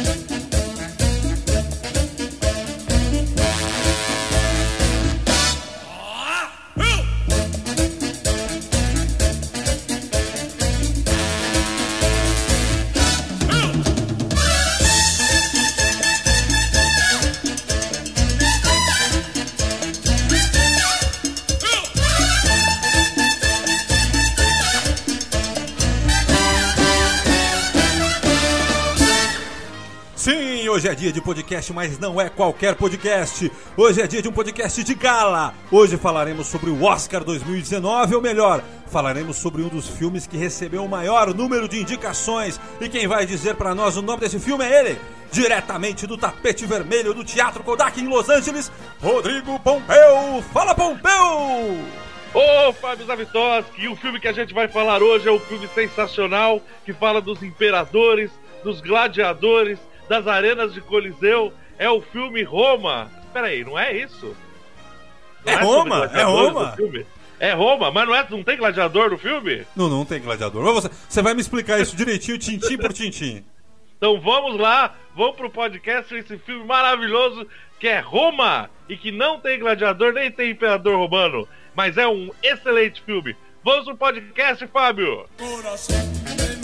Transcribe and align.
Sim, 0.00 0.12
hoje 0.12 0.29
dia 31.00 31.10
de 31.10 31.22
podcast, 31.22 31.72
mas 31.72 31.98
não 31.98 32.20
é 32.20 32.28
qualquer 32.28 32.74
podcast. 32.74 33.50
Hoje 33.74 34.02
é 34.02 34.06
dia 34.06 34.20
de 34.20 34.28
um 34.28 34.32
podcast 34.32 34.84
de 34.84 34.94
gala. 34.94 35.54
Hoje 35.70 35.96
falaremos 35.96 36.46
sobre 36.46 36.68
o 36.68 36.84
Oscar 36.84 37.24
2019, 37.24 38.16
ou 38.16 38.20
melhor, 38.20 38.62
falaremos 38.86 39.38
sobre 39.38 39.62
um 39.62 39.68
dos 39.68 39.88
filmes 39.88 40.26
que 40.26 40.36
recebeu 40.36 40.84
o 40.84 40.88
maior 40.88 41.32
número 41.32 41.66
de 41.66 41.80
indicações. 41.80 42.60
E 42.78 42.86
quem 42.86 43.08
vai 43.08 43.24
dizer 43.24 43.54
para 43.54 43.74
nós 43.74 43.96
o 43.96 44.02
nome 44.02 44.20
desse 44.20 44.38
filme 44.38 44.62
é 44.62 44.78
ele, 44.78 45.00
diretamente 45.32 46.06
do 46.06 46.18
tapete 46.18 46.66
vermelho 46.66 47.14
do 47.14 47.24
Teatro 47.24 47.64
Kodak 47.64 47.98
em 47.98 48.06
Los 48.06 48.28
Angeles, 48.28 48.70
Rodrigo 49.00 49.58
Pompeu. 49.60 50.44
Fala, 50.52 50.74
Pompeu! 50.74 51.78
Ô, 52.34 52.72
Fábio 52.74 53.06
Zavitoski, 53.06 53.88
o 53.88 53.96
filme 53.96 54.20
que 54.20 54.28
a 54.28 54.32
gente 54.32 54.52
vai 54.52 54.68
falar 54.68 55.02
hoje 55.02 55.26
é 55.26 55.32
um 55.32 55.40
filme 55.40 55.66
sensacional 55.68 56.60
que 56.84 56.92
fala 56.92 57.22
dos 57.22 57.42
imperadores, 57.42 58.30
dos 58.62 58.82
gladiadores, 58.82 59.78
das 60.10 60.26
arenas 60.26 60.74
de 60.74 60.80
Coliseu. 60.80 61.52
É 61.78 61.88
o 61.88 62.00
filme 62.00 62.42
Roma. 62.42 63.08
Espera 63.24 63.46
aí, 63.46 63.64
não 63.64 63.78
é 63.78 63.96
isso? 63.96 64.36
É 65.46 65.52
sobre 65.52 65.66
Roma, 65.66 66.10
é 66.12 66.22
Roma. 66.24 66.76
É 67.38 67.52
Roma, 67.52 67.90
mas 67.92 68.06
não, 68.06 68.14
é, 68.14 68.26
não 68.28 68.42
tem 68.42 68.56
gladiador 68.58 69.10
no 69.10 69.16
filme? 69.16 69.64
Não, 69.74 69.88
não 69.88 70.04
tem 70.04 70.20
gladiador. 70.20 70.62
Você, 70.74 70.90
você 71.08 71.22
vai 71.22 71.32
me 71.32 71.40
explicar 71.40 71.80
isso 71.80 71.96
direitinho, 71.96 72.36
tintim 72.36 72.76
por 72.76 72.92
tintim. 72.92 73.44
Então 73.96 74.20
vamos 74.20 74.58
lá, 74.58 74.94
vamos 75.14 75.36
pro 75.36 75.48
podcast 75.48 76.12
esse 76.14 76.36
filme 76.38 76.64
maravilhoso 76.64 77.46
que 77.78 77.86
é 77.86 78.00
Roma 78.00 78.68
e 78.88 78.96
que 78.96 79.12
não 79.12 79.38
tem 79.38 79.60
gladiador 79.60 80.12
nem 80.12 80.30
tem 80.30 80.50
imperador 80.50 80.96
romano, 80.96 81.48
mas 81.74 81.96
é 81.96 82.06
um 82.06 82.30
excelente 82.42 83.00
filme. 83.02 83.36
Vamos 83.64 83.84
pro 83.84 83.96
podcast, 83.96 84.66
Fábio. 84.66 85.26
Corazón 85.38 86.59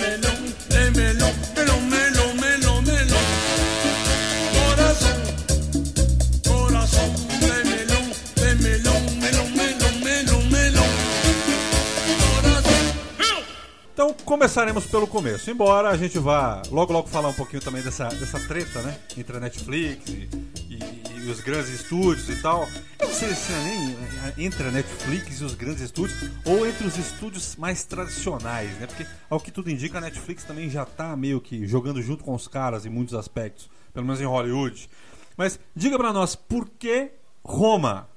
Então 13.96 14.12
começaremos 14.26 14.84
pelo 14.88 15.06
começo, 15.06 15.50
embora 15.50 15.88
a 15.88 15.96
gente 15.96 16.18
vá 16.18 16.60
logo 16.70 16.92
logo 16.92 17.08
falar 17.08 17.28
um 17.28 17.32
pouquinho 17.32 17.62
também 17.62 17.80
dessa, 17.82 18.08
dessa 18.08 18.38
treta, 18.46 18.82
né? 18.82 18.94
Entre 19.16 19.34
a 19.34 19.40
Netflix 19.40 20.06
e, 20.10 20.28
e- 20.68 21.16
e 21.24 21.30
os 21.30 21.40
grandes 21.40 21.70
estúdios 21.70 22.28
e 22.28 22.42
tal. 22.42 22.68
Eu 23.00 23.06
não 23.08 23.14
sei 23.14 23.30
se 23.34 23.50
é 23.54 23.56
nem 23.64 23.92
é, 23.94 24.44
entre 24.44 24.68
a 24.68 24.70
Netflix 24.70 25.40
e 25.40 25.44
os 25.44 25.54
grandes 25.54 25.80
estúdios, 25.80 26.30
ou 26.44 26.66
entre 26.66 26.86
os 26.86 26.98
estúdios 26.98 27.56
mais 27.56 27.84
tradicionais, 27.86 28.68
né? 28.78 28.86
Porque 28.86 29.06
ao 29.30 29.40
que 29.40 29.50
tudo 29.50 29.70
indica, 29.70 29.96
a 29.96 30.00
Netflix 30.02 30.44
também 30.44 30.68
já 30.68 30.84
tá 30.84 31.16
meio 31.16 31.40
que 31.40 31.66
jogando 31.66 32.02
junto 32.02 32.22
com 32.22 32.34
os 32.34 32.46
caras 32.46 32.84
em 32.84 32.90
muitos 32.90 33.14
aspectos, 33.14 33.70
pelo 33.94 34.04
menos 34.04 34.20
em 34.20 34.26
Hollywood. 34.26 34.90
Mas 35.38 35.58
diga 35.74 35.96
pra 35.96 36.12
nós, 36.12 36.36
por 36.36 36.68
que 36.68 37.12
Roma? 37.42 38.10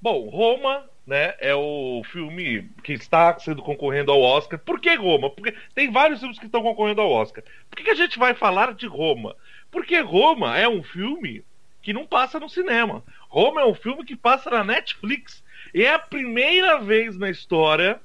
Bom, 0.00 0.30
Roma, 0.30 0.84
né, 1.06 1.34
é 1.38 1.54
o 1.54 2.02
filme 2.10 2.68
que 2.82 2.92
está 2.92 3.38
sendo 3.38 3.62
concorrendo 3.62 4.10
ao 4.10 4.20
Oscar. 4.20 4.58
Por 4.58 4.80
que 4.80 4.94
Roma? 4.96 5.30
Porque 5.30 5.54
tem 5.74 5.90
vários 5.90 6.18
filmes 6.18 6.38
que 6.38 6.46
estão 6.46 6.62
concorrendo 6.62 7.00
ao 7.00 7.10
Oscar. 7.10 7.44
Por 7.70 7.76
que, 7.76 7.84
que 7.84 7.90
a 7.90 7.94
gente 7.94 8.18
vai 8.18 8.34
falar 8.34 8.74
de 8.74 8.86
Roma? 8.86 9.36
Porque 9.70 9.98
Roma 10.00 10.58
é 10.58 10.68
um 10.68 10.82
filme 10.82 11.44
que 11.80 11.92
não 11.92 12.04
passa 12.04 12.40
no 12.40 12.48
cinema. 12.48 13.04
Roma 13.28 13.60
é 13.60 13.64
um 13.64 13.74
filme 13.74 14.04
que 14.04 14.16
passa 14.16 14.50
na 14.50 14.64
Netflix. 14.64 15.44
E 15.72 15.84
é 15.84 15.94
a 15.94 15.98
primeira 15.98 16.80
vez 16.80 17.16
na 17.16 17.30
história, 17.30 18.00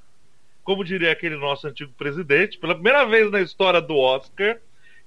como 0.62 0.84
diria 0.84 1.10
aquele 1.10 1.36
nosso 1.36 1.66
antigo 1.66 1.92
presidente, 1.94 2.58
pela 2.58 2.74
primeira 2.74 3.04
vez 3.04 3.30
na 3.32 3.40
história 3.40 3.80
do 3.80 3.96
Oscar, 3.96 4.58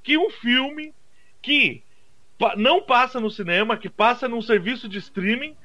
que 0.04 0.18
um 0.18 0.30
filme 0.30 0.94
que 1.42 1.82
não 2.58 2.82
passa 2.82 3.20
no 3.22 3.32
cinema, 3.32 3.78
que 3.78 3.90
passa 3.90 4.28
num 4.28 4.42
serviço 4.42 4.90
de 4.90 4.98
streaming, 4.98 5.56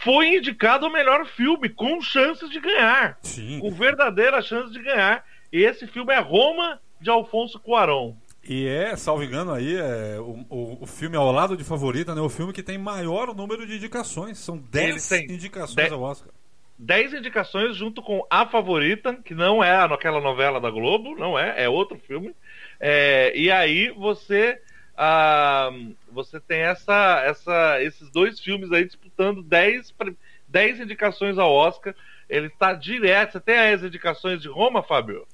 foi 0.00 0.36
indicado 0.36 0.86
ao 0.86 0.92
melhor 0.92 1.26
filme, 1.26 1.68
com 1.68 2.00
chances 2.00 2.48
de 2.50 2.60
ganhar. 2.60 3.18
Sim. 3.22 3.58
Com 3.60 3.70
verdadeira 3.70 4.42
chance 4.42 4.72
de 4.72 4.82
ganhar. 4.82 5.24
E 5.52 5.62
esse 5.62 5.86
filme 5.86 6.12
é 6.12 6.18
Roma 6.18 6.80
de 7.00 7.10
Alfonso 7.10 7.58
Cuarón. 7.58 8.14
E 8.48 8.68
é, 8.68 8.96
salvo 8.96 9.24
engano 9.24 9.52
aí, 9.52 9.76
é, 9.76 10.18
o, 10.20 10.44
o, 10.48 10.78
o 10.82 10.86
filme 10.86 11.16
ao 11.16 11.32
lado 11.32 11.56
de 11.56 11.64
Favorita, 11.64 12.14
né? 12.14 12.20
O 12.20 12.28
filme 12.28 12.52
que 12.52 12.62
tem 12.62 12.78
maior 12.78 13.34
número 13.34 13.66
de 13.66 13.74
indicações. 13.74 14.38
São 14.38 14.56
10 14.56 15.10
Ele 15.12 15.26
tem 15.26 15.34
indicações 15.34 15.74
dez- 15.74 15.92
ao 15.92 16.00
Oscar. 16.00 16.30
Dez 16.78 17.12
indicações 17.12 17.74
junto 17.74 18.02
com 18.02 18.24
A 18.30 18.46
Favorita, 18.46 19.14
que 19.24 19.34
não 19.34 19.64
é 19.64 19.74
aquela 19.76 20.20
novela 20.20 20.60
da 20.60 20.70
Globo, 20.70 21.16
não 21.16 21.36
é, 21.38 21.64
é 21.64 21.68
outro 21.68 21.98
filme. 22.06 22.34
É, 22.78 23.32
e 23.34 23.50
aí 23.50 23.90
você 23.90 24.60
ah, 24.96 25.70
você 26.16 26.40
tem 26.40 26.60
essa, 26.60 27.22
essa, 27.24 27.82
esses 27.82 28.10
dois 28.10 28.40
filmes 28.40 28.72
aí 28.72 28.84
disputando 28.84 29.42
10, 29.42 29.92
pre- 29.92 30.16
10 30.48 30.80
indicações 30.80 31.38
ao 31.38 31.52
Oscar. 31.52 31.94
Ele 32.28 32.48
está 32.48 32.72
direto. 32.72 33.32
Você 33.34 33.40
tem 33.40 33.56
as 33.74 33.82
indicações 33.84 34.42
de 34.42 34.48
Roma, 34.48 34.82
Fábio? 34.82 35.26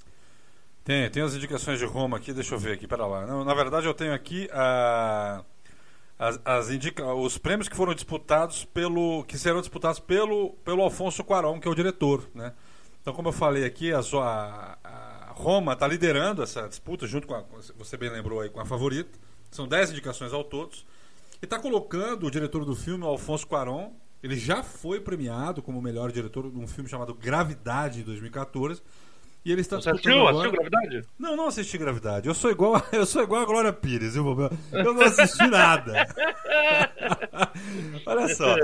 Tem, 0.84 1.09
tem 1.10 1.22
as 1.22 1.34
indicações 1.34 1.78
de 1.78 1.84
Roma 1.84 2.16
aqui, 2.16 2.32
deixa 2.32 2.54
eu 2.54 2.59
ver 2.59 2.72
aqui, 2.72 2.87
pera 2.88 3.06
lá. 3.06 3.25
Não, 3.25 3.44
na 3.44 3.54
verdade 3.54 3.87
eu 3.87 3.94
tenho 3.94 4.12
aqui 4.12 4.48
a, 4.53 5.44
as, 6.19 6.41
as 6.44 6.70
indica, 6.70 7.06
os 7.14 7.38
prêmios 7.38 7.69
que 7.69 7.76
foram 7.76 7.94
disputados 7.94 8.64
pelo. 8.64 9.25
que 9.25 9.38
serão 9.38 9.60
disputados 9.60 10.00
pelo, 10.00 10.50
pelo 10.64 10.82
Alfonso 10.82 11.22
Cuarón, 11.22 11.60
que 11.60 11.69
é 11.69 11.70
o 11.70 11.75
diretor, 11.75 12.28
né? 12.34 12.53
Então, 13.00 13.12
como 13.14 13.28
eu 13.28 13.32
falei 13.32 13.64
aqui, 13.64 13.93
a, 13.93 14.03
sua- 14.03 14.76
a 14.84 15.32
Roma 15.34 15.72
está 15.72 15.87
liderando 15.87 16.43
essa 16.43 16.69
disputa, 16.69 17.06
junto 17.06 17.26
com 17.26 17.34
a. 17.34 17.44
Você 17.78 17.97
bem 17.97 18.10
lembrou 18.10 18.41
aí, 18.41 18.49
com 18.50 18.60
a 18.60 18.64
favorita. 18.66 19.19
São 19.53 19.69
10 19.69 19.91
indicações 19.93 20.33
ao 20.33 20.43
todos. 20.43 20.85
E 21.41 21.45
está 21.45 21.59
colocando 21.61 22.27
o 22.27 22.31
diretor 22.31 22.65
do 22.65 22.75
filme, 22.75 23.05
o 23.05 23.09
Alfonso 23.09 23.47
Cuarón. 23.47 23.91
Ele 24.23 24.37
já 24.37 24.63
foi 24.63 25.01
premiado 25.01 25.63
como 25.63 25.81
melhor 25.83 26.11
diretor 26.11 26.51
de 26.51 26.59
um 26.59 26.67
filme 26.67 26.89
chamado 26.89 27.15
Gravidade, 27.15 28.01
em 28.01 28.05
2014. 28.05 28.81
E 29.45 29.51
ele 29.51 29.61
está 29.61 29.77
Você 29.77 29.91
assistiu? 29.91 30.27
agora... 30.29 30.49
Assistiu 30.49 30.71
Gravidade? 30.71 31.09
Não, 31.19 31.37
não 31.37 31.49
assisti 31.49 31.77
Gravidade. 31.77 32.29
Eu 32.29 32.35
sou 32.35 32.49
igual, 32.51 32.77
a- 32.77 32.85
eu 32.93 33.05
sou 33.05 33.23
igual 33.25 33.43
a 33.43 33.45
Glória 33.45 33.73
Pires, 33.73 34.15
viu? 34.15 34.25
Eu 34.71 34.95
não 34.95 35.03
assisti 35.03 35.45
nada. 35.49 36.07
Olha 38.07 38.35
só. 38.35 38.55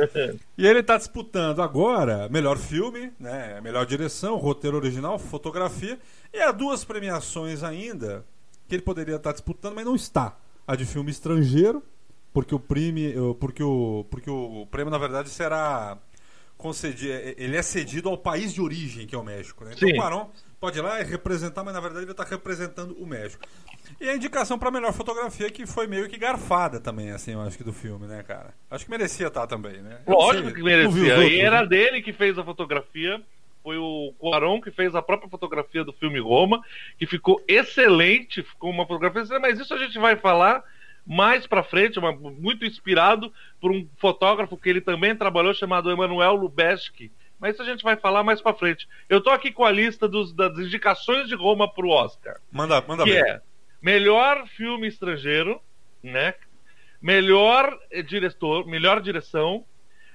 E 0.56 0.66
ele 0.66 0.82
tá 0.82 0.96
disputando 0.96 1.60
agora 1.62 2.28
melhor 2.28 2.56
filme, 2.56 3.12
né? 3.18 3.60
Melhor 3.60 3.84
direção, 3.86 4.36
roteiro 4.36 4.76
original, 4.76 5.18
fotografia. 5.18 5.98
E 6.32 6.38
há 6.40 6.52
duas 6.52 6.84
premiações 6.84 7.64
ainda 7.64 8.24
que 8.68 8.74
ele 8.76 8.82
poderia 8.82 9.16
estar 9.16 9.32
disputando, 9.32 9.74
mas 9.74 9.84
não 9.84 9.96
está. 9.96 10.36
A 10.68 10.76
de 10.76 10.84
filme 10.84 11.10
estrangeiro, 11.10 11.82
porque 12.32 12.54
o 12.54 12.60
prêmio, 12.60 13.34
porque 13.36 13.62
o, 13.62 14.06
porque 14.10 14.30
o 14.30 14.68
prêmio 14.70 14.90
na 14.90 14.98
verdade 14.98 15.30
será 15.30 15.98
concedido, 16.58 17.12
ele 17.38 17.56
é 17.56 17.62
cedido 17.62 18.08
ao 18.08 18.18
país 18.18 18.52
de 18.52 18.60
origem, 18.60 19.06
que 19.06 19.14
é 19.14 19.18
o 19.18 19.24
México, 19.24 19.64
né? 19.64 19.72
Então 19.74 19.88
Sim. 19.88 19.94
o 19.94 19.96
Quaron 19.96 20.30
pode 20.60 20.78
ir 20.78 20.82
lá 20.82 21.00
e 21.00 21.04
representar, 21.04 21.64
mas 21.64 21.72
na 21.72 21.80
verdade 21.80 22.04
ele 22.04 22.10
está 22.10 22.24
representando 22.24 22.94
o 22.98 23.06
México. 23.06 23.42
E 24.00 24.08
a 24.08 24.14
indicação 24.14 24.58
para 24.58 24.70
melhor 24.70 24.92
fotografia 24.92 25.50
que 25.50 25.66
foi 25.66 25.86
meio 25.86 26.08
que 26.08 26.18
garfada 26.18 26.78
também, 26.78 27.10
assim, 27.12 27.32
eu 27.32 27.40
acho 27.40 27.56
que 27.56 27.64
do 27.64 27.72
filme, 27.72 28.06
né, 28.06 28.22
cara? 28.22 28.52
Acho 28.70 28.84
que 28.84 28.90
merecia 28.90 29.28
estar 29.28 29.46
também, 29.46 29.80
né? 29.80 30.00
Eu 30.06 30.12
Lógico 30.12 30.46
sei, 30.46 30.54
que 30.54 30.62
merecia. 30.62 31.24
E 31.26 31.40
era 31.40 31.62
né? 31.62 31.66
dele 31.66 32.02
que 32.02 32.12
fez 32.12 32.36
a 32.38 32.44
fotografia. 32.44 33.22
Foi 33.62 33.76
o 33.76 34.14
Cuarón 34.18 34.60
que 34.60 34.70
fez 34.70 34.94
a 34.94 35.02
própria 35.02 35.28
fotografia 35.28 35.84
do 35.84 35.92
filme 35.92 36.18
Roma, 36.20 36.62
que 36.98 37.06
ficou 37.06 37.42
excelente, 37.46 38.42
ficou 38.42 38.70
uma 38.70 38.86
fotografia 38.86 39.38
mas 39.38 39.58
isso 39.58 39.74
a 39.74 39.78
gente 39.78 39.98
vai 39.98 40.16
falar 40.16 40.62
mais 41.06 41.46
pra 41.46 41.62
frente, 41.62 41.98
uma- 41.98 42.12
muito 42.12 42.64
inspirado 42.66 43.32
por 43.60 43.70
um 43.70 43.88
fotógrafo 43.96 44.56
que 44.56 44.68
ele 44.68 44.80
também 44.80 45.16
trabalhou, 45.16 45.54
chamado 45.54 45.90
Emanuel 45.90 46.34
Lubezki. 46.34 47.10
Mas 47.40 47.54
isso 47.54 47.62
a 47.62 47.66
gente 47.66 47.82
vai 47.84 47.96
falar 47.96 48.22
mais 48.24 48.40
pra 48.42 48.52
frente. 48.52 48.88
Eu 49.08 49.20
tô 49.20 49.30
aqui 49.30 49.50
com 49.52 49.64
a 49.64 49.70
lista 49.70 50.08
dos- 50.08 50.32
das 50.32 50.58
indicações 50.58 51.28
de 51.28 51.34
Roma 51.34 51.72
pro 51.72 51.88
Oscar 51.88 52.36
Manda, 52.50 52.82
manda 52.86 53.04
que 53.04 53.10
ver. 53.12 53.24
é 53.26 53.40
melhor 53.80 54.46
filme 54.48 54.86
estrangeiro, 54.88 55.60
né? 56.02 56.34
Melhor 57.00 57.78
diretor, 58.06 58.66
melhor 58.66 59.00
direção, 59.00 59.64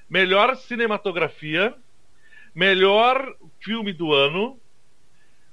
melhor 0.09 0.55
cinematografia, 0.57 1.73
melhor 2.53 3.35
filme 3.59 3.93
do 3.93 4.13
ano, 4.13 4.59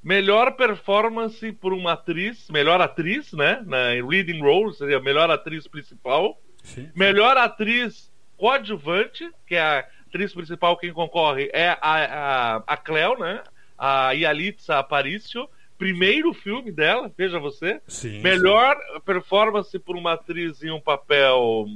melhor 0.03 0.53
performance 0.53 1.53
por 1.53 1.73
uma 1.73 1.93
atriz, 1.93 2.49
melhor 2.51 2.81
atriz, 2.81 3.33
né? 3.33 3.63
Na 3.67 3.89
leading 4.07 4.41
role, 4.41 4.75
seria 4.75 5.01
melhor 5.01 5.31
atriz 5.31 5.67
principal. 5.67 6.41
Sim. 6.63 6.91
Melhor 6.95 7.37
atriz 7.37 8.11
coadjuvante, 8.37 9.31
que 9.47 9.55
é 9.55 9.61
a 9.61 9.87
atriz 10.07 10.33
principal 10.33 10.77
quem 10.77 10.93
concorre 10.93 11.51
é 11.53 11.69
a, 11.69 11.79
a, 11.83 12.57
a 12.67 12.77
Cleo, 12.77 13.19
né? 13.19 13.43
A 13.79 14.13
Yalitza 14.13 14.79
Aparicio. 14.79 15.49
Primeiro 15.79 16.35
filme 16.35 16.71
dela, 16.71 17.11
veja 17.17 17.39
você. 17.39 17.81
Sim, 17.87 18.21
Melhor 18.21 18.77
performance 19.05 19.79
por 19.79 19.97
uma 19.97 20.13
atriz 20.13 20.63
em 20.63 20.71
um 20.71 20.81
papel 20.81 21.67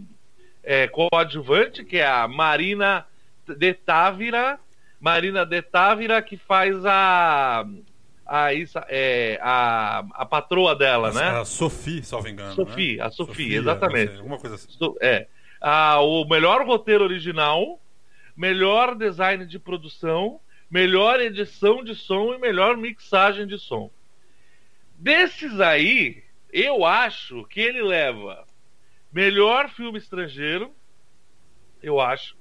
é, 0.63 0.87
coadjuvante, 0.89 1.85
que 1.85 1.97
é 1.97 2.07
a 2.07 2.29
Marina 2.29 3.07
de 3.47 3.73
Távira. 3.73 4.59
Marina 5.05 5.45
de 5.45 5.61
Távira, 5.61 6.23
que 6.23 6.39
faz 6.39 6.83
a. 6.87 7.67
A, 8.27 8.55
Isa- 8.55 8.87
é, 8.89 9.39
a, 9.43 9.99
a 10.15 10.25
patroa 10.25 10.75
dela, 10.75 11.13
sim. 11.13 11.19
né? 11.19 11.29
A 11.41 11.45
Sophie, 11.45 12.03
salvo 12.03 12.27
engano. 12.27 12.55
Sophie, 12.55 12.97
né? 12.97 13.03
a 13.05 13.11
Sophie, 13.11 13.33
Sofia, 13.35 13.59
exatamente. 13.59 14.07
não 14.07 14.13
sei, 14.13 14.17
alguma 14.21 14.39
coisa 14.39 14.55
assim. 14.57 14.69
Isso- 14.71 14.97
É. 15.03 15.27
Ah, 15.61 16.01
o 16.01 16.25
melhor 16.27 16.65
roteiro 16.67 17.05
original, 17.05 17.79
melhor 18.35 18.95
design 18.95 19.45
de 19.45 19.59
produção, 19.59 20.41
melhor 20.71 21.21
edição 21.21 21.85
de 21.85 21.95
som 21.95 22.33
e 22.33 22.39
melhor 22.39 22.75
mixagem 22.79 23.47
de 23.47 23.59
som. 23.59 23.91
Desses 24.99 25.61
aí, 25.61 26.23
eu 26.51 26.83
acho 26.87 27.45
que 27.45 27.61
ele 27.61 27.83
leva 27.83 28.47
melhor 29.13 29.69
filme 29.69 29.99
estrangeiro. 29.99 30.73
Eu 31.83 32.01
acho. 32.01 32.35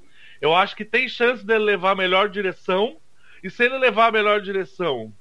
Eu 0.44 0.54
acho 0.54 0.76
que 0.76 0.84
tem 0.84 1.08
chance 1.08 1.46
dele 1.46 1.64
levar 1.64 1.96
melhor 1.96 2.28
direção. 2.28 2.98
E 3.42 3.50
se 3.50 3.64
ele 3.64 3.78
levar 3.78 4.08
a 4.08 4.12
melhor 4.12 4.42
direção, 4.42 5.14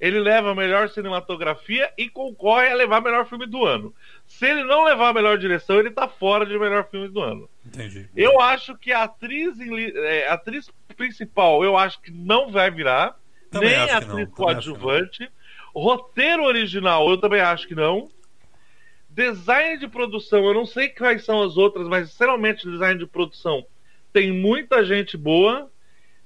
ele 0.00 0.18
leva 0.18 0.52
a 0.52 0.54
melhor 0.54 0.88
cinematografia 0.88 1.92
e 1.98 2.08
concorre 2.08 2.68
a 2.68 2.74
levar 2.74 3.02
melhor 3.02 3.28
filme 3.28 3.46
do 3.46 3.66
ano. 3.66 3.94
Se 4.26 4.46
ele 4.46 4.64
não 4.64 4.84
levar 4.84 5.10
a 5.10 5.12
melhor 5.12 5.36
direção, 5.36 5.78
ele 5.78 5.90
tá 5.90 6.08
fora 6.08 6.46
de 6.46 6.58
melhor 6.58 6.88
filme 6.88 7.06
do 7.08 7.20
ano. 7.20 7.50
Entendi. 7.66 8.08
Eu 8.16 8.40
acho 8.40 8.74
que 8.74 8.92
a 8.92 9.02
atriz, 9.02 9.58
é, 9.60 10.26
a 10.28 10.32
atriz 10.32 10.70
principal, 10.96 11.62
eu 11.62 11.76
acho 11.76 12.00
que 12.00 12.10
não 12.10 12.50
vai 12.50 12.70
virar. 12.70 13.14
Também 13.50 13.76
nem 13.76 13.90
a 13.90 13.98
atriz 13.98 14.30
coadjuvante. 14.30 15.30
Roteiro 15.74 16.44
original, 16.44 17.10
eu 17.10 17.18
também 17.18 17.42
acho 17.42 17.68
que 17.68 17.74
não. 17.74 18.08
Design 19.10 19.76
de 19.76 19.86
produção, 19.86 20.42
eu 20.46 20.54
não 20.54 20.64
sei 20.64 20.88
quais 20.88 21.26
são 21.26 21.42
as 21.42 21.58
outras, 21.58 21.86
mas 21.86 22.08
sinceramente, 22.08 22.66
design 22.66 22.98
de 22.98 23.06
produção 23.06 23.66
tem 24.12 24.32
muita 24.32 24.84
gente 24.84 25.16
boa 25.16 25.70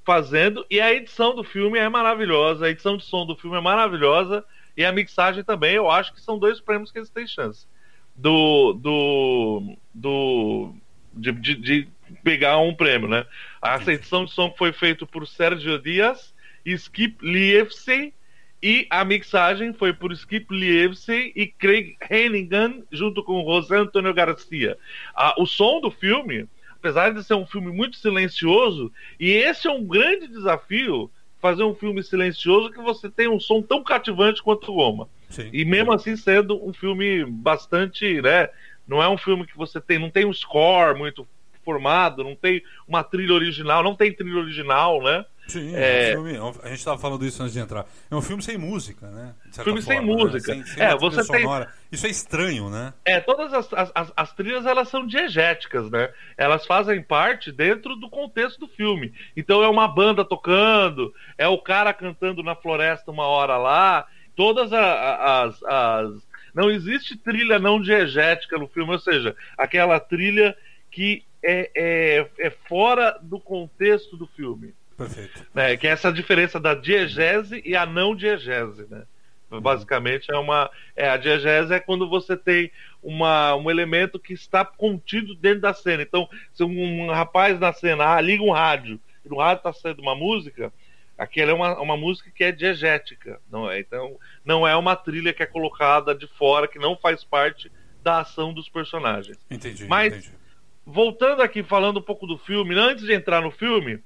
fazendo 0.05 0.65
e 0.71 0.81
a 0.81 0.93
edição 0.93 1.35
do 1.35 1.43
filme 1.43 1.79
é 1.79 1.89
maravilhosa, 1.89 2.67
a 2.67 2.71
edição 2.71 2.97
de 2.97 3.05
som 3.05 3.27
do 3.27 3.37
filme 3.37 3.57
é 3.57 3.61
maravilhosa 3.61 4.45
e 4.77 4.85
a 4.85 4.93
mixagem 4.93 5.43
também. 5.43 5.75
Eu 5.75 5.91
acho 5.91 6.13
que 6.15 6.21
são 6.21 6.39
dois 6.39 6.61
prêmios 6.61 6.93
que 6.93 6.99
eles 6.99 7.11
têm 7.11 7.27
chance 7.27 7.67
do 8.15 8.73
do 8.75 9.77
do 9.95 10.75
de, 11.13 11.33
de, 11.33 11.55
de 11.55 11.89
pegar 12.23 12.59
um 12.59 12.75
prêmio, 12.75 13.09
né? 13.09 13.27
A 13.61 13.77
edição 13.91 14.25
de 14.25 14.33
som 14.33 14.55
foi 14.57 14.73
feita 14.73 15.07
por 15.07 15.27
Sérgio 15.27 15.79
Dias 15.79 16.35
e 16.65 16.73
Skip 16.73 17.19
Lievsey 17.23 18.15
e 18.63 18.87
a 18.91 19.05
mixagem 19.05 19.73
foi 19.73 19.93
por 19.93 20.13
Skip 20.13 20.47
Lievsey 20.51 21.33
e 21.37 21.47
Craig 21.47 21.97
Hennigan 22.11 22.83
junto 22.91 23.23
com 23.23 23.45
José 23.45 23.77
Antônio 23.77 24.15
Garcia. 24.15 24.79
Ah, 25.15 25.35
o 25.39 25.47
som 25.47 25.81
do 25.81 25.91
filme, 25.91 26.49
apesar 26.87 27.13
de 27.13 27.25
ser 27.25 27.35
um 27.35 27.47
filme 27.47 27.73
muito 27.73 27.97
silencioso, 27.97 28.93
e 29.19 29.33
esse 29.33 29.67
é 29.67 29.71
um 29.71 29.85
grande 29.85 30.29
desafio 30.29 31.11
fazer 31.41 31.65
um 31.65 31.75
filme 31.75 32.01
silencioso 32.03 32.71
que 32.71 32.79
você 32.79 33.11
tem 33.11 33.29
um 33.29 33.41
som 33.41 33.61
tão 33.61 33.83
cativante 33.83 34.43
quanto 34.43 34.73
Goma. 34.73 35.09
Sim. 35.29 35.51
E 35.53 35.65
mesmo 35.65 35.93
assim 35.93 36.17
sendo 36.17 36.65
um 36.65 36.73
filme 36.73 37.25
bastante, 37.25 38.23
né? 38.23 38.49
Não 38.87 39.03
é 39.03 39.09
um 39.09 39.19
filme 39.19 39.45
que 39.45 39.57
você 39.57 39.81
tem, 39.81 39.99
não 39.99 40.11
tem 40.11 40.25
um 40.25 40.33
score 40.33 40.97
muito 40.97 41.27
formado, 41.67 42.23
não 42.23 42.37
tem 42.37 42.63
uma 42.87 43.03
trilha 43.03 43.35
original, 43.35 43.83
não 43.83 43.97
tem 43.97 44.13
trilha 44.13 44.39
original, 44.39 45.03
né? 45.03 45.25
Sim, 45.49 45.75
É. 45.77 46.11
é 46.13 46.19
um 46.19 46.25
filme, 46.25 46.35
é 46.37 46.67
a 46.67 46.69
gente 46.71 46.79
estava 46.79 46.99
falando 46.99 47.25
isso 47.25 47.41
antes 47.43 47.53
de 47.53 47.61
entrar. 47.61 47.85
É 48.11 48.15
um 48.17 48.23
filme 48.23 48.43
sem 48.43 48.57
música, 48.59 49.09
né? 49.09 49.33
Filme 49.63 49.81
sem 49.83 49.97
forma, 49.99 50.13
né? 50.17 50.23
música. 50.25 50.53
Sem, 50.55 50.65
sem 50.67 50.83
É, 50.83 50.97
você 50.97 51.25
tem- 51.25 51.43
sonora. 51.43 51.73
Isso 51.91 52.07
é 52.07 52.11
estranho, 52.11 52.69
né? 52.69 52.93
É, 53.05 53.21
todas 53.21 53.53
as, 53.53 53.73
as, 53.73 53.93
as- 53.95 54.13
as 54.17 54.33
trilhas 54.33 54.67
elas 54.67 54.89
são 54.89 55.07
diegéticas, 55.07 55.89
né? 55.91 56.09
Elas 56.37 56.67
fazem 56.67 57.01
parte 57.03 57.53
dentro 57.53 57.95
do 57.95 58.09
contexto 58.11 58.59
do 58.61 58.69
filme. 58.69 59.13
Então 59.37 59.63
é 59.63 59.69
uma 59.69 59.87
banda 59.87 60.25
tocando, 60.25 61.13
é 61.39 61.47
o 61.47 61.59
cara 61.59 61.93
cantando 61.93 62.43
na 62.43 62.57
floresta 62.57 63.11
uma 63.13 63.27
hora 63.27 63.57
lá. 63.57 64.07
Todas 64.35 64.73
a- 64.73 64.81
a- 64.81 65.43
as, 65.45 65.63
as- 65.63 66.27
Não 66.53 66.71
existe 66.71 67.17
trilha 67.19 67.59
não 67.59 67.81
diegética 67.81 68.57
no 68.59 68.67
filme, 68.67 68.91
ou 68.93 68.99
seja, 68.99 69.37
aquela 69.59 70.01
trilha 70.01 70.57
que 70.91 71.23
é, 71.47 71.71
é, 71.77 72.29
é 72.39 72.51
fora 72.51 73.19
do 73.23 73.39
contexto 73.39 74.17
do 74.17 74.27
filme. 74.27 74.75
Perfeito. 74.97 75.47
né, 75.55 75.77
que 75.77 75.87
é 75.87 75.91
essa 75.91 76.11
diferença 76.11 76.59
da 76.59 76.75
diegese 76.75 77.61
e 77.67 77.77
a 77.77 77.85
não 77.85 78.17
diegese, 78.17 78.87
né? 78.91 79.05
Basicamente 79.49 80.33
é 80.33 80.37
uma 80.37 80.71
é 80.97 81.09
a 81.09 81.17
diegese 81.17 81.73
é 81.73 81.79
quando 81.79 82.09
você 82.09 82.37
tem 82.37 82.73
uma, 83.03 83.55
um 83.55 83.71
elemento 83.71 84.19
que 84.19 84.33
está 84.33 84.65
contido 84.65 85.35
dentro 85.35 85.61
da 85.61 85.73
cena. 85.73 86.03
Então, 86.03 86.29
se 86.53 86.65
um, 86.65 87.11
rapaz 87.11 87.61
na 87.61 87.73
cena 87.73 88.15
ah, 88.15 88.21
liga 88.21 88.43
um 88.43 88.51
rádio, 88.51 88.99
e 89.25 89.29
no 89.29 89.39
rádio 89.39 89.59
está 89.59 89.73
saindo 89.73 90.03
uma 90.03 90.17
música, 90.17 90.73
aquela 91.17 91.53
é 91.53 91.55
uma, 91.55 91.81
uma 91.81 91.97
música 91.97 92.31
que 92.35 92.43
é 92.43 92.51
diegética, 92.51 93.41
não 93.51 93.71
é? 93.71 93.79
Então, 93.79 94.19
não 94.45 94.67
é 94.67 94.75
uma 94.75 94.97
trilha 94.97 95.33
que 95.33 95.43
é 95.43 95.47
colocada 95.47 96.15
de 96.15 96.27
fora 96.27 96.67
que 96.67 96.79
não 96.79 96.97
faz 96.97 97.23
parte 97.23 97.71
da 98.03 98.21
ação 98.21 98.53
dos 98.53 98.69
personagens 98.69 99.39
Entendi. 99.51 99.85
Mas- 99.85 100.13
entendi. 100.13 100.46
Voltando 100.87 101.43
aqui, 101.43 101.63
falando 101.65 101.99
um 101.99 102.03
pouco 102.03 102.27
do 102.27 102.39
filme, 102.39 102.79
antes 102.79 103.05
de 103.05 103.13
entrar 103.13 103.43
no 103.43 103.51
filme, 103.51 103.99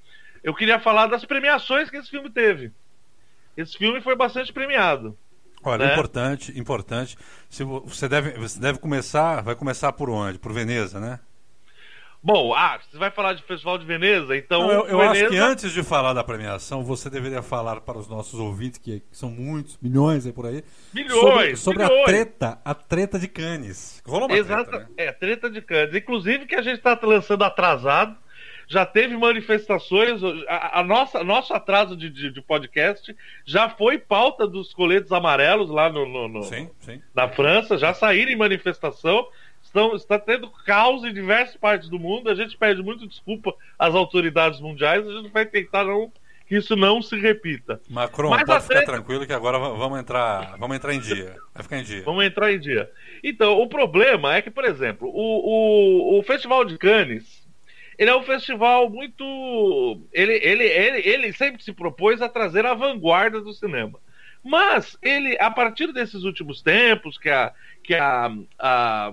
eu 0.43 0.55
queria 0.55 0.81
falar 0.81 1.07
das 1.07 1.25
premiações 1.25 1.91
que 1.91 1.99
esse 1.99 2.09
filme 2.09 2.31
teve. 2.31 2.73
Esse 3.57 3.77
filme 3.77 4.01
foi 4.01 4.17
bastante 4.17 4.53
premiado. 4.53 5.17
Olha, 5.63 5.87
né? 5.87 5.93
importante, 5.93 6.59
importante. 6.59 7.19
Se 7.51 7.63
você 7.63 8.09
deve, 8.09 8.31
você 8.39 8.59
deve 8.59 8.79
começar, 8.79 9.43
vai 9.43 9.55
começar 9.55 9.93
por 9.93 10.09
onde? 10.09 10.39
Por 10.39 10.53
Veneza, 10.53 10.99
né? 10.99 11.21
Bom, 12.23 12.53
ah, 12.55 12.79
você 12.79 12.99
vai 12.99 13.11
falar 13.11 13.33
de 13.33 13.43
Festival 13.43 13.79
de 13.79 13.87
Veneza, 13.87 14.37
então. 14.37 14.61
Não, 14.63 14.71
eu 14.71 14.87
eu 14.89 14.99
Veneza, 14.99 15.11
acho 15.25 15.29
que 15.31 15.39
antes 15.39 15.73
de 15.73 15.83
falar 15.83 16.13
da 16.13 16.23
premiação, 16.23 16.85
você 16.85 17.09
deveria 17.09 17.41
falar 17.43 17.81
para 17.81 17.97
os 17.97 18.07
nossos 18.09 18.39
ouvintes, 18.39 18.79
que 18.79 19.03
são 19.11 19.31
muitos, 19.31 19.79
milhões 19.81 20.27
aí 20.27 20.33
por 20.33 20.45
aí, 20.45 20.63
sobre, 20.93 21.03
Milhões! 21.03 21.59
sobre 21.61 21.83
a 21.83 21.89
milhões. 21.89 22.05
treta, 22.05 22.59
a 22.63 22.75
treta 22.75 23.19
de 23.19 23.27
Cannes. 23.27 24.03
Rolou 24.07 24.29
uma 24.29 24.37
Exata, 24.37 24.65
treta, 24.71 24.79
né? 24.85 24.91
É, 24.99 25.13
treta 25.13 25.51
de 25.51 25.63
Cannes. 25.63 25.95
Inclusive 25.95 26.45
que 26.45 26.55
a 26.55 26.61
gente 26.63 26.77
está 26.77 26.99
lançando 27.03 27.43
atrasado. 27.43 28.15
Já 28.69 28.87
teve 28.87 29.17
manifestações. 29.17 30.21
A, 30.47 30.79
a 30.79 30.85
nossa, 30.85 31.25
nosso 31.25 31.53
atraso 31.53 31.97
de, 31.97 32.09
de, 32.09 32.31
de 32.31 32.41
podcast 32.41 33.17
já 33.45 33.69
foi 33.69 33.99
pauta 33.99 34.47
dos 34.47 34.73
coletes 34.73 35.11
amarelos 35.11 35.71
lá 35.71 35.91
no, 35.91 36.07
no- 36.07 36.29
no- 36.29 36.43
Sim, 36.45 36.71
sim. 36.79 37.03
na 37.13 37.29
França. 37.29 37.77
Já 37.77 37.93
saíram 37.93 38.31
em 38.31 38.37
manifestação. 38.37 39.27
Estão, 39.71 39.95
está 39.95 40.19
tendo 40.19 40.51
caos 40.67 41.05
em 41.05 41.13
diversas 41.15 41.57
partes 41.57 41.89
do 41.89 41.97
mundo. 41.97 42.29
A 42.29 42.35
gente 42.35 42.57
pede 42.57 42.83
muito 42.83 43.07
desculpa 43.07 43.55
às 43.79 43.95
autoridades 43.95 44.61
mundiais. 44.61 45.07
A 45.07 45.13
gente 45.13 45.29
vai 45.31 45.47
tentar 45.47 45.85
não, 45.85 46.13
que 46.49 46.57
isso 46.57 46.75
não 46.75 47.01
se 47.01 47.17
repita. 47.17 47.81
Macron, 47.89 48.31
Mas 48.31 48.43
pode 48.43 48.63
ficar 48.65 48.75
treta- 48.75 48.93
tranquilo 48.93 49.25
que 49.25 49.33
agora 49.33 49.61
va- 49.61 49.69
vamos 49.75 50.01
entrar, 50.01 50.57
vamos 50.59 50.77
entrar 50.77 50.93
em 50.93 50.99
dia. 50.99 51.37
Vai 51.55 51.63
ficar 51.63 51.79
em 51.79 51.85
dia. 51.85 52.03
Vamos 52.03 52.25
entrar 52.25 52.53
em 52.53 52.59
dia. 52.59 52.91
Então, 53.23 53.61
o 53.61 53.69
problema 53.69 54.35
é 54.35 54.43
que, 54.43 54.51
por 54.51 54.65
exemplo, 54.65 55.09
o, 55.09 56.17
o, 56.17 56.19
o 56.19 56.23
Festival 56.25 56.65
de 56.65 56.77
Cannes, 56.77 57.47
ele 57.97 58.11
é 58.11 58.17
um 58.17 58.25
festival 58.25 58.91
muito. 58.91 60.01
Ele, 60.13 60.33
ele, 60.43 60.65
ele, 60.65 61.09
ele 61.09 61.33
sempre 61.33 61.63
se 61.63 61.73
propôs 61.73 62.21
a 62.21 62.29
trazer 62.29 62.67
a 62.67 62.75
vanguarda 62.75 63.41
do 63.41 63.53
cinema. 63.53 64.01
Mas 64.43 64.97
ele, 65.01 65.37
a 65.39 65.51
partir 65.51 65.93
desses 65.93 66.25
últimos 66.25 66.61
tempos, 66.63 67.19
que 67.19 67.29
a, 67.29 67.53
que 67.85 67.95
a, 67.95 68.33
a, 68.59 69.13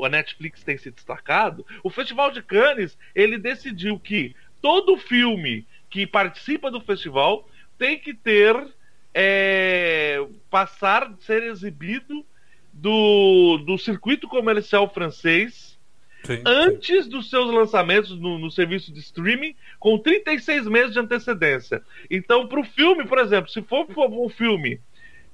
a 0.00 0.08
Netflix 0.08 0.62
tem 0.62 0.76
se 0.76 0.90
destacado, 0.90 1.64
o 1.82 1.90
Festival 1.90 2.30
de 2.30 2.42
Cannes 2.42 2.96
ele 3.14 3.38
decidiu 3.38 3.98
que 3.98 4.34
todo 4.60 4.96
filme 4.96 5.66
que 5.90 6.06
participa 6.06 6.70
do 6.70 6.80
festival 6.80 7.48
tem 7.78 7.98
que 7.98 8.14
ter 8.14 8.56
é, 9.12 10.26
passar 10.50 11.12
ser 11.20 11.42
exibido 11.44 12.24
do, 12.72 13.58
do 13.58 13.78
circuito 13.78 14.26
comercial 14.26 14.92
francês 14.92 15.74
Sim, 16.24 16.36
sim. 16.36 16.42
antes 16.46 17.06
dos 17.06 17.28
seus 17.28 17.52
lançamentos 17.52 18.18
no, 18.18 18.38
no 18.38 18.50
serviço 18.50 18.92
de 18.92 19.00
streaming, 19.00 19.54
com 19.78 19.98
36 19.98 20.66
meses 20.66 20.92
de 20.92 20.98
antecedência. 20.98 21.82
Então, 22.10 22.48
para 22.48 22.60
o 22.60 22.64
filme, 22.64 23.06
por 23.06 23.18
exemplo, 23.18 23.50
se 23.50 23.60
for 23.62 23.86
um 23.98 24.28
filme 24.30 24.80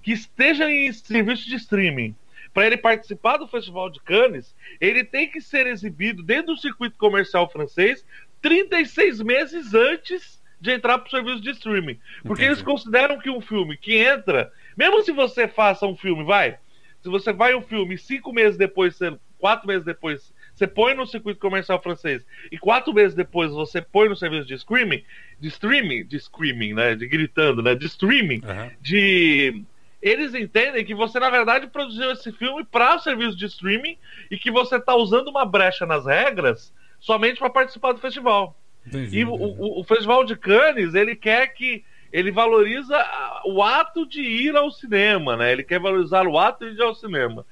que 0.02 0.12
esteja 0.12 0.68
em 0.70 0.92
serviço 0.92 1.48
de 1.48 1.54
streaming, 1.54 2.14
para 2.52 2.66
ele 2.66 2.76
participar 2.76 3.36
do 3.36 3.46
Festival 3.46 3.90
de 3.90 4.00
Cannes, 4.00 4.54
ele 4.80 5.04
tem 5.04 5.30
que 5.30 5.40
ser 5.40 5.66
exibido 5.66 6.22
dentro 6.22 6.54
do 6.54 6.60
circuito 6.60 6.98
comercial 6.98 7.48
francês 7.50 8.04
36 8.42 9.20
meses 9.20 9.74
antes 9.74 10.40
de 10.60 10.72
entrar 10.72 10.98
pro 10.98 11.10
serviço 11.10 11.40
de 11.40 11.50
streaming. 11.50 11.98
Porque 12.22 12.42
Entendi. 12.42 12.58
eles 12.58 12.62
consideram 12.62 13.18
que 13.18 13.30
um 13.30 13.40
filme 13.40 13.76
que 13.76 13.96
entra, 13.96 14.52
mesmo 14.76 15.02
se 15.02 15.12
você 15.12 15.48
faça 15.48 15.86
um 15.86 15.96
filme, 15.96 16.24
vai, 16.24 16.58
se 17.02 17.08
você 17.08 17.32
vai 17.32 17.54
um 17.54 17.62
filme 17.62 17.96
cinco 17.96 18.32
meses 18.32 18.58
depois, 18.58 18.98
quatro 19.38 19.66
meses 19.66 19.84
depois, 19.84 20.32
você 20.54 20.66
põe 20.66 20.94
no 20.94 21.06
circuito 21.06 21.40
comercial 21.40 21.80
francês 21.82 22.22
e 22.52 22.58
quatro 22.58 22.92
meses 22.92 23.14
depois 23.14 23.50
você 23.50 23.80
põe 23.80 24.08
no 24.08 24.16
serviço 24.16 24.46
de 24.46 24.54
streaming, 24.54 25.02
de 25.38 25.48
streaming, 25.48 26.04
de 26.04 26.20
screaming, 26.20 26.74
né, 26.74 26.94
de 26.94 27.06
gritando, 27.06 27.62
né, 27.62 27.74
de 27.74 27.86
streaming, 27.86 28.42
Aham. 28.44 28.70
de 28.80 29.64
eles 30.02 30.34
entendem 30.34 30.84
que 30.84 30.94
você 30.94 31.18
na 31.20 31.30
verdade 31.30 31.66
produziu 31.66 32.10
esse 32.12 32.32
filme 32.32 32.64
para 32.64 32.96
o 32.96 32.98
serviço 33.00 33.36
de 33.36 33.46
streaming 33.46 33.96
e 34.30 34.38
que 34.38 34.50
você 34.50 34.76
está 34.76 34.94
usando 34.94 35.28
uma 35.28 35.44
brecha 35.44 35.84
nas 35.86 36.06
regras 36.06 36.72
somente 36.98 37.38
para 37.38 37.50
participar 37.50 37.92
do 37.92 37.98
festival. 38.00 38.56
Entendi, 38.86 39.18
E 39.20 39.24
o, 39.24 39.32
o- 39.34 39.80
o 39.80 39.84
Festival 39.84 40.24
de 40.24 40.36
Cannes, 40.36 40.94
ele 40.94 41.14
quer 41.16 41.48
que. 41.48 41.84
Ele 42.12 42.32
valoriza 42.32 42.96
o 43.44 43.62
ato 43.62 44.04
de 44.04 44.20
ir 44.20 44.56
ao 44.56 44.68
cinema, 44.72 45.36
né? 45.36 45.52
Ele 45.52 45.62
quer 45.62 45.78
valorizar 45.78 46.26
o 46.26 46.36
ato 46.36 46.68
de 46.68 46.76
ir 46.76 46.82
ao 46.82 46.92
cinema. 46.92 47.46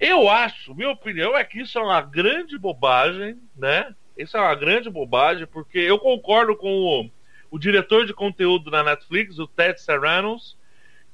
Eu 0.00 0.28
acho, 0.28 0.74
minha 0.74 0.90
opinião 0.90 1.36
é 1.36 1.44
que 1.44 1.60
isso 1.60 1.78
é 1.78 1.82
uma 1.82 2.00
grande 2.00 2.58
bobagem, 2.58 3.36
né? 3.56 3.94
Isso 4.16 4.36
é 4.36 4.40
uma 4.40 4.54
grande 4.56 4.90
bobagem, 4.90 5.46
porque 5.46 5.78
eu 5.78 5.98
concordo 5.98 6.56
com 6.56 6.68
o, 6.72 7.10
o 7.52 7.58
diretor 7.58 8.04
de 8.04 8.12
conteúdo 8.12 8.68
da 8.70 8.82
Netflix, 8.82 9.38
o 9.38 9.46
Ted 9.46 9.80
Sarandos, 9.80 10.56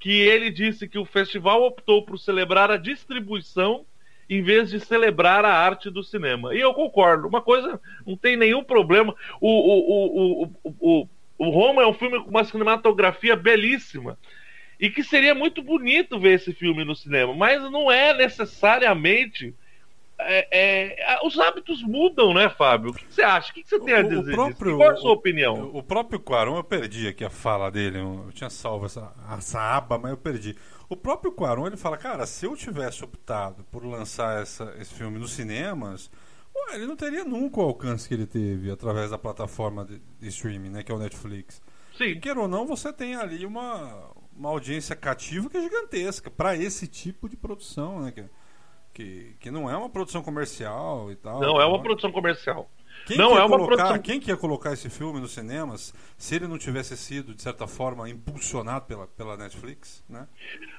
que 0.05 0.21
ele 0.21 0.51
disse 0.51 0.87
que 0.87 0.99
o 0.99 1.07
festival 1.07 1.63
optou 1.63 2.05
por 2.05 2.19
celebrar 2.19 2.71
a 2.71 2.77
distribuição 2.77 3.87
em 4.29 4.43
vez 4.43 4.69
de 4.69 4.79
celebrar 4.79 5.47
a 5.47 5.55
arte 5.55 5.89
do 5.89 6.05
cinema. 6.05 6.55
E 6.55 6.61
eu 6.61 6.75
concordo. 6.75 7.27
Uma 7.27 7.41
coisa, 7.41 7.81
não 8.07 8.15
tem 8.15 8.37
nenhum 8.37 8.63
problema. 8.63 9.17
O, 9.41 9.49
o, 9.49 10.43
o, 10.43 10.43
o, 10.63 10.71
o, 10.79 11.09
o, 11.39 11.49
Roma 11.49 11.83
é 11.83 11.87
um 11.87 11.95
filme 11.95 12.23
com 12.23 12.29
uma 12.29 12.45
cinematografia 12.45 13.35
belíssima. 13.35 14.19
E 14.79 14.91
que 14.91 15.03
seria 15.03 15.35
muito 15.35 15.63
bonito 15.63 16.21
ver 16.21 16.35
esse 16.35 16.53
filme 16.53 16.85
no 16.85 16.95
cinema, 16.95 17.33
mas 17.33 17.63
não 17.71 17.91
é 17.91 18.13
necessariamente. 18.13 19.55
É, 20.27 20.49
é, 20.51 21.27
os 21.27 21.39
hábitos 21.39 21.83
mudam, 21.83 22.33
né, 22.35 22.49
Fábio? 22.49 22.91
O 22.91 22.95
que 22.95 23.05
você 23.09 23.23
acha? 23.23 23.51
O 23.51 23.55
que 23.55 23.65
você 23.69 23.79
tem 23.81 23.95
a 23.95 23.99
O- 23.99 24.01
o 24.01 24.09
dizer 24.09 24.23
disso? 24.23 24.35
próprio- 24.37 24.77
Qual 24.77 24.91
é 24.91 24.93
a 24.93 24.97
sua 24.97 25.11
o- 25.11 25.15
opinião? 25.15 25.71
O 25.75 25.83
próprio 25.83 26.21
Quaron, 26.21 26.57
eu 26.57 26.65
perdi 26.65 27.09
aqui 27.09 27.25
a 27.25 27.31
fala 27.31 27.71
dele. 27.71 27.99
Eu 27.99 28.31
tinha 28.33 28.51
salvo 28.51 28.87
essa, 28.87 29.13
essa 29.37 29.61
aba, 29.61 29.99
mas 29.99 30.11
eu 30.11 30.17
perdi. 30.17 30.57
O 30.89 30.97
próprio 30.97 31.33
Quaron, 31.33 31.67
ele 31.67 31.77
fala, 31.77 31.97
cara, 31.97 32.27
se 32.27 32.47
eu 32.47 32.57
tivesse 32.57 33.03
optado 33.05 33.65
por 33.71 33.85
lançar 33.85 34.43
essa- 34.43 34.75
esse 34.79 34.95
filme 34.95 35.19
nos 35.19 35.33
cinemas, 35.33 36.11
ué, 36.55 36.77
ele 36.77 36.87
não 36.87 36.97
teria 36.97 37.25
nunca 37.25 37.61
o 37.61 37.65
alcance 37.65 38.07
que 38.07 38.15
ele 38.15 38.27
teve 38.27 38.71
através 38.71 39.11
da 39.11 39.19
plataforma 39.19 39.85
de, 39.85 40.01
de 40.21 40.29
streaming, 40.29 40.71
né, 40.71 40.83
que 40.83 40.93
é 40.93 40.95
o 40.95 40.99
Netflix. 40.99 41.61
Sim, 41.97 42.19
Queira 42.21 42.41
ou 42.41 42.49
não, 42.49 42.67
você 42.67 42.93
tem 42.93 43.15
ali 43.15 43.47
uma, 43.47 44.11
uma 44.37 44.49
audiência 44.51 44.95
cativa 44.97 45.49
que 45.49 45.57
é 45.57 45.61
gigantesca 45.63 46.29
para 46.31 46.57
esse 46.57 46.87
tipo 46.87 47.29
de 47.29 47.37
produção, 47.37 48.03
né, 48.03 48.11
que, 48.13 48.25
que, 48.95 49.35
que 49.41 49.51
não 49.51 49.69
é 49.69 49.77
uma 49.77 49.91
produção 49.91 50.23
comercial 50.23 51.11
e 51.13 51.17
tal. 51.17 51.41
não 51.41 51.61
é 51.61 51.65
uma 51.67 51.75
Então, 51.75 51.83
produção 51.83 52.13
comercial. 52.13 52.71
quem 53.07 53.19
Não 53.19 53.31
que 53.31 53.35
ia 53.35 53.41
é 53.41 53.45
uma 53.45 53.49
colocar, 53.57 53.75
produção- 53.77 53.99
Quem 54.03 54.21
que 54.21 54.31
ia 54.31 54.37
colocar 54.37 54.73
esse 54.73 54.89
filme 54.89 55.21
nos 55.21 55.33
cinemas 55.35 55.93
se 56.17 56.35
ele 56.37 56.47
não 56.47 56.57
tivesse 56.57 56.97
sido, 56.97 57.35
de 57.35 57.43
certa 57.43 57.67
forma, 57.67 58.09
impulsionado 58.09 58.87
pela, 58.87 59.07
pela 59.09 59.37
Netflix? 59.37 60.03
Né? 60.09 60.27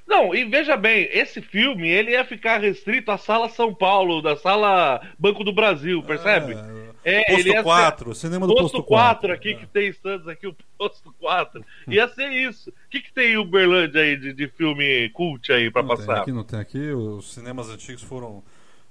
Não, 0.08 0.34
e 0.34 0.46
veja 0.46 0.78
bem, 0.78 1.10
esse 1.12 1.42
filme 1.42 1.88
ele 1.90 2.12
ia 2.12 2.24
ficar 2.26 2.62
restrito 2.62 3.12
à 3.12 3.18
sala 3.18 3.50
São 3.50 3.74
Paulo, 3.76 4.22
da 4.22 4.36
sala 4.38 5.02
Banco 5.20 5.44
do 5.44 5.52
Brasil, 5.54 6.02
percebe? 6.04 6.54
É, 6.54 6.85
posto 7.26 7.40
ele 7.40 7.50
ia 7.50 7.56
ser- 7.58 7.64
4, 7.64 8.16
cinema 8.16 8.48
do 8.48 8.54
Posto 8.54 8.78
posto 8.78 8.84
4 8.84 9.28
4. 9.30 9.32
aqui, 9.34 9.56
que 9.56 9.68
tem 9.68 9.88
stands 9.90 10.28
aqui, 10.28 10.48
o 10.48 10.56
posto 10.78 11.14
4. 11.20 11.64
Ia 11.88 12.08
ser 12.08 12.30
isso. 12.32 12.70
O 12.70 12.74
que, 12.90 13.02
que 13.02 13.14
tem 13.14 13.34
em 13.34 13.38
Uberlândia 13.38 14.02
aí 14.02 14.18
de, 14.18 14.34
de 14.34 14.48
filme 14.48 15.10
cult 15.10 15.52
aí 15.52 15.70
pra 15.70 15.84
não 15.84 15.96
tem, 15.96 16.06
passar? 16.06 16.22
aqui 16.22 16.32
não 16.32 16.44
tem. 16.44 16.60
Aqui 16.60 16.92
os 16.92 17.34
cinemas 17.34 17.70
antigos 17.70 18.02
foram 18.04 18.44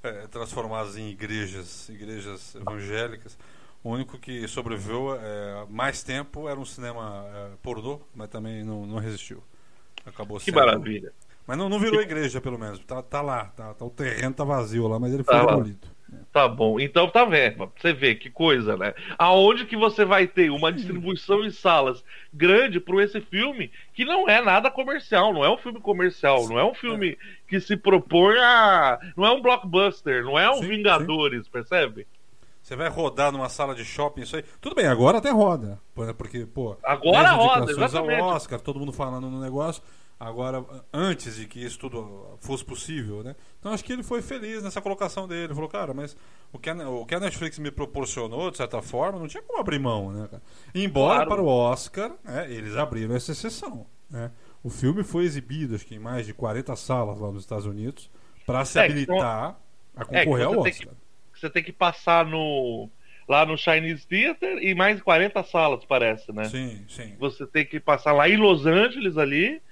é, 0.03 0.27
transformados 0.29 0.97
em 0.97 1.09
igrejas, 1.11 1.89
igrejas 1.89 2.55
evangélicas. 2.55 3.37
O 3.83 3.91
único 3.91 4.19
que 4.19 4.47
sobreviveu 4.49 5.15
é, 5.21 5.67
mais 5.69 6.03
tempo 6.03 6.49
era 6.49 6.59
um 6.59 6.65
cinema 6.65 7.27
é, 7.35 7.49
pornô, 7.63 8.01
mas 8.15 8.29
também 8.31 8.65
não, 8.65 8.87
não 8.87 8.99
resistiu. 8.99 9.43
Acabou 10.07 10.39
Que 10.39 10.45
sendo- 10.47 10.55
maravilha. 10.55 11.13
Mas 11.47 11.59
não, 11.59 11.69
não 11.69 11.79
virou 11.79 12.01
igreja, 12.01 12.41
pelo 12.41 12.59
menos. 12.59 12.79
Tá, 12.81 13.03
tá 13.03 13.21
lá, 13.21 13.45
tá, 13.55 13.75
tá- 13.75 13.85
o 13.85 13.91
terreno 13.91 14.35
tá 14.35 14.45
vazio 14.45 14.89
lá, 14.89 14.99
mas 14.99 15.13
ele 15.13 15.23
foi 15.23 15.35
Tá. 15.35 15.45
Tá 16.33 16.49
bom. 16.49 16.81
Então 16.81 17.09
tá 17.09 17.25
vendo, 17.25 17.71
você 17.77 17.93
vê 17.93 18.15
que 18.15 18.29
coisa, 18.29 18.77
né? 18.77 18.93
Aonde 19.19 19.65
que 19.65 19.77
você 19.77 20.05
vai 20.05 20.27
ter 20.27 20.51
uma 20.51 20.73
distribuição 20.73 21.45
em 21.45 21.51
salas 21.51 22.05
grande 22.33 22.81
para 22.81 23.03
esse 23.03 23.21
filme 23.21 23.71
que 23.93 24.05
não 24.05 24.29
é 24.29 24.43
nada 24.43 24.71
comercial, 24.71 25.33
não 25.33 25.45
é 25.45 25.51
um 25.51 25.57
filme 25.57 25.81
comercial, 25.81 26.49
não 26.49 26.59
é 26.59 26.65
um 26.65 26.75
filme 26.75 27.17
que 27.49 27.61
se 27.61 27.77
propõe 27.77 28.37
a. 28.39 28.99
Não 29.17 29.25
é 29.25 29.31
um 29.31 29.41
blockbuster, 29.41 30.25
não 30.25 30.39
é 30.39 30.51
um 30.51 30.59
Sim, 30.59 30.69
Vingadores, 30.69 31.49
percebe? 31.49 32.07
Você 32.61 32.75
vai 32.75 32.89
rodar 32.89 33.31
numa 33.31 33.49
sala 33.49 33.75
de 33.75 33.85
shopping, 33.85 34.23
isso 34.23 34.37
aí. 34.37 34.45
Tudo 34.61 34.75
bem, 34.75 34.87
agora 34.87 35.19
até 35.19 35.31
roda. 35.31 35.79
pô, 35.95 36.03
Porque, 36.15 36.47
pô. 36.47 36.77
Agora 36.83 37.31
roda, 37.33 37.71
exatamente. 37.71 38.23
Oscar, 38.23 38.59
todo 38.59 38.81
mundo 38.81 38.93
falando 38.93 39.29
no 39.29 39.41
negócio. 39.41 39.83
Agora, 40.19 40.65
antes 40.93 41.37
de 41.37 41.47
que 41.47 41.59
isso 41.63 41.79
tudo 41.79 42.39
fosse 42.41 42.65
possível, 42.65 43.23
né? 43.23 43.35
Então 43.59 43.73
acho 43.73 43.85
que 43.85 43.93
ele 43.93 44.03
foi 44.03 44.23
feliz 44.23 44.63
nessa 44.63 44.81
colocação 44.81 45.27
dele. 45.29 45.45
Ele 45.45 45.55
falou, 45.55 45.69
cara, 45.69 45.93
mas 45.93 46.17
o 46.53 46.59
que, 46.59 46.71
a, 46.71 46.89
o 46.89 47.05
que 47.05 47.15
a 47.15 47.21
Netflix 47.21 47.59
me 47.59 47.71
proporcionou, 47.71 48.51
de 48.51 48.57
certa 48.57 48.81
forma, 48.81 49.19
não 49.19 49.27
tinha 49.27 49.43
como 49.43 49.59
abrir 49.61 49.79
mão, 49.79 50.13
né, 50.13 50.29
cara? 50.31 50.43
Embora 50.75 51.15
Claro. 51.27 51.31
para 51.31 51.43
o 51.43 51.47
Oscar, 51.47 52.13
né, 52.25 52.47
eles 52.51 52.77
abriram 52.77 53.15
essa 53.15 53.33
exceção. 53.33 53.87
Né? 54.09 54.31
O 54.63 54.71
filme 54.71 55.03
foi 55.03 55.25
exibido, 55.25 55.75
acho 55.75 55.85
que 55.85 55.97
em 55.97 55.99
mais 55.99 56.25
de 56.27 56.33
40 56.33 56.75
salas 56.77 57.19
lá 57.19 57.31
nos 57.33 57.43
Estados 57.43 57.67
Unidos, 57.67 58.09
para 58.47 58.65
se 58.65 58.79
É, 58.79 58.83
são- 58.83 58.91
habilitar 58.91 59.59
a 59.97 60.03
É, 60.03 60.05
que 60.05 60.11
concorrer 60.25 60.47
ao 60.47 60.55
você 60.55 60.63
tem 60.63 60.73
Oscar. 60.73 60.95
que, 61.33 61.41
você 61.41 61.51
tem 61.51 61.63
que 61.65 61.73
passar 61.73 62.25
no. 62.25 62.89
Lá 63.27 63.47
no 63.47 63.57
Chinese 63.57 64.07
Theater 64.07 64.59
e 64.63 64.75
mais 64.75 65.01
40 65.01 65.43
salas, 65.45 65.83
parece, 65.87 66.31
né? 66.31 66.45
Sim, 66.45 66.85
sim. 66.89 67.15
Você 67.19 67.47
tem 67.47 67.65
que 67.65 67.81
passar 67.81 68.13
lá 68.13 68.29
em 68.29 68.37
Los 68.37 68.67
Angeles 68.67 69.17
ali 69.17 69.63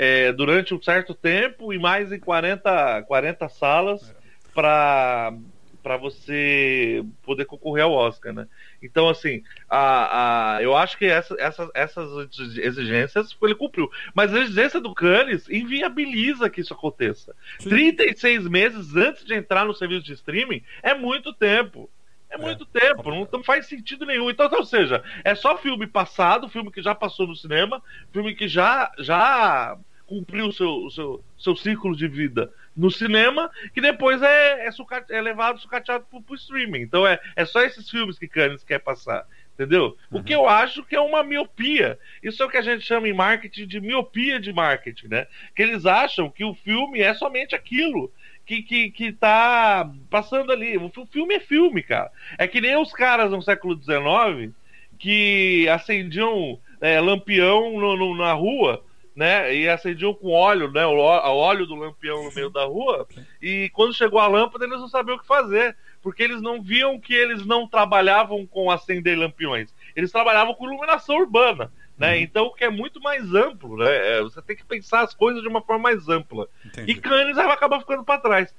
é, 0.00 0.32
durante 0.32 0.72
um 0.72 0.80
certo 0.80 1.12
tempo 1.12 1.72
e 1.72 1.78
mais 1.78 2.12
em 2.12 2.20
40, 2.20 3.02
40 3.02 3.48
salas 3.48 4.14
para 4.54 5.34
para 5.82 5.96
você 5.96 7.02
poder 7.22 7.46
concorrer 7.46 7.84
ao 7.84 7.92
Oscar, 7.92 8.32
né? 8.32 8.46
Então, 8.82 9.08
assim, 9.08 9.42
a, 9.70 10.56
a, 10.56 10.62
eu 10.62 10.76
acho 10.76 10.98
que 10.98 11.06
essa, 11.06 11.34
essa, 11.38 11.70
essas 11.72 12.10
exigências 12.58 13.34
ele 13.40 13.54
cumpriu. 13.54 13.90
Mas 14.12 14.34
a 14.34 14.40
exigência 14.40 14.80
do 14.80 14.92
Cannes 14.92 15.48
inviabiliza 15.48 16.50
que 16.50 16.60
isso 16.60 16.74
aconteça. 16.74 17.34
Sim. 17.58 17.70
36 17.70 18.48
meses 18.48 18.94
antes 18.96 19.24
de 19.24 19.32
entrar 19.34 19.64
no 19.64 19.72
serviço 19.72 20.04
de 20.04 20.12
streaming 20.12 20.62
é 20.82 20.94
muito 20.94 21.32
tempo. 21.32 21.88
É 22.28 22.36
muito 22.36 22.66
tempo, 22.66 23.10
não, 23.10 23.26
não 23.32 23.42
faz 23.42 23.66
sentido 23.66 24.04
nenhum. 24.04 24.28
Então, 24.28 24.50
ou 24.52 24.64
seja, 24.64 25.02
é 25.24 25.34
só 25.34 25.56
filme 25.56 25.86
passado, 25.86 26.48
filme 26.48 26.70
que 26.70 26.82
já 26.82 26.94
passou 26.94 27.26
no 27.26 27.34
cinema, 27.34 27.82
filme 28.12 28.34
que 28.34 28.46
já, 28.46 28.92
já 28.98 29.78
cumpriu 30.08 30.46
o 30.46 30.52
seu, 30.52 30.70
o 30.70 30.90
seu, 30.90 31.24
seu 31.38 31.54
ciclo 31.54 31.94
de 31.94 32.08
vida 32.08 32.50
no 32.74 32.90
cinema, 32.90 33.50
que 33.74 33.80
depois 33.80 34.22
é, 34.22 34.66
é, 34.66 34.70
suca- 34.72 35.04
é 35.10 35.20
levado 35.20 35.60
sucateado 35.60 36.06
pro, 36.10 36.22
pro 36.22 36.34
streaming. 36.34 36.80
Então 36.80 37.06
é, 37.06 37.20
é 37.36 37.44
só 37.44 37.60
esses 37.62 37.88
filmes 37.90 38.18
que 38.18 38.26
Cannes 38.26 38.64
quer 38.64 38.78
passar. 38.80 39.26
Entendeu? 39.54 39.96
O 40.12 40.22
que 40.22 40.32
eu 40.32 40.48
acho 40.48 40.84
que 40.84 40.94
é 40.94 41.00
uma 41.00 41.24
miopia. 41.24 41.98
Isso 42.22 42.40
é 42.40 42.46
o 42.46 42.48
que 42.48 42.56
a 42.56 42.62
gente 42.62 42.84
chama 42.84 43.08
em 43.08 43.12
marketing 43.12 43.66
de 43.66 43.80
miopia 43.80 44.38
de 44.38 44.52
marketing, 44.52 45.08
né? 45.08 45.26
Que 45.54 45.62
eles 45.64 45.84
acham 45.84 46.30
que 46.30 46.44
o 46.44 46.54
filme 46.54 47.00
é 47.00 47.12
somente 47.12 47.56
aquilo 47.56 48.12
que, 48.46 48.62
que, 48.62 48.90
que 48.92 49.10
tá 49.12 49.90
passando 50.08 50.52
ali. 50.52 50.78
O 50.78 50.88
fi- 50.90 51.04
filme 51.10 51.34
é 51.34 51.40
filme, 51.40 51.82
cara. 51.82 52.08
É 52.38 52.46
que 52.46 52.60
nem 52.60 52.76
os 52.76 52.92
caras 52.92 53.32
no 53.32 53.42
século 53.42 53.74
XIX 53.76 54.54
que 54.96 55.68
acendiam 55.68 56.58
é, 56.80 57.00
lampião 57.00 57.78
no- 57.80 57.96
no- 57.96 58.16
na 58.16 58.32
rua, 58.34 58.84
né? 59.18 59.52
E 59.52 59.68
acendiam 59.68 60.14
com 60.14 60.30
óleo, 60.30 60.70
né? 60.70 60.86
O 60.86 60.96
óleo 60.96 61.66
do 61.66 61.74
lampião 61.74 62.22
no 62.22 62.32
meio 62.32 62.48
da 62.48 62.64
rua. 62.64 63.04
E 63.42 63.68
quando 63.70 63.92
chegou 63.92 64.20
a 64.20 64.28
lâmpada, 64.28 64.64
eles 64.64 64.78
não 64.78 64.86
sabiam 64.86 65.16
o 65.16 65.20
que 65.20 65.26
fazer. 65.26 65.76
Porque 66.00 66.22
eles 66.22 66.40
não 66.40 66.62
viam 66.62 67.00
que 67.00 67.12
eles 67.12 67.44
não 67.44 67.66
trabalhavam 67.66 68.46
com 68.46 68.70
acender 68.70 69.18
lampiões. 69.18 69.74
Eles 69.96 70.12
trabalhavam 70.12 70.54
com 70.54 70.66
iluminação 70.66 71.16
urbana. 71.16 71.72
Né? 71.98 72.14
Uhum. 72.14 72.22
Então, 72.22 72.46
o 72.46 72.54
que 72.54 72.62
é 72.62 72.70
muito 72.70 73.00
mais 73.00 73.34
amplo, 73.34 73.76
né? 73.76 74.18
É, 74.18 74.22
você 74.22 74.40
tem 74.40 74.54
que 74.54 74.64
pensar 74.64 75.00
as 75.00 75.12
coisas 75.12 75.42
de 75.42 75.48
uma 75.48 75.60
forma 75.60 75.82
mais 75.82 76.08
ampla. 76.08 76.46
Entendi. 76.64 76.92
E 76.92 76.94
Cannes 76.94 77.34
vai 77.34 77.50
acabar 77.50 77.80
ficando 77.80 78.04
para 78.04 78.20
trás. 78.20 78.54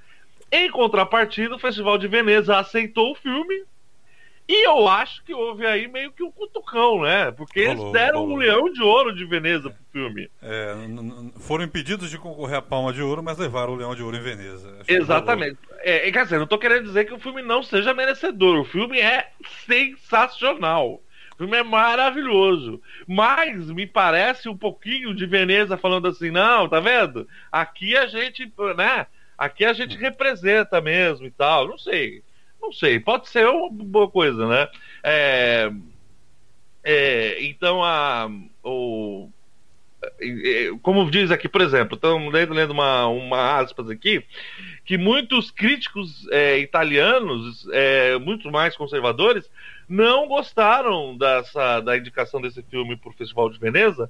Em 0.52 0.70
contrapartida, 0.70 1.56
o 1.56 1.60
Festival 1.60 1.98
de 1.98 2.10
Veneza 2.10 2.58
aceitou 2.58 3.14
o 3.14 3.16
filme. 3.16 3.64
E 4.52 4.66
eu 4.66 4.88
acho 4.88 5.24
que 5.24 5.32
houve 5.32 5.64
aí 5.64 5.88
meio 5.88 6.12
que 6.12 6.24
um 6.24 6.32
cutucão, 6.32 7.04
né? 7.04 7.30
Porque 7.30 7.60
eles 7.60 7.78
Rolou, 7.78 7.94
deram 7.94 8.20
rolou. 8.22 8.36
um 8.36 8.40
leão 8.40 8.74
de 8.74 8.82
ouro 8.82 9.14
de 9.16 9.24
Veneza 9.24 9.70
pro 9.70 9.80
filme. 9.92 10.28
É, 10.42 10.74
foram 11.38 11.64
impedidos 11.64 12.10
de 12.10 12.18
concorrer 12.18 12.58
à 12.58 12.62
Palma 12.62 12.92
de 12.92 13.00
Ouro, 13.00 13.22
mas 13.22 13.38
levaram 13.38 13.74
o 13.74 13.76
Leão 13.76 13.94
de 13.94 14.02
Ouro 14.02 14.18
em 14.18 14.24
Veneza. 14.24 14.68
Acho 14.80 14.86
que 14.86 14.94
Exatamente. 14.94 15.60
É, 15.82 16.12
quer 16.12 16.24
dizer, 16.24 16.40
não 16.40 16.48
tô 16.48 16.58
querendo 16.58 16.86
dizer 16.86 17.06
que 17.06 17.14
o 17.14 17.20
filme 17.20 17.44
não 17.44 17.62
seja 17.62 17.94
merecedor. 17.94 18.60
O 18.60 18.66
filme 18.66 19.00
é 19.00 19.30
sensacional. 19.68 21.00
filme 21.38 21.56
é 21.56 21.64
maravilhoso. 21.64 22.82
Mas 23.08 23.70
me 23.70 23.86
parece 23.86 24.50
um 24.50 24.58
pouquinho 24.58 25.14
de 25.14 25.28
Veneza 25.28 25.78
falando 25.78 26.08
assim, 26.08 26.32
não, 26.32 26.68
tá 26.68 26.80
vendo? 26.80 27.28
Aqui 27.52 27.96
a 27.96 28.08
gente, 28.08 28.52
né? 28.76 29.06
Aqui 29.38 29.64
a 29.64 29.74
gente 29.74 29.96
representa 29.96 30.82
mesmo 30.82 31.28
e 31.28 31.32
tal. 31.32 31.68
Não 31.68 31.78
sei. 31.78 32.24
Não 32.62 32.72
sei. 32.72 33.00
Pode 33.00 33.28
ser 33.30 33.48
uma 33.48 33.70
boa 33.72 34.10
coisa, 34.10 34.48
né? 34.48 34.68
É, 35.04 35.72
é, 36.84 37.44
então 37.44 37.84
a. 37.84 38.30
O, 38.64 39.30
como 40.82 41.10
diz 41.12 41.30
aqui, 41.30 41.50
por 41.50 41.62
exemplo, 41.62 41.96
estamos 41.96 42.32
lendo, 42.32 42.54
lendo 42.54 42.72
uma, 42.72 43.08
uma 43.08 43.60
aspas 43.60 43.90
aqui, 43.90 44.24
que 44.86 44.98
muitos 44.98 45.52
críticos 45.52 46.26
é, 46.32 46.58
italianos, 46.58 47.68
é, 47.72 48.18
muito 48.18 48.50
mais 48.50 48.78
conservadores, 48.78 49.50
não 49.90 50.28
gostaram 50.28 51.18
dessa, 51.18 51.82
da 51.82 51.98
indicação 51.98 52.40
desse 52.40 52.64
filme 52.64 52.96
para 52.96 53.10
o 53.10 53.14
Festival 53.14 53.50
de 53.50 53.60
Veneza, 53.60 54.10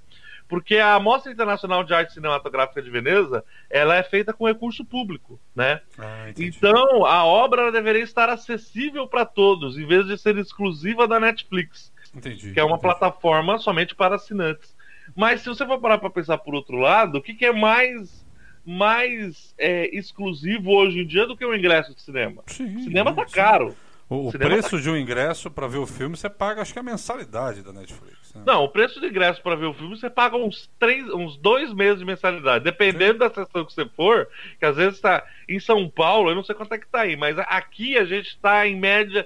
porque 0.49 0.77
a 0.77 0.99
Mostra 0.99 1.31
Internacional 1.31 1.83
de 1.83 1.93
Arte 1.93 2.13
Cinematográfica 2.13 2.81
de 2.81 2.89
Veneza 2.89 3.45
ela 3.69 3.95
é 3.95 4.03
feita 4.03 4.33
com 4.33 4.47
recurso 4.47 4.83
público, 4.83 5.39
né? 5.55 5.79
Ah, 5.97 6.33
então 6.37 7.05
a 7.05 7.23
obra 7.23 7.71
deveria 7.71 8.01
estar 8.01 8.29
acessível 8.29 9.07
para 9.07 9.23
todos, 9.23 9.77
em 9.77 9.85
vez 9.85 10.07
de 10.07 10.17
ser 10.17 10.35
exclusiva 10.37 11.07
da 11.07 11.19
Netflix, 11.19 11.93
entendi, 12.13 12.51
que 12.51 12.59
é 12.59 12.63
uma 12.63 12.77
entendi. 12.77 12.81
plataforma 12.81 13.59
somente 13.59 13.93
para 13.93 14.15
assinantes. 14.15 14.75
Mas 15.15 15.41
se 15.41 15.49
você 15.49 15.65
for 15.65 15.79
parar 15.79 15.99
para 15.99 16.09
pensar 16.09 16.39
por 16.39 16.55
outro 16.55 16.77
lado, 16.77 17.19
o 17.19 17.21
que, 17.21 17.35
que 17.35 17.45
é 17.45 17.53
mais 17.53 18.27
mais 18.65 19.53
é, 19.57 19.95
exclusivo 19.95 20.71
hoje 20.71 20.99
em 20.99 21.07
dia 21.07 21.25
do 21.25 21.37
que 21.37 21.45
o 21.45 21.55
ingresso 21.55 21.93
de 21.93 22.01
cinema? 22.01 22.43
Sim, 22.47 22.75
o 22.75 22.83
cinema 22.83 23.13
tá 23.13 23.25
sim. 23.27 23.33
caro. 23.33 23.75
O, 24.09 24.27
o 24.27 24.31
Cinema 24.31 24.49
preço 24.49 24.81
de 24.81 24.89
um 24.89 24.97
ingresso 24.97 25.51
para 25.51 25.67
ver 25.67 25.77
o 25.77 25.85
filme, 25.85 26.17
você 26.17 26.29
paga, 26.29 26.63
acho 26.63 26.73
que 26.73 26.79
a 26.79 26.83
mensalidade 26.83 27.61
da 27.61 27.71
Netflix. 27.71 28.18
Não, 28.45 28.63
o 28.63 28.69
preço 28.69 28.99
de 28.99 29.07
ingresso 29.07 29.41
para 29.41 29.55
ver 29.55 29.65
o 29.65 29.73
filme 29.73 29.97
você 29.97 30.09
paga 30.09 30.37
uns 30.37 30.69
três, 30.79 31.07
uns 31.09 31.37
dois 31.37 31.73
meses 31.73 31.99
de 31.99 32.05
mensalidade, 32.05 32.63
dependendo 32.63 33.19
da 33.19 33.29
sessão 33.29 33.65
que 33.65 33.73
você 33.73 33.85
for. 33.85 34.27
Que 34.59 34.65
às 34.65 34.75
vezes 34.75 34.95
está 34.95 35.25
em 35.47 35.59
São 35.59 35.89
Paulo, 35.89 36.29
eu 36.29 36.35
não 36.35 36.43
sei 36.43 36.55
quanto 36.55 36.73
é 36.73 36.77
que 36.77 36.87
tá 36.87 37.01
aí, 37.01 37.15
mas 37.15 37.37
aqui 37.39 37.97
a 37.97 38.05
gente 38.05 38.27
está 38.27 38.67
em 38.67 38.75
média, 38.75 39.25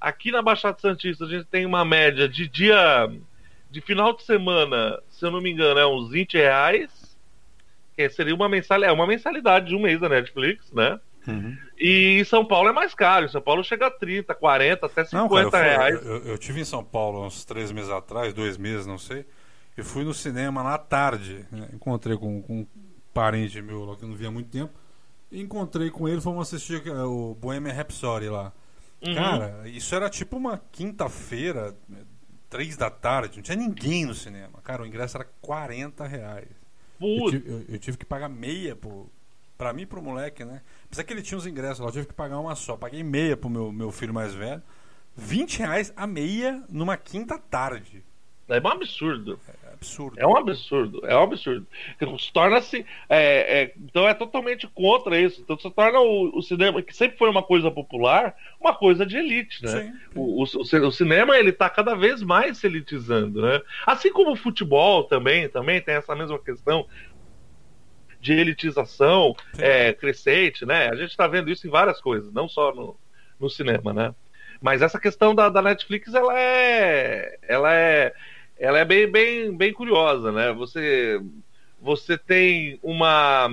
aqui 0.00 0.30
na 0.30 0.42
Baixada 0.42 0.78
Santista 0.78 1.24
a 1.24 1.28
gente 1.28 1.44
tem 1.44 1.64
uma 1.64 1.84
média 1.84 2.28
de 2.28 2.48
dia, 2.48 3.10
de 3.70 3.80
final 3.80 4.12
de 4.12 4.22
semana, 4.24 5.00
se 5.08 5.24
eu 5.24 5.30
não 5.30 5.40
me 5.40 5.50
engano, 5.50 5.78
é 5.78 5.86
uns 5.86 6.10
20 6.10 6.34
reais, 6.34 7.16
que 7.96 8.08
seria 8.10 8.34
uma 8.34 8.48
mensalidade, 8.48 8.92
é 8.92 8.94
uma 8.94 9.06
mensalidade 9.06 9.68
de 9.68 9.76
um 9.76 9.80
mês 9.80 10.00
da 10.00 10.08
Netflix, 10.08 10.72
né? 10.72 10.98
Uhum. 11.26 11.56
E 11.78 12.18
em 12.20 12.24
São 12.24 12.44
Paulo 12.44 12.68
é 12.68 12.72
mais 12.72 12.94
caro. 12.94 13.26
Em 13.26 13.28
São 13.28 13.40
Paulo 13.42 13.62
chega 13.62 13.86
a 13.86 13.90
30, 13.90 14.34
40, 14.34 14.86
até 14.86 15.04
50 15.04 15.16
Não, 15.16 15.28
cara, 15.28 15.44
eu, 15.44 15.50
fui- 15.50 15.60
reais. 15.60 16.06
eu, 16.06 16.16
eu 16.32 16.38
tive 16.38 16.60
em 16.60 16.64
São 16.64 16.82
Paulo 16.84 17.24
uns 17.26 17.44
três 17.44 17.70
meses 17.72 17.90
atrás, 17.90 18.32
dois 18.32 18.56
meses, 18.56 18.86
não 18.86 18.98
sei, 18.98 19.26
e 19.76 19.82
fui 19.82 20.04
no 20.04 20.14
cinema 20.14 20.62
lá 20.62 20.74
à 20.74 20.78
tarde. 20.78 21.44
né? 21.52 21.68
Encontrei 21.72 22.16
com, 22.16 22.40
com 22.42 22.60
um 22.60 22.66
parente 23.12 23.60
meu 23.62 23.84
lá 23.84 23.96
que 23.96 24.04
eu 24.04 24.08
não 24.08 24.16
via 24.16 24.28
há 24.28 24.30
muito 24.30 24.50
tempo. 24.50 24.72
E 25.30 25.40
encontrei 25.40 25.90
com 25.90 26.08
ele, 26.08 26.20
fomos 26.20 26.48
assistir 26.52 26.82
o 26.90 27.34
Bohemian 27.34 27.72
Rhapsody 27.72 28.28
lá. 28.28 28.52
Uhum. 29.06 29.14
Cara, 29.14 29.62
isso 29.68 29.94
era 29.94 30.10
tipo 30.10 30.36
uma 30.36 30.60
quinta-feira, 30.72 31.74
três 32.48 32.76
da 32.76 32.90
tarde, 32.90 33.36
não 33.36 33.42
tinha 33.42 33.56
ninguém 33.56 34.04
no 34.04 34.14
cinema. 34.14 34.60
Cara, 34.62 34.82
o 34.82 34.86
ingresso 34.86 35.16
era 35.16 35.26
40 35.40 36.06
reais. 36.06 36.48
Eu 37.00 37.30
tive, 37.30 37.50
eu- 37.50 37.64
eu 37.68 37.78
tive 37.78 37.96
que 37.96 38.04
pagar 38.04 38.28
meia 38.28 38.74
pro, 38.76 39.10
pra 39.60 39.74
mim 39.74 39.82
e 39.82 39.86
pro 39.86 40.00
moleque, 40.00 40.42
né? 40.42 40.62
Apesar 40.86 41.04
que 41.04 41.12
ele 41.12 41.20
tinha 41.20 41.36
os 41.36 41.46
ingressos 41.46 41.80
lá, 41.80 41.88
eu 41.88 41.92
tive 41.92 42.06
que 42.06 42.14
pagar 42.14 42.38
uma 42.38 42.54
só. 42.54 42.78
Paguei 42.78 43.02
meia 43.02 43.36
pro 43.36 43.50
meu, 43.50 43.70
meu 43.70 43.92
filho 43.92 44.14
mais 44.14 44.34
velho. 44.34 44.62
20 45.14 45.58
reais 45.58 45.92
a 45.94 46.06
meia 46.06 46.64
numa 46.70 46.96
quinta 46.96 47.38
tarde. 47.38 48.02
é 48.48 48.58
um 48.58 48.72
absurdo. 48.72 49.38
É 49.46 49.72
absurdo. 49.74 50.18
É 50.18 50.26
um 50.26 50.36
absurdo, 50.36 51.06
é 51.06 51.14
um 51.14 51.22
absurdo. 51.22 51.66
Se 52.18 52.32
Torna-se. 52.32 52.86
é, 53.06 53.62
é, 53.62 53.74
então 53.76 54.08
é 54.08 54.14
totalmente 54.14 54.66
contra 54.66 55.20
isso. 55.20 55.42
Então 55.42 55.58
se 55.58 55.70
torna 55.70 56.00
o, 56.00 56.38
o 56.38 56.42
cinema, 56.42 56.80
que 56.80 56.96
sempre 56.96 57.18
foi 57.18 57.28
uma 57.28 57.42
coisa 57.42 57.70
popular, 57.70 58.34
uma 58.58 58.74
coisa 58.74 59.04
de 59.04 59.18
elite, 59.18 59.62
né? 59.62 59.68
Sim. 59.70 59.92
O, 60.14 60.42
o, 60.42 60.86
o 60.86 60.92
cinema 60.92 61.36
ele 61.38 61.52
tá 61.52 61.68
cada 61.68 61.94
vez 61.94 62.22
mais 62.22 62.56
se 62.56 62.66
elitizando, 62.66 63.42
né? 63.42 63.60
Assim 63.86 64.10
como 64.10 64.32
o 64.32 64.36
futebol 64.36 65.04
também, 65.04 65.50
também 65.50 65.82
tem 65.82 65.96
essa 65.96 66.16
mesma 66.16 66.38
questão 66.38 66.86
de 68.20 68.32
elitização 68.32 69.34
é, 69.58 69.92
crescente, 69.92 70.66
né? 70.66 70.88
A 70.90 70.94
gente 70.96 71.10
está 71.10 71.26
vendo 71.26 71.50
isso 71.50 71.66
em 71.66 71.70
várias 71.70 72.00
coisas, 72.00 72.32
não 72.32 72.48
só 72.48 72.74
no, 72.74 72.96
no 73.38 73.48
cinema, 73.48 73.92
né? 73.92 74.14
Mas 74.60 74.82
essa 74.82 75.00
questão 75.00 75.34
da, 75.34 75.48
da 75.48 75.62
Netflix, 75.62 76.12
ela 76.12 76.38
é, 76.38 77.38
ela 77.48 77.72
é, 77.74 78.12
ela 78.58 78.78
é 78.78 78.84
bem, 78.84 79.10
bem, 79.10 79.56
bem 79.56 79.72
curiosa, 79.72 80.30
né? 80.30 80.52
Você, 80.52 81.18
você 81.80 82.18
tem 82.18 82.78
uma, 82.82 83.48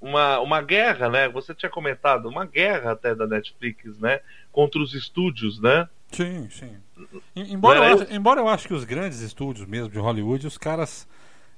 uma, 0.00 0.40
uma 0.40 0.60
guerra, 0.60 1.08
né? 1.08 1.28
Você 1.28 1.54
tinha 1.54 1.70
comentado 1.70 2.28
uma 2.28 2.44
guerra 2.44 2.92
até 2.92 3.14
da 3.14 3.28
Netflix, 3.28 3.96
né? 3.98 4.18
Contra 4.50 4.80
os 4.80 4.92
estúdios, 4.92 5.60
né? 5.60 5.88
Sim, 6.10 6.48
sim. 6.50 6.76
Em- 7.36 7.52
Embora, 7.54 7.84
é 7.84 7.92
eu 7.92 8.00
ache, 8.02 8.14
embora 8.14 8.40
eu 8.40 8.48
ache 8.48 8.66
que 8.66 8.74
os 8.74 8.82
grandes 8.84 9.20
estúdios 9.20 9.66
mesmo 9.68 9.88
de 9.90 9.98
Hollywood, 10.00 10.48
os 10.48 10.58
caras. 10.58 11.06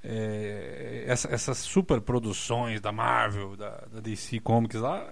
É, 0.03 1.05
essa- 1.07 1.29
essas 1.33 1.59
super 1.59 2.01
produções 2.01 2.81
da 2.81 2.93
Marvel, 2.93 3.57
da, 3.57 3.71
da 3.93 4.01
DC 4.01 4.41
Comics 4.41 4.81
lá, 4.81 5.09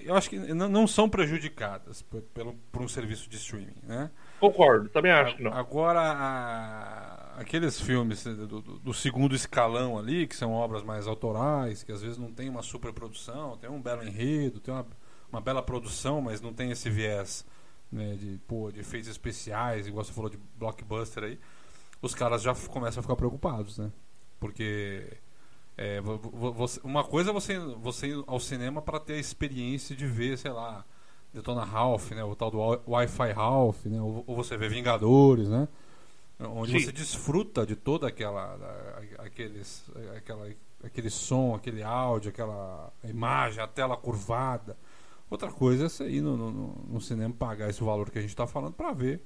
eu 0.00 0.14
acho 0.16 0.30
que 0.30 0.38
não, 0.38 0.86
são 0.86 1.08
prejudicadas 1.08 2.02
por, 2.02 2.22
pelo, 2.22 2.54
por 2.72 2.82
um 2.82 2.88
serviço 2.88 3.28
de 3.28 3.36
streaming, 3.36 3.76
né? 3.82 4.10
Concordo, 4.38 4.88
também 4.90 5.12
acho 5.12 5.36
que 5.36 5.42
não. 5.42 5.52
Agora, 5.52 6.00
a- 6.00 7.40
aqueles 7.40 7.80
filmes 7.80 8.22
do, 8.24 8.46
do- 8.46 8.78
do 8.78 8.94
segundo 8.94 9.34
escalão 9.34 9.98
ali, 9.98 10.26
que 10.26 10.36
são 10.36 10.52
obras 10.52 10.82
mais 10.82 11.06
autorais, 11.06 11.82
que 11.82 11.90
às 11.92 12.02
vezes 12.02 12.18
não 12.18 12.32
tem 12.32 12.48
uma 12.48 12.62
superprodução, 12.62 13.56
tem 13.58 13.68
um 13.70 13.80
belo 13.82 14.02
enredo, 14.04 14.60
tem 14.60 14.72
uma, 14.72 14.86
uma 15.32 15.40
bela 15.40 15.62
produção, 15.62 16.20
mas 16.20 16.40
não 16.40 16.52
tem 16.52 16.70
esse 16.70 16.88
viés 16.88 17.44
né, 17.90 18.14
de, 18.14 18.38
pô, 18.46 18.70
de 18.70 18.80
efeitos 18.80 19.08
especiais, 19.10 19.86
igual 19.88 20.04
você 20.04 20.12
falou 20.12 20.30
de 20.30 20.38
blockbuster 20.56 21.24
aí, 21.24 21.38
os 22.02 22.14
caras 22.14 22.42
já 22.42 22.54
começam 22.54 23.00
a 23.00 23.02
ficar 23.02 23.16
preocupados, 23.16 23.78
né? 23.78 23.90
Porque 24.38 25.18
é, 25.76 26.00
vo- 26.00 26.18
vo- 26.18 26.52
você- 26.52 26.80
uma 26.84 27.04
coisa 27.04 27.30
é 27.30 27.32
você, 27.32 27.58
você 27.58 28.08
ir 28.08 28.24
ao 28.26 28.40
cinema 28.40 28.80
para 28.82 28.98
ter 29.00 29.14
a 29.14 29.18
experiência 29.18 29.94
de 29.96 30.06
ver, 30.06 30.36
sei 30.38 30.50
lá, 30.50 30.84
Detona 31.32 31.64
Ralph, 31.64 32.10
né? 32.12 32.24
O 32.24 32.34
tal 32.34 32.50
do 32.50 32.58
Wi- 32.58 32.80
Wi-Fi 32.86 33.32
Ralph, 33.32 33.84
né? 33.86 34.00
Ou, 34.00 34.24
ou 34.26 34.36
você 34.36 34.56
vê 34.56 34.68
Vingadores, 34.68 35.48
né? 35.48 35.68
Onde 36.38 36.72
Sim. 36.72 36.80
você 36.86 36.92
desfruta 36.92 37.66
de 37.66 37.76
toda 37.76 38.08
aquela, 38.08 38.58
aqueles, 39.18 39.84
aquela, 40.16 40.48
aquele 40.82 41.10
som, 41.10 41.54
aquele 41.54 41.82
áudio, 41.82 42.30
aquela 42.30 42.90
imagem, 43.04 43.62
a 43.62 43.66
tela 43.66 43.94
curvada. 43.96 44.74
Outra 45.28 45.52
coisa 45.52 45.84
é 45.84 45.88
você 45.88 46.08
ir 46.08 46.22
no, 46.22 46.36
no, 46.38 46.50
no- 46.50 46.84
no 46.88 47.00
cinema 47.00 47.34
pagar 47.38 47.68
esse 47.68 47.84
valor 47.84 48.10
que 48.10 48.18
a 48.18 48.22
gente 48.22 48.30
está 48.30 48.46
falando 48.46 48.72
para 48.72 48.90
ver 48.92 49.22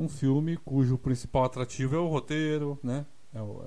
um 0.00 0.08
filme 0.08 0.56
cujo 0.58 0.96
principal 0.98 1.44
atrativo 1.44 1.94
é 1.94 1.98
o 1.98 2.06
roteiro, 2.08 2.78
né? 2.82 3.04
É, 3.34 3.40
o- 3.40 3.62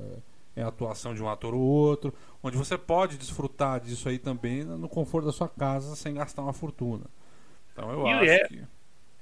é- 0.56 0.62
é 0.62 0.64
a 0.64 0.68
atuação 0.68 1.16
de 1.16 1.24
um 1.24 1.28
ator 1.30 1.54
ou 1.54 1.62
outro, 1.62 2.14
onde 2.44 2.58
você 2.58 2.78
pode 2.78 3.18
desfrutar 3.18 3.80
disso 3.80 4.08
aí 4.08 4.20
também 4.20 4.64
no 4.64 4.88
conforto 4.88 5.26
da 5.26 5.32
sua 5.32 5.50
casa 5.50 5.96
sem 5.96 6.14
gastar 6.14 6.44
uma 6.44 6.54
fortuna. 6.54 7.06
Então 7.72 7.90
eu 7.92 8.06
E 8.08 8.12
acho 8.12 8.30
é- 8.32 8.48
que 8.48 8.62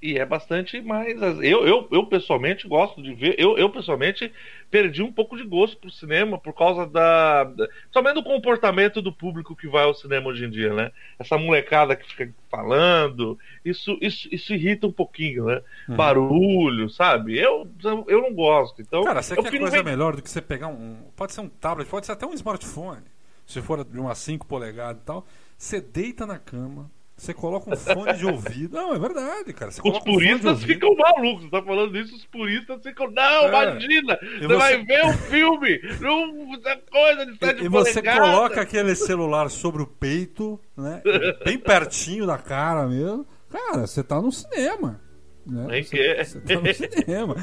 E 0.01 0.17
é 0.17 0.25
bastante 0.25 0.81
mais. 0.81 1.15
Eu, 1.41 1.65
eu, 1.67 1.87
eu 1.91 2.05
pessoalmente 2.07 2.67
gosto 2.67 3.03
de 3.03 3.13
ver. 3.13 3.35
Eu, 3.37 3.55
eu 3.57 3.69
pessoalmente 3.69 4.33
perdi 4.71 5.03
um 5.03 5.11
pouco 5.13 5.37
de 5.37 5.43
gosto 5.43 5.77
pro 5.77 5.91
cinema 5.91 6.39
por 6.39 6.53
causa 6.53 6.87
da. 6.87 7.43
da- 7.43 7.67
Somente 7.91 8.15
do 8.15 8.23
comportamento 8.23 8.99
do 8.99 9.13
público 9.13 9.55
que 9.55 9.67
vai 9.67 9.83
ao 9.83 9.93
cinema 9.93 10.27
hoje 10.29 10.45
em 10.45 10.49
dia, 10.49 10.73
né? 10.73 10.91
Essa 11.19 11.37
molecada 11.37 11.95
que 11.95 12.07
fica 12.09 12.33
falando. 12.49 13.37
Isso, 13.63 13.95
isso, 14.01 14.27
isso 14.31 14.53
irrita 14.55 14.87
um 14.87 14.91
pouquinho, 14.91 15.45
né? 15.45 15.61
Uhum. 15.87 15.95
Barulho, 15.95 16.89
sabe? 16.89 17.37
Eu, 17.37 17.67
eu 18.07 18.21
não 18.23 18.33
gosto. 18.33 18.81
Então, 18.81 19.03
Cara, 19.03 19.21
você 19.21 19.37
eu 19.37 19.43
quer 19.43 19.51
coisa 19.57 19.77
ver- 19.77 19.83
melhor 19.83 20.15
do 20.15 20.23
que 20.23 20.29
você 20.31 20.41
pegar 20.41 20.67
um. 20.67 20.97
Pode 21.15 21.31
ser 21.33 21.41
um 21.41 21.49
tablet, 21.49 21.87
pode 21.87 22.07
ser 22.07 22.13
até 22.13 22.25
um 22.25 22.33
smartphone. 22.33 23.03
Se 23.45 23.61
for 23.61 23.83
de 23.85 23.99
umas 23.99 24.17
5 24.17 24.47
polegadas 24.47 24.99
e 25.01 25.05
tal. 25.05 25.27
Você 25.57 25.79
deita 25.79 26.25
na 26.25 26.39
cama, 26.39 26.89
você 27.21 27.33
coloca 27.35 27.71
um 27.71 27.75
fone 27.77 28.13
de 28.13 28.25
ouvido. 28.25 28.75
Não, 28.75 28.93
é 28.95 28.99
verdade, 28.99 29.53
cara. 29.53 29.69
Você 29.71 29.79
Os 29.83 29.95
um 29.97 30.01
puristas 30.01 30.45
ouvido. 30.53 30.67
ficam 30.73 30.95
malucos. 30.95 31.43
Você 31.43 31.49
tá 31.51 31.61
falando 31.61 31.97
isso, 31.97 32.15
os 32.15 32.25
puristas 32.25 32.81
ficam. 32.81 33.11
Não, 33.11 33.43
É. 33.43 33.47
imagina! 33.47 34.17
Você, 34.19 34.39
você- 34.47 34.55
vai 34.57 34.83
ver 34.83 35.05
um 35.05 35.13
filme! 35.13 35.79
Não, 35.99 36.53
essa 36.55 36.77
coisa 36.91 37.25
de 37.27 37.37
sete 37.37 37.63
E 37.63 37.67
você 37.67 38.01
coloca 38.01 38.59
aquele 38.61 38.95
celular 38.95 39.49
sobre 39.49 39.83
o 39.83 39.87
peito, 39.87 40.59
né? 40.75 41.01
Bem 41.45 41.57
pertinho 41.59 42.25
da 42.25 42.37
cara 42.39 42.87
mesmo. 42.87 43.25
Cara, 43.51 43.85
você 43.85 44.03
tá 44.03 44.19
no 44.21 44.31
cinema. 44.31 44.99
Né? 45.45 45.79
É 45.79 45.83
Você, 45.83 45.89
que 45.97 46.01
é. 46.01 46.23
você 46.23 46.39
tá 46.39 46.55
no 46.55 46.73
cinema. 46.73 47.35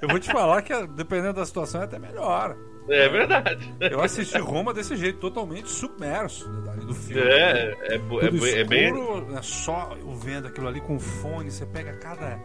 Eu 0.00 0.08
vou 0.08 0.18
te 0.18 0.30
falar 0.30 0.62
que, 0.62 0.72
dependendo 0.88 1.34
da 1.34 1.44
situação, 1.46 1.80
é 1.80 1.84
até 1.84 1.98
melhor. 1.98 2.56
É 2.88 3.08
verdade. 3.08 3.74
Eu 3.80 4.00
assisti 4.02 4.38
Roma 4.38 4.72
desse 4.72 4.94
jeito, 4.96 5.18
totalmente 5.18 5.68
submerso 5.68 6.48
né, 6.48 6.72
ali 6.72 6.86
do 6.86 6.94
filme. 6.94 7.20
É, 7.22 7.76
é, 7.80 7.94
é, 7.94 7.98
bo- 7.98 8.20
é 8.20 8.64
bem. 8.64 8.86
escuro, 8.86 9.26
né, 9.28 9.40
só 9.42 9.96
eu 9.98 10.14
vendo 10.14 10.46
aquilo 10.46 10.68
ali 10.68 10.80
com 10.80 10.98
fone, 10.98 11.50
você 11.50 11.66
pega 11.66 11.92
cada 11.94 12.38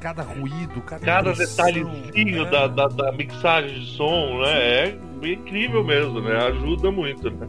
cada 0.00 0.22
ruído, 0.22 0.80
cada, 0.82 1.04
Cada 1.04 1.32
detalhezinho 1.32 2.46
é. 2.46 2.50
da, 2.50 2.66
da, 2.68 2.86
da 2.86 3.12
mixagem 3.12 3.80
de 3.80 3.86
som, 3.96 4.40
né? 4.42 4.88
É 4.88 4.98
incrível 5.22 5.82
mesmo, 5.82 6.20
né? 6.20 6.36
Ajuda 6.48 6.90
muito, 6.90 7.30
né? 7.30 7.48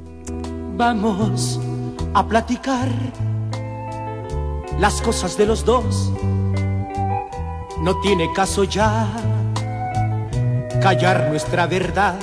Vamos 0.75 1.59
a 2.13 2.23
platicar 2.23 2.87
las 4.79 5.01
cosas 5.01 5.35
de 5.35 5.45
los 5.45 5.61
dos. 5.63 6.11
No 7.81 7.99
tiene 8.01 8.31
caso 8.33 8.63
ya 8.63 9.05
callar 10.79 11.27
nuestra 11.29 11.67
verdad. 11.67 12.15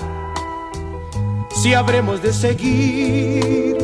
Si 1.62 1.74
habremos 1.74 2.22
de 2.22 2.32
seguir, 2.32 3.76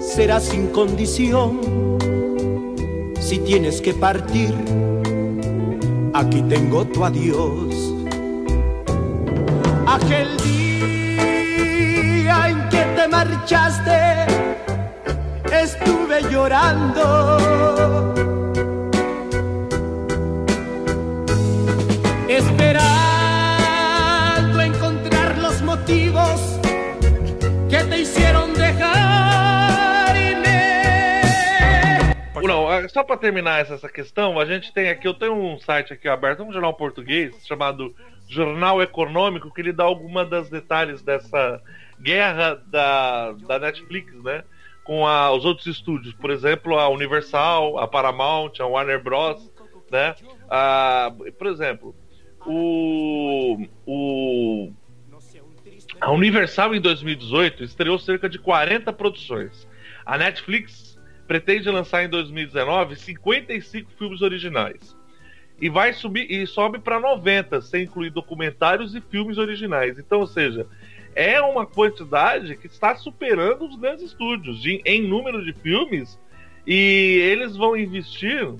será 0.00 0.40
sin 0.40 0.68
condición. 0.68 1.60
Si 3.20 3.38
tienes 3.38 3.80
que 3.80 3.94
partir, 3.94 4.54
aquí 6.14 6.42
tengo 6.42 6.84
tu 6.86 7.04
adiós. 7.04 7.94
Aquel 9.86 10.36
día 10.38 12.48
en 12.48 12.68
que 12.68 12.84
te 12.96 13.08
marchaste, 13.08 14.26
estuve 15.52 16.22
llorando. 16.30 18.19
Só 32.88 33.02
pra 33.02 33.16
terminar 33.16 33.60
essa, 33.60 33.88
questão, 33.88 34.38
a 34.38 34.44
gente 34.44 34.72
tem 34.72 34.88
aqui, 34.88 35.06
eu 35.06 35.14
tenho 35.14 35.34
um 35.34 35.58
site 35.58 35.92
aqui 35.92 36.08
aberto, 36.08 36.42
um 36.42 36.52
jornal 36.52 36.74
português 36.74 37.34
chamado 37.46 37.94
Jornal 38.28 38.82
Econômico, 38.82 39.52
que 39.52 39.60
ele 39.60 39.72
dá 39.72 39.84
alguma 39.84 40.24
das 40.24 40.48
detalhes 40.48 41.02
dessa 41.02 41.60
guerra 42.00 42.54
da, 42.66 43.32
da 43.32 43.58
Netflix, 43.58 44.12
né? 44.22 44.44
Com 44.84 45.06
a- 45.06 45.32
os 45.32 45.44
outros 45.44 45.66
estúdios, 45.66 46.14
por 46.14 46.30
exemplo, 46.30 46.78
a 46.78 46.88
Universal, 46.88 47.78
a 47.78 47.86
Paramount, 47.86 48.52
a 48.60 48.66
Warner 48.66 49.02
Bros, 49.02 49.50
né? 49.90 50.14
Ah, 50.48 51.12
por 51.38 51.46
exemplo, 51.48 51.94
o, 52.46 53.66
o 53.86 54.72
a 56.00 56.10
Universal 56.10 56.74
em 56.74 56.80
2018 56.80 57.62
estreou 57.62 57.98
cerca 57.98 58.28
de 58.28 58.38
40 58.38 58.92
produções. 58.92 59.68
A 60.06 60.16
Netflix 60.16 60.89
pretende 61.30 61.70
lançar 61.70 62.02
em 62.02 62.08
2019 62.08 62.96
55 62.96 63.92
filmes 63.96 64.20
originais. 64.20 64.96
E 65.60 65.68
vai 65.68 65.92
subir 65.92 66.28
e 66.28 66.44
sobe 66.44 66.80
para 66.80 66.98
90, 66.98 67.60
sem 67.60 67.84
incluir 67.84 68.10
documentários 68.10 68.96
e 68.96 69.00
filmes 69.00 69.38
originais. 69.38 69.96
Então, 69.96 70.18
ou 70.18 70.26
seja, 70.26 70.66
é 71.14 71.40
uma 71.40 71.64
quantidade 71.64 72.56
que 72.56 72.66
está 72.66 72.96
superando 72.96 73.64
os 73.64 73.76
grandes 73.76 74.06
estúdios 74.06 74.60
de- 74.60 74.82
em 74.84 75.06
número 75.06 75.44
de 75.44 75.52
filmes 75.52 76.18
e 76.66 77.20
eles 77.22 77.56
vão 77.56 77.76
investir 77.76 78.52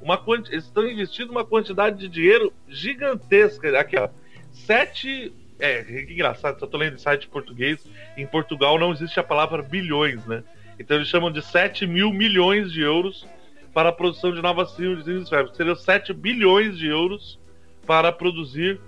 uma 0.00 0.18
eles 0.50 0.64
estão 0.64 0.88
investindo 0.88 1.28
uma 1.28 1.44
quantidade 1.44 1.98
de 1.98 2.08
dinheiro 2.08 2.50
gigantesca. 2.70 3.78
Aqui, 3.78 3.98
ó. 3.98 4.08
Sete. 4.50 5.30
É, 5.60 5.82
que 5.82 6.14
engraçado, 6.14 6.58
só 6.58 6.66
tô 6.66 6.78
lendo 6.78 6.94
em 6.94 6.98
site 6.98 7.28
português. 7.28 7.86
Em 8.16 8.26
Portugal 8.26 8.78
não 8.78 8.92
existe 8.92 9.20
a 9.20 9.24
palavra 9.24 9.60
bilhões, 9.60 10.24
né? 10.24 10.42
Então 10.78 10.96
eles 10.96 11.08
chamam 11.08 11.30
de 11.30 11.42
7 11.42 11.86
mil 11.86 12.12
milhões 12.12 12.72
de 12.72 12.80
euros 12.80 13.26
para 13.74 13.90
a 13.90 13.92
produção 13.92 14.32
de 14.32 14.40
novas 14.40 14.74
filmes 14.74 15.06
e 15.06 15.26
séries. 15.26 15.56
Seriam 15.56 15.76
7 15.76 16.12
bilhões 16.12 16.78
de 16.78 16.86
euros 16.86 17.38
para 17.86 18.12
produzir 18.12 18.80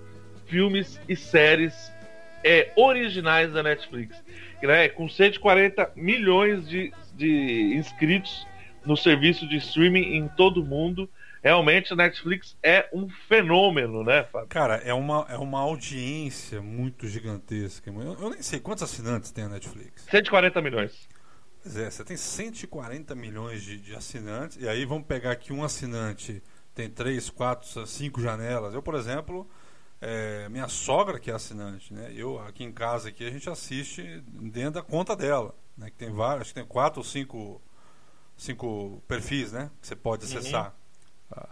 filmes 0.46 1.00
e 1.08 1.16
séries 1.16 1.92
é, 2.44 2.72
originais 2.76 3.52
da 3.52 3.62
Netflix. 3.62 4.22
Né? 4.62 4.88
Com 4.88 5.08
140 5.08 5.92
milhões 5.96 6.68
de, 6.68 6.92
de 7.14 7.74
inscritos 7.74 8.46
no 8.84 8.96
serviço 8.96 9.46
de 9.48 9.56
streaming 9.56 10.16
em 10.16 10.28
todo 10.28 10.62
o 10.62 10.66
mundo. 10.66 11.08
Realmente 11.42 11.92
a 11.92 11.96
Netflix 11.96 12.56
é 12.62 12.86
um 12.92 13.08
fenômeno, 13.08 14.04
né, 14.04 14.24
Fábio? 14.24 14.48
Cara, 14.48 14.74
é 14.84 14.92
uma, 14.92 15.26
é 15.30 15.38
uma 15.38 15.60
audiência 15.60 16.60
muito 16.60 17.08
gigantesca. 17.08 17.90
Eu, 17.90 18.16
eu 18.20 18.30
nem 18.30 18.42
sei 18.42 18.60
quantos 18.60 18.82
assinantes 18.82 19.30
tem 19.30 19.44
a 19.44 19.48
Netflix. 19.48 20.04
140 20.10 20.60
milhões. 20.60 21.08
Pois 21.62 21.76
é, 21.76 21.90
você 21.90 22.04
tem 22.04 22.16
140 22.16 23.14
milhões 23.14 23.62
de, 23.62 23.78
de 23.78 23.94
assinantes, 23.94 24.56
e 24.60 24.68
aí 24.68 24.84
vamos 24.84 25.06
pegar 25.06 25.36
que 25.36 25.52
um 25.52 25.62
assinante 25.62 26.42
tem 26.74 26.88
3, 26.88 27.28
4, 27.30 27.86
5 27.86 28.20
janelas. 28.20 28.72
Eu, 28.74 28.82
por 28.82 28.94
exemplo, 28.94 29.48
é, 30.00 30.48
minha 30.48 30.68
sogra 30.68 31.18
que 31.20 31.30
é 31.30 31.34
assinante, 31.34 31.92
né? 31.92 32.10
Eu 32.14 32.38
aqui 32.40 32.64
em 32.64 32.72
casa 32.72 33.10
aqui 33.10 33.26
a 33.26 33.30
gente 33.30 33.48
assiste 33.50 34.22
dentro 34.26 34.72
da 34.72 34.82
conta 34.82 35.14
dela, 35.14 35.54
né? 35.76 35.90
Que 35.90 35.96
tem 35.96 36.10
vários, 36.10 36.42
acho 36.42 36.54
que 36.54 36.60
tem 36.60 36.66
4 36.66 37.00
ou 37.00 37.04
5 37.04 37.60
cinco 38.36 39.02
perfis, 39.06 39.52
né? 39.52 39.70
Que 39.80 39.86
você 39.86 39.94
pode 39.96 40.24
acessar. 40.24 40.74
Ah, 41.30 41.48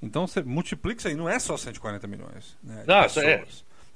Então 0.00 0.26
você 0.26 0.42
multiplica 0.42 0.98
isso 0.98 1.06
aí, 1.08 1.14
não 1.14 1.28
é 1.28 1.38
só 1.38 1.56
140 1.56 2.04
milhões 2.08 2.58
né, 2.60 2.80
de 2.80 2.88
Não, 2.88 3.06
isso 3.06 3.20
é- 3.20 3.44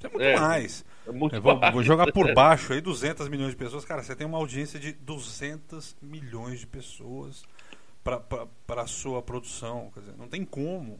é 0.05 0.09
muito 0.09 0.23
é. 0.23 0.39
mais. 0.39 0.85
É 1.07 1.11
muito 1.11 1.35
Eu 1.35 1.41
vou, 1.41 1.59
vou 1.71 1.83
jogar 1.83 2.11
por 2.11 2.31
baixo 2.35 2.73
aí 2.73 2.81
200 2.81 3.27
milhões 3.29 3.51
de 3.51 3.57
pessoas. 3.57 3.85
Cara, 3.85 4.03
você 4.03 4.15
tem 4.15 4.27
uma 4.27 4.37
audiência 4.37 4.79
de 4.79 4.93
200 4.93 5.95
milhões 6.01 6.59
de 6.59 6.67
pessoas 6.67 7.43
para 8.03 8.81
a 8.81 8.87
sua 8.87 9.21
produção. 9.21 9.91
Quer 9.93 10.01
dizer, 10.01 10.13
não 10.17 10.27
tem 10.27 10.45
como. 10.45 10.99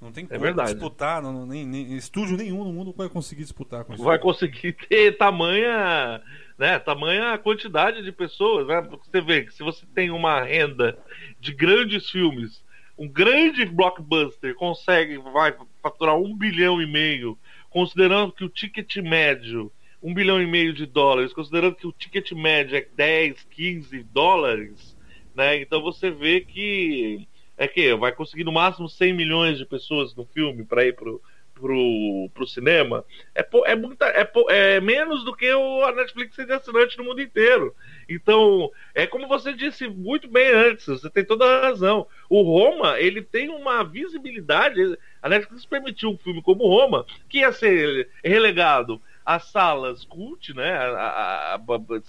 Não 0.00 0.10
tem 0.10 0.26
como 0.26 0.40
verdade. 0.40 0.72
disputar. 0.72 1.22
Não, 1.22 1.32
não- 1.32 1.46
nem, 1.46 1.64
nem- 1.64 1.96
estúdio 1.96 2.36
nenhum 2.36 2.64
no 2.64 2.72
mundo 2.72 2.92
vai 2.96 3.08
conseguir 3.08 3.42
disputar 3.42 3.84
com 3.84 3.94
isso. 3.94 4.02
vai 4.02 4.18
conseguir 4.18 4.72
ter 4.88 5.16
tamanha, 5.16 6.20
né, 6.58 6.78
tamanha 6.80 7.38
quantidade 7.38 8.02
de 8.02 8.10
pessoas, 8.10 8.66
né? 8.66 8.82
Porque 8.82 9.08
Você 9.08 9.20
vê 9.20 9.42
que 9.44 9.54
se 9.54 9.62
você 9.62 9.86
tem 9.94 10.10
uma 10.10 10.42
renda 10.42 10.98
de 11.38 11.52
grandes 11.52 12.10
filmes, 12.10 12.64
um 12.98 13.08
grande 13.08 13.64
blockbuster 13.64 14.54
consegue 14.56 15.18
vai 15.18 15.54
faturar 15.80 16.16
um 16.16 16.36
bilhão 16.36 16.82
e 16.82 16.86
meio, 16.86 17.38
considerando 17.72 18.32
que 18.32 18.44
o 18.44 18.48
ticket 18.48 18.96
médio 18.96 19.72
um 20.02 20.12
bilhão 20.12 20.42
e 20.42 20.46
meio 20.46 20.72
de 20.72 20.84
dólares, 20.84 21.32
considerando 21.32 21.76
que 21.76 21.86
o 21.86 21.92
ticket 21.92 22.32
médio 22.32 22.76
é 22.76 22.86
10, 22.96 23.44
15 23.50 24.02
dólares, 24.02 24.96
né? 25.34 25.56
Então 25.60 25.80
você 25.80 26.10
vê 26.10 26.40
que 26.40 27.26
é 27.56 27.68
que 27.68 27.94
vai 27.94 28.10
conseguir 28.10 28.42
no 28.42 28.50
máximo 28.50 28.88
100 28.88 29.12
milhões 29.12 29.58
de 29.58 29.64
pessoas 29.64 30.14
no 30.16 30.24
filme 30.24 30.64
para 30.64 30.84
ir 30.84 30.94
pro, 30.96 31.22
pro, 31.54 32.30
pro 32.34 32.46
cinema. 32.46 33.04
É, 33.32 33.46
é, 33.66 33.76
muita, 33.76 34.06
é, 34.06 34.28
é 34.48 34.80
menos 34.80 35.24
do 35.24 35.36
que 35.36 35.52
o, 35.52 35.84
a 35.84 35.92
Netflix 35.92 36.34
ser 36.34 36.50
assinante 36.50 36.98
no 36.98 37.04
mundo 37.04 37.22
inteiro. 37.22 37.72
Então, 38.08 38.70
é 38.94 39.06
como 39.06 39.26
você 39.28 39.52
disse 39.52 39.88
muito 39.88 40.28
bem 40.28 40.48
antes, 40.52 40.86
você 40.86 41.08
tem 41.10 41.24
toda 41.24 41.44
a 41.44 41.62
razão. 41.62 42.06
O 42.28 42.42
Roma, 42.42 42.98
ele 43.00 43.22
tem 43.22 43.48
uma 43.48 43.82
visibilidade. 43.82 44.98
A 45.22 45.28
Netflix 45.28 45.64
permitiu 45.64 46.10
um 46.10 46.18
filme 46.18 46.42
como 46.42 46.66
Roma, 46.66 47.06
que 47.28 47.38
ia 47.38 47.52
ser 47.52 48.08
relegado 48.24 49.00
às 49.24 49.44
salas 49.44 50.04
cult, 50.04 50.52
né? 50.54 50.72
A, 50.72 50.84
a- 50.86 51.54
a- 51.54 51.60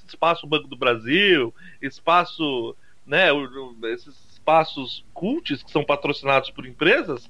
espaço 0.07 0.47
Banco 0.47 0.67
do 0.67 0.75
Brasil, 0.77 1.53
espaço, 1.81 2.75
né? 3.05 3.27
esses 3.93 4.33
espaços 4.33 5.05
cults 5.13 5.63
que 5.63 5.71
são 5.71 5.83
patrocinados 5.85 6.49
por 6.49 6.65
empresas, 6.65 7.29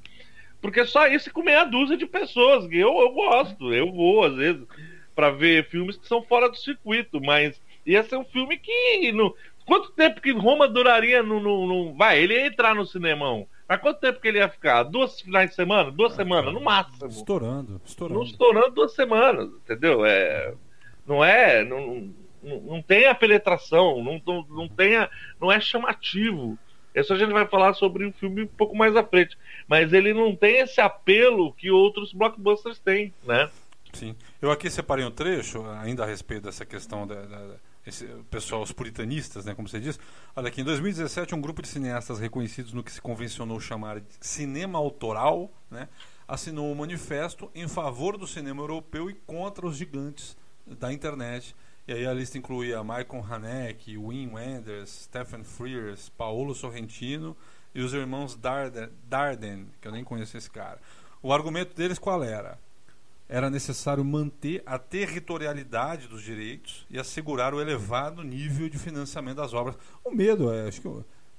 porque 0.62 0.86
só 0.86 1.08
isso 1.08 1.32
com 1.32 1.43
meia 1.43 1.63
dúzia 1.65 1.97
de 1.97 2.06
pessoas. 2.08 2.65
Eu, 2.71 2.99
eu 3.02 3.12
gosto, 3.12 3.73
eu 3.73 3.91
vou 3.91 4.23
às 4.23 4.34
vezes 4.36 4.65
para 5.13 5.30
ver 5.30 5.69
filmes 5.69 5.95
que 5.97 6.08
são 6.08 6.23
fora 6.23 6.49
do 6.49 6.56
circuito, 6.58 7.21
mas 7.21 7.62
ia 7.86 8.04
ser 8.04 8.17
um 8.17 8.26
filme 8.26 8.58
que. 8.58 9.12
No, 9.12 9.36
quanto 9.65 9.91
tempo 9.91 10.22
que 10.22 10.32
Roma 10.32 10.67
duraria 10.67 11.22
no, 11.24 11.39
no, 11.39 11.65
no- 11.67 11.93
Vai, 11.96 12.19
ele 12.19 12.34
ia 12.34 12.48
entrar 12.48 12.74
no 12.76 12.86
cinemão. 12.86 13.48
Mas 13.67 13.80
quanto 13.82 14.00
tempo 14.00 14.19
que 14.19 14.28
ele 14.28 14.38
ia 14.39 14.50
ficar? 14.50 14.84
Duas 14.84 15.22
finais 15.22 15.50
de 15.50 15.56
semana? 15.56 15.89
Duas 15.89 16.13
semanas, 16.13 16.54
no 16.54 16.60
máximo. 16.62 17.08
Estourando, 17.08 17.82
estourando. 17.86 18.19
Não 18.19 18.26
estourando 18.26 18.72
duas 18.72 18.93
semanas, 18.93 19.48
entendeu? 19.63 20.06
É, 20.06 20.54
não 21.08 21.24
é. 21.24 21.63
Não, 21.63 22.12
não, 22.43 22.60
não 22.60 22.82
tem 22.82 23.06
a 23.08 23.15
penetração, 23.15 24.04
não, 24.04 24.22
não, 24.26 24.46
não, 24.50 24.67
tem 24.67 24.98
a, 24.98 25.10
não 25.39 25.50
é 25.52 25.60
chamativo. 25.62 26.58
Isso 26.93 27.12
a 27.13 27.17
gente 27.17 27.32
vai 27.32 27.48
falar 27.48 27.74
sobre 27.74 28.06
o 28.06 28.12
filme 28.12 28.43
um 28.43 28.48
pouco 28.48 28.76
mais 28.76 28.96
à 28.96 29.04
frente. 29.04 29.38
Mas 29.67 29.93
ele 29.93 30.13
não 30.13 30.36
tem 30.36 30.58
esse 30.58 30.80
apelo 30.82 31.54
que 31.54 31.72
outros 31.72 32.12
blockbusters 32.13 32.78
têm, 32.80 33.13
né? 33.24 33.50
Sim. 33.93 34.13
Eu 34.41 34.52
aqui 34.52 34.69
separei 34.69 35.06
um 35.06 35.10
trecho, 35.12 35.63
ainda 35.82 36.04
a 36.04 36.06
respeito 36.06 36.43
dessa 36.43 36.65
questão 36.65 37.08
da- 37.08 37.22
da- 37.26 37.56
esse 37.86 38.06
pessoal, 38.30 38.62
os 38.62 38.72
puritanistas, 38.72 39.46
né, 39.46 39.54
como 39.54 39.67
você 39.67 39.80
diz. 39.80 40.00
Olha 40.36 40.48
aqui, 40.48 40.62
em 40.62 40.63
2017, 40.63 41.36
um 41.36 41.41
grupo 41.41 41.62
de 41.62 41.67
cineastas 41.67 42.19
reconhecidos 42.19 42.74
no 42.74 42.84
que 42.84 42.91
se 42.91 43.02
convencionou 43.02 43.60
chamar 43.60 44.00
de 44.00 44.08
cinema 44.22 44.80
autoral, 44.80 45.52
né, 45.69 45.89
assinou 46.28 46.72
um 46.72 46.76
manifesto 46.76 47.52
em 47.54 47.67
favor 47.67 48.17
do 48.17 48.26
cinema 48.26 48.62
europeu 48.62 49.10
e 49.10 49.13
contra 49.13 49.65
os 49.65 49.76
gigantes 49.76 50.38
da 50.65 50.91
internet. 50.93 51.56
E 51.86 51.91
aí 51.91 52.08
a 52.08 52.13
lista 52.13 52.38
incluía 52.38 52.82
Michael 52.82 53.26
Haneke, 53.30 53.98
Wim 53.98 54.32
Wenders, 54.34 55.04
Stephen 55.04 55.43
Frears, 55.43 56.08
Paolo 56.08 56.56
Sorrentino 56.56 57.36
e 57.76 57.82
os 57.82 57.93
irmãos 57.93 58.36
Darden, 58.36 58.89
Darden, 59.10 59.67
que 59.82 59.88
eu 59.88 59.91
nem 59.91 60.04
conheço 60.04 60.38
esse 60.38 60.50
cara. 60.50 60.80
O 61.22 61.34
argumento 61.34 61.76
deles 61.76 62.00
qual 62.00 62.24
era? 62.24 62.58
Era 63.28 63.50
necessário 63.50 64.04
manter 64.04 64.62
a 64.66 64.78
territorialidade 64.78 66.08
dos 66.08 66.22
direitos 66.22 66.86
e 66.90 67.00
assegurar 67.00 67.54
o 67.54 67.62
elevado 67.62 68.22
nível 68.24 68.70
de 68.70 68.78
financiamento 68.78 69.38
das 69.38 69.54
obras. 69.54 69.76
O 70.04 70.12
medo, 70.12 70.54
é, 70.54 70.68
acho 70.68 70.82
que 70.82 70.88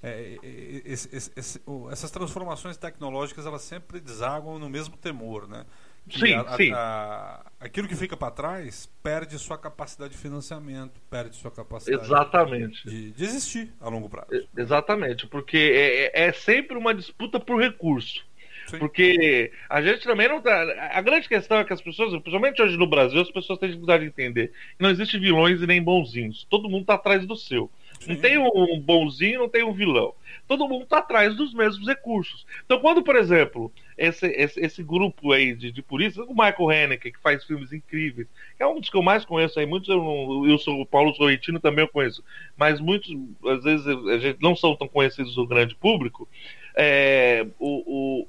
é, 0.02 0.36
é, 0.42 0.82
esse, 0.84 1.14
esse, 1.14 1.30
esse, 1.36 1.60
essas 1.90 2.10
transformações 2.10 2.76
tecnológicas 2.76 3.46
elas 3.46 3.62
sempre 3.62 4.00
desaguam 4.00 4.58
no 4.58 4.68
mesmo 4.68 4.96
temor, 4.96 5.48
né? 5.48 5.64
Que 6.06 6.18
Sim, 6.18 6.34
a- 6.34 6.56
sim. 6.56 6.70
a- 6.74 7.46
aquilo 7.58 7.88
que 7.88 7.96
fica 7.96 8.14
para 8.14 8.30
trás 8.30 8.90
perde 9.02 9.38
sua 9.38 9.56
capacidade 9.56 10.12
de 10.12 10.18
financiamento, 10.18 11.00
perde 11.08 11.34
sua 11.36 11.50
capacidade 11.50 12.04
Exatamente. 12.04 12.86
de, 12.86 13.12
de 13.12 13.24
existir 13.24 13.72
a 13.80 13.88
longo 13.88 14.08
prazo. 14.10 14.28
Exatamente, 14.54 15.26
porque 15.26 15.56
é, 15.56 16.24
é- 16.24 16.28
é 16.28 16.32
sempre 16.34 16.76
uma 16.76 16.94
disputa 16.94 17.40
por 17.40 17.58
recurso. 17.58 18.22
Sim. 18.66 18.78
Porque 18.78 19.52
a 19.68 19.82
gente 19.82 20.02
também 20.04 20.28
não 20.28 20.40
tá. 20.40 20.90
A 20.92 21.00
grande 21.02 21.28
questão 21.28 21.58
é 21.58 21.64
que 21.64 21.72
as 21.72 21.80
pessoas, 21.82 22.10
principalmente 22.12 22.62
hoje 22.62 22.76
no 22.76 22.86
Brasil, 22.86 23.20
as 23.20 23.30
pessoas 23.30 23.58
têm 23.58 23.68
dificuldade 23.68 24.04
de 24.04 24.08
entender 24.08 24.48
que 24.48 24.82
não 24.82 24.90
existe 24.90 25.18
vilões 25.18 25.60
e 25.60 25.66
nem 25.66 25.82
bonzinhos. 25.82 26.46
Todo 26.48 26.68
mundo 26.68 26.86
tá 26.86 26.94
atrás 26.94 27.26
do 27.26 27.36
seu. 27.36 27.70
Não 28.06 28.16
Sim. 28.16 28.20
tem 28.20 28.38
um 28.38 28.80
bonzinho, 28.80 29.40
não 29.40 29.48
tem 29.48 29.62
um 29.62 29.72
vilão. 29.72 30.14
Todo 30.48 30.68
mundo 30.68 30.84
tá 30.84 30.98
atrás 30.98 31.34
dos 31.36 31.54
mesmos 31.54 31.86
recursos. 31.86 32.44
Então, 32.64 32.80
quando, 32.80 33.02
por 33.02 33.16
exemplo, 33.16 33.72
esse, 33.96 34.26
esse, 34.26 34.60
esse 34.60 34.82
grupo 34.82 35.32
aí 35.32 35.54
de, 35.54 35.70
de 35.70 35.80
puristas, 35.80 36.26
o 36.26 36.32
Michael 36.32 36.70
Haneke, 36.70 37.12
que 37.12 37.20
faz 37.20 37.44
filmes 37.44 37.72
incríveis, 37.72 38.26
que 38.56 38.62
é 38.62 38.66
um 38.66 38.80
dos 38.80 38.90
que 38.90 38.96
eu 38.96 39.02
mais 39.02 39.24
conheço 39.24 39.58
aí, 39.58 39.64
muitos 39.64 39.88
eu, 39.88 39.96
não- 39.96 40.46
eu 40.46 40.58
sou 40.58 40.80
o 40.80 40.86
Paulo 40.86 41.14
Sorrentino 41.14 41.60
também 41.60 41.84
eu 41.84 41.88
conheço, 41.88 42.22
mas 42.56 42.80
muitos, 42.80 43.10
às 43.46 43.62
vezes, 43.64 43.86
a 43.86 44.18
gente 44.18 44.38
não 44.42 44.54
são 44.56 44.74
tão 44.76 44.88
conhecidos 44.88 45.34
do 45.34 45.46
grande 45.46 45.74
público. 45.74 46.28
É, 46.74 47.46
o, 47.58 47.68
o, 47.86 48.26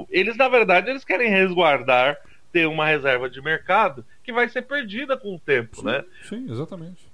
o- 0.00 0.06
eles, 0.10 0.36
na 0.36 0.48
verdade, 0.48 0.90
eles 0.90 1.04
querem 1.04 1.30
resguardar, 1.30 2.16
ter 2.52 2.66
uma 2.66 2.86
reserva 2.86 3.28
de 3.30 3.40
mercado 3.40 4.04
que 4.22 4.32
vai 4.32 4.48
ser 4.48 4.62
perdida 4.62 5.16
com 5.16 5.34
o 5.36 5.38
tempo, 5.40 5.82
né? 5.82 6.04
Sim, 6.28 6.50
exatamente. 6.50 7.12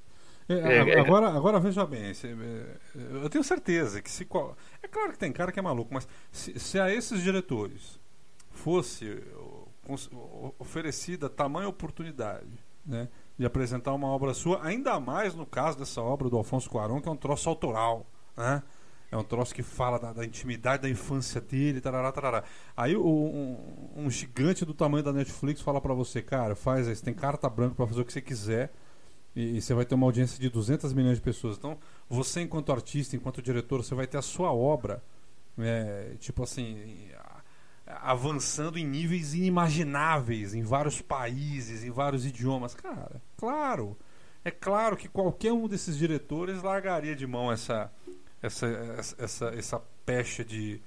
É, 0.49 0.55
É, 0.55 0.77
é- 0.91 1.01
agora, 1.01 1.29
agora 1.29 1.61
veja 1.61 1.87
bem, 1.87 2.03
é, 2.11 2.67
eu 3.23 3.29
tenho 3.31 3.45
certeza 3.45 4.03
que 4.03 4.11
se 4.11 4.25
é 4.83 4.89
claro 4.89 5.13
que 5.13 5.19
tem 5.19 5.33
cara 5.33 5.53
que 5.53 5.59
é 5.59 5.63
maluco, 5.63 5.93
mas 5.95 6.09
se, 6.33 6.59
se 6.59 6.79
a 6.81 6.93
esses 6.93 7.23
diretores 7.23 8.01
fosse 8.51 9.23
oferecida 10.59 11.29
tamanha 11.29 11.69
oportunidade, 11.69 12.49
né, 12.85 13.09
de 13.39 13.45
apresentar 13.47 13.93
uma 13.93 14.09
obra 14.09 14.35
sua, 14.35 14.65
ainda 14.65 14.99
mais 15.01 15.35
no 15.35 15.47
caso 15.47 15.79
dessa 15.79 16.01
obra 16.03 16.29
do 16.29 16.37
Alfonso 16.37 16.69
Cuarón, 16.69 17.01
que 17.01 17.09
é 17.09 17.13
um 17.13 17.17
troço 17.17 17.49
autoral, 17.49 18.07
né? 18.37 18.63
É 19.13 19.17
um 19.17 19.25
troço 19.25 19.53
que 19.55 19.63
fala 19.63 19.99
da, 19.99 20.13
da 20.13 20.25
intimidade 20.25 20.83
da 20.83 20.89
infância 20.89 21.41
dele, 21.41 21.81
tarará, 21.81 22.13
tarará. 22.13 22.45
Aí 22.77 22.95
o- 22.95 23.05
um, 23.05 24.05
um 24.05 24.11
gigante 24.11 24.65
do 24.65 24.73
tamanho 24.73 25.03
da 25.03 25.13
Netflix 25.13 25.61
fala 25.61 25.81
pra 25.81 25.93
você, 25.95 26.23
cara, 26.23 26.55
faz 26.55 26.87
você 26.87 27.05
tem 27.05 27.13
carta 27.15 27.49
branca 27.51 27.75
pra 27.75 27.87
fazer 27.89 28.01
o 28.03 28.05
que 28.05 28.13
você 28.13 28.21
quiser 28.21 28.73
e, 29.35 29.57
e 29.57 29.61
você 29.63 29.75
vai 29.75 29.85
ter 29.85 29.97
uma 29.97 30.07
audiência 30.07 30.39
de 30.41 30.49
200 30.49 30.93
milhões 30.93 31.17
de 31.17 31.23
pessoas. 31.23 31.57
Então, 31.57 31.77
você 32.09 32.41
enquanto 32.43 32.71
artista, 32.73 33.17
enquanto 33.17 33.43
diretor, 33.43 33.83
você 33.83 33.95
vai 33.97 34.07
ter 34.07 34.19
a 34.19 34.23
sua 34.23 34.53
obra, 34.53 35.03
é, 35.59 36.15
tipo 36.21 36.45
assim, 36.45 37.09
avançando 37.87 38.79
em 38.79 38.87
níveis 38.87 39.35
inimagináveis 39.35 40.55
em 40.55 40.63
vários 40.63 41.01
países, 41.01 41.83
em 41.85 41.91
vários 41.91 42.25
idiomas. 42.25 42.75
Cara, 42.75 43.21
claro, 43.37 43.97
é 44.45 44.51
claro 44.51 44.97
que 44.97 45.09
qualquer 45.09 45.53
um 45.53 45.67
desses 45.67 45.97
diretores 45.99 46.63
largaria 46.63 47.17
de 47.17 47.27
mão 47.27 47.51
essa 47.51 47.91
essa 48.43 48.67
essa, 49.19 49.47
essa, 49.55 49.83
pecha 50.05 50.45
de, 50.45 50.81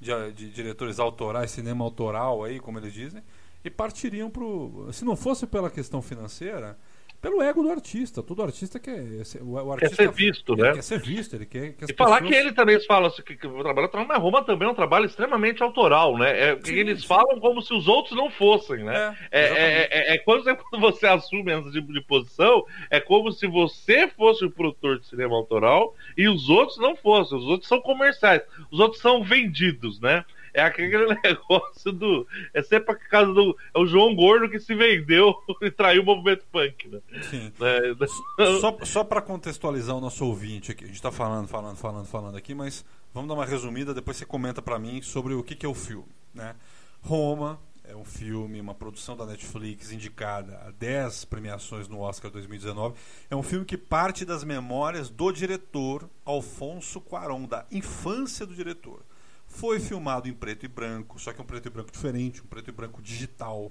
de, 0.00 0.32
de 0.32 0.50
diretores 0.50 0.98
autorais, 0.98 1.50
cinema 1.50 1.84
autoral 1.84 2.44
aí, 2.44 2.58
como 2.60 2.78
eles 2.78 2.92
dizem, 2.92 3.22
e 3.64 3.70
partiriam 3.70 4.30
pro. 4.30 4.88
Se 4.92 5.04
não 5.04 5.16
fosse 5.16 5.46
pela 5.46 5.70
questão 5.70 6.00
financeira, 6.00 6.78
pelo 7.20 7.42
ego 7.42 7.62
do 7.62 7.70
artista. 7.70 8.22
Todo 8.22 8.42
artista 8.42 8.78
quer. 8.78 9.24
ser- 9.24 9.42
O, 9.42 9.72
artista, 9.72 9.96
ser 9.96 10.10
visto, 10.10 10.56
né? 10.56 10.72
Quer 10.72 10.82
ser 10.82 10.98
visto, 10.98 11.34
ele 11.36 11.46
quer 11.46 11.72
que 11.74 11.84
as 11.84 11.90
E 11.90 11.94
falar 11.94 12.20
pessoas- 12.20 12.30
que 12.30 12.36
ele 12.40 12.52
também 12.52 12.80
fala 12.86 13.08
assim, 13.08 13.22
que, 13.22 13.36
que 13.36 13.46
o 13.46 13.62
trabalho 13.62 13.90
mas 14.08 14.18
Roma 14.18 14.42
também 14.44 14.66
é 14.66 14.70
um 14.70 14.74
trabalho 14.74 15.06
extremamente 15.06 15.62
autoral, 15.62 16.16
né? 16.16 16.52
É, 16.52 16.58
Sim, 16.62 16.74
eles 16.74 17.02
sim. 17.02 17.06
falam 17.06 17.38
como 17.40 17.60
se 17.62 17.74
os 17.74 17.86
outros 17.88 18.16
não 18.16 18.30
fossem, 18.30 18.82
né? 18.84 19.16
É, 19.30 19.40
É, 19.40 19.46
é, 19.48 19.88
é, 20.12 20.14
é 20.14 20.18
quando, 20.18 20.44
você, 20.44 20.54
quando 20.56 20.80
você 20.80 21.06
assume 21.06 21.52
esse 21.52 21.72
tipo 21.72 21.92
de 21.92 22.00
posição, 22.00 22.64
é 22.90 22.98
como 23.00 23.30
se 23.32 23.46
você 23.46 24.08
fosse 24.08 24.44
o 24.44 24.50
produtor 24.50 24.98
de 24.98 25.06
cinema 25.06 25.34
autoral 25.36 25.94
e 26.16 26.28
os 26.28 26.48
outros 26.48 26.78
não 26.78 26.96
fossem. 26.96 27.36
Os 27.38 27.44
outros 27.44 27.68
são 27.68 27.80
comerciais, 27.80 28.42
os 28.70 28.80
outros 28.80 29.00
são 29.02 29.22
vendidos, 29.22 30.00
né? 30.00 30.24
É 30.52 30.62
aquele 30.62 31.06
negócio 31.22 31.92
do. 31.92 32.26
É 32.52 32.62
sempre 32.62 32.92
a 32.92 32.96
casa 32.96 33.32
do. 33.32 33.56
É 33.74 33.78
o 33.78 33.86
João 33.86 34.14
Gordo 34.14 34.48
que 34.48 34.58
se 34.58 34.74
vendeu 34.74 35.34
e 35.62 35.70
traiu 35.70 36.02
o 36.02 36.04
movimento 36.04 36.44
punk, 36.50 36.88
né? 36.88 37.00
Sim. 37.22 37.52
É, 37.60 38.56
Só, 38.58 38.78
só 38.84 39.04
para 39.04 39.20
contextualizar 39.20 39.94
o 39.94 40.00
nosso 40.00 40.24
ouvinte 40.24 40.72
aqui, 40.72 40.84
a 40.84 40.86
gente 40.86 40.96
está 40.96 41.12
falando, 41.12 41.46
falando, 41.46 41.76
falando, 41.76 42.06
falando 42.06 42.36
aqui, 42.36 42.54
mas 42.54 42.84
vamos 43.12 43.28
dar 43.28 43.34
uma 43.34 43.44
resumida, 43.44 43.92
depois 43.92 44.16
você 44.16 44.24
comenta 44.24 44.62
para 44.62 44.78
mim 44.78 45.02
sobre 45.02 45.34
o 45.34 45.42
que, 45.42 45.54
que 45.54 45.66
é 45.66 45.68
o 45.68 45.74
filme. 45.74 46.08
Né? 46.34 46.54
Roma 47.02 47.60
é 47.90 47.96
um 47.96 48.04
filme, 48.04 48.60
uma 48.60 48.74
produção 48.74 49.16
da 49.16 49.26
Netflix 49.26 49.90
indicada 49.90 50.60
a 50.66 50.70
10 50.70 51.24
premiações 51.24 51.88
no 51.88 52.00
Oscar 52.00 52.30
2019. 52.30 52.94
É 53.28 53.34
um 53.34 53.42
filme 53.42 53.64
que 53.64 53.76
parte 53.76 54.24
das 54.24 54.44
memórias 54.44 55.10
do 55.10 55.32
diretor 55.32 56.08
Alfonso 56.24 57.00
Cuarón, 57.00 57.46
da 57.46 57.66
infância 57.70 58.46
do 58.46 58.54
diretor. 58.54 59.02
Foi 59.50 59.78
filmado 59.80 60.28
em 60.28 60.32
preto 60.32 60.64
e 60.64 60.68
branco, 60.68 61.18
só 61.18 61.32
que 61.32 61.42
um 61.42 61.44
preto 61.44 61.66
e 61.66 61.70
branco 61.70 61.90
diferente, 61.92 62.40
um 62.40 62.46
preto 62.46 62.68
e 62.70 62.72
branco 62.72 63.02
digital 63.02 63.70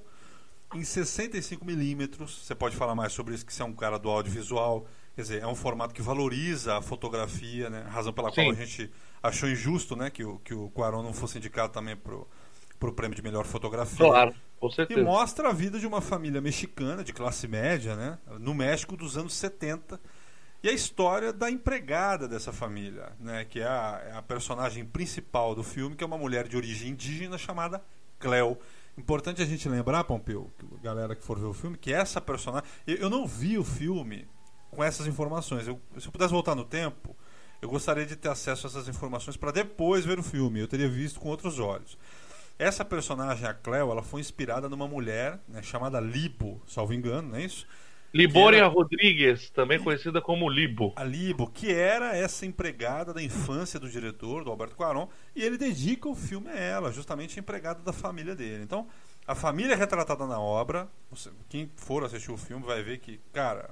em 0.76 0.84
65 0.84 1.66
milímetros. 1.66 2.46
Você 2.46 2.54
pode 2.54 2.76
falar 2.76 2.94
mais 2.94 3.14
sobre 3.14 3.34
isso, 3.34 3.46
que 3.46 3.54
você 3.54 3.64
é 3.64 3.66
um 3.66 3.74
cara 3.74 3.98
do 3.98 4.10
audiovisual. 4.10 4.86
Quer 5.16 5.22
dizer, 5.24 5.42
é 5.42 5.48
um 5.48 5.56
formato 5.56 5.94
que 5.94 6.02
valoriza 6.02 6.78
a 6.78 6.82
fotografia, 6.82 7.70
né? 7.70 7.84
A 7.88 7.90
razão 7.90 8.14
pela 8.14 8.32
qual 8.32 8.48
Sim. 8.48 8.52
a 8.52 8.54
gente 8.54 8.92
achou 9.24 9.50
injusto, 9.50 9.96
né? 9.96 10.10
Que 10.12 10.24
o, 10.24 10.38
que 10.40 10.54
o 10.54 10.70
Cuarón 10.70 11.02
não 11.02 11.14
fosse 11.14 11.38
indicado 11.38 11.74
também 11.74 11.96
pro, 11.96 12.28
pro 12.80 12.94
prêmio 12.94 13.16
de 13.16 13.22
melhor 13.24 13.46
fotografia. 13.46 13.98
claro, 14.06 14.36
com 14.60 14.70
E 14.90 14.96
certeza. 14.96 15.04
mostra 15.04 15.50
a 15.50 15.54
vida 15.54 15.80
de 15.80 15.88
uma 15.88 16.02
família 16.02 16.42
mexicana, 16.42 17.04
de 17.04 17.14
classe 17.14 17.48
média, 17.48 17.96
né? 17.96 18.20
No 18.40 18.54
México 18.54 18.96
dos 18.98 19.18
anos 19.18 19.34
70. 19.34 20.00
E 20.62 20.68
a 20.70 20.74
história 20.74 21.32
da 21.32 21.50
empregada 21.50 22.28
dessa 22.28 22.52
família, 22.52 23.14
né? 23.20 23.46
Que 23.46 23.62
é 23.62 23.68
a, 23.68 24.02
é 24.08 24.18
a 24.18 24.22
personagem 24.22 24.84
principal 24.86 25.56
do 25.56 25.64
filme, 25.64 25.96
que 25.96 26.04
é 26.04 26.08
uma 26.08 26.18
mulher 26.18 26.48
de 26.48 26.58
origem 26.58 26.92
indígena 26.92 27.38
chamada 27.38 27.82
Cleo. 28.20 28.58
Importante 28.98 29.42
a 29.42 29.46
gente 29.46 29.70
lembrar, 29.70 30.04
Pompeu, 30.04 30.52
galera 30.84 31.16
que 31.16 31.24
for 31.24 31.40
ver 31.40 31.46
o 31.46 31.54
filme, 31.54 31.78
que 31.78 31.94
essa 31.94 32.20
personagem. 32.20 32.68
Eu, 32.86 33.10
não 33.10 33.26
vi 33.26 33.58
o 33.58 33.64
filme 33.64 34.28
com 34.70 34.84
essas 34.84 35.08
informações. 35.08 35.66
Eu- 35.66 35.80
se 35.98 36.08
eu 36.08 36.12
pudesse 36.12 36.32
voltar 36.34 36.56
no 36.56 36.66
tempo, 36.66 37.16
eu 37.62 37.70
gostaria 37.70 38.06
de 38.06 38.18
ter 38.18 38.28
acesso 38.28 38.68
a 38.68 38.70
essas 38.70 38.90
informações 38.90 39.38
para 39.38 39.52
depois 39.52 40.04
ver 40.04 40.20
o 40.20 40.24
filme. 40.24 40.60
Eu 40.60 40.68
teria 40.68 40.90
visto 40.90 41.22
com 41.22 41.30
outros 41.30 41.58
olhos. 41.60 41.98
Essa 42.58 42.84
personagem, 42.84 43.48
a 43.48 43.54
Cleo, 43.54 43.90
ela 43.90 44.04
foi 44.04 44.20
inspirada 44.20 44.68
numa 44.68 44.86
mulher 44.86 45.40
né, 45.48 45.62
chamada 45.64 46.02
Libo, 46.02 46.62
salvo 46.68 46.94
engano, 46.94 47.30
não 47.30 47.38
é 47.38 47.46
isso? 47.46 47.66
Libória 48.14 48.58
era- 48.58 48.68
Rodrigues, 48.68 49.50
também 49.52 49.80
conhecida 49.80 50.22
como 50.22 50.50
Libo. 50.50 50.94
A 50.96 51.04
Libo, 51.04 51.50
que 51.50 51.72
era 51.72 52.16
essa 52.16 52.46
empregada 52.46 53.14
da 53.14 53.22
infância 53.22 53.80
do 53.80 53.90
diretor, 53.90 54.44
do 54.44 54.50
Alberto 54.50 54.76
Cuarón, 54.76 55.08
e 55.36 55.44
ele 55.44 55.58
dedica 55.58 56.10
o 56.10 56.16
filme 56.16 56.50
a 56.50 56.56
ela, 56.56 56.92
justamente 56.92 57.38
a 57.38 57.42
empregada 57.42 57.82
da 57.84 57.94
família 57.94 58.36
dele. 58.36 58.64
Então, 58.64 58.88
a 59.28 59.36
família 59.36 59.74
é 59.74 59.76
retratada 59.76 60.26
na 60.26 60.40
obra. 60.40 60.90
Quem 61.48 61.72
for 61.76 62.04
assistir 62.04 62.32
o 62.32 62.38
filme 62.38 62.66
vai 62.66 62.82
ver 62.82 62.98
que, 62.98 63.20
cara, 63.32 63.70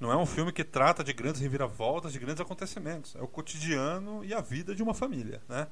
não 0.00 0.10
é 0.10 0.16
um 0.16 0.26
filme 0.26 0.50
que 0.52 0.64
trata 0.64 1.04
de 1.04 1.12
grandes 1.12 1.40
reviravoltas, 1.40 2.12
de 2.12 2.18
grandes 2.18 2.40
acontecimentos. 2.40 3.14
É 3.14 3.22
o 3.22 3.28
cotidiano 3.28 4.24
e 4.24 4.34
a 4.34 4.40
vida 4.40 4.74
de 4.74 4.82
uma 4.82 4.94
família, 4.94 5.40
né? 5.48 5.68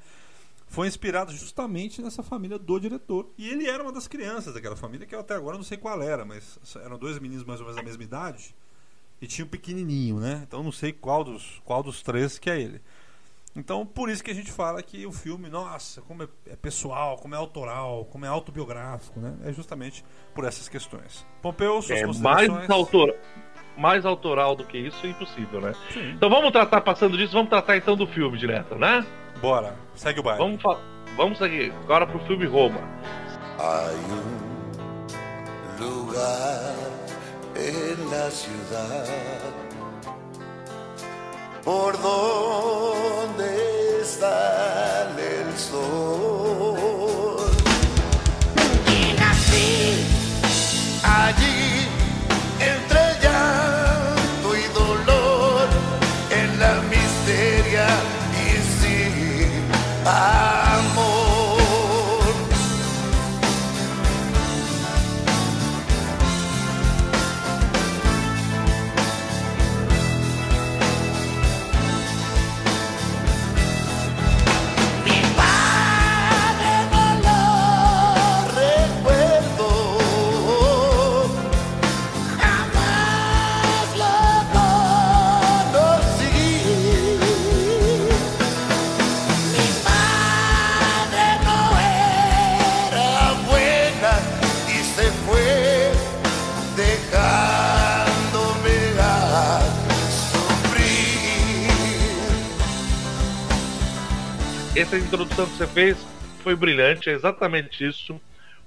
Foi 0.74 0.88
inspirado 0.88 1.32
justamente 1.32 2.02
nessa 2.02 2.20
família 2.20 2.58
do 2.58 2.80
diretor. 2.80 3.30
E 3.38 3.48
ele 3.48 3.68
era 3.68 3.80
uma 3.80 3.92
das 3.92 4.08
crianças 4.08 4.52
daquela 4.52 4.74
família, 4.74 5.06
que 5.06 5.14
eu 5.14 5.20
até 5.20 5.34
agora 5.34 5.56
não 5.56 5.62
sei 5.62 5.78
qual 5.78 6.02
era, 6.02 6.24
mas 6.24 6.58
eram 6.84 6.98
dois 6.98 7.16
meninos 7.20 7.44
mais 7.44 7.60
ou 7.60 7.66
menos 7.66 7.76
da 7.76 7.82
mesma 7.84 8.02
idade. 8.02 8.56
E 9.22 9.26
tinha 9.28 9.44
um 9.44 9.48
pequenininho, 9.48 10.18
né? 10.18 10.42
Então 10.44 10.64
não 10.64 10.72
sei 10.72 10.92
qual 10.92 11.22
dos, 11.22 11.62
qual 11.64 11.80
dos 11.80 12.02
três 12.02 12.40
que 12.40 12.50
é 12.50 12.60
ele. 12.60 12.82
Então 13.54 13.86
por 13.86 14.10
isso 14.10 14.24
que 14.24 14.32
a 14.32 14.34
gente 14.34 14.50
fala 14.50 14.82
que 14.82 15.06
o 15.06 15.12
filme, 15.12 15.48
nossa, 15.48 16.02
como 16.02 16.24
é, 16.24 16.28
é 16.46 16.56
pessoal, 16.56 17.18
como 17.18 17.36
é 17.36 17.38
autoral, 17.38 18.06
como 18.06 18.24
é 18.24 18.28
autobiográfico, 18.28 19.20
né? 19.20 19.38
É 19.44 19.52
justamente 19.52 20.04
por 20.34 20.44
essas 20.44 20.68
questões. 20.68 21.24
Pompeu, 21.40 21.80
suas 21.82 22.00
É 22.00 22.06
mais 22.20 22.50
autor, 22.68 23.14
mais 23.76 24.06
autoral 24.06 24.54
do 24.54 24.64
que 24.64 24.78
isso 24.78 25.04
é 25.06 25.10
impossível, 25.10 25.60
né? 25.60 25.72
Sim. 25.92 26.12
Então 26.12 26.30
vamos 26.30 26.50
tratar, 26.52 26.80
passando 26.80 27.16
disso, 27.16 27.32
vamos 27.32 27.48
tratar 27.48 27.76
então 27.76 27.96
do 27.96 28.06
filme 28.06 28.38
direto, 28.38 28.76
né? 28.76 29.04
Bora, 29.40 29.74
segue 29.94 30.20
o 30.20 30.22
baile. 30.22 30.38
Vamos, 30.38 30.62
vamos 31.16 31.38
seguir 31.38 31.72
agora 31.84 32.06
pro 32.06 32.18
filme 32.20 32.46
Roma. 32.46 32.80
Hay 33.58 33.96
un 34.10 34.54
lugar 35.80 36.74
en 37.56 38.10
la 38.10 38.30
ciudad 38.30 39.06
por 41.64 41.96
donde 41.98 43.46
está 44.02 45.08
el 45.08 45.16
Ah! 60.06 60.63
Essa 104.76 104.96
introdução 104.96 105.46
que 105.46 105.52
você 105.52 105.66
fez 105.66 105.96
foi 106.42 106.54
brilhante, 106.54 107.08
é 107.08 107.12
exatamente 107.12 107.86
isso. 107.86 108.20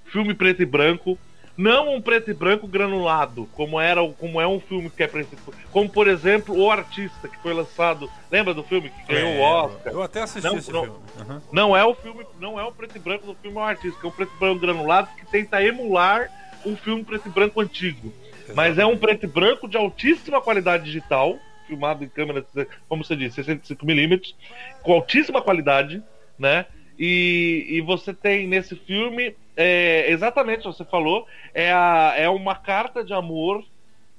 Filme 0.06 0.32
preto 0.34 0.62
e 0.62 0.66
branco, 0.66 1.18
não 1.56 1.94
um 1.94 2.00
preto 2.00 2.30
e 2.30 2.34
branco 2.34 2.66
granulado, 2.66 3.48
como 3.52 3.78
era 3.80 4.00
como 4.12 4.40
é 4.40 4.46
um 4.46 4.58
filme 4.58 4.88
que 4.88 5.02
é 5.02 5.06
preto 5.06 5.34
e 5.34 5.36
branco. 5.36 5.68
Como, 5.70 5.88
por 5.90 6.08
exemplo, 6.08 6.56
O 6.56 6.70
Artista, 6.70 7.28
que 7.28 7.36
foi 7.38 7.52
lançado. 7.52 8.10
Lembra 8.30 8.54
do 8.54 8.62
filme 8.62 8.90
que 8.90 9.12
ganhou 9.12 9.34
o 9.34 9.40
Oscar? 9.40 9.92
Eu 9.92 10.02
até 10.02 10.22
assisti 10.22 10.48
Não, 10.48 10.56
esse 10.56 10.72
não. 10.72 10.84
filme. 10.84 10.98
Uhum. 11.18 11.40
Não 11.52 11.76
é 11.76 11.84
o 11.84 11.94
filme, 11.94 12.24
não 12.40 12.58
é 12.58 12.64
o 12.64 12.72
preto 12.72 12.96
e 12.96 13.00
branco 13.00 13.26
do 13.26 13.34
filme 13.34 13.56
O 13.56 13.60
Artista, 13.60 14.00
que 14.00 14.06
é 14.06 14.08
um 14.08 14.12
preto 14.12 14.32
e 14.34 14.38
branco 14.38 14.60
granulado 14.60 15.08
que 15.16 15.26
tenta 15.26 15.62
emular 15.62 16.30
um 16.64 16.76
filme 16.76 17.04
preto 17.04 17.28
e 17.28 17.30
branco 17.30 17.60
antigo. 17.60 18.12
Mas 18.54 18.78
é 18.78 18.86
um 18.86 18.96
preto 18.96 19.24
e 19.24 19.28
branco 19.28 19.68
de 19.68 19.76
altíssima 19.76 20.40
qualidade 20.40 20.84
digital, 20.84 21.38
filmado 21.68 22.02
em 22.02 22.08
câmera, 22.08 22.44
como 22.88 23.04
você 23.04 23.14
disse, 23.14 23.42
65mm, 23.42 24.34
com 24.82 24.92
altíssima 24.94 25.42
qualidade, 25.42 26.02
né? 26.38 26.66
E, 26.98 27.66
e 27.68 27.80
você 27.80 28.12
tem 28.12 28.48
nesse 28.48 28.74
filme, 28.74 29.36
é, 29.56 30.10
exatamente 30.10 30.66
o 30.66 30.72
que 30.72 30.78
você 30.78 30.84
falou, 30.84 31.26
é, 31.54 31.70
a, 31.70 32.14
é 32.16 32.28
uma 32.28 32.56
carta 32.56 33.04
de 33.04 33.12
amor 33.12 33.64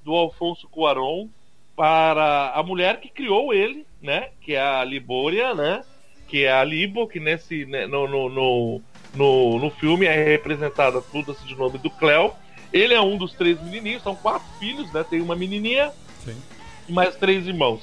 do 0.03 0.13
Alfonso 0.13 0.69
Cuarón 0.69 1.27
para 1.75 2.51
a 2.55 2.63
mulher 2.63 2.99
que 3.01 3.09
criou 3.09 3.53
ele, 3.53 3.85
né? 4.01 4.29
Que 4.41 4.55
é 4.55 4.62
a 4.62 4.83
Libória, 4.83 5.53
né? 5.53 5.83
Que 6.27 6.45
é 6.45 6.51
a 6.51 6.63
Libo, 6.63 7.07
que 7.07 7.19
nesse 7.19 7.65
né, 7.65 7.85
no, 7.85 8.07
no, 8.07 8.29
no, 8.29 8.81
no, 9.13 9.59
no 9.59 9.69
filme 9.71 10.05
é 10.05 10.23
representada 10.23 11.01
tudo 11.01 11.31
assim 11.31 11.45
de 11.45 11.55
nome 11.55 11.77
do 11.79 11.89
Cleo. 11.89 12.33
Ele 12.71 12.93
é 12.93 13.01
um 13.01 13.17
dos 13.17 13.33
três 13.33 13.62
menininhos, 13.62 14.03
são 14.03 14.15
quatro 14.15 14.47
filhos, 14.59 14.91
né? 14.93 15.03
Tem 15.09 15.21
uma 15.21 15.35
menininha 15.35 15.91
Sim. 16.23 16.38
E 16.89 16.91
mais 16.91 17.15
três 17.15 17.47
irmãos. 17.47 17.82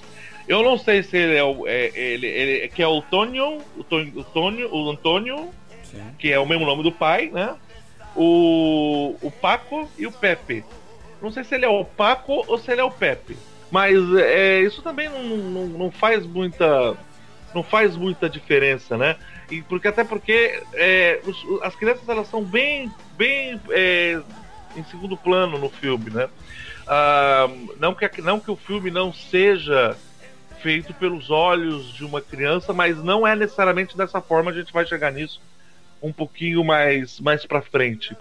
Eu 0.49 0.63
não 0.63 0.77
sei 0.79 1.03
se 1.03 1.17
ele 1.17 1.37
é 1.37 1.43
o 1.45 1.67
é, 1.67 1.91
ele, 1.95 2.27
ele 2.27 2.69
que 2.69 2.83
é 2.83 2.87
o 2.87 3.01
Tônio, 3.03 3.59
o 3.77 3.83
Tônio, 3.85 4.13
o 4.21 4.25
Tônio, 4.25 4.75
o 4.75 4.91
Antônio, 4.91 5.49
Sim. 5.85 6.03
que 6.19 6.33
é 6.33 6.39
o 6.39 6.47
mesmo 6.47 6.65
nome 6.67 6.83
do 6.83 6.93
pai, 6.93 7.31
né? 7.33 7.55
O, 8.15 9.17
o 9.21 9.31
Paco 9.31 9.89
e 9.99 10.07
o 10.07 10.13
Pepe. 10.13 10.65
Não 11.21 11.31
sei 11.31 11.45
se 11.45 11.55
ele 11.55 11.65
é 11.65 11.69
o 11.69 11.85
Paco 11.85 12.45
ou 12.47 12.59
se 12.59 12.71
ele 12.71 12.81
é 12.81 12.85
o 12.85 12.91
Pepe. 12.91 13.37
Mas 13.71 13.95
é, 14.19 14.61
isso 14.61 14.81
também 14.83 15.09
não, 15.09 15.23
não, 15.25 15.67
não 15.67 15.91
faz 15.91 16.25
muita. 16.25 16.97
Não 17.55 17.63
faz 17.63 17.97
muita 17.97 18.29
diferença, 18.29 18.97
né? 18.97 19.17
E 19.51 19.63
porque, 19.63 19.89
até 19.89 20.05
porque 20.05 20.61
é, 20.75 21.21
os- 21.27 21.63
as 21.63 21.75
crianças 21.75 22.09
elas 22.09 22.29
são 22.29 22.43
bem, 22.45 22.91
bem 23.17 23.61
é, 23.71 24.21
em 24.77 24.85
segundo 24.85 25.17
plano 25.17 25.57
no 25.59 25.69
filme, 25.71 26.11
né? 26.11 26.29
Ah, 26.87 27.49
não, 27.79 27.95
que, 27.95 28.23
não 28.23 28.39
que 28.39 28.51
o 28.51 28.57
filme 28.57 28.91
não 28.91 29.13
seja 29.13 29.97
feito 30.61 30.95
pelos 30.95 31.31
olhos 31.31 31.93
de 31.93 32.05
uma 32.05 32.21
criança, 32.21 32.73
mas 32.73 33.03
não 33.03 33.27
é 33.27 33.37
necessariamente 33.37 33.97
dessa 33.97 34.21
forma, 34.21 34.51
a 34.51 34.55
gente 34.55 34.73
vai 34.73 34.87
chegar 34.87 35.13
nisso 35.13 35.41
um 36.03 36.13
pouquinho 36.13 36.65
mais, 36.65 37.21
mais 37.21 37.45
pra 37.45 37.63
frente. 37.63 38.17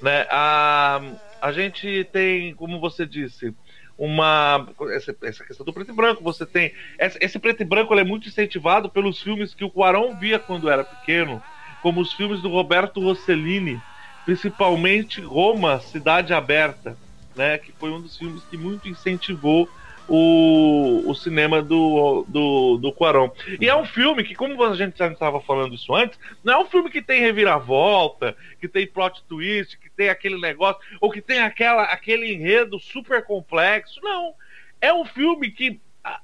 Né? 0.00 0.26
A, 0.30 1.00
a 1.40 1.52
gente 1.52 2.04
tem, 2.12 2.54
como 2.54 2.80
você 2.80 3.06
disse, 3.06 3.54
uma 3.98 4.66
essa, 4.90 5.16
essa 5.22 5.44
questão 5.44 5.64
do 5.64 5.72
preto 5.72 5.92
e 5.92 5.94
branco. 5.94 6.22
Você 6.22 6.44
tem 6.44 6.72
esse, 6.98 7.18
esse 7.20 7.38
preto 7.38 7.62
e 7.62 7.64
branco 7.64 7.94
é 7.98 8.04
muito 8.04 8.28
incentivado 8.28 8.88
pelos 8.88 9.22
filmes 9.22 9.54
que 9.54 9.64
o 9.64 9.70
Cuarón 9.70 10.16
via 10.16 10.38
quando 10.38 10.68
era 10.68 10.84
pequeno, 10.84 11.42
como 11.82 12.00
os 12.00 12.12
filmes 12.12 12.40
do 12.40 12.48
Roberto 12.48 13.00
Rossellini, 13.00 13.80
principalmente 14.24 15.20
Roma, 15.20 15.80
Cidade 15.80 16.32
Aberta, 16.32 16.96
né? 17.34 17.58
Que 17.58 17.72
foi 17.72 17.90
um 17.90 18.00
dos 18.00 18.16
filmes 18.16 18.42
que 18.44 18.56
muito 18.56 18.88
incentivou 18.88 19.68
o, 20.08 21.02
o 21.08 21.14
cinema 21.14 21.62
do, 21.62 22.24
do, 22.28 22.76
do 22.78 22.92
Cuarón. 22.92 23.30
E 23.60 23.68
é 23.68 23.74
um 23.74 23.84
filme 23.86 24.22
que, 24.22 24.34
como 24.34 24.62
a 24.62 24.74
gente 24.74 24.98
já 24.98 25.08
estava 25.08 25.40
falando 25.40 25.74
isso 25.74 25.94
antes, 25.94 26.18
não 26.42 26.52
é 26.54 26.58
um 26.58 26.66
filme 26.66 26.90
que 26.90 27.00
tem 27.00 27.20
reviravolta, 27.20 28.36
que 28.60 28.68
tem 28.68 28.86
plot 28.86 29.22
twist, 29.28 29.78
que 29.78 29.88
tem 29.90 30.08
aquele 30.10 30.38
negócio, 30.38 30.80
ou 31.00 31.10
que 31.10 31.22
tem 31.22 31.40
aquela, 31.40 31.84
aquele 31.84 32.32
enredo 32.32 32.78
super 32.78 33.24
complexo. 33.24 34.00
Não. 34.02 34.34
É 34.80 34.92
um 34.92 35.04
filme 35.06 35.50
que, 35.50 35.80
a- 36.02 36.20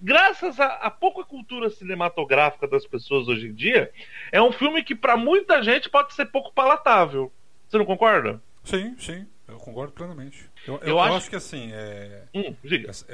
graças 0.00 0.58
à 0.58 0.66
à 0.66 0.90
pouca 0.90 1.24
cultura 1.24 1.70
cinematográfica 1.70 2.66
das 2.66 2.84
pessoas 2.86 3.28
hoje 3.28 3.46
em 3.46 3.54
dia, 3.54 3.90
é 4.32 4.42
um 4.42 4.50
filme 4.50 4.82
que 4.82 4.94
para 4.96 5.16
muita 5.16 5.62
gente 5.62 5.88
pode 5.88 6.12
ser 6.14 6.26
pouco 6.26 6.52
palatável. 6.52 7.32
Você 7.68 7.78
não 7.78 7.84
concorda? 7.86 8.42
Sim, 8.64 8.94
sim, 8.98 9.26
eu 9.52 9.58
concordo 9.58 9.92
plenamente. 9.92 10.48
Eu, 10.66 10.74
eu, 10.76 10.88
Eu 10.88 11.00
acho- 11.00 11.16
acho... 11.16 11.30
que 11.30 11.36
assim, 11.36 11.70
é, 11.72 12.24
Hum, 12.34 12.54
essa, 12.88 13.04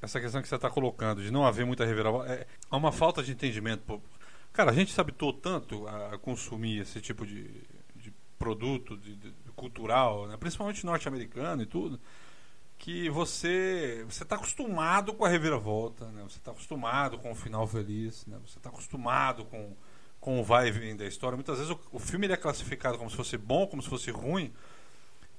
essa, 0.00 0.20
questão 0.20 0.40
que 0.42 0.48
você 0.48 0.54
está 0.56 0.70
colocando 0.70 1.22
de 1.22 1.30
não 1.30 1.44
haver 1.46 1.66
muita 1.66 1.84
reviravolta, 1.84 2.32
é, 2.32 2.46
há 2.70 2.76
uma 2.76 2.92
falta 2.92 3.22
de 3.22 3.32
entendimento. 3.32 3.82
pô. 3.86 4.00
Cara, 4.52 4.70
a 4.70 4.74
gente 4.74 4.92
se 4.92 5.00
habituou 5.00 5.32
tanto 5.32 5.86
a 5.88 6.18
consumir 6.18 6.80
esse 6.80 7.00
tipo 7.00 7.24
de, 7.26 7.44
de 7.96 8.12
produto 8.38 8.96
de, 8.96 9.14
de- 9.16 9.34
cultural, 9.56 10.26
né? 10.26 10.36
principalmente 10.38 10.84
norte-americano 10.86 11.62
e 11.62 11.66
tudo, 11.66 12.00
que 12.78 13.10
você 13.10 14.04
você 14.08 14.22
está 14.22 14.36
acostumado 14.36 15.12
com 15.14 15.24
a 15.24 15.28
reviravolta, 15.28 16.06
né? 16.12 16.22
você 16.22 16.38
está 16.38 16.50
acostumado 16.50 17.18
com 17.18 17.30
o 17.30 17.34
final 17.34 17.66
feliz, 17.66 18.24
né? 18.26 18.38
você 18.44 18.58
está 18.58 18.70
acostumado 18.70 19.44
com, 19.44 19.76
com 20.18 20.40
o 20.40 20.44
vai 20.44 20.68
e 20.68 20.70
vem 20.70 20.96
da 20.96 21.04
história. 21.06 21.36
Muitas 21.36 21.58
vezes 21.58 21.70
o, 21.70 21.78
o 21.92 21.98
filme 21.98 22.26
é 22.26 22.36
classificado 22.36 22.96
como 22.96 23.10
se 23.10 23.16
fosse 23.16 23.36
bom, 23.36 23.66
como 23.66 23.82
se 23.82 23.88
fosse 23.88 24.10
ruim, 24.10 24.50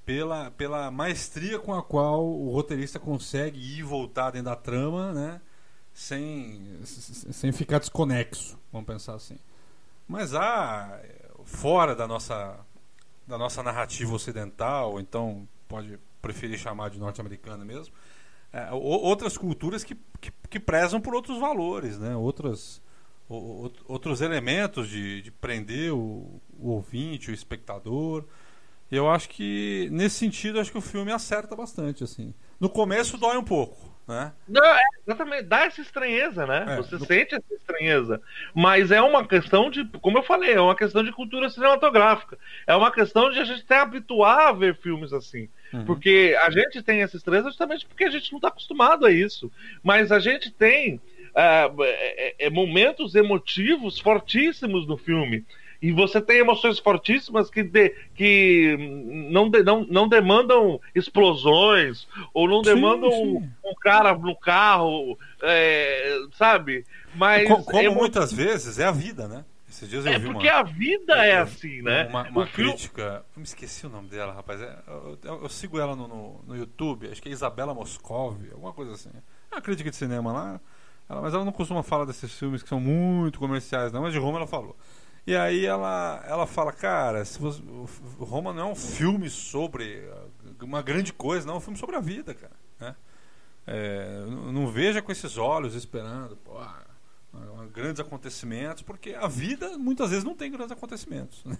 pela, 0.05 0.51
pela 0.51 0.89
maestria 0.91 1.59
com 1.59 1.73
a 1.73 1.83
qual 1.83 2.25
o 2.25 2.51
roteirista 2.51 2.99
consegue 2.99 3.59
ir 3.59 3.79
e 3.79 3.83
voltar 3.83 4.31
dentro 4.31 4.45
da 4.45 4.55
trama, 4.55 5.13
né? 5.13 5.41
Sem, 5.93 6.79
sem 6.85 7.51
ficar 7.51 7.79
desconexo, 7.79 8.57
vamos 8.71 8.87
pensar 8.87 9.13
assim. 9.15 9.37
Mas 10.07 10.33
há, 10.33 10.99
fora 11.43 11.93
da 11.95 12.07
nossa, 12.07 12.57
da 13.27 13.37
nossa 13.37 13.61
narrativa 13.61 14.13
ocidental, 14.13 14.99
então 14.99 15.47
pode 15.67 15.99
preferir 16.21 16.57
chamar 16.57 16.89
de 16.89 16.99
norte-americana 16.99 17.65
mesmo, 17.65 17.93
é, 18.53 18.71
outras 18.71 19.37
culturas 19.37 19.83
que, 19.83 19.95
que, 20.19 20.31
que 20.49 20.59
prezam 20.59 20.99
por 21.01 21.13
outros 21.15 21.39
valores, 21.39 21.97
né? 21.97 22.15
Outras, 22.15 22.81
o- 23.29 23.71
outros 23.87 24.21
elementos 24.21 24.89
de, 24.89 25.21
de 25.21 25.31
prender 25.31 25.93
o, 25.93 26.41
o 26.59 26.69
ouvinte, 26.69 27.31
o 27.31 27.33
espectador. 27.33 28.25
Eu 28.91 29.09
acho 29.09 29.29
que, 29.29 29.87
nesse 29.91 30.17
sentido, 30.17 30.59
acho 30.59 30.71
que 30.71 30.77
o 30.77 30.81
filme 30.81 31.11
acerta 31.11 31.55
bastante, 31.55 32.03
assim. 32.03 32.33
No 32.59 32.69
começo 32.69 33.17
dói 33.17 33.37
um 33.37 33.43
pouco, 33.43 33.89
né? 34.07 34.33
Não, 34.47 34.63
é, 34.63 34.81
exatamente, 35.07 35.43
dá 35.43 35.65
essa 35.65 35.81
estranheza, 35.81 36.45
né? 36.45 36.65
É, 36.67 36.75
Você 36.75 36.95
no- 36.97 37.05
sente 37.05 37.33
essa 37.33 37.53
estranheza. 37.55 38.21
Mas 38.53 38.91
é 38.91 39.01
uma 39.01 39.25
questão 39.25 39.69
de, 39.69 39.85
como 40.01 40.17
eu 40.17 40.23
falei, 40.23 40.53
é 40.53 40.61
uma 40.61 40.75
questão 40.75 41.03
de 41.03 41.11
cultura 41.11 41.49
cinematográfica. 41.49 42.37
É 42.67 42.75
uma 42.75 42.91
questão 42.91 43.31
de 43.31 43.39
a 43.39 43.45
gente 43.45 43.63
ter 43.65 43.75
habituar 43.75 44.47
a 44.49 44.51
ver 44.51 44.75
filmes 44.75 45.13
assim. 45.13 45.47
Uhum. 45.73 45.85
Porque 45.85 46.37
a 46.41 46.49
gente 46.51 46.83
tem 46.83 47.01
essa 47.01 47.15
estranheza 47.15 47.49
justamente 47.49 47.85
porque 47.85 48.03
a 48.03 48.09
gente 48.11 48.31
não 48.31 48.37
está 48.37 48.49
acostumado 48.49 49.05
a 49.05 49.11
isso. 49.11 49.49
Mas 49.81 50.11
a 50.11 50.19
gente 50.19 50.51
tem 50.51 50.99
ah, 51.33 51.71
é, 51.79 52.35
é, 52.47 52.49
momentos 52.49 53.15
emotivos 53.15 53.99
fortíssimos 53.99 54.85
no 54.85 54.97
filme. 54.97 55.45
E 55.81 55.91
você 55.91 56.21
tem 56.21 56.37
emoções 56.37 56.77
fortíssimas 56.77 57.49
que, 57.49 57.63
de- 57.63 57.89
que 58.13 58.77
não, 59.31 59.49
de- 59.49 59.63
não, 59.63 59.83
não 59.85 60.07
demandam 60.07 60.79
explosões, 60.93 62.07
ou 62.33 62.47
não 62.47 62.63
Sim, 62.63 62.75
demandam 62.75 63.11
sim. 63.11 63.35
Um, 63.63 63.71
um 63.71 63.73
cara 63.75 64.13
no 64.13 64.35
carro, 64.35 65.17
é, 65.41 66.19
sabe? 66.37 66.85
Mas 67.15 67.47
Co- 67.47 67.63
como 67.63 67.79
emo- 67.81 67.95
muitas 67.95 68.31
vezes 68.31 68.77
é 68.79 68.85
a 68.85 68.91
vida, 68.91 69.27
né? 69.27 69.43
Esses 69.67 69.89
dias 69.89 70.05
eu 70.05 70.11
é 70.11 70.19
vi 70.19 70.25
porque 70.27 70.49
uma, 70.49 70.59
a 70.59 70.63
vida 70.63 71.13
é 71.25 71.37
assim, 71.37 71.81
né? 71.81 72.05
uma, 72.07 72.23
uma 72.27 72.45
crítica. 72.45 73.23
Eu 73.35 73.39
me 73.39 73.43
esqueci 73.43 73.85
o 73.87 73.89
nome 73.89 74.09
dela, 74.09 74.33
rapaz. 74.33 74.61
É, 74.61 74.77
eu, 74.87 75.17
eu- 75.23 75.41
eu 75.43 75.49
sigo 75.49 75.79
ela 75.79 75.95
no, 75.95 76.07
no, 76.07 76.41
no 76.45 76.55
YouTube, 76.57 77.07
acho 77.09 77.21
que 77.21 77.29
é 77.29 77.31
Isabela 77.31 77.73
Moscovi, 77.73 78.49
alguma 78.51 78.73
coisa 78.73 78.91
assim. 78.93 79.09
É 79.49 79.55
uma 79.55 79.61
crítica 79.61 79.89
de 79.89 79.95
cinema 79.95 80.31
lá. 80.33 80.59
Ela- 81.09 81.21
mas 81.21 81.33
ela 81.33 81.45
não 81.45 81.51
costuma 81.53 81.81
falar 81.83 82.03
desses 82.05 82.37
filmes 82.37 82.61
que 82.61 82.67
são 82.69 82.79
muito 82.81 83.39
comerciais, 83.39 83.91
não, 83.93 84.01
mas 84.01 84.11
de 84.13 84.19
Roma 84.19 84.37
ela 84.39 84.47
falou. 84.47 84.75
E 85.25 85.35
aí 85.35 85.65
ela, 85.65 86.23
ela 86.27 86.47
fala, 86.47 86.71
cara, 86.73 87.23
se 87.23 87.39
você- 87.39 87.61
Roma 88.19 88.51
não 88.53 88.69
é 88.69 88.71
um 88.71 88.75
filme 88.75 89.29
sobre 89.29 90.03
uma 90.61 90.81
grande 90.81 91.13
coisa, 91.13 91.45
não, 91.45 91.55
é 91.55 91.57
um 91.57 91.61
filme 91.61 91.77
sobre 91.77 91.95
a 91.95 91.99
vida, 91.99 92.33
cara. 92.33 92.53
Né? 92.79 92.95
É, 93.67 94.25
não, 94.27 94.67
veja 94.67 95.01
com 95.01 95.11
esses 95.11 95.37
olhos 95.37 95.75
esperando, 95.75 96.35
pô, 96.37 96.59
grandes 97.71 97.99
acontecimentos, 97.99 98.81
porque 98.81 99.13
a 99.13 99.27
vida 99.27 99.77
muitas 99.77 100.09
vezes 100.09 100.23
não 100.25 100.35
tem 100.35 100.51
grandes 100.51 100.71
acontecimentos. 100.71 101.43
Né? 101.45 101.57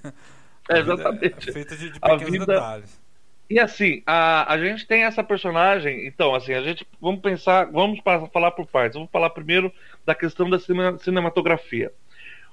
É, 0.70 0.80
exatamente. 0.80 1.49
É 1.49 1.53
feita 1.53 1.78
de, 1.78 1.91
de 1.91 1.99
pequenos 1.99 2.32
vida- 2.32 2.45
detalhes. 2.45 2.99
E 3.49 3.59
assim, 3.59 4.01
a, 4.05 4.53
a 4.53 4.57
gente 4.57 4.88
tem 4.88 5.03
essa 5.03 5.24
personagem. 5.24 6.07
Então, 6.07 6.34
assim, 6.34 6.53
a 6.53 6.62
gente. 6.62 6.88
Vamos 7.01 7.20
pensar. 7.22 7.66
Vamos 7.66 7.99
falar 8.32 8.51
por 8.51 8.66
partes. 8.66 8.93
Vamos 8.95 9.09
falar 9.12 9.30
primeiro 9.32 9.72
da 10.05 10.16
questão 10.16 10.49
da 10.49 10.57
cine- 10.57 10.97
cinematografia. 10.99 11.91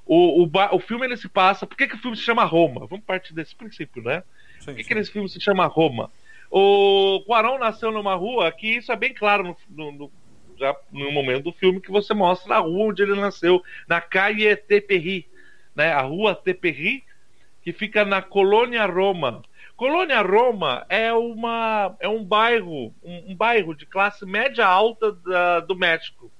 O, 0.08 0.42
o, 0.42 0.50
o 0.72 0.80
filme 0.80 1.04
ele 1.06 1.16
se 1.18 1.28
passa. 1.28 1.66
Por 1.66 1.76
que, 1.76 1.86
que 1.86 1.94
o 1.94 1.98
filme 1.98 2.16
se 2.16 2.22
chama 2.22 2.42
Roma? 2.44 2.86
Vamos 2.86 3.04
partir 3.04 3.34
desse 3.34 3.54
princípio, 3.54 4.02
né? 4.02 4.22
Sim, 4.58 4.66
Por 4.72 4.76
que, 4.76 4.82
sim. 4.82 4.88
que 4.88 4.98
esse 4.98 5.12
filme 5.12 5.28
se 5.28 5.38
chama 5.38 5.66
Roma? 5.66 6.10
O 6.50 7.22
Quaron 7.26 7.58
nasceu 7.58 7.92
numa 7.92 8.14
rua 8.14 8.50
que 8.50 8.78
isso 8.78 8.90
é 8.90 8.96
bem 8.96 9.12
claro 9.12 9.44
no, 9.44 9.56
no- 9.68 9.92
no- 9.92 10.12
já 10.58 10.74
no 10.90 11.12
momento 11.12 11.44
do 11.44 11.52
filme 11.52 11.80
que 11.80 11.90
você 11.90 12.14
mostra 12.14 12.56
a 12.56 12.58
rua 12.60 12.86
onde 12.88 13.02
ele 13.02 13.14
nasceu, 13.14 13.62
na 13.86 14.00
Calle 14.00 14.56
Teperri, 14.56 15.28
né? 15.76 15.92
A 15.92 16.00
rua 16.00 16.34
Teperri, 16.34 17.04
que 17.62 17.72
fica 17.72 18.02
na 18.04 18.22
Colônia 18.22 18.86
Roma. 18.86 19.42
Colônia 19.76 20.20
Roma 20.22 20.84
é 20.88 21.12
uma 21.12 21.94
é 22.00 22.08
um 22.08 22.24
bairro, 22.24 22.92
um, 23.04 23.32
um 23.32 23.36
bairro 23.36 23.74
de 23.76 23.84
classe 23.86 24.24
média 24.26 24.66
alta 24.66 25.12
da, 25.12 25.60
do 25.60 25.76
México, 25.76 26.32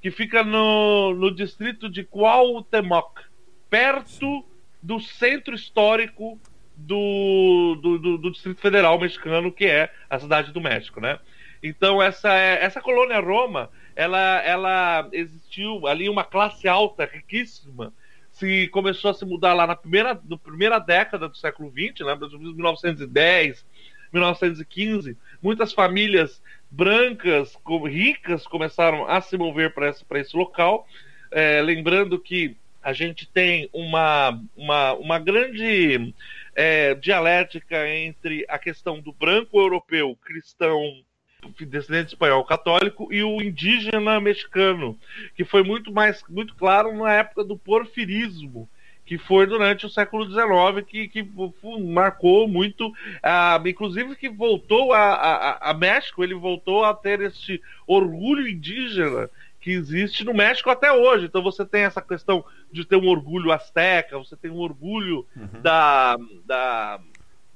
que 0.00 0.10
fica 0.10 0.42
no, 0.42 1.14
no 1.14 1.34
distrito 1.34 1.88
de 1.88 2.04
Cuauhtémoc, 2.04 3.20
perto 3.68 4.44
do 4.82 4.98
centro 4.98 5.54
histórico 5.54 6.40
do, 6.76 7.78
do, 7.82 7.98
do, 7.98 8.18
do 8.18 8.30
Distrito 8.30 8.60
Federal 8.60 8.98
mexicano, 8.98 9.52
que 9.52 9.66
é 9.66 9.92
a 10.08 10.18
cidade 10.18 10.52
do 10.52 10.60
México, 10.60 11.00
né? 11.00 11.18
Então 11.62 12.02
essa 12.02 12.32
essa 12.32 12.80
colônia 12.80 13.20
Roma, 13.20 13.68
ela 13.94 14.38
ela 14.42 15.08
existiu 15.12 15.86
ali 15.86 16.08
uma 16.08 16.24
classe 16.24 16.66
alta 16.66 17.04
riquíssima 17.04 17.92
se 18.32 18.68
começou 18.68 19.10
a 19.10 19.14
se 19.14 19.24
mudar 19.24 19.52
lá 19.52 19.66
na 19.66 19.76
primeira, 19.76 20.18
na 20.26 20.38
primeira 20.38 20.78
década 20.78 21.28
do 21.28 21.36
século 21.36 21.70
XX, 21.70 22.06
né, 22.06 22.16
1910, 22.16 23.66
1915, 24.12 25.16
muitas 25.42 25.72
famílias 25.72 26.42
brancas, 26.70 27.58
ricas, 27.88 28.46
começaram 28.46 29.06
a 29.06 29.20
se 29.20 29.36
mover 29.36 29.74
para 29.74 29.88
esse, 29.88 30.04
esse 30.14 30.36
local. 30.36 30.86
É, 31.30 31.60
lembrando 31.62 32.18
que 32.18 32.56
a 32.82 32.92
gente 32.92 33.28
tem 33.28 33.68
uma, 33.72 34.40
uma, 34.56 34.94
uma 34.94 35.18
grande 35.18 36.14
é, 36.54 36.94
dialética 36.94 37.88
entre 37.88 38.44
a 38.48 38.58
questão 38.58 39.00
do 39.00 39.12
branco 39.12 39.58
europeu 39.58 40.16
cristão 40.24 40.80
descendente 41.66 42.08
espanhol 42.08 42.44
católico 42.44 43.12
e 43.12 43.22
o 43.22 43.40
indígena 43.40 44.20
mexicano, 44.20 44.98
que 45.34 45.44
foi 45.44 45.62
muito 45.62 45.90
mais 45.90 46.22
muito 46.28 46.54
claro 46.54 46.94
na 46.94 47.14
época 47.14 47.42
do 47.44 47.56
porfirismo, 47.56 48.68
que 49.10 49.18
foi 49.18 49.44
durante 49.44 49.84
o 49.84 49.90
século 49.90 50.24
XIX, 50.24 50.86
que, 50.86 51.08
que 51.08 51.28
marcou 51.82 52.46
muito, 52.46 52.86
uh, 52.90 53.68
inclusive 53.68 54.14
que 54.14 54.28
voltou 54.28 54.92
a, 54.92 55.00
a, 55.00 55.70
a, 55.70 55.74
México, 55.74 56.22
ele 56.22 56.32
voltou 56.32 56.84
a 56.84 56.94
ter 56.94 57.20
este 57.20 57.60
orgulho 57.88 58.46
indígena 58.46 59.28
que 59.60 59.72
existe 59.72 60.22
no 60.22 60.32
México 60.32 60.70
até 60.70 60.92
hoje. 60.92 61.26
Então 61.26 61.42
você 61.42 61.66
tem 61.66 61.82
essa 61.82 62.00
questão 62.00 62.44
de 62.70 62.84
ter 62.84 62.94
um 62.94 63.08
orgulho 63.08 63.50
asteca, 63.50 64.16
você 64.16 64.36
tem 64.36 64.48
um 64.48 64.60
orgulho 64.60 65.26
Uhum. 65.34 65.60
da, 65.60 66.16
da 66.46 67.00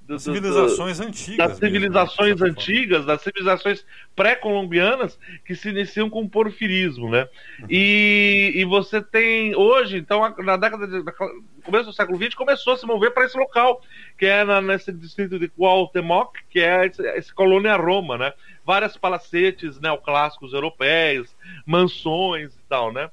das 0.07 0.22
civilizações 0.22 1.00
antigas. 1.00 1.36
Das 1.36 1.59
civilizações 1.59 2.40
mesmo, 2.40 2.46
né? 2.46 2.52
antigas, 2.52 3.07
das 3.07 3.22
civilizações 3.22 3.86
pré-colombianas 4.14 5.18
que 5.44 5.55
se 5.55 5.70
iniciam 5.70 6.11
com 6.11 6.22
o 6.22 6.28
porfirismo, 6.28 7.11
né? 7.11 7.26
Uhum. 7.61 7.66
E, 7.70 8.52
e 8.55 8.64
você 8.64 9.00
tem 9.00 9.57
hoje, 9.57 9.96
então, 9.96 10.34
na 10.38 10.57
década 10.57 10.86
de, 10.86 11.02
começo 11.64 11.86
do 11.86 11.92
século 11.92 12.18
XX, 12.18 12.34
começou 12.34 12.74
a 12.74 12.76
se 12.76 12.86
mover 12.86 13.12
para 13.12 13.24
esse 13.24 13.36
local, 13.36 13.80
que 14.18 14.26
é 14.26 14.44
na, 14.44 14.61
nesse 14.61 14.92
distrito 14.92 15.38
de 15.38 15.48
Cuauhtémoc, 15.48 16.36
que 16.50 16.61
é 16.61 16.86
esse, 16.86 17.02
esse 17.02 17.34
colônia 17.34 17.76
Roma, 17.76 18.18
né? 18.18 18.32
Várias 18.64 18.96
palacetes 18.96 19.80
neoclássicos 19.80 20.52
europeus, 20.52 21.34
mansões 21.66 22.55
e 22.55 22.62
tal, 22.68 22.92
né? 22.92 23.11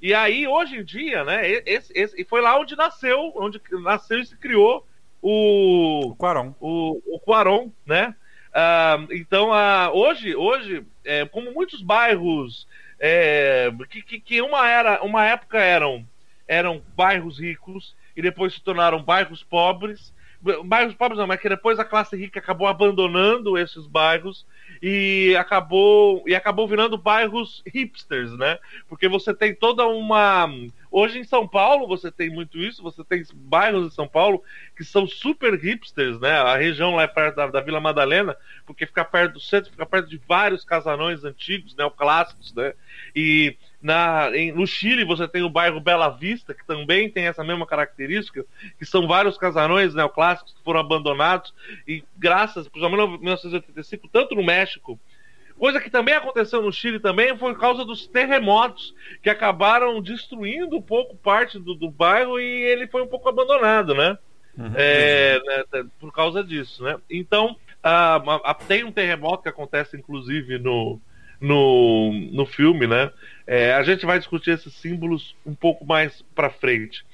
E 0.00 0.12
aí, 0.12 0.48
hoje 0.48 0.78
em 0.78 0.84
dia, 0.84 1.22
né? 1.22 1.48
Esse, 1.64 1.92
esse, 1.94 2.20
e 2.20 2.24
foi 2.24 2.40
lá 2.40 2.58
onde 2.58 2.74
nasceu, 2.74 3.32
onde 3.36 3.60
nasceu 3.70 4.18
e 4.18 4.26
se 4.26 4.36
criou 4.36 4.84
o, 5.22 6.08
o 6.08 6.16
Quaron. 6.16 6.54
O, 6.60 7.00
o 7.06 7.20
Quaron, 7.20 7.70
né? 7.86 8.14
Ah, 8.52 8.98
então, 9.10 9.52
ah, 9.52 9.90
hoje, 9.92 10.36
hoje 10.36 10.84
é, 11.04 11.24
como 11.24 11.52
muitos 11.52 11.80
bairros 11.80 12.66
é, 12.98 13.72
que, 13.88 14.02
que, 14.02 14.20
que, 14.20 14.42
uma, 14.42 14.68
era, 14.68 15.02
uma 15.02 15.24
época 15.24 15.58
eram, 15.58 16.06
eram 16.46 16.82
bairros 16.94 17.38
ricos 17.38 17.94
e 18.14 18.20
depois 18.20 18.54
se 18.54 18.62
tornaram 18.62 19.02
bairros 19.02 19.42
pobres, 19.42 20.12
bairros 20.64 20.94
pobres 20.94 21.18
não, 21.18 21.26
mas 21.26 21.40
que 21.40 21.48
depois 21.48 21.78
a 21.78 21.84
classe 21.84 22.14
rica 22.16 22.40
acabou 22.40 22.66
abandonando 22.66 23.56
esses 23.56 23.86
bairros 23.86 24.44
e 24.82 25.36
acabou 25.38 26.24
e 26.26 26.34
acabou 26.34 26.66
virando 26.66 26.98
bairros 26.98 27.62
hipsters, 27.64 28.36
né? 28.36 28.58
Porque 28.88 29.06
você 29.06 29.32
tem 29.32 29.54
toda 29.54 29.86
uma 29.86 30.48
hoje 30.90 31.20
em 31.20 31.24
São 31.24 31.46
Paulo 31.46 31.86
você 31.86 32.10
tem 32.10 32.28
muito 32.28 32.58
isso, 32.58 32.82
você 32.82 33.04
tem 33.04 33.22
bairros 33.32 33.86
em 33.86 33.94
São 33.94 34.08
Paulo 34.08 34.42
que 34.76 34.82
são 34.82 35.06
super 35.06 35.54
hipsters, 35.54 36.18
né? 36.18 36.32
A 36.32 36.56
região 36.56 36.96
lá 36.96 37.04
é 37.04 37.06
perto 37.06 37.36
da, 37.36 37.46
da 37.46 37.60
Vila 37.60 37.80
Madalena, 37.80 38.36
porque 38.66 38.84
fica 38.84 39.04
perto 39.04 39.34
do 39.34 39.40
centro, 39.40 39.70
fica 39.70 39.86
perto 39.86 40.08
de 40.08 40.20
vários 40.26 40.64
casarões 40.64 41.22
antigos, 41.22 41.76
neoclássicos, 41.76 42.52
né? 42.52 42.74
E 43.14 43.56
na, 43.82 44.30
em, 44.34 44.52
no 44.52 44.66
Chile 44.66 45.04
você 45.04 45.26
tem 45.26 45.42
o 45.42 45.50
bairro 45.50 45.80
Bela 45.80 46.08
Vista, 46.08 46.54
que 46.54 46.64
também 46.64 47.10
tem 47.10 47.26
essa 47.26 47.42
mesma 47.42 47.66
característica, 47.66 48.44
que 48.78 48.86
são 48.86 49.08
vários 49.08 49.36
casarões 49.36 49.94
neoclássicos 49.94 50.54
que 50.54 50.62
foram 50.62 50.80
abandonados 50.80 51.52
e 51.86 52.04
graças, 52.16 52.68
principalmente 52.68 53.16
em 53.16 53.24
1985, 53.24 54.08
tanto 54.08 54.34
no 54.36 54.44
México, 54.44 54.98
coisa 55.58 55.80
que 55.80 55.90
também 55.90 56.14
aconteceu 56.14 56.62
no 56.62 56.72
Chile 56.72 56.98
também 56.98 57.36
foi 57.36 57.52
por 57.52 57.60
causa 57.60 57.84
dos 57.84 58.06
terremotos 58.06 58.94
que 59.22 59.30
acabaram 59.30 60.00
destruindo 60.00 60.76
um 60.76 60.82
pouco 60.82 61.16
parte 61.16 61.58
do, 61.58 61.74
do 61.74 61.90
bairro 61.90 62.40
e 62.40 62.44
ele 62.44 62.86
foi 62.86 63.02
um 63.02 63.06
pouco 63.06 63.28
abandonado, 63.28 63.94
né? 63.94 64.16
Uhum. 64.56 64.72
É, 64.74 65.40
né, 65.44 65.84
por 65.98 66.12
causa 66.12 66.44
disso, 66.44 66.82
né? 66.82 66.98
Então 67.08 67.56
uh, 67.78 68.66
tem 68.66 68.84
um 68.84 68.92
terremoto 68.92 69.42
que 69.42 69.48
acontece 69.48 69.96
inclusive 69.96 70.58
no 70.58 71.00
no, 71.42 72.12
no 72.32 72.46
filme, 72.46 72.86
né? 72.86 73.10
É, 73.46 73.72
a 73.72 73.82
gente 73.82 74.06
vai 74.06 74.18
discutir 74.18 74.50
esses 74.50 74.72
símbolos 74.74 75.34
um 75.44 75.54
pouco 75.54 75.84
mais 75.84 76.22
para 76.34 76.50
frente. 76.50 77.04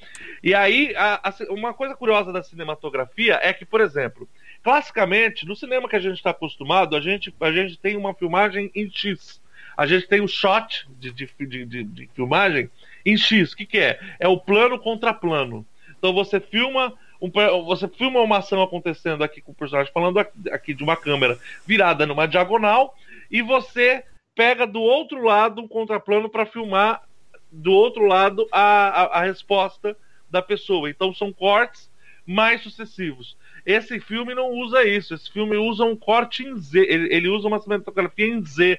E 0.42 0.54
aí, 0.54 0.94
a, 0.96 1.28
a, 1.28 1.34
uma 1.52 1.72
coisa 1.72 1.94
curiosa 1.94 2.32
da 2.32 2.42
cinematografia 2.42 3.38
é 3.42 3.52
que, 3.52 3.64
por 3.64 3.80
exemplo, 3.80 4.28
classicamente, 4.62 5.46
no 5.46 5.56
cinema 5.56 5.88
que 5.88 5.96
a 5.96 6.00
gente 6.00 6.16
está 6.16 6.30
acostumado, 6.30 6.96
a 6.96 7.00
gente, 7.00 7.34
a 7.40 7.52
gente 7.52 7.78
tem 7.78 7.96
uma 7.96 8.14
filmagem 8.14 8.70
em 8.74 8.90
X. 8.90 9.40
A 9.76 9.86
gente 9.86 10.08
tem 10.08 10.20
o 10.20 10.28
shot 10.28 10.88
de, 10.98 11.12
de, 11.12 11.26
de, 11.64 11.84
de 11.84 12.10
filmagem 12.14 12.70
em 13.06 13.16
X. 13.16 13.52
O 13.52 13.56
que, 13.56 13.64
que 13.64 13.78
é? 13.78 14.00
É 14.18 14.28
o 14.28 14.38
plano 14.38 14.78
contra 14.78 15.14
plano. 15.14 15.64
Então 15.98 16.12
você 16.12 16.40
filma 16.40 16.92
um, 17.20 17.30
você 17.64 17.88
filma 17.88 18.20
uma 18.20 18.38
ação 18.38 18.62
acontecendo 18.62 19.24
aqui 19.24 19.40
com 19.40 19.52
o 19.52 19.54
personagem 19.54 19.92
falando 19.92 20.18
aqui 20.18 20.72
de 20.72 20.84
uma 20.84 20.96
câmera 20.96 21.38
virada 21.66 22.06
numa 22.06 22.26
diagonal 22.26 22.96
e 23.30 23.42
você 23.42 24.04
pega 24.38 24.68
do 24.68 24.80
outro 24.80 25.20
lado 25.20 25.60
um 25.60 25.66
contraplano 25.66 26.30
para 26.30 26.46
filmar 26.46 27.02
do 27.50 27.72
outro 27.72 28.06
lado 28.06 28.46
a, 28.52 28.60
a, 28.60 29.04
a, 29.18 29.24
resposta 29.24 29.96
da 30.30 30.40
pessoa. 30.40 30.88
Então 30.88 31.12
são 31.12 31.32
cortes 31.32 31.90
mais 32.24 32.62
sucessivos. 32.62 33.36
Esse 33.66 33.98
filme 33.98 34.36
não 34.36 34.50
usa 34.50 34.86
isso. 34.86 35.12
Esse 35.12 35.28
filme 35.32 35.56
usa 35.56 35.82
um 35.82 35.96
corte 35.96 36.44
em 36.44 36.56
Z. 36.56 36.78
Ele, 36.78 37.12
ele 37.12 37.28
usa 37.28 37.48
uma 37.48 37.58
cinematografia 37.58 38.28
em 38.28 38.40
Z. 38.44 38.78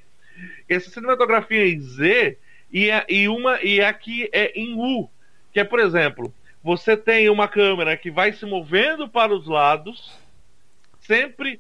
Essa 0.70 0.90
cinematografia 0.92 1.68
em 1.68 1.82
Z 1.82 2.38
e, 2.72 2.90
é, 2.90 3.06
e 3.10 3.28
uma 3.28 3.62
e 3.62 3.82
aqui 3.82 4.30
é 4.32 4.58
em 4.58 4.76
U, 4.76 5.10
que 5.52 5.60
é 5.60 5.66
por 5.66 5.82
exemplo, 5.82 6.34
você 6.64 6.96
tem 6.96 7.30
uma 7.30 7.50
câmera 7.50 7.98
que 7.98 8.10
vai 8.10 8.32
se 8.32 8.46
movendo 8.46 9.10
para 9.10 9.34
os 9.34 9.46
lados, 9.46 10.18
sempre 11.02 11.60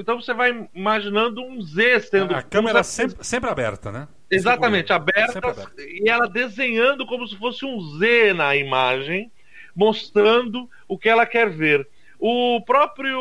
então 0.00 0.20
você 0.20 0.34
vai 0.34 0.68
imaginando 0.74 1.42
um 1.42 1.62
Z 1.62 2.00
sendo. 2.00 2.34
A 2.34 2.42
câmera 2.42 2.82
sempre, 2.82 3.24
sempre 3.24 3.48
aberta, 3.48 3.92
né? 3.92 4.08
Exatamente, 4.30 4.92
aberta, 4.92 5.38
aberta, 5.38 5.72
e 5.78 6.08
ela 6.08 6.28
desenhando 6.28 7.06
como 7.06 7.26
se 7.28 7.36
fosse 7.36 7.64
um 7.64 7.80
Z 7.98 8.32
na 8.34 8.56
imagem, 8.56 9.30
mostrando 9.74 10.68
o 10.88 10.98
que 10.98 11.08
ela 11.08 11.24
quer 11.24 11.48
ver. 11.48 11.88
O 12.18 12.60
próprio 12.62 13.20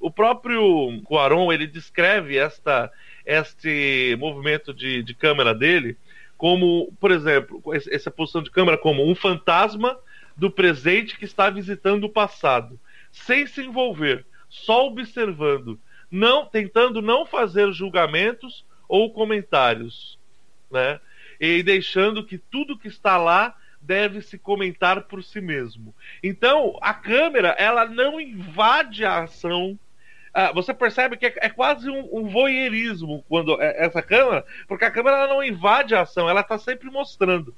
o 0.00 0.10
próprio 0.10 1.00
Cuaron 1.04 1.52
ele 1.52 1.66
descreve 1.66 2.36
esta 2.36 2.90
este 3.26 4.14
movimento 4.20 4.72
de, 4.72 5.02
de 5.02 5.14
câmera 5.14 5.54
dele 5.54 5.96
como, 6.36 6.92
por 7.00 7.10
exemplo, 7.10 7.62
essa 7.90 8.10
posição 8.10 8.42
de 8.42 8.50
câmera 8.50 8.76
como 8.76 9.08
um 9.08 9.14
fantasma 9.14 9.96
do 10.36 10.50
presente 10.50 11.18
que 11.18 11.24
está 11.24 11.48
visitando 11.48 12.04
o 12.04 12.10
passado, 12.10 12.78
sem 13.10 13.46
se 13.46 13.62
envolver 13.62 14.26
só 14.54 14.86
observando, 14.86 15.80
não 16.10 16.46
tentando 16.46 17.02
não 17.02 17.26
fazer 17.26 17.72
julgamentos 17.72 18.64
ou 18.88 19.12
comentários, 19.12 20.16
né? 20.70 21.00
E 21.40 21.62
deixando 21.62 22.24
que 22.24 22.38
tudo 22.38 22.78
que 22.78 22.86
está 22.86 23.16
lá 23.16 23.56
deve 23.80 24.22
se 24.22 24.38
comentar 24.38 25.02
por 25.02 25.22
si 25.24 25.40
mesmo. 25.40 25.92
Então, 26.22 26.78
a 26.80 26.94
câmera, 26.94 27.48
ela 27.58 27.84
não 27.84 28.20
invade 28.20 29.04
a 29.04 29.24
ação. 29.24 29.78
Ah, 30.32 30.52
você 30.52 30.72
percebe 30.72 31.16
que 31.16 31.26
é, 31.26 31.34
é 31.36 31.50
quase 31.50 31.90
um, 31.90 32.08
um, 32.12 32.28
voyeurismo 32.28 33.24
quando 33.28 33.60
é, 33.60 33.84
essa 33.84 34.00
câmera, 34.00 34.44
porque 34.68 34.84
a 34.84 34.90
câmera 34.90 35.26
não 35.26 35.42
invade 35.42 35.94
a 35.94 36.02
ação, 36.02 36.28
ela 36.28 36.40
está 36.40 36.58
sempre 36.58 36.90
mostrando. 36.90 37.54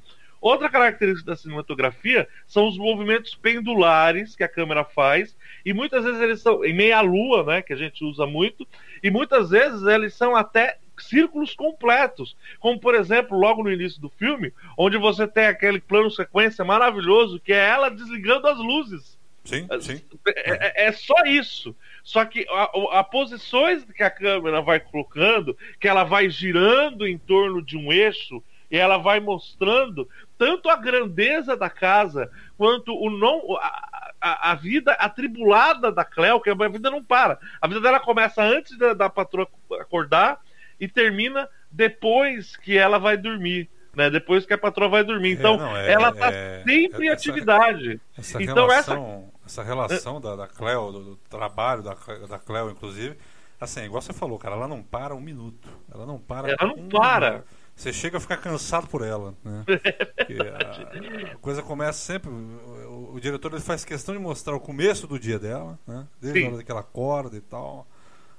Outra 0.47 0.70
característica 0.70 1.28
da 1.32 1.36
cinematografia 1.36 2.28
são 2.47 2.68
os 2.68 2.78
movimentos 2.78 3.34
pendulares 3.34 4.36
que 4.36 4.44
a 4.44 4.49
câmera 4.49 4.84
faz, 4.84 5.36
e 5.64 5.72
muitas 5.74 6.05
vezes 6.05 6.20
eles 6.20 6.40
são 6.40 6.64
em 6.64 6.72
meia 6.72 7.01
lua, 7.01 7.42
né, 7.42 7.62
que 7.62 7.72
a 7.72 7.76
gente 7.76 8.05
usa 8.05 8.26
muito, 8.26 8.64
e 9.03 9.11
muitas 9.11 9.51
vezes 9.51 9.82
eles 9.82 10.14
são 10.14 10.36
até 10.36 10.78
círculos 10.99 11.53
completos. 11.53 12.36
Como, 12.61 12.78
por 12.78 12.94
exemplo, 12.94 13.36
logo 13.36 13.64
no 13.64 13.72
início 13.72 14.01
do 14.01 14.09
filme, 14.09 14.53
onde 14.78 14.97
você 14.97 15.26
tem 15.26 15.49
aquele 15.49 15.80
plano 15.80 16.12
sequência 16.12 16.64
maravilhoso 16.64 17.40
que 17.40 17.53
é 17.53 17.68
ela 17.68 17.90
desligando 17.90 18.47
as 18.47 18.59
luzes. 18.59 19.18
Sim, 19.44 19.66
sim. 19.80 20.01
É, 20.28 20.84
é- 20.84 20.86
é 20.88 20.92
só 20.92 21.24
isso. 21.24 21.74
Só 22.05 22.24
que 22.24 22.47
a, 22.49 23.01
a 23.01 23.03
posições 23.05 23.84
que 23.84 24.03
a 24.05 24.11
câmera 24.11 24.62
vai 24.62 24.78
colocando, 24.78 25.59
que 25.80 25.88
ela 25.88 26.05
vai 26.05 26.30
girando 26.30 27.05
em 27.05 27.18
torno 27.18 27.61
de 27.61 27.76
um 27.76 27.92
eixo 27.92 28.40
e 28.71 28.77
ela 28.77 28.99
vai 28.99 29.21
mostrando 29.21 30.09
tanto 30.37 30.69
a 30.69 30.77
grandeza 30.77 31.57
da 31.57 31.71
casa 31.71 32.31
quanto 32.57 32.95
o 32.95 33.11
não 33.11 33.57
a, 33.57 34.11
a, 34.21 34.51
a 34.51 34.55
vida 34.55 34.93
atribulada 34.93 35.91
da 35.93 36.05
Cleo, 36.05 36.41
que 36.41 36.51
a 36.51 36.55
vida 36.69 36.91
não 36.91 37.03
para. 37.03 37.39
A 37.61 37.67
vida 37.69 37.81
dela 37.81 38.01
começa 38.01 38.43
antes 38.43 38.77
da, 38.79 38.93
da 38.95 39.09
patroa 39.09 39.49
acordar 39.81 40.41
e 40.81 40.89
termina 40.89 41.49
depois 41.71 42.57
que 42.57 42.77
ela 42.77 42.99
vai 42.99 43.17
dormir. 43.17 43.69
Né, 43.95 44.11
depois 44.11 44.45
que 44.45 44.53
a 44.53 44.59
patroa 44.59 44.91
vai 44.91 45.03
dormir. 45.03 45.31
Então, 45.33 45.55
É, 45.55 45.59
não, 45.59 45.77
é- 45.79 45.93
ela 45.93 46.12
tá 46.12 46.31
é- 46.31 46.62
sempre 46.64 47.07
em 47.07 47.09
essa- 47.09 47.14
atividade. 47.14 47.99
Essa 48.19 48.43
então, 48.43 48.71
essa 48.71 48.93
relação, 48.93 49.33
essa 49.47 49.62
relação 49.62 50.21
da, 50.21 50.37
da 50.37 50.47
Cleo, 50.47 50.93
do, 50.93 51.01
do 51.05 51.17
trabalho 51.31 51.83
da, 51.83 51.95
da 52.29 52.39
Cleo, 52.39 52.69
inclusive, 52.71 53.17
assim, 53.59 53.85
igual 53.85 54.03
você 54.03 54.12
falou, 54.12 54.39
cara, 54.39 54.55
ela 54.55 54.69
não 54.69 54.83
para 54.83 55.14
um 55.14 55.21
minuto. 55.21 55.67
Ela 55.91 56.05
não 56.05 56.19
para. 56.19 56.49
Ela 56.51 56.59
não 56.61 56.75
um 56.77 56.89
para. 56.91 57.31
minuto. 57.31 57.49
Você 57.77 57.93
chega 57.93 58.16
a 58.16 58.20
ficar 58.20 58.39
cansado 58.39 58.87
por 58.87 59.03
ela, 59.03 59.35
né? 59.45 59.62
Porque 60.16 60.37
a, 60.41 61.33
a 61.33 61.37
coisa 61.37 61.62
começa 61.62 61.99
sempre. 61.99 62.31
O, 62.31 63.12
o 63.14 63.20
diretor 63.20 63.53
ele 63.53 63.61
faz 63.61 63.85
questão 63.85 64.14
de 64.14 64.20
mostrar 64.20 64.57
o 64.57 64.61
começo 64.61 65.07
do 65.07 65.18
dia 65.18 65.39
dela, 65.39 65.79
né? 65.87 66.07
Desde 66.18 66.41
Sim. 66.41 66.47
a 66.47 66.55
hora 66.55 66.62
que 66.64 66.70
ela 66.70 66.81
acorda 66.81 67.37
e 67.37 67.41
tal, 67.43 67.87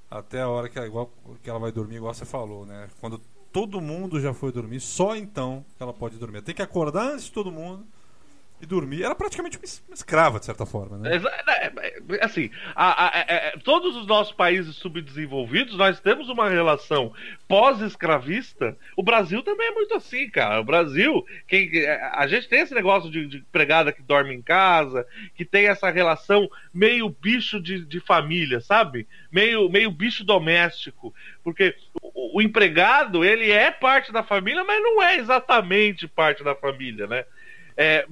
até 0.10 0.42
a 0.42 0.50
hora 0.50 0.68
que 0.68 0.78
ela, 0.80 0.88
igual, 0.88 1.14
que 1.44 1.50
ela 1.50 1.60
vai 1.60 1.72
dormir, 1.72 1.98
igual 1.98 2.14
você 2.16 2.26
falou, 2.26 2.66
né? 2.66 2.90
Quando 3.00 3.22
todo 3.54 3.80
mundo 3.80 4.20
já 4.20 4.34
foi 4.34 4.52
dormir, 4.52 4.80
só 4.80 5.16
então 5.16 5.64
ela 5.80 5.94
pode 5.94 6.18
dormir. 6.18 6.42
Tem 6.42 6.56
que 6.56 6.64
acordar 6.64 7.12
antes 7.12 7.26
de 7.26 7.32
todo 7.32 7.52
mundo 7.52 7.86
e 8.62 8.66
dormir. 8.66 9.03
Era 9.03 9.14
praticamente 9.16 9.58
uma 9.58 9.66
es- 9.66 9.84
uma 9.88 9.93
escrava, 9.93 10.39
de 10.39 10.45
certa 10.45 10.66
forma, 10.66 10.97
né? 10.97 11.16
Exa- 11.16 11.30
é, 11.47 11.66
é, 12.16 12.26
Assim, 12.26 12.49
a- 12.76 13.05
a- 13.08 13.20
é, 13.20 13.26
é, 13.28 13.51
todos 13.64 13.95
os 13.95 14.08
nossos 14.08 14.34
países 14.34 14.76
subdesenvolvidos, 14.78 15.76
nós 15.78 15.99
temos 15.99 16.30
uma 16.30 16.49
relação 16.49 17.14
pós-escravista. 17.47 18.76
O 18.95 19.03
Brasil 19.03 19.43
também 19.43 19.68
é 19.68 19.72
muito 19.72 19.93
assim, 19.93 20.30
cara. 20.30 20.60
O 20.60 20.64
Brasil, 20.64 21.26
quem, 21.47 21.70
a 22.14 22.26
gente 22.28 22.47
tem 22.47 22.62
esse 22.62 22.74
negócio 22.74 23.10
de, 23.12 23.28
de 23.28 23.38
empregada 23.38 23.91
que 23.91 24.01
dorme 24.01 24.34
em 24.34 24.41
casa, 24.41 25.05
que 25.36 25.45
tem 25.45 25.68
essa 25.68 25.89
relação 25.89 26.49
meio 26.74 27.10
bicho 27.10 27.60
de, 27.62 27.86
de 27.86 27.99
família, 27.99 28.60
sabe? 28.62 29.08
Meio, 29.32 29.70
meio 29.70 29.91
bicho 29.91 30.24
doméstico. 30.24 31.14
Porque 31.43 31.76
o, 32.01 32.38
o 32.39 32.41
empregado, 32.41 33.24
ele 33.24 33.51
é 33.51 33.70
parte 33.72 34.12
da 34.12 34.24
família, 34.24 34.64
mas 34.64 34.82
não 34.82 35.01
é 35.01 35.18
exatamente 35.18 36.08
parte 36.08 36.43
da 36.43 36.55
família, 36.55 37.05
né? 37.08 37.26
É, 37.80 38.08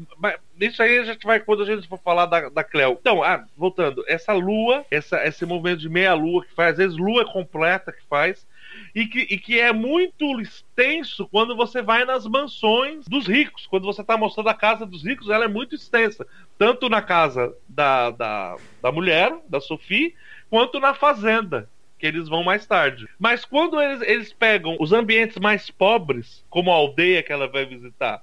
isso 0.61 0.83
aí 0.83 0.99
a 0.99 1.03
gente 1.03 1.25
vai 1.25 1.39
quando 1.39 1.63
a 1.63 1.65
gente 1.65 1.87
for 1.87 1.99
falar 1.99 2.27
da, 2.27 2.49
da 2.49 2.63
Cleo. 2.63 2.97
Então, 3.01 3.23
ah, 3.23 3.43
voltando, 3.57 4.05
essa 4.07 4.31
lua, 4.31 4.85
essa, 4.91 5.25
esse 5.25 5.43
movimento 5.43 5.79
de 5.79 5.89
meia 5.89 6.13
lua 6.13 6.45
que 6.45 6.53
faz, 6.53 6.73
às 6.73 6.77
vezes 6.77 6.97
lua 6.97 7.25
completa 7.25 7.91
que 7.91 8.03
faz, 8.07 8.45
e 8.93 9.07
que, 9.07 9.21
e 9.21 9.37
que 9.39 9.59
é 9.59 9.73
muito 9.73 10.39
extenso 10.39 11.27
quando 11.29 11.55
você 11.55 11.81
vai 11.81 12.05
nas 12.05 12.27
mansões 12.27 13.07
dos 13.07 13.25
ricos. 13.25 13.65
Quando 13.65 13.85
você 13.85 14.01
está 14.01 14.15
mostrando 14.15 14.49
a 14.49 14.53
casa 14.53 14.85
dos 14.85 15.03
ricos, 15.03 15.29
ela 15.29 15.45
é 15.45 15.49
muito 15.49 15.75
extensa. 15.75 16.27
Tanto 16.57 16.87
na 16.87 17.01
casa 17.01 17.55
da, 17.67 18.11
da, 18.11 18.55
da 18.81 18.91
mulher, 18.91 19.35
da 19.49 19.59
Sophie, 19.59 20.13
quanto 20.49 20.79
na 20.79 20.93
fazenda 20.93 21.69
que 21.97 22.05
eles 22.05 22.27
vão 22.27 22.43
mais 22.43 22.65
tarde. 22.65 23.07
Mas 23.17 23.45
quando 23.45 23.81
eles, 23.81 24.01
eles 24.01 24.33
pegam 24.33 24.77
os 24.79 24.91
ambientes 24.91 25.37
mais 25.37 25.71
pobres, 25.71 26.45
como 26.49 26.71
a 26.71 26.75
aldeia 26.75 27.23
que 27.23 27.31
ela 27.31 27.47
vai 27.47 27.65
visitar, 27.65 28.21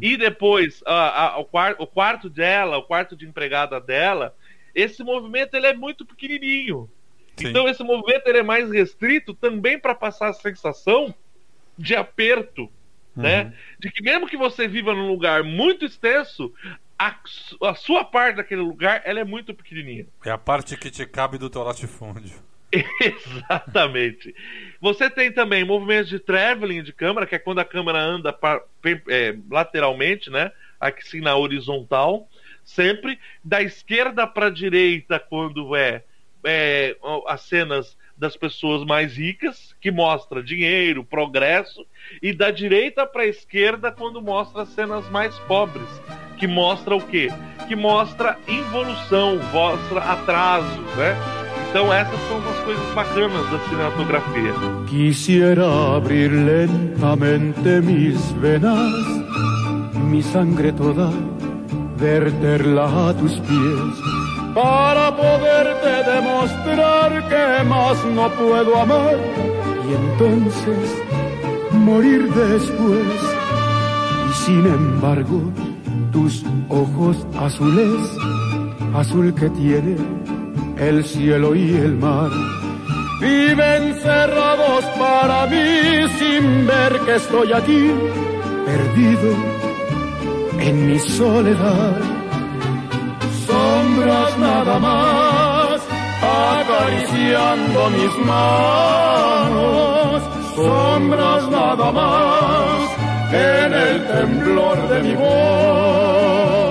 e 0.00 0.16
depois 0.16 0.82
a- 0.86 1.26
a- 1.34 1.38
o, 1.38 1.44
quar- 1.44 1.76
o 1.78 1.86
quarto 1.86 2.28
dela, 2.30 2.78
o 2.78 2.82
quarto 2.82 3.16
de 3.16 3.26
empregada 3.26 3.80
dela, 3.80 4.34
esse 4.74 5.02
movimento 5.02 5.54
ele 5.54 5.66
é 5.66 5.74
muito 5.74 6.04
pequenininho. 6.04 6.88
Sim. 7.36 7.48
Então 7.48 7.68
esse 7.68 7.82
movimento 7.82 8.26
ele 8.28 8.38
é 8.38 8.42
mais 8.42 8.70
restrito 8.70 9.34
também 9.34 9.78
para 9.78 9.94
passar 9.94 10.28
a 10.28 10.32
sensação 10.32 11.14
de 11.76 11.96
aperto, 11.96 12.70
né? 13.16 13.52
De 13.78 13.90
que 13.90 14.02
mesmo 14.02 14.26
que 14.28 14.36
você 14.36 14.66
viva 14.68 14.94
num 14.94 15.08
lugar 15.08 15.42
muito 15.42 15.84
extenso, 15.84 16.52
a, 16.98 17.16
a 17.62 17.74
sua 17.74 18.04
parte 18.04 18.36
daquele 18.36 18.60
lugar 18.60 19.02
ela 19.04 19.18
é 19.20 19.24
muito 19.24 19.52
pequenininha. 19.54 20.06
É 20.24 20.30
a 20.30 20.38
parte 20.38 20.76
que 20.76 20.90
te 20.90 21.04
cabe 21.06 21.38
do 21.38 21.50
teu 21.50 21.62
latifúndio. 21.64 22.36
Exatamente. 23.00 24.34
Você 24.80 25.08
tem 25.08 25.32
também 25.32 25.64
movimentos 25.64 26.08
de 26.08 26.18
traveling 26.18 26.82
de 26.82 26.92
câmera, 26.92 27.26
que 27.26 27.34
é 27.34 27.38
quando 27.38 27.60
a 27.60 27.64
câmera 27.64 27.98
anda 27.98 28.36
é, 29.08 29.36
lateralmente, 29.50 30.30
né? 30.30 30.52
Aqui 30.80 31.06
sim 31.06 31.20
na 31.20 31.36
horizontal, 31.36 32.28
sempre 32.64 33.18
da 33.42 33.62
esquerda 33.62 34.26
para 34.26 34.46
a 34.46 34.50
direita 34.50 35.18
quando 35.18 35.74
é, 35.74 36.02
é, 36.44 36.96
as 37.26 37.42
cenas 37.42 37.96
das 38.16 38.36
pessoas 38.36 38.84
mais 38.84 39.16
ricas, 39.16 39.74
que 39.80 39.90
mostra 39.90 40.42
dinheiro, 40.42 41.04
progresso, 41.04 41.84
e 42.22 42.32
da 42.32 42.50
direita 42.50 43.06
para 43.06 43.22
a 43.22 43.26
esquerda 43.26 43.90
quando 43.90 44.22
mostra 44.22 44.62
as 44.62 44.68
cenas 44.68 45.08
mais 45.10 45.36
pobres, 45.40 45.88
que 46.38 46.46
mostra 46.46 46.94
o 46.94 47.04
quê? 47.04 47.28
Que 47.66 47.74
mostra 47.74 48.38
involução, 48.46 49.38
mostra 49.52 50.00
atraso, 50.00 50.80
né? 50.96 51.43
Então 51.74 51.92
essas 51.92 52.20
são 52.28 52.38
as 52.38 52.64
coisas 52.64 52.94
bacanas 52.94 53.50
da 53.50 53.58
cinematografia. 53.68 54.52
Quisiera 54.86 55.96
abrir 55.96 56.30
lentamente 56.30 57.80
mis 57.82 58.30
venas, 58.40 58.94
mi 59.96 60.22
sangre 60.22 60.70
toda, 60.70 61.10
verterla 61.96 62.84
a 63.08 63.14
tus 63.14 63.40
pies, 63.40 63.94
para 64.54 65.10
poderte 65.16 66.12
demostrar 66.12 67.28
que 67.28 67.64
más 67.64 68.04
no 68.04 68.30
puedo 68.30 68.80
amar 68.80 69.18
y 69.84 69.94
entonces 69.94 71.02
morir 71.72 72.32
después. 72.34 73.20
Y 74.30 74.32
sin 74.32 74.64
embargo, 74.64 75.52
tus 76.12 76.44
ojos 76.68 77.26
azules, 77.36 77.98
azul 78.94 79.34
que 79.34 79.50
tiene 79.50 80.23
el 80.78 81.04
cielo 81.04 81.54
y 81.54 81.74
el 81.76 81.96
mar, 81.96 82.30
viven 83.20 83.94
cerrados 83.96 84.84
para 84.98 85.46
mí 85.46 86.08
sin 86.18 86.66
ver 86.66 87.00
que 87.00 87.14
estoy 87.16 87.52
aquí, 87.52 87.90
perdido 88.66 89.34
en 90.58 90.86
mi 90.90 90.98
soledad. 90.98 91.96
Sombras 93.46 94.38
nada 94.38 94.78
más, 94.78 95.80
acariciando 96.22 97.90
mis 97.90 98.26
manos, 98.26 100.22
sombras 100.54 101.50
nada 101.50 101.92
más, 101.92 102.90
en 103.32 103.74
el 103.74 104.06
temblor 104.06 104.88
de 104.88 105.02
mi 105.02 105.14
voz. 105.14 106.63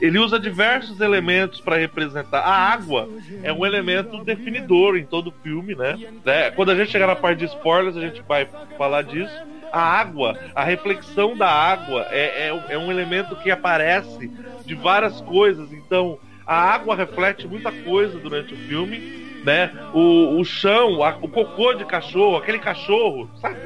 Ele 0.00 0.18
usa 0.18 0.38
diversos 0.38 1.00
elementos 1.00 1.60
para 1.60 1.76
representar. 1.76 2.40
A 2.40 2.72
água 2.72 3.08
é 3.42 3.52
um 3.52 3.64
elemento 3.64 4.22
definidor 4.24 4.96
em 4.96 5.04
todo 5.04 5.28
o 5.28 5.34
filme, 5.42 5.74
né? 5.74 5.98
Né? 6.24 6.50
Quando 6.50 6.70
a 6.70 6.74
gente 6.76 6.90
chegar 6.90 7.06
na 7.06 7.16
parte 7.16 7.38
de 7.38 7.44
spoilers, 7.46 7.96
a 7.96 8.00
gente 8.00 8.22
vai 8.22 8.46
falar 8.76 9.02
disso. 9.02 9.34
A 9.72 9.80
água, 9.80 10.38
a 10.54 10.62
reflexão 10.64 11.36
da 11.36 11.48
água 11.50 12.06
é, 12.10 12.48
é, 12.48 12.52
um- 12.52 12.62
é 12.70 12.78
um 12.78 12.90
elemento 12.90 13.34
que 13.36 13.50
aparece 13.50 14.30
de 14.64 14.74
várias 14.74 15.20
coisas. 15.22 15.72
Então, 15.72 16.18
a 16.46 16.54
água 16.56 16.94
reflete 16.94 17.46
muita 17.48 17.72
coisa 17.72 18.18
durante 18.18 18.54
o 18.54 18.56
filme, 18.56 19.40
né? 19.44 19.70
O, 19.92 20.38
o 20.38 20.44
chão, 20.44 21.02
a- 21.02 21.16
o 21.20 21.28
cocô 21.28 21.72
de 21.74 21.84
cachorro, 21.84 22.36
aquele 22.36 22.58
cachorro, 22.58 23.28
sabe? 23.40 23.56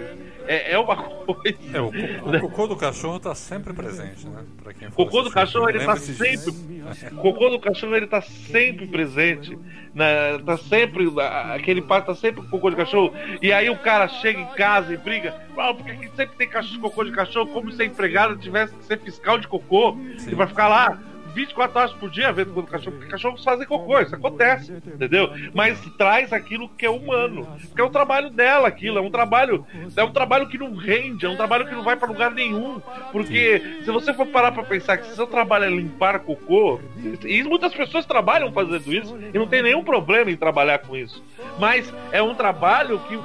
É, 0.47 0.73
é 0.73 0.79
uma 0.79 0.97
coisa. 0.97 1.57
É, 1.73 1.81
o, 1.81 1.91
co- 2.23 2.37
o 2.37 2.41
cocô 2.41 2.67
do 2.67 2.77
cachorro 2.77 3.21
tá 3.21 3.35
sempre 3.35 3.73
presente, 3.73 4.27
né? 4.27 4.43
Pra 4.63 4.73
quem 4.73 4.91
cocô 4.91 5.11
do 5.23 5.29
assistir. 5.29 5.35
cachorro 5.35 5.69
ele 5.69 5.85
tá 5.85 5.95
disso. 5.95 6.15
sempre. 6.15 7.11
Cocô 7.17 7.49
do 7.51 7.59
cachorro 7.61 7.97
ele 7.97 8.07
tá 8.07 8.21
sempre 8.21 8.87
presente. 8.87 9.59
Né? 9.95 10.39
Tá 10.45 10.57
sempre. 10.57 11.09
Aquele 11.55 11.83
pai 11.83 12.05
tá 12.05 12.15
sempre 12.15 12.43
com 12.43 12.49
cocô 12.49 12.71
de 12.71 12.77
cachorro. 12.77 13.13
E 13.43 13.53
aí 13.53 13.69
o 13.71 13.79
cara 13.79 14.09
chega 14.09 14.41
em 14.41 14.47
casa 14.55 14.93
e 14.93 14.97
briga. 14.97 15.35
Ah, 15.59 15.75
porque 15.75 15.91
aqui 15.91 16.09
sempre 16.17 16.37
tem 16.37 16.49
cachorro, 16.49 16.81
cocô 16.81 17.05
de 17.05 17.13
cachorro, 17.13 17.47
como 17.49 17.71
se 17.73 17.83
a 17.83 17.85
empregada 17.85 18.37
tivesse 18.37 18.75
que 18.75 18.85
ser 18.85 18.99
fiscal 19.01 19.39
de 19.39 19.47
cocô. 19.49 19.97
E 20.27 20.35
vai 20.35 20.47
ficar 20.47 20.69
lá. 20.69 20.99
24 21.35 21.79
horas 21.79 21.93
por 21.93 22.11
dia 22.11 22.33
vendo 22.33 22.53
quando 22.53 22.67
cachorro, 22.67 22.97
porque 22.97 23.11
cachorros 23.11 23.45
fazem 23.45 23.67
cocô, 23.67 24.01
isso 24.01 24.15
acontece, 24.15 24.73
entendeu? 24.73 25.31
Mas 25.55 25.81
traz 25.97 26.33
aquilo 26.33 26.69
que 26.69 26.87
é 26.87 26.91
humano, 26.91 27.47
porque 27.69 27.81
é 27.81 27.85
o 27.85 27.91
trabalho 27.91 28.31
dela, 28.31 28.69
aquilo, 28.69 28.99
é 28.99 29.01
um 29.01 29.11
trabalho, 29.11 29.67
é 29.97 30.05
um 30.05 30.13
trabalho 30.13 30.49
que 30.49 30.59
não 30.59 30.75
rende, 30.75 31.27
é 31.27 31.29
um 31.29 31.37
trabalho 31.37 31.67
que 31.67 31.75
não 31.75 31.83
vai 31.83 31.97
pra 31.97 32.09
lugar 32.09 32.31
nenhum, 32.31 32.81
porque 33.13 33.81
se 33.85 33.91
você 33.91 34.13
for 34.13 34.27
parar 34.27 34.53
pra 34.53 34.63
pensar 34.63 34.99
que 34.99 35.15
seu 35.15 35.27
trabalho 35.27 35.65
é 35.65 35.71
limpar 35.71 36.21
cocô, 36.21 36.81
e 37.25 37.43
muitas 37.43 37.73
pessoas 37.75 38.07
trabalham 38.07 38.53
fazendo 38.53 38.93
isso 38.93 39.19
e 39.33 39.39
não 39.39 39.47
tem 39.47 39.63
nenhum 39.63 39.83
problema 39.85 40.31
em 40.31 40.37
trabalhar 40.37 40.79
com 40.79 40.97
isso, 40.97 41.23
mas 41.59 41.93
é 42.13 42.23
um 42.23 42.35
trabalho 42.35 42.99
que 43.09 43.19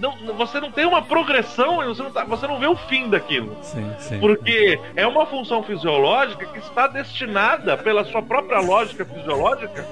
não, 0.00 0.34
você 0.34 0.60
não 0.60 0.70
tem 0.70 0.84
uma 0.86 1.02
progressão, 1.02 1.76
você 1.84 2.02
não, 2.02 2.10
tá- 2.10 2.24
você 2.24 2.46
não 2.46 2.58
vê 2.58 2.66
o 2.66 2.76
fim 2.76 3.08
daquilo. 3.08 3.56
Sim, 3.62 3.90
sim. 3.98 4.18
Porque 4.20 4.78
é 4.96 5.06
uma 5.06 5.26
função 5.26 5.62
fisiológica 5.62 6.46
que 6.46 6.58
está 6.58 6.86
destinada, 6.86 7.76
pela 7.76 8.04
sua 8.04 8.22
própria 8.22 8.60
lógica 8.60 9.04
fisiológica, 9.04 9.86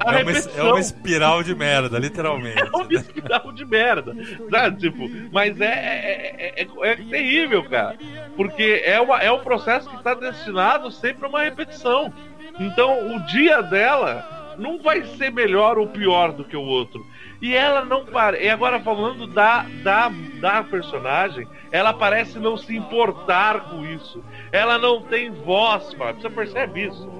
à 0.00 0.04
É 0.04 0.08
uma, 0.10 0.18
repetição. 0.18 0.66
é 0.66 0.70
uma 0.70 0.80
espiral 0.80 1.42
de 1.42 1.54
merda, 1.54 1.98
literalmente. 2.00 2.58
É 2.60 2.64
uma 2.64 2.92
espiral 2.92 3.52
de 3.52 3.64
merda. 3.64 4.16
Sabe? 4.50 4.76
Tipo, 4.80 5.08
mas 5.32 5.60
é, 5.60 5.64
é, 5.66 6.52
é, 6.60 6.62
é- 6.62 6.90
é 6.92 6.96
terrível, 6.96 7.62
cara. 7.68 7.96
Porque 8.36 8.82
é, 8.84 9.00
uma, 9.00 9.20
é 9.20 9.30
um 9.30 9.40
processo 9.40 9.88
que 9.88 9.96
está 9.96 10.14
destinado 10.14 10.90
sempre 10.90 11.24
a 11.26 11.28
uma 11.28 11.42
repetição. 11.42 12.12
Então, 12.58 13.14
o 13.16 13.20
dia 13.26 13.62
dela 13.62 14.54
não 14.58 14.78
vai 14.82 15.02
ser 15.16 15.30
melhor 15.32 15.78
ou 15.78 15.86
pior 15.86 16.32
do 16.32 16.44
que 16.44 16.56
o 16.56 16.60
outro. 16.62 17.06
E 17.42 17.54
ela 17.54 17.84
não 17.84 18.06
para. 18.06 18.40
E 18.40 18.48
agora 18.48 18.78
falando 18.80 19.26
da, 19.26 19.64
da, 19.82 20.08
da 20.40 20.62
personagem, 20.62 21.46
ela 21.72 21.92
parece 21.92 22.38
não 22.38 22.56
se 22.56 22.74
importar 22.76 23.68
com 23.68 23.84
isso. 23.84 24.24
Ela 24.52 24.78
não 24.78 25.02
tem 25.02 25.30
voz, 25.30 25.92
Fábio. 25.94 26.22
Você 26.22 26.30
percebe 26.30 26.86
isso? 26.86 27.10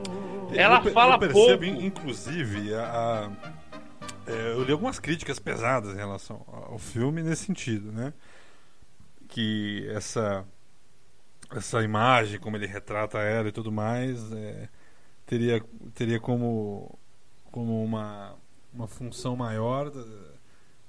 Ela 0.54 0.80
eu, 0.84 0.92
fala 0.92 1.16
eu 1.16 1.18
percebo, 1.18 1.40
pouco. 1.48 1.64
in- 1.64 1.86
inclusive, 1.86 2.72
a, 2.74 2.84
a- 2.84 3.30
é, 4.30 4.52
eu 4.52 4.62
li 4.62 4.70
algumas 4.70 5.00
críticas 5.00 5.40
pesadas 5.40 5.92
em 5.92 5.96
relação 5.98 6.46
ao 6.70 6.78
filme 6.78 7.20
nesse 7.22 7.46
sentido, 7.46 7.90
né? 7.90 8.12
Que 9.28 9.88
essa 9.90 10.44
essa 11.54 11.82
imagem, 11.82 12.38
como 12.40 12.56
ele 12.56 12.66
retrata 12.66 13.18
ela 13.18 13.48
e 13.48 13.52
tudo 13.52 13.70
mais, 13.72 14.30
é, 14.32 14.68
teria 15.26 15.62
teria 15.94 16.20
como 16.20 16.96
como 17.50 17.82
uma 17.82 18.34
uma 18.72 18.88
função 18.88 19.36
maior, 19.36 19.90
da- 19.90 20.04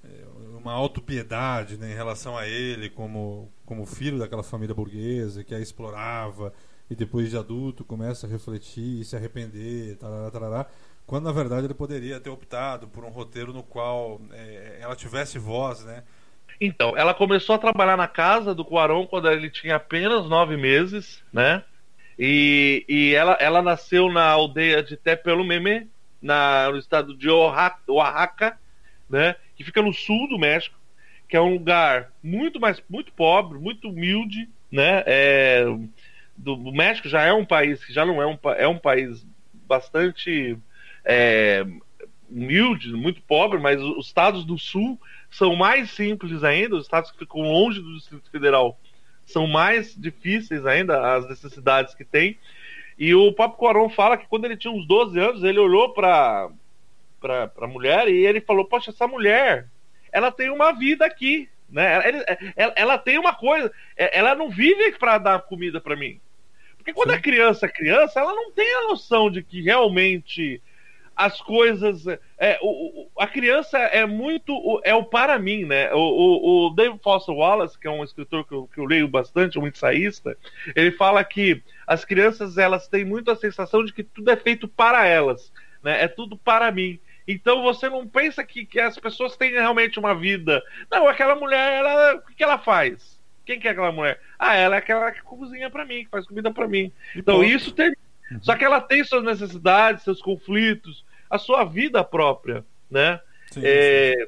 é, 0.04 0.26
uma 0.58 0.74
autopiedade 0.74 1.78
né, 1.78 1.92
em 1.92 1.96
relação 1.96 2.38
a 2.38 2.48
ele 2.48 2.90
como 2.90 3.52
como 3.66 3.86
filho 3.86 4.20
daquela 4.20 4.44
família 4.44 4.76
burguesa 4.76 5.44
que 5.44 5.56
a 5.56 5.60
explorava 5.60 6.54
e 6.90 6.96
depois 6.96 7.30
de 7.30 7.38
adulto 7.38 7.86
começa 7.86 8.28
a 8.28 8.30
refletir 8.30 9.02
e 9.02 9.06
se 9.06 9.16
arrepender, 9.16 9.98
tarará, 9.98 10.32
tarará, 10.32 10.68
quando 11.06 11.26
na 11.26 11.32
verdade 11.32 11.66
ele 11.68 11.74
poderia 11.74 12.20
ter 12.20 12.30
optado 12.30 12.88
por 12.90 13.04
um 13.06 13.10
roteiro 13.10 13.54
no 13.54 13.64
qual 13.64 14.22
é, 14.32 14.80
ela 14.82 14.96
tivesse 14.96 15.40
voz, 15.40 15.84
né? 15.86 16.04
Então, 16.62 16.96
ela 16.98 17.14
começou 17.14 17.56
a 17.56 17.60
trabalhar 17.60 17.98
na 17.98 18.08
casa 18.08 18.54
do 18.56 18.64
Cuarón 18.64 19.06
quando 19.08 19.30
ele 19.30 19.50
tinha 19.50 19.76
apenas 19.76 20.28
nove 20.30 20.56
meses, 20.56 21.22
né? 21.34 21.64
E, 22.18 22.86
e 22.88 23.14
ela, 23.16 23.34
ela 23.40 23.62
nasceu 23.62 24.10
na 24.12 24.24
aldeia 24.26 24.84
de 24.84 24.96
Tepelumeme, 24.96 25.90
na, 26.24 26.72
no 26.72 26.78
estado 26.78 27.16
de 27.16 27.30
Oaxaca, 27.30 28.58
né? 29.10 29.36
Que 29.56 29.64
fica 29.64 29.82
no 29.82 29.94
sul 29.94 30.28
do 30.30 30.40
México, 30.40 30.80
que 31.28 31.36
é 31.36 31.42
um 31.42 31.54
lugar 31.54 32.12
muito 32.24 32.60
mais 32.60 32.82
muito 32.90 33.12
pobre, 33.12 33.60
muito 33.60 33.90
humilde, 33.90 34.50
né? 34.72 35.04
É, 35.06 35.66
do, 36.38 36.56
o 36.56 36.72
México 36.72 37.10
já 37.10 37.24
é 37.24 37.34
um 37.34 37.46
país 37.46 37.84
que 37.84 37.94
já 37.94 38.06
não 38.06 38.22
é 38.22 38.26
um, 38.26 38.40
é 38.58 38.68
um 38.68 38.78
país 38.78 39.26
bastante 39.68 40.58
é, 41.04 41.66
humilde, 42.30 42.94
muito 42.94 43.22
pobre, 43.22 43.60
mas 43.60 43.82
os 43.82 44.08
estados 44.08 44.46
do 44.46 44.58
sul 44.58 45.00
são 45.30 45.56
mais 45.56 45.92
simples 45.92 46.44
ainda, 46.44 46.76
os 46.76 46.86
estados 46.86 47.12
que 47.12 47.20
ficam 47.20 47.42
longe 47.42 47.82
do 47.82 47.94
Distrito 47.96 48.30
Federal 48.32 48.80
são 49.26 49.48
mais 49.48 49.96
difíceis 49.96 50.66
ainda, 50.66 51.16
as 51.16 51.28
necessidades 51.28 51.94
que 51.94 52.04
tem. 52.04 52.38
E 53.04 53.14
o 53.14 53.34
Papo 53.34 53.58
Coron 53.58 53.90
fala 53.90 54.16
que 54.18 54.28
quando 54.28 54.46
ele 54.46 54.56
tinha 54.56 54.72
uns 54.72 54.88
12 54.88 55.20
anos, 55.20 55.44
ele 55.44 55.60
olhou 55.60 55.90
para 55.94 56.50
para 57.20 57.50
a 57.62 57.68
mulher 57.68 58.08
e 58.10 58.26
ele 58.26 58.42
falou: 58.42 58.66
Poxa, 58.66 58.92
essa 58.92 59.08
mulher, 59.08 59.68
ela 60.12 60.32
tem 60.32 60.50
uma 60.50 60.72
vida 60.74 61.06
aqui. 61.06 61.50
Né? 61.70 61.94
Ela, 61.94 62.38
ela, 62.56 62.74
ela 62.76 62.98
tem 62.98 63.18
uma 63.18 63.34
coisa, 63.34 63.72
é, 63.98 64.18
ela 64.18 64.36
não 64.36 64.50
vive 64.50 64.92
para 64.94 65.18
dar 65.18 65.42
comida 65.42 65.82
para 65.82 65.96
mim. 65.96 66.20
Porque 66.78 66.94
quando 66.94 67.12
a 67.12 67.20
criança 67.20 67.66
é 67.66 67.70
criança, 67.70 68.20
ela 68.20 68.34
não 68.34 68.52
tem 68.52 68.74
a 68.76 68.84
noção 68.84 69.30
de 69.32 69.42
que 69.42 69.62
realmente 69.62 70.62
as 71.16 71.42
coisas. 71.42 72.06
É, 72.38 72.58
o, 72.62 73.02
o- 73.04 73.10
a 73.18 73.28
criança 73.28 73.78
é 73.78 74.06
muito. 74.06 74.54
o- 74.54 74.82
É 74.84 74.94
o 74.94 75.04
para 75.04 75.38
mim, 75.40 75.66
né? 75.66 75.94
O, 75.94 75.98
o, 76.00 76.68
o 76.68 76.70
David 76.72 77.00
Foster 77.04 77.34
Wallace, 77.36 77.78
que 77.80 77.88
é 77.88 77.92
um 77.92 78.04
escritor 78.04 78.46
que 78.46 78.54
eu, 78.54 78.68
que 78.74 78.80
eu 78.80 78.86
leio 78.86 79.08
bastante, 79.08 79.58
um 79.60 79.68
ensaísta, 79.68 80.38
ele 80.76 80.92
fala 80.92 81.24
que 81.24 81.62
as 81.94 82.04
crianças 82.04 82.58
elas 82.58 82.88
têm 82.88 83.06
muito 83.06 83.32
a 83.32 83.36
sensação 83.36 83.84
de 83.86 83.94
que 83.94 84.04
tudo 84.04 84.30
é 84.32 84.36
feito 84.36 84.68
para 84.68 85.06
elas, 85.06 85.52
né? 85.82 86.04
É 86.04 86.08
tudo 86.08 86.36
para 86.36 86.72
mim. 86.72 87.00
Então 87.28 87.62
você 87.62 87.90
não 87.90 88.08
pensa 88.08 88.44
que, 88.44 88.66
que 88.66 88.80
as 88.80 88.98
pessoas 88.98 89.38
têm 89.38 89.52
realmente 89.52 90.00
uma 90.00 90.14
vida. 90.14 90.62
Não, 90.92 91.08
aquela 91.08 91.36
mulher, 91.36 91.78
ela, 91.78 92.16
o 92.16 92.22
que, 92.36 92.44
ela 92.44 92.58
faz? 92.58 93.20
Quem 93.46 93.60
que 93.60 93.68
é 93.68 93.72
aquela 93.72 93.92
mulher? 93.92 94.20
Ah, 94.38 94.56
ela 94.56 94.76
é 94.76 94.80
aquela 94.80 95.12
que 95.12 95.22
cozinha 95.22 95.70
para 95.70 95.86
mim, 95.86 96.04
que 96.04 96.10
faz 96.10 96.26
comida 96.26 96.52
para 96.52 96.68
mim. 96.68 96.92
Então 97.16 97.44
isso 97.44 97.72
tem. 97.72 97.94
Só 98.42 98.56
que 98.56 98.66
ela 98.66 98.82
tem 98.82 99.04
suas 99.04 99.24
necessidades, 99.24 100.04
seus 100.04 100.22
conflitos, 100.22 101.06
a 101.30 101.38
sua 101.38 101.64
vida 101.64 102.04
própria, 102.04 102.66
né? 102.90 103.20
Sim, 103.52 103.62
É, 103.64 104.28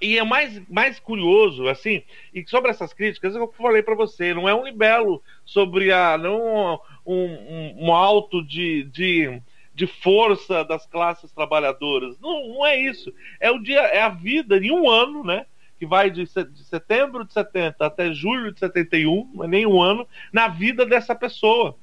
E, 0.00 0.18
é 0.18 0.24
mais, 0.24 0.60
mais 0.68 0.98
curioso, 0.98 1.68
assim, 1.68 2.02
e 2.34 2.44
sobre 2.48 2.70
essas 2.70 2.92
críticas, 2.92 3.34
eu 3.36 3.52
falei 3.56 3.82
para 3.82 3.94
você, 3.94 4.34
não 4.34 4.48
é 4.48 4.54
um 4.54 4.64
libelo 4.64 5.22
sobre 5.44 5.92
a. 5.92 6.18
não 6.18 6.80
um, 7.06 7.24
um, 7.24 7.86
um 7.86 7.92
alto 7.92 8.42
de, 8.44 8.84
de, 8.84 9.40
de 9.74 9.86
força 9.86 10.64
das 10.64 10.86
classes 10.86 11.32
trabalhadoras. 11.32 12.18
Não, 12.20 12.48
não 12.48 12.66
é 12.66 12.78
isso. 12.80 13.12
É 13.38 13.50
o 13.50 13.58
dia, 13.58 13.80
é 13.80 14.02
a 14.02 14.08
vida 14.08 14.56
em 14.58 14.70
um 14.70 14.88
ano, 14.88 15.24
né? 15.24 15.46
Que 15.78 15.86
vai 15.86 16.10
de, 16.10 16.26
se- 16.26 16.44
de 16.44 16.64
setembro 16.64 17.24
de 17.24 17.32
70 17.32 17.86
até 17.86 18.12
julho 18.12 18.52
de 18.52 18.60
71, 18.60 19.30
não 19.34 19.44
é 19.44 19.48
nem 19.48 19.66
um 19.66 19.80
ano, 19.80 20.06
na 20.32 20.48
vida 20.48 20.84
dessa 20.84 21.14
pessoa, 21.14 21.76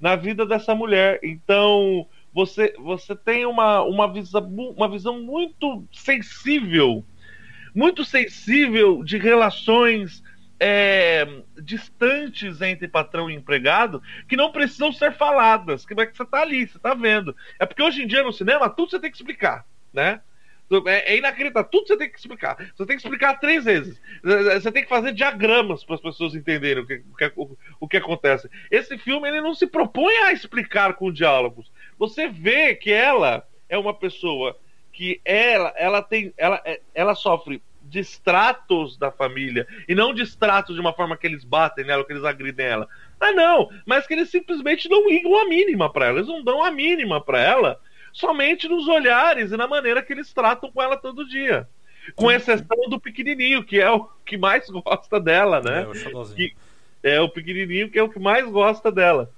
na 0.00 0.16
vida 0.16 0.46
dessa 0.46 0.74
mulher. 0.74 1.20
Então, 1.22 2.06
você, 2.32 2.74
você 2.78 3.14
tem 3.14 3.44
uma, 3.44 3.82
uma, 3.82 4.10
visão, 4.10 4.42
uma 4.76 4.88
visão 4.88 5.20
muito 5.22 5.84
sensível, 5.92 7.04
muito 7.74 8.04
sensível 8.04 9.02
de 9.02 9.18
relações 9.18 10.22
é, 10.64 11.26
distantes 11.60 12.60
entre 12.60 12.86
patrão 12.86 13.28
e 13.28 13.34
empregado 13.34 14.00
que 14.28 14.36
não 14.36 14.52
precisam 14.52 14.92
ser 14.92 15.12
faladas. 15.12 15.84
Que 15.84 15.94
vai 15.94 16.06
que 16.06 16.16
você 16.16 16.24
tá 16.24 16.40
ali, 16.40 16.68
você 16.68 16.78
tá 16.78 16.94
vendo. 16.94 17.34
É 17.58 17.66
porque 17.66 17.82
hoje 17.82 18.02
em 18.02 18.06
dia 18.06 18.22
no 18.22 18.32
cinema 18.32 18.70
tudo 18.70 18.90
você 18.90 19.00
tem 19.00 19.10
que 19.10 19.16
explicar, 19.16 19.66
né? 19.92 20.20
É, 20.86 21.14
é 21.14 21.18
inacreditável, 21.18 21.68
tudo 21.70 21.86
você 21.86 21.96
tem 21.96 22.08
que 22.08 22.18
explicar. 22.18 22.56
Você 22.56 22.86
tem 22.86 22.96
que 22.96 23.02
explicar 23.02 23.40
três 23.40 23.64
vezes. 23.64 24.00
Você 24.22 24.72
tem 24.72 24.84
que 24.84 24.88
fazer 24.88 25.12
diagramas 25.12 25.84
para 25.84 25.96
as 25.96 26.00
pessoas 26.00 26.34
entenderem 26.34 26.82
o 26.82 26.86
que, 26.86 27.02
o, 27.10 27.16
que, 27.16 27.32
o 27.80 27.88
que 27.88 27.96
acontece. 27.96 28.48
Esse 28.70 28.96
filme 28.96 29.28
ele 29.28 29.40
não 29.40 29.54
se 29.54 29.66
propõe 29.66 30.14
a 30.18 30.32
explicar 30.32 30.94
com 30.94 31.12
diálogos. 31.12 31.70
Você 31.98 32.28
vê 32.28 32.74
que 32.74 32.90
ela 32.90 33.46
é 33.68 33.76
uma 33.76 33.92
pessoa 33.92 34.56
que 34.92 35.20
ela, 35.24 35.72
ela 35.76 36.02
tem, 36.02 36.32
ela, 36.36 36.62
ela 36.94 37.14
sofre 37.14 37.62
distratos 37.82 38.96
da 38.96 39.10
família 39.10 39.66
e 39.88 39.94
não 39.94 40.14
distratos 40.14 40.74
de 40.74 40.80
uma 40.80 40.92
forma 40.92 41.16
que 41.16 41.26
eles 41.26 41.44
batem 41.44 41.84
nela, 41.84 42.04
que 42.04 42.12
eles 42.12 42.24
agridem 42.24 42.66
ela. 42.66 42.88
Ah, 43.20 43.32
não, 43.32 43.70
mas 43.86 44.06
que 44.06 44.14
eles 44.14 44.30
simplesmente 44.30 44.88
não 44.88 45.08
ligam 45.08 45.38
a 45.40 45.44
mínima 45.46 45.90
para 45.92 46.06
ela, 46.06 46.18
eles 46.18 46.28
não 46.28 46.42
dão 46.42 46.62
a 46.62 46.70
mínima 46.70 47.20
para 47.20 47.40
ela, 47.40 47.80
somente 48.12 48.68
nos 48.68 48.86
olhares 48.88 49.52
e 49.52 49.56
na 49.56 49.66
maneira 49.66 50.02
que 50.02 50.12
eles 50.12 50.32
tratam 50.32 50.70
com 50.70 50.82
ela 50.82 50.96
todo 50.96 51.28
dia. 51.28 51.68
Com 52.16 52.30
exceção 52.30 52.88
do 52.88 52.98
pequenininho, 53.00 53.62
que 53.64 53.80
é 53.80 53.88
o 53.90 54.08
que 54.26 54.36
mais 54.36 54.68
gosta 54.68 55.20
dela, 55.20 55.60
né? 55.60 55.82
É, 55.82 56.08
o. 56.08 56.24
Que- 56.36 56.54
é 57.04 57.20
o 57.20 57.28
pequenininho 57.28 57.90
que 57.90 57.98
é 57.98 58.02
o 58.02 58.08
que 58.08 58.18
mais 58.18 58.48
gosta 58.48 58.90
dela. 58.90 59.30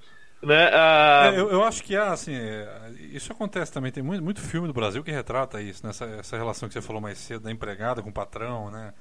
Né? 0.47 0.71
Ah, 0.73 1.31
É, 1.35 1.39
eu, 1.41 1.51
eu 1.51 1.65
acho 1.65 1.83
que 1.83 1.97
há, 1.97 2.13
assim, 2.13 2.35
é, 2.35 2.91
isso 3.13 3.33
acontece 3.33 3.73
também. 3.73 3.91
Tem 3.93 4.03
muito, 4.03 4.23
muito 4.23 4.41
filme 4.41 4.67
do 4.67 4.75
Brasil 4.75 5.03
que 5.03 5.11
retrata 5.11 5.61
isso, 5.61 5.87
nessa 5.87 6.05
essa 6.07 6.37
relação 6.37 6.69
que 6.69 6.73
você 6.75 6.83
falou 6.83 7.01
mais 7.01 7.19
cedo 7.19 7.43
da 7.45 7.51
empregada 7.53 8.03
com 8.03 8.11
o 8.11 8.13
patrão, 8.13 8.71
né? 8.71 8.93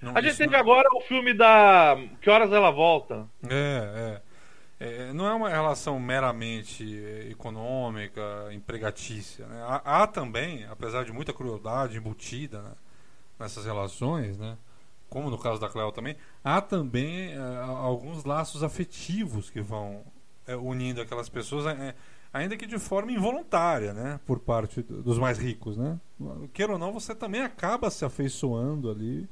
Não- 0.00 0.16
a 0.16 0.20
gente 0.20 0.36
teve 0.36 0.52
não- 0.52 0.58
agora 0.60 0.88
o 0.94 1.00
filme 1.02 1.32
da 1.32 1.96
Que 2.20 2.28
Horas 2.28 2.52
Ela 2.52 2.70
Volta. 2.70 3.26
É, 3.48 4.18
é. 4.20 4.32
É, 4.84 5.12
não 5.12 5.28
é 5.28 5.32
uma 5.32 5.48
relação 5.48 6.00
meramente 6.00 6.82
é, 7.04 7.30
econômica, 7.30 8.20
empregatícia. 8.52 9.46
Né? 9.46 9.62
Há, 9.64 10.02
há 10.02 10.06
também, 10.08 10.66
apesar 10.68 11.04
de 11.04 11.12
muita 11.12 11.32
crueldade 11.32 11.96
embutida 11.96 12.60
né, 12.62 12.70
nessas 13.38 13.64
relações, 13.64 14.36
né? 14.38 14.56
como 15.08 15.30
no 15.30 15.38
caso 15.38 15.60
da 15.60 15.68
Cleo 15.68 15.92
também, 15.92 16.16
há 16.42 16.60
também 16.60 17.32
é, 17.32 17.38
alguns 17.64 18.24
laços 18.24 18.64
afetivos 18.64 19.50
que 19.50 19.60
vão 19.60 20.02
unindo 20.56 21.00
aquelas 21.00 21.28
pessoas, 21.28 21.66
é, 21.66 21.94
ainda 22.32 22.56
que 22.56 22.66
de 22.66 22.78
forma 22.78 23.12
involuntária, 23.12 23.92
né? 23.92 24.20
por 24.26 24.38
parte 24.40 24.82
do- 24.82 25.02
dos 25.02 25.18
mais 25.18 25.38
ricos. 25.38 25.76
Né? 25.76 25.98
Queira 26.52 26.72
ou 26.72 26.78
não, 26.78 26.92
você 26.92 27.14
também 27.14 27.40
acaba 27.42 27.90
se 27.90 28.04
afeiçoando 28.04 28.90
ali. 28.90 29.28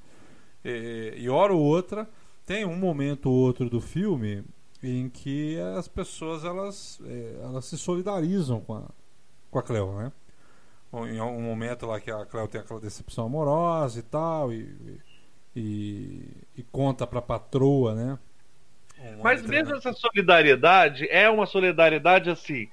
É, 0.65 1.15
e 1.17 1.29
hora 1.29 1.53
ou 1.55 1.61
outra 1.61 2.09
tem 2.47 2.65
um 2.65 2.77
momento 2.77 3.27
ou 3.31 3.35
outro 3.37 3.71
do 3.71 3.81
filme 3.81 4.45
em 4.83 5.09
que 5.09 5.59
as 5.77 5.89
pessoas 5.89 6.45
elas, 6.45 7.01
é, 7.05 7.41
elas 7.43 7.65
se 7.67 7.77
solidarizam 7.79 8.61
com 8.61 8.75
a, 8.75 8.83
com 9.51 9.59
a 9.59 9.63
Cleo, 9.63 9.93
né? 9.99 10.13
Em 10.93 11.19
algum 11.21 11.41
momento 11.43 11.87
lá 11.87 12.01
que 12.01 12.11
a 12.11 12.27
Cleo 12.27 12.49
tem 12.49 12.61
aquela 12.61 12.81
decepção 12.81 13.27
amorosa 13.27 13.99
e 13.99 14.03
tal, 14.03 14.53
e, 14.53 14.59
e- 14.63 15.01
e, 15.57 16.31
e 16.59 16.63
conta 16.65 17.07
pra 17.07 17.21
patroa, 17.23 17.95
né? 17.95 18.19
Uma 19.15 19.25
Mas 19.25 19.43
determinada- 19.43 19.75
mesmo 19.75 19.77
essa 19.91 19.93
solidariedade 19.99 21.09
é 21.11 21.29
uma 21.31 21.47
solidariedade 21.47 22.31
assim. 22.31 22.69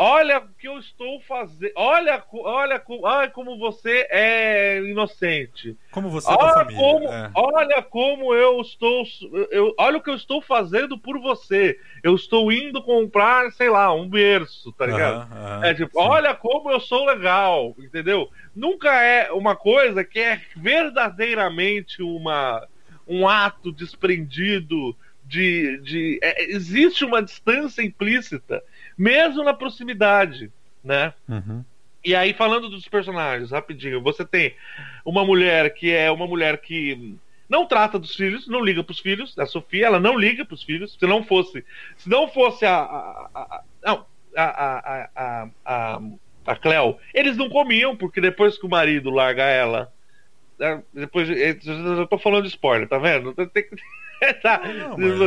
Olha 0.00 0.38
o 0.38 0.48
que 0.56 0.68
eu 0.68 0.78
estou 0.78 1.20
fazendo. 1.22 1.72
Olha, 1.74 2.22
olha, 2.32 2.80
olha 3.02 3.28
como 3.30 3.58
você 3.58 4.06
é 4.10 4.80
inocente. 4.84 5.76
Como 5.90 6.08
você 6.08 6.30
é 6.32 6.36
da 6.36 6.44
Olha 6.44 6.54
família. 6.54 6.80
como, 6.80 7.08
é. 7.08 7.30
olha 7.34 7.82
como 7.82 8.32
eu 8.32 8.60
estou. 8.60 9.02
Eu, 9.50 9.74
olha 9.76 9.96
o 9.96 10.00
que 10.00 10.08
eu 10.08 10.14
estou 10.14 10.40
fazendo 10.40 10.96
por 10.96 11.18
você. 11.18 11.76
Eu 12.00 12.14
estou 12.14 12.52
indo 12.52 12.80
comprar, 12.80 13.50
sei 13.50 13.68
lá, 13.68 13.92
um 13.92 14.08
berço, 14.08 14.70
tá 14.70 14.86
ligado? 14.86 15.64
É 15.64 15.74
tipo, 15.74 16.00
sim. 16.00 16.06
olha 16.08 16.32
como 16.32 16.70
eu 16.70 16.78
sou 16.78 17.04
legal, 17.04 17.74
entendeu? 17.76 18.30
Nunca 18.54 19.02
é 19.02 19.32
uma 19.32 19.56
coisa 19.56 20.04
que 20.04 20.20
é 20.20 20.40
verdadeiramente 20.54 22.02
uma, 22.04 22.64
um 23.04 23.26
ato 23.28 23.72
desprendido 23.72 24.96
de. 25.28 25.76
de 25.82 26.18
é, 26.22 26.50
existe 26.50 27.04
uma 27.04 27.22
distância 27.22 27.82
implícita, 27.82 28.62
mesmo 28.96 29.44
na 29.44 29.52
proximidade, 29.54 30.50
né? 30.82 31.12
Uhum. 31.28 31.64
E 32.04 32.14
aí, 32.14 32.32
falando 32.32 32.68
dos 32.70 32.88
personagens, 32.88 33.50
rapidinho, 33.50 34.00
você 34.00 34.24
tem 34.24 34.54
uma 35.04 35.24
mulher 35.24 35.74
que 35.74 35.90
é 35.90 36.10
uma 36.10 36.26
mulher 36.26 36.58
que 36.60 37.16
não 37.48 37.66
trata 37.66 37.98
dos 37.98 38.14
filhos, 38.14 38.46
não 38.48 38.64
liga 38.64 38.82
pros 38.84 39.00
filhos. 39.00 39.38
A 39.38 39.46
Sofia, 39.46 39.86
ela 39.86 40.00
não 40.00 40.16
liga 40.18 40.44
pros 40.44 40.62
filhos. 40.62 40.96
Se 40.98 41.06
não 41.06 41.24
fosse, 41.24 41.64
se 41.96 42.08
não 42.08 42.28
fosse 42.28 42.64
a, 42.64 42.76
a, 42.76 43.30
a- 43.34 43.40
a- 43.56 43.62
não, 43.84 44.06
a, 44.36 44.44
a, 44.44 45.10
a, 45.14 45.48
a, 45.64 46.00
a 46.46 46.56
Cleo, 46.56 46.96
eles 47.12 47.36
não 47.36 47.48
comiam, 47.50 47.96
porque 47.96 48.20
depois 48.20 48.56
que 48.56 48.64
o 48.66 48.70
marido 48.70 49.10
larga 49.10 49.42
ela, 49.44 49.92
é, 50.60 50.80
depois, 50.94 51.28
eu 51.30 52.06
tô 52.06 52.18
falando 52.18 52.42
de 52.44 52.48
spoiler, 52.48 52.88
tá 52.88 52.98
vendo? 52.98 53.32
Tem 53.34 53.64
que- 53.64 53.76
tá. 54.42 54.60
Não, 54.64 54.96
não 54.98 55.26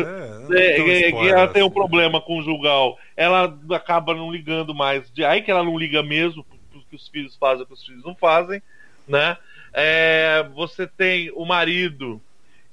É, 0.55 0.77
é 0.77 1.09
é, 1.09 1.29
ela 1.29 1.47
tem 1.47 1.61
um 1.63 1.67
assim. 1.67 1.73
problema 1.73 2.21
conjugal, 2.21 2.97
ela 3.15 3.57
acaba 3.71 4.13
não 4.13 4.31
ligando 4.31 4.73
mais. 4.73 5.11
De 5.11 5.23
aí 5.23 5.41
que 5.41 5.51
ela 5.51 5.63
não 5.63 5.77
liga 5.77 6.01
mesmo, 6.03 6.43
porque 6.43 6.61
que 6.91 6.95
os 6.95 7.07
filhos 7.07 7.35
fazem, 7.37 7.63
o 7.63 7.65
que 7.65 7.73
os 7.73 7.85
filhos 7.85 8.03
não 8.03 8.13
fazem, 8.13 8.61
né? 9.07 9.37
É, 9.73 10.45
você 10.53 10.85
tem 10.85 11.31
o 11.33 11.45
marido 11.45 12.21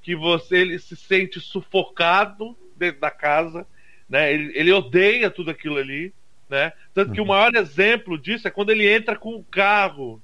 que 0.02 0.16
você 0.16 0.58
ele 0.58 0.78
se 0.78 0.96
sente 0.96 1.40
sufocado 1.40 2.56
dentro 2.76 3.00
da 3.00 3.10
casa, 3.10 3.64
né? 4.08 4.32
Ele, 4.32 4.52
ele 4.58 4.72
odeia 4.72 5.30
tudo 5.30 5.50
aquilo 5.50 5.76
ali, 5.76 6.12
né? 6.50 6.72
Tanto 6.92 7.12
que 7.12 7.20
o 7.20 7.26
maior 7.26 7.54
exemplo 7.54 8.18
disso 8.18 8.48
é 8.48 8.50
quando 8.50 8.70
ele 8.70 8.88
entra 8.88 9.16
com 9.16 9.36
o 9.36 9.44
carro. 9.44 10.20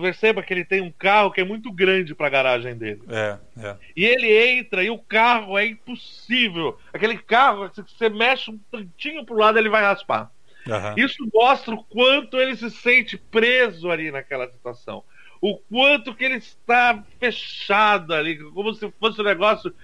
Perceba 0.00 0.42
que 0.42 0.54
ele 0.54 0.64
tem 0.64 0.80
um 0.80 0.92
carro 0.92 1.30
que 1.32 1.40
é 1.40 1.44
muito 1.44 1.72
grande 1.72 2.14
para 2.14 2.28
a 2.28 2.30
garagem 2.30 2.76
dele. 2.76 3.02
É, 3.08 3.38
é. 3.58 3.76
E 3.96 4.04
ele 4.04 4.58
entra 4.58 4.82
e 4.84 4.90
o 4.90 4.98
carro 4.98 5.58
é 5.58 5.66
impossível. 5.66 6.78
Aquele 6.92 7.18
carro, 7.18 7.68
se 7.74 7.82
você 7.82 8.08
mexe 8.08 8.50
um 8.50 8.58
tantinho 8.70 9.24
pro 9.24 9.36
lado, 9.36 9.58
ele 9.58 9.68
vai 9.68 9.82
raspar. 9.82 10.30
Aham. 10.68 10.94
Isso 10.96 11.16
mostra 11.34 11.74
o 11.74 11.82
quanto 11.84 12.36
ele 12.36 12.54
se 12.56 12.70
sente 12.70 13.16
preso 13.16 13.90
ali 13.90 14.10
naquela 14.10 14.48
situação. 14.48 15.02
O 15.40 15.56
quanto 15.56 16.14
que 16.14 16.24
ele 16.24 16.36
está 16.36 17.02
fechado 17.18 18.12
ali, 18.14 18.38
como 18.38 18.74
se 18.74 18.90
fosse 19.00 19.20
um 19.20 19.24
negócio 19.24 19.74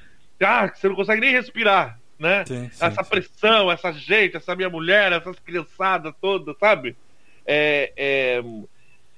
ah, 0.40 0.68
que 0.68 0.78
você 0.78 0.88
não 0.88 0.96
consegue 0.96 1.20
nem 1.20 1.30
respirar, 1.30 1.98
né? 2.18 2.44
Sim, 2.44 2.68
sim, 2.70 2.84
essa 2.84 3.02
sim. 3.02 3.10
pressão, 3.10 3.70
essa 3.70 3.92
gente, 3.92 4.36
essa 4.36 4.54
minha 4.54 4.68
mulher, 4.68 5.12
essas 5.12 5.38
criançadas 5.38 6.12
todas, 6.20 6.56
sabe? 6.58 6.96
É, 7.46 7.92
é, 7.96 8.42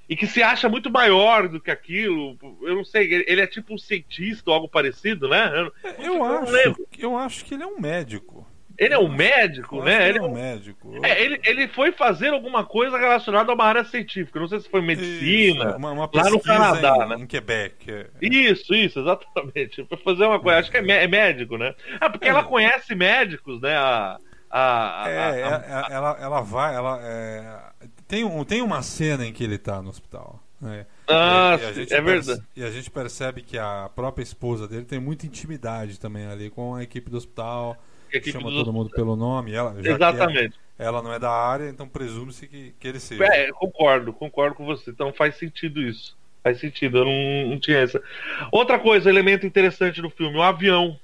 e 0.09 0.15
que 0.15 0.25
se 0.27 0.41
acha 0.41 0.69
muito 0.69 0.89
maior 0.91 1.47
do 1.47 1.59
que 1.59 1.71
aquilo. 1.71 2.37
Eu 2.61 2.75
não 2.75 2.85
sei, 2.85 3.13
ele- 3.27 3.41
é 3.41 3.47
tipo 3.47 3.73
um 3.73 3.77
cientista 3.77 4.49
ou 4.49 4.53
algo 4.55 4.69
parecido, 4.69 5.27
né? 5.27 5.51
Eu, 5.99 6.03
Eu 6.15 6.23
acho, 6.23 6.51
lembro. 6.51 6.87
eu 6.97 7.17
acho 7.17 7.45
que 7.45 7.53
ele 7.53 7.63
é 7.63 7.67
um 7.67 7.79
médico. 7.79 8.45
Ele 8.79 8.93
é 8.93 8.99
um 8.99 9.07
médico, 9.11 9.77
Eu 9.77 9.83
né? 9.85 10.07
Ele 10.07 10.19
é 10.19 10.21
é 10.21 10.23
um 10.23 10.31
médico. 10.31 10.99
é, 11.03 11.19
ele, 11.23 11.41
ele 11.43 11.67
foi 11.67 11.91
fazer 11.91 12.27
alguma 12.29 12.63
coisa 12.63 12.95
relacionada 12.95 13.51
a 13.51 13.55
uma 13.55 13.65
área 13.65 13.83
científica. 13.83 14.39
Não 14.39 14.47
sei 14.47 14.59
se 14.59 14.69
foi 14.69 14.81
medicina. 14.81 15.65
Isso, 15.69 15.77
uma, 15.77 15.91
uma 15.93 16.09
lá 16.13 16.29
no 16.29 16.39
Canadá, 16.39 16.95
em, 17.05 17.09
né? 17.09 17.15
em 17.17 17.25
Quebec. 17.25 17.91
é. 17.91 18.05
Isso, 18.21 18.75
isso, 18.75 18.99
exatamente. 18.99 19.83
Foi 19.89 19.97
fazer 19.97 20.25
uma 20.25 20.39
coisa. 20.39 20.59
Acho 20.59 20.69
que 20.69 20.77
é, 20.77 21.03
é 21.03 21.07
médico, 21.07 21.57
né? 21.57 21.73
Ah, 21.99 22.07
porque 22.07 22.27
ela 22.27 22.43
conhece 22.43 22.93
médicos, 22.93 23.59
né? 23.61 23.75
A, 23.75 24.19
a, 24.47 25.03
a- 25.05 25.09
É, 25.09 25.17
a- 25.17 25.35
é, 25.35 25.91
é, 25.91 25.95
ela, 25.95 26.17
ela 26.21 26.41
vai, 26.41 26.75
ela 26.75 26.99
é, 27.01 27.87
tem, 28.07 28.23
um, 28.23 28.43
tem 28.43 28.61
uma 28.61 28.81
cena 28.81 29.25
em 29.25 29.33
que 29.33 29.43
ele 29.43 29.57
tá 29.57 29.81
no 29.81 29.89
hospital. 29.89 30.41
né? 30.59 30.85
Ah, 31.07 31.57
E- 31.75 31.79
e 31.91 31.93
é 31.93 32.01
verdade. 32.01 32.41
E 32.55 32.63
a 32.63 32.71
gente 32.71 32.89
percebe 32.89 33.41
que 33.41 33.57
a 33.57 33.89
própria 33.95 34.23
esposa 34.23 34.67
dele 34.67 34.85
tem 34.85 34.99
muita 34.99 35.25
intimidade 35.25 35.99
também 35.99 36.25
ali 36.25 36.49
com 36.49 36.75
a 36.75 36.83
equipe 36.83 37.09
do 37.09 37.17
hospital. 37.17 37.77
equipe 38.11 38.31
chama 38.31 38.49
todo 38.49 38.73
mundo 38.73 38.89
pelo 38.89 39.15
nome. 39.15 39.53
Ela, 39.53 39.75
Exatamente. 39.83 40.57
ela, 40.79 40.89
ela 40.89 41.01
não 41.03 41.13
é 41.13 41.19
da 41.19 41.31
área, 41.31 41.69
então 41.69 41.87
presume-se 41.87 42.47
que, 42.47 42.73
que 42.79 42.87
ele 42.87 42.99
seja. 42.99 43.23
É, 43.25 43.51
concordo, 43.51 44.11
concordo 44.13 44.55
com 44.55 44.65
você. 44.65 44.89
Então 44.89 45.13
faz 45.13 45.35
sentido 45.35 45.81
isso. 45.81 46.17
Faz 46.43 46.59
sentido, 46.59 46.99
eu 46.99 47.05
não, 47.05 47.49
não 47.51 47.59
tinha 47.59 47.77
essa. 47.79 48.01
Outra 48.51 48.79
coisa, 48.79 49.09
elemento 49.09 49.45
interessante 49.45 50.01
do 50.01 50.09
filme, 50.09 50.37
o 50.37 50.41
avião. 50.41 50.97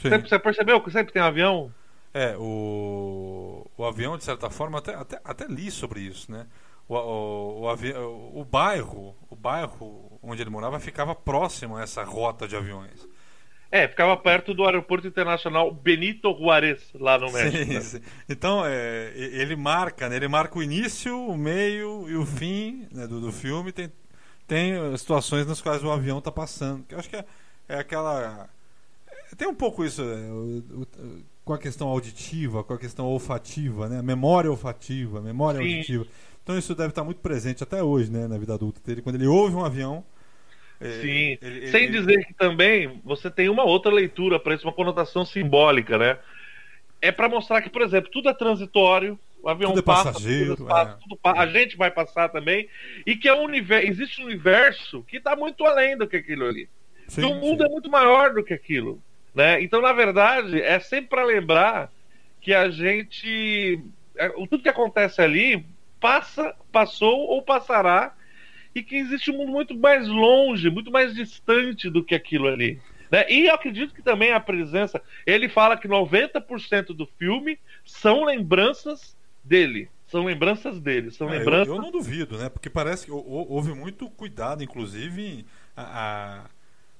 Sim. 0.00 0.10
Sempre, 0.10 0.28
você 0.28 0.38
percebeu 0.38 0.80
que 0.80 0.90
sempre 0.90 1.12
tem 1.12 1.20
avião? 1.20 1.72
É, 2.14 2.36
o, 2.38 3.57
o 3.78 3.84
avião, 3.86 4.18
de 4.18 4.24
certa 4.24 4.50
forma, 4.50 4.78
até, 4.78 4.94
até, 4.94 5.20
até 5.24 5.46
li 5.46 5.70
sobre 5.70 6.00
isso, 6.00 6.30
né? 6.30 6.46
O, 6.88 6.94
o, 6.96 7.60
o, 7.62 7.68
avi, 7.68 7.92
o, 7.94 8.44
bairro, 8.44 9.16
o 9.30 9.36
bairro 9.36 10.18
onde 10.22 10.42
ele 10.42 10.50
morava 10.50 10.80
ficava 10.80 11.14
próximo 11.14 11.76
a 11.76 11.82
essa 11.82 12.02
rota 12.04 12.48
de 12.48 12.56
aviões. 12.56 13.06
É, 13.70 13.86
ficava 13.86 14.16
perto 14.16 14.54
do 14.54 14.64
aeroporto 14.64 15.06
internacional 15.06 15.70
Benito 15.70 16.34
Juárez, 16.38 16.90
lá 16.94 17.18
no 17.18 17.30
México. 17.30 17.66
Sim, 17.66 17.74
né? 17.74 17.80
sim. 17.82 18.00
Então, 18.28 18.64
é, 18.64 19.12
ele 19.14 19.54
marca, 19.56 20.08
né? 20.08 20.16
Ele 20.16 20.28
marca 20.28 20.58
o 20.58 20.62
início, 20.62 21.14
o 21.28 21.36
meio 21.36 22.08
e 22.08 22.16
o 22.16 22.24
fim 22.24 22.88
né, 22.90 23.06
do, 23.06 23.20
do 23.20 23.30
filme. 23.30 23.70
Tem, 23.70 23.92
tem 24.46 24.72
eh, 24.72 24.96
situações 24.96 25.46
nas 25.46 25.60
quais 25.60 25.84
o 25.84 25.90
avião 25.90 26.18
está 26.18 26.32
passando. 26.32 26.84
Que 26.84 26.94
eu 26.94 26.98
acho 26.98 27.10
que 27.10 27.16
é, 27.16 27.24
é 27.68 27.78
aquela. 27.78 28.48
é, 29.32 29.36
Tem 29.36 29.46
um 29.48 29.54
pouco 29.54 29.84
isso 29.84 30.02
é, 30.02 30.04
o- 30.30 30.82
o- 30.82 30.86
com 31.48 31.54
a 31.54 31.58
questão 31.58 31.88
auditiva, 31.88 32.62
com 32.62 32.74
a 32.74 32.78
questão 32.78 33.06
olfativa, 33.06 33.88
né? 33.88 34.02
Memória 34.02 34.50
olfativa, 34.50 35.18
memória 35.22 35.58
Sim. 35.62 35.76
auditiva. 35.76 36.06
Então 36.44 36.58
isso 36.58 36.74
deve 36.74 36.90
estar 36.90 37.02
muito 37.02 37.22
presente 37.22 37.62
até 37.62 37.82
hoje, 37.82 38.10
né? 38.12 38.28
Na 38.28 38.36
vida 38.36 38.52
adulta 38.52 38.78
dele. 38.84 39.00
Quando 39.00 39.14
ele 39.14 39.26
ouve 39.26 39.56
um 39.56 39.64
avião. 39.64 40.04
é, 40.78 40.90
Sim. 41.00 41.38
ele- 41.40 41.68
Sem 41.68 41.84
ele- 41.84 41.98
dizer 41.98 42.26
que 42.26 42.34
também 42.34 43.00
você 43.02 43.30
tem 43.30 43.48
uma 43.48 43.64
outra 43.64 43.90
leitura 43.90 44.38
para 44.38 44.54
isso, 44.54 44.66
uma 44.66 44.74
conotação 44.74 45.24
simbólica, 45.24 45.96
né? 45.96 46.18
É 47.00 47.10
para 47.10 47.30
mostrar 47.30 47.62
que, 47.62 47.70
por 47.70 47.80
exemplo, 47.80 48.10
tudo 48.12 48.28
é 48.28 48.34
transitório, 48.34 49.18
o 49.42 49.48
avião 49.48 49.70
Tudo 49.70 49.80
é 49.80 49.82
passa, 49.82 50.12
passageiro, 50.12 50.54
tudo 50.54 50.68
passa, 50.68 50.90
é. 50.92 50.96
tudo 51.02 51.18
a 51.24 51.46
gente 51.46 51.76
vai 51.78 51.90
passar 51.90 52.28
também, 52.28 52.68
e 53.06 53.16
que 53.16 53.26
é 53.26 53.34
um 53.34 53.42
universo, 53.44 53.88
existe 53.88 54.20
um 54.22 54.26
universo 54.26 55.02
que 55.04 55.16
está 55.16 55.34
muito 55.34 55.64
além 55.64 55.96
do 55.96 56.06
que 56.06 56.16
aquilo 56.16 56.44
ali. 56.46 56.68
Sim, 57.08 57.22
que 57.22 57.26
o 57.26 57.34
mundo 57.36 57.62
sim. 57.62 57.66
é 57.66 57.72
muito 57.72 57.90
maior 57.90 58.34
do 58.34 58.44
que 58.44 58.52
aquilo. 58.52 59.02
Né? 59.38 59.62
Então, 59.62 59.80
na 59.80 59.92
verdade, 59.92 60.60
é 60.60 60.80
sempre 60.80 61.10
para 61.10 61.22
lembrar 61.24 61.92
que 62.40 62.52
a 62.52 62.68
gente. 62.70 63.80
é, 64.16 64.28
Tudo 64.30 64.58
que 64.64 64.68
acontece 64.68 65.22
ali 65.22 65.64
passa, 66.00 66.56
passou 66.72 67.16
ou 67.20 67.40
passará, 67.40 68.16
e 68.74 68.82
que 68.82 68.96
existe 68.96 69.30
um 69.30 69.36
mundo 69.38 69.52
muito 69.52 69.76
mais 69.78 70.08
longe, 70.08 70.68
muito 70.68 70.90
mais 70.90 71.14
distante 71.14 71.88
do 71.88 72.02
que 72.02 72.16
aquilo 72.16 72.48
ali. 72.48 72.80
Né? 73.12 73.26
E 73.30 73.46
eu 73.46 73.54
acredito 73.54 73.94
que 73.94 74.02
também 74.02 74.32
a 74.32 74.40
presença. 74.40 75.00
Ele 75.24 75.48
fala 75.48 75.76
que 75.76 75.86
90% 75.86 76.86
do 76.88 77.06
filme 77.16 77.60
são 77.84 78.24
lembranças 78.24 79.16
dele. 79.44 79.88
São 80.08 80.24
lembranças 80.24 80.80
dele. 80.80 81.12
São 81.12 81.28
É, 81.30 81.34
eu- 81.34 81.38
lembranças. 81.38 81.68
eu, 81.68 81.80
não 81.80 81.92
duvido, 81.92 82.36
né? 82.38 82.48
Porque 82.48 82.68
parece 82.68 83.04
que 83.06 83.12
hou- 83.12 83.24
hou- 83.24 83.52
houve 83.52 83.72
muito 83.72 84.10
cuidado, 84.10 84.64
inclusive, 84.64 85.46
a- 85.76 85.82
a- 85.82 86.44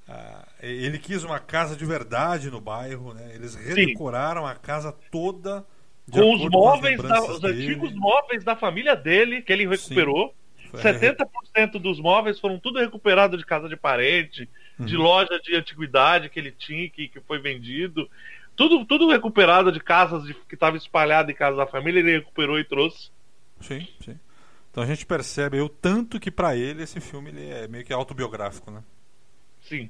a- 0.09 0.47
ele 0.61 0.99
quis 0.99 1.23
uma 1.25 1.39
casa 1.39 1.77
de 1.77 1.85
verdade 1.85 2.51
no 2.51 2.61
bairro, 2.61 3.13
né? 3.15 3.33
Eles 3.35 3.55
redecoraram 3.55 4.47
a 4.47 4.55
casa 4.55 4.93
toda 5.11 5.65
de 6.07 6.19
com 6.21 6.35
os 6.35 6.41
acordo 6.41 6.51
com 6.51 6.59
móveis, 6.59 7.03
da- 7.03 7.23
os 7.23 7.45
antigos 7.45 7.93
móveis 7.95 8.43
da 8.45 8.57
família 8.57 8.97
dele, 8.97 9.43
que 9.43 9.53
ele 9.53 9.67
recuperou. 9.67 10.35
Foi- 10.71 10.81
70% 10.81 11.79
dos 11.79 11.99
móveis 11.99 12.39
foram 12.39 12.59
tudo 12.59 12.79
recuperado 12.79 13.37
de 13.39 13.45
casa 13.47 13.69
de 13.69 13.77
parente, 13.77 14.49
de 14.79 14.97
Uhum. 14.97 15.03
loja 15.03 15.39
de 15.43 15.57
antiguidade 15.57 16.29
que 16.29 16.39
ele 16.39 16.53
tinha, 16.53 16.89
que, 16.91 17.09
que 17.09 17.21
foi 17.21 17.39
vendido. 17.39 18.09
Tudo, 18.55 18.85
tudo 18.85 19.09
recuperado 19.11 19.71
de 19.73 19.81
casas 19.81 20.25
de- 20.25 20.35
que 20.35 20.55
estavam 20.55 20.77
espalhadas 20.77 21.31
em 21.33 21.37
casa 21.39 21.57
da 21.57 21.67
família, 21.67 22.01
ele 22.01 22.19
recuperou 22.19 22.59
e 22.59 22.65
trouxe. 22.65 23.11
Sim, 23.61 23.87
sim. 24.05 24.19
Então 24.71 24.83
a 24.83 24.87
gente 24.87 25.07
percebe 25.07 25.61
o 25.61 25.69
tanto 25.69 26.21
que 26.21 26.31
pra 26.31 26.55
ele 26.57 26.83
esse 26.83 27.01
filme 27.01 27.31
ele 27.31 27.49
é 27.51 27.67
meio 27.69 27.85
que 27.85 27.93
autobiográfico, 27.93 28.71
né? 28.71 28.83
Sim. 29.63 29.89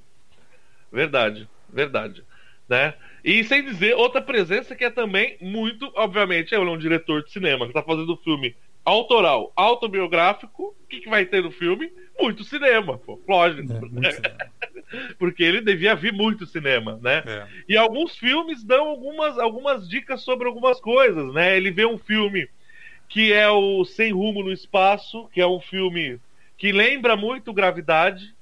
Verdade, 0.90 1.48
verdade. 1.68 2.24
Né? 2.68 2.94
E 3.24 3.42
sem 3.44 3.64
dizer, 3.64 3.94
outra 3.94 4.20
presença 4.20 4.74
que 4.76 4.84
é 4.84 4.90
também 4.90 5.36
muito, 5.40 5.90
obviamente, 5.94 6.54
ele 6.54 6.64
é 6.64 6.70
um 6.70 6.78
diretor 6.78 7.24
de 7.24 7.32
cinema 7.32 7.64
que 7.64 7.70
está 7.70 7.82
fazendo 7.82 8.12
um 8.12 8.16
filme 8.16 8.54
autoral, 8.84 9.52
autobiográfico. 9.56 10.76
O 10.82 10.86
que, 10.88 11.00
que 11.00 11.08
vai 11.08 11.24
ter 11.24 11.42
no 11.42 11.50
filme? 11.50 11.90
muito 12.20 12.44
cinema, 12.44 12.98
pô, 12.98 13.20
lógico. 13.26 13.72
É, 13.72 13.80
muito 13.80 14.14
cinema. 14.14 14.36
Porque 15.18 15.42
ele 15.42 15.60
devia 15.60 15.94
vir 15.94 16.12
muito 16.12 16.46
cinema, 16.46 16.98
né? 17.02 17.22
É. 17.26 17.46
E 17.68 17.76
alguns 17.76 18.16
filmes 18.16 18.64
dão 18.64 18.88
algumas, 18.88 19.38
algumas 19.38 19.88
dicas 19.88 20.22
sobre 20.22 20.48
algumas 20.48 20.80
coisas, 20.80 21.32
né? 21.32 21.56
Ele 21.56 21.70
vê 21.70 21.86
um 21.86 21.98
filme 21.98 22.48
que 23.08 23.32
é 23.32 23.48
o 23.48 23.84
Sem 23.84 24.12
Rumo 24.12 24.42
no 24.42 24.52
Espaço, 24.52 25.28
que 25.32 25.40
é 25.40 25.46
um 25.46 25.60
filme 25.60 26.18
que 26.56 26.72
lembra 26.72 27.16
muito 27.16 27.52
Gravidade, 27.52 28.34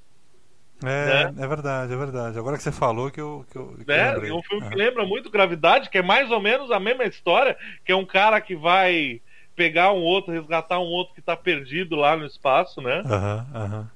É, 0.85 1.25
Né? 1.25 1.35
é 1.39 1.47
verdade, 1.47 1.93
é 1.93 1.97
verdade. 1.97 2.39
Agora 2.39 2.57
que 2.57 2.63
você 2.63 2.73
falou 2.73 3.11
que 3.11 3.21
eu, 3.21 3.47
que 3.51 3.57
eu, 3.57 3.77
que 3.79 3.83
eu 3.83 3.87
né? 3.87 4.29
É 4.29 4.33
um 4.33 4.43
filme 4.43 4.63
que 4.69 4.75
Aham. 4.75 4.77
lembra 4.77 5.05
muito 5.07 5.31
Gravidade, 5.31 5.89
que 5.91 5.99
é 5.99 6.03
mais 6.03 6.31
ou 6.31 6.41
menos 6.41 6.71
a 6.71 6.79
mesma 6.81 7.05
história, 7.05 7.57
que 7.85 7.93
é 7.93 7.97
um 7.97 8.05
cara 8.07 8.41
que 8.41 8.55
vai 8.57 9.23
pegar 9.55 9.93
um 9.93 10.03
outro, 10.03 10.33
resgatar 10.33 10.79
um 10.79 10.85
outro 10.85 11.15
que 11.15 11.23
tá 11.23 11.37
perdido 11.37 11.97
lá 11.97 12.17
no 12.17 12.27
espaço, 12.27 12.81
né? 12.83 13.07
Aham, 13.07 13.47
aham. 13.55 13.91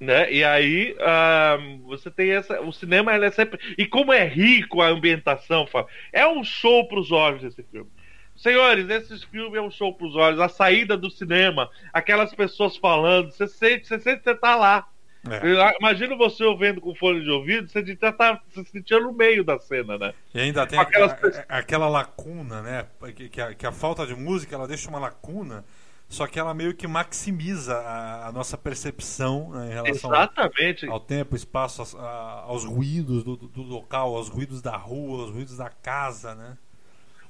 né? 0.00 0.32
E 0.32 0.42
aí 0.44 0.96
ah, 1.00 1.58
você 1.84 2.10
tem 2.10 2.30
essa. 2.30 2.60
O 2.62 2.72
cinema 2.72 3.12
é 3.14 3.30
sempre. 3.30 3.58
E 3.78 3.86
como 3.86 4.12
é 4.12 4.24
rico 4.26 4.80
a 4.80 4.88
ambientação, 4.88 5.66
Fábio, 5.66 5.90
é 6.12 6.26
um 6.26 6.42
show 6.44 6.86
pros 6.88 7.10
olhos 7.12 7.44
esse 7.44 7.62
filme. 7.64 7.90
Senhores, 8.34 8.88
esse 8.88 9.26
filme 9.26 9.58
é 9.58 9.62
um 9.62 9.70
show 9.70 9.94
pros 9.94 10.16
olhos. 10.16 10.40
A 10.40 10.48
saída 10.48 10.96
do 10.96 11.10
cinema, 11.10 11.68
aquelas 11.92 12.34
pessoas 12.34 12.76
falando, 12.76 13.30
você 13.30 13.46
sente, 13.46 13.86
você 13.86 14.00
sente 14.00 14.18
que 14.22 14.24
você 14.30 14.34
tá 14.34 14.56
lá. 14.56 14.86
É. 15.28 15.76
Imagina 15.78 16.16
você 16.16 16.42
ouvindo 16.44 16.80
com 16.80 16.94
fone 16.94 17.22
de 17.22 17.30
ouvido, 17.30 17.68
você 17.70 17.82
devia 17.82 18.08
estar 18.08 18.42
se 18.54 18.64
sentindo 18.64 19.02
no 19.02 19.12
meio 19.12 19.44
da 19.44 19.58
cena, 19.58 19.98
né? 19.98 20.14
E 20.34 20.40
ainda 20.40 20.66
tem 20.66 20.78
Aquelas 20.78 21.12
a- 21.12 21.44
a- 21.48 21.58
aquela 21.58 21.88
lacuna, 21.88 22.62
né? 22.62 22.86
Que, 23.14 23.28
que 23.28 23.40
a, 23.40 23.54
que 23.54 23.66
a 23.66 23.72
falta 23.72 24.06
de 24.06 24.14
música 24.14 24.54
ela 24.54 24.66
deixa 24.66 24.88
uma 24.88 24.98
lacuna, 24.98 25.62
só 26.08 26.26
que 26.26 26.38
ela 26.40 26.54
meio 26.54 26.74
que 26.74 26.86
maximiza 26.88 27.76
a, 27.76 28.32
nossa 28.32 28.56
percepção 28.56 29.50
né, 29.50 29.66
em 29.66 29.74
relação 29.74 30.10
ao, 30.10 30.16
Exatamente. 30.16 30.86
ao 30.88 30.98
tempo, 30.98 31.36
espaço, 31.36 31.82
aos, 31.82 31.94
aos 31.94 32.64
ruídos 32.64 33.22
do, 33.22 33.36
do 33.36 33.62
local, 33.62 34.16
aos 34.16 34.28
ruídos 34.28 34.62
da 34.62 34.76
rua, 34.76 35.22
aos 35.24 35.30
ruídos 35.30 35.56
da 35.58 35.68
casa, 35.68 36.34
né? 36.34 36.56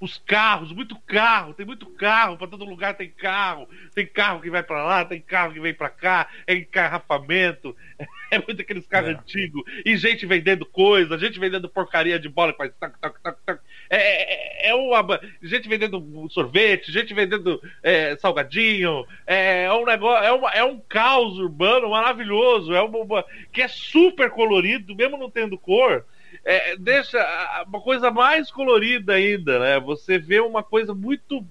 Os 0.00 0.16
carros, 0.16 0.72
muito 0.72 0.98
carro, 1.00 1.52
tem 1.52 1.66
muito 1.66 1.84
carro, 1.84 2.38
pra 2.38 2.46
todo 2.46 2.64
lugar 2.64 2.94
tem 2.96 3.10
carro. 3.10 3.68
Tem 3.94 4.06
carro 4.06 4.40
que 4.40 4.48
vai 4.48 4.62
pra 4.62 4.82
lá, 4.82 5.04
tem 5.04 5.20
carro 5.20 5.52
que 5.52 5.60
vem 5.60 5.74
pra 5.74 5.90
cá, 5.90 6.26
é 6.46 6.54
encarrafamento, 6.54 7.76
é 8.30 8.38
muito 8.38 8.62
aqueles 8.62 8.86
carros 8.86 9.10
É. 9.10 9.12
antigos. 9.12 9.62
E 9.84 9.96
gente 9.98 10.24
vendendo 10.24 10.64
coisa, 10.64 11.18
gente 11.18 11.38
vendendo 11.38 11.68
porcaria 11.68 12.18
de 12.18 12.28
bola 12.30 12.52
que 12.52 12.58
faz 12.58 12.72
toc, 12.80 12.98
toc, 12.98 13.20
toc, 13.22 13.38
toc. 13.44 13.60
É, 13.90 14.66
é, 14.66 14.70
é 14.70 14.74
uma. 14.74 15.02
ba- 15.02 15.20
Gente 15.42 15.68
vendendo 15.68 16.26
sorvete, 16.30 16.90
gente 16.90 17.12
vendendo 17.12 17.60
é, 17.82 18.16
salgadinho. 18.16 19.04
É, 19.26 19.64
é 19.64 19.72
um 19.74 19.84
negócio, 19.84 20.24
é, 20.24 20.32
uma- 20.32 20.50
é 20.50 20.64
um 20.64 20.80
caos 20.80 21.38
urbano 21.38 21.90
maravilhoso, 21.90 22.72
é 22.74 22.80
uma, 22.80 22.98
uma- 22.98 23.24
que 23.52 23.60
é 23.60 23.68
super 23.68 24.30
colorido, 24.30 24.94
mesmo 24.96 25.18
não 25.18 25.30
tendo 25.30 25.58
cor 25.58 26.04
é, 26.44 26.76
deixa 26.76 27.18
uma 27.66 27.80
coisa 27.80 28.10
mais 28.10 28.50
colorida 28.50 29.14
ainda, 29.14 29.58
né? 29.58 29.80
Você 29.80 30.18
vê 30.18 30.40
uma 30.40 30.62
coisa 30.62 30.94
muito 30.94 31.44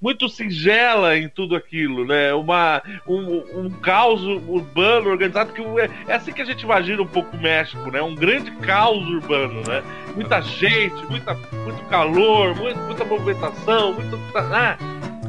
muito 0.00 0.28
singela 0.28 1.16
em 1.16 1.28
tudo 1.28 1.56
aquilo, 1.56 2.04
né? 2.04 2.34
Uma, 2.34 2.82
um, 3.06 3.64
um 3.64 3.70
caos 3.70 4.22
urbano 4.22 5.10
organizado 5.10 5.52
que 5.52 5.62
é, 5.62 5.90
é 6.06 6.14
assim 6.14 6.32
que 6.32 6.42
a 6.42 6.44
gente 6.44 6.62
imagina 6.62 7.02
um 7.02 7.06
pouco 7.06 7.36
o 7.36 7.40
México, 7.40 7.90
né? 7.90 8.02
Um 8.02 8.14
grande 8.14 8.50
caos 8.58 9.06
urbano, 9.08 9.62
né? 9.66 9.82
Muita 10.14 10.40
gente, 10.42 11.04
muita, 11.06 11.34
muito 11.34 11.82
calor, 11.88 12.54
muito, 12.54 12.78
muita 12.80 13.04
movimentação, 13.04 13.94
muito 13.94 14.18
ah, 14.34 14.76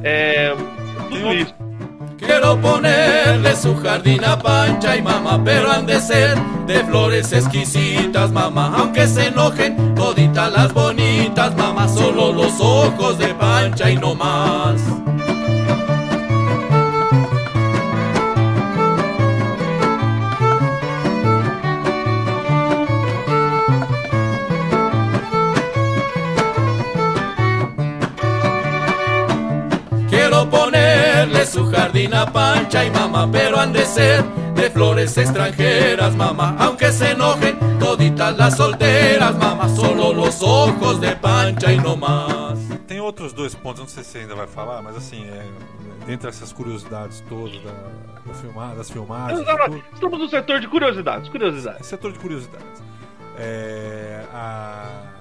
é, 0.04 0.54
tudo 1.10 1.34
isso. 1.34 1.67
Quiero 2.18 2.60
ponerle 2.60 3.56
su 3.56 3.76
jardín 3.76 4.24
a 4.26 4.38
Pancha 4.40 4.98
y 4.98 5.02
mamá, 5.02 5.42
pero 5.44 5.72
han 5.72 5.86
de 5.86 6.00
ser 6.00 6.38
de 6.66 6.84
flores 6.84 7.32
exquisitas, 7.32 8.32
mamá. 8.32 8.74
Aunque 8.78 9.08
se 9.08 9.28
enojen 9.28 9.96
toditas 9.96 10.52
las 10.52 10.74
bonitas, 10.74 11.56
mamá, 11.56 11.88
solo 11.88 12.34
los 12.34 12.60
ojos 12.60 13.18
de 13.18 13.28
Pancha 13.36 13.90
y 13.92 13.98
no 13.98 14.16
más. 14.16 14.82
Su 31.48 31.66
jardín 31.72 32.14
a 32.14 32.26
Pancha 32.26 32.86
y 32.86 32.92
mamá, 32.92 33.28
pero 33.32 33.60
han 33.60 33.74
de 33.74 33.86
ser 33.86 34.24
de 34.56 34.70
flores 34.70 35.18
extranjeras, 35.18 36.16
mamá. 36.16 36.56
Aunque 36.60 36.92
se 36.92 37.12
enojen 37.12 37.58
toditas 37.80 38.36
las 38.38 38.58
solteras, 38.58 39.36
mamá, 39.38 39.68
solo 39.70 40.14
los 40.14 40.42
ojos 40.44 41.00
de 41.02 41.16
Pancha 41.16 41.72
y 41.74 41.78
no 41.80 41.96
más. 41.98 42.58
Tem 42.88 43.00
outros 43.02 43.34
dois 43.34 43.54
pontos, 43.56 43.80
não 43.82 43.88
sei 43.88 44.04
se 44.04 44.12
você 44.12 44.18
ainda 44.20 44.36
vai 44.36 44.48
falar, 44.48 44.82
mas 44.82 44.96
assim, 44.96 45.26
é, 45.28 45.44
dentre 46.06 46.30
essas 46.30 46.54
curiosidades 46.54 47.22
todas 47.28 47.62
da, 47.64 47.72
do 48.26 48.34
filmar, 48.34 48.76
das 48.76 48.90
filmagens, 48.90 49.42
Estamos 49.94 50.20
no 50.20 50.30
setor 50.30 50.60
de 50.62 50.68
curiosidades, 50.68 51.28
curiosidades. 51.30 51.86
setor 51.86 52.12
de 52.14 52.20
curiosidades. 52.20 52.82
É, 53.38 54.24
a- 54.34 55.17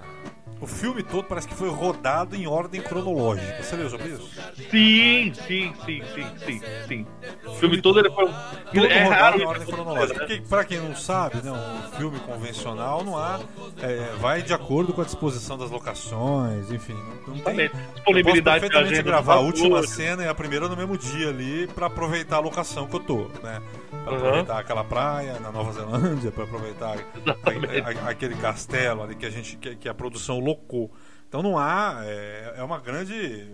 o 0.67 0.69
filme 0.69 1.01
todo 1.01 1.23
parece 1.25 1.47
que 1.47 1.55
foi 1.55 1.71
rodado 1.71 2.35
em 2.35 2.45
ordem 2.49 2.83
cronológica. 2.83 3.63
Você 3.63 3.77
leu 3.77 3.89
sobre 3.89 4.09
isso? 4.09 4.29
Sim, 4.69 5.33
sim, 5.33 5.73
sim, 5.85 6.03
sim, 6.13 6.27
sim, 6.45 6.61
sim. 6.89 7.07
O 7.47 7.55
filme 7.55 7.81
todo 7.81 8.01
ele 8.01 8.11
foi. 8.11 8.27
Todo 8.27 8.87
é 8.87 9.05
rodado 9.05 9.41
em 9.41 9.47
ordem 9.47 9.67
cronológica. 9.67 10.19
Porque, 10.19 10.43
pra 10.49 10.65
quem 10.65 10.81
não 10.81 10.97
sabe, 10.97 11.41
né, 11.41 11.53
um 11.53 11.97
filme 11.97 12.19
convencional 12.19 13.05
não 13.05 13.17
há. 13.17 13.39
é, 13.81 14.17
vai 14.19 14.43
de 14.43 14.53
acordo 14.53 14.93
com 14.93 15.03
a 15.03 15.05
disposição 15.05 15.57
das 15.57 15.71
locações, 15.71 16.71
enfim. 16.73 16.97
Não, 17.29 17.35
tem. 17.35 17.37
Exatamente. 17.37 17.63
Eu 17.63 17.71
posso 17.71 17.95
Disponibilidade 17.95 18.61
perfeitamente 18.61 19.03
gravar 19.03 19.35
a 19.35 19.41
última 19.41 19.87
cena 19.87 20.25
e 20.25 20.29
a 20.29 20.35
primeira 20.35 20.69
no 20.69 20.77
mesmo 20.77 20.99
dia 20.99 21.29
ali 21.29 21.69
pra 21.69 21.87
aproveitar 21.87 22.37
a 22.37 22.41
locação 22.41 22.89
que 22.89 22.97
eu 22.97 23.01
tô, 23.01 23.31
né? 23.41 23.63
Pra 23.91 23.99
Uhum. 24.13 24.17
aproveitar 24.19 24.59
aquela 24.59 24.85
praia 24.85 25.39
na 25.41 25.51
Nova 25.53 25.73
Zelândia, 25.73 26.31
pra 26.33 26.45
aproveitar 26.45 26.97
Exatamente. 27.17 27.81
a- 27.81 28.07
a- 28.07 28.11
aquele 28.11 28.35
castelo 28.37 29.03
ali 29.03 29.15
que 29.15 29.25
a 29.27 29.31
gente 29.31 29.57
que, 29.57 29.77
que 29.77 29.89
a 29.89 29.95
produção 29.95 30.39
locou. 30.41 30.91
Então 31.29 31.43
não 31.43 31.59
há, 31.59 32.01
é, 32.05 32.55
é 32.59 32.63
uma 32.63 32.79
grande 32.81 33.49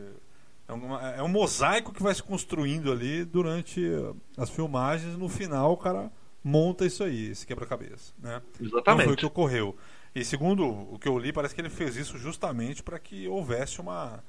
é, 0.69 0.73
uma- 0.73 1.11
é 1.13 1.23
um 1.23 1.29
mosaico 1.29 1.93
que 1.93 2.03
vai 2.03 2.15
se 2.15 2.23
construindo 2.23 2.91
ali 2.93 3.25
durante 3.25 3.83
as 4.39 4.49
filmagens. 4.49 5.17
No 5.19 5.29
final, 5.29 5.73
o 5.73 5.77
cara 5.77 6.11
monta 6.43 6.87
isso 6.87 7.05
aí, 7.05 7.31
esse 7.31 7.47
quebra-cabeça. 7.47 8.13
Né? 8.19 8.35
Não 8.35 8.43
foi 8.59 8.67
o 8.67 8.69
Exatamente. 8.81 9.17
que 9.17 9.27
ocorreu. 9.27 9.77
E 10.15 10.25
segundo 10.25 10.67
o 10.67 10.99
que 10.99 11.09
eu 11.09 11.19
li, 11.19 11.33
parece 11.33 11.55
que 11.55 11.61
ele 11.61 11.69
fez 11.71 11.97
isso 11.97 12.17
justamente 12.19 12.83
para 12.83 12.99
que 12.99 13.27
houvesse 13.29 13.81
uma, 13.81 14.23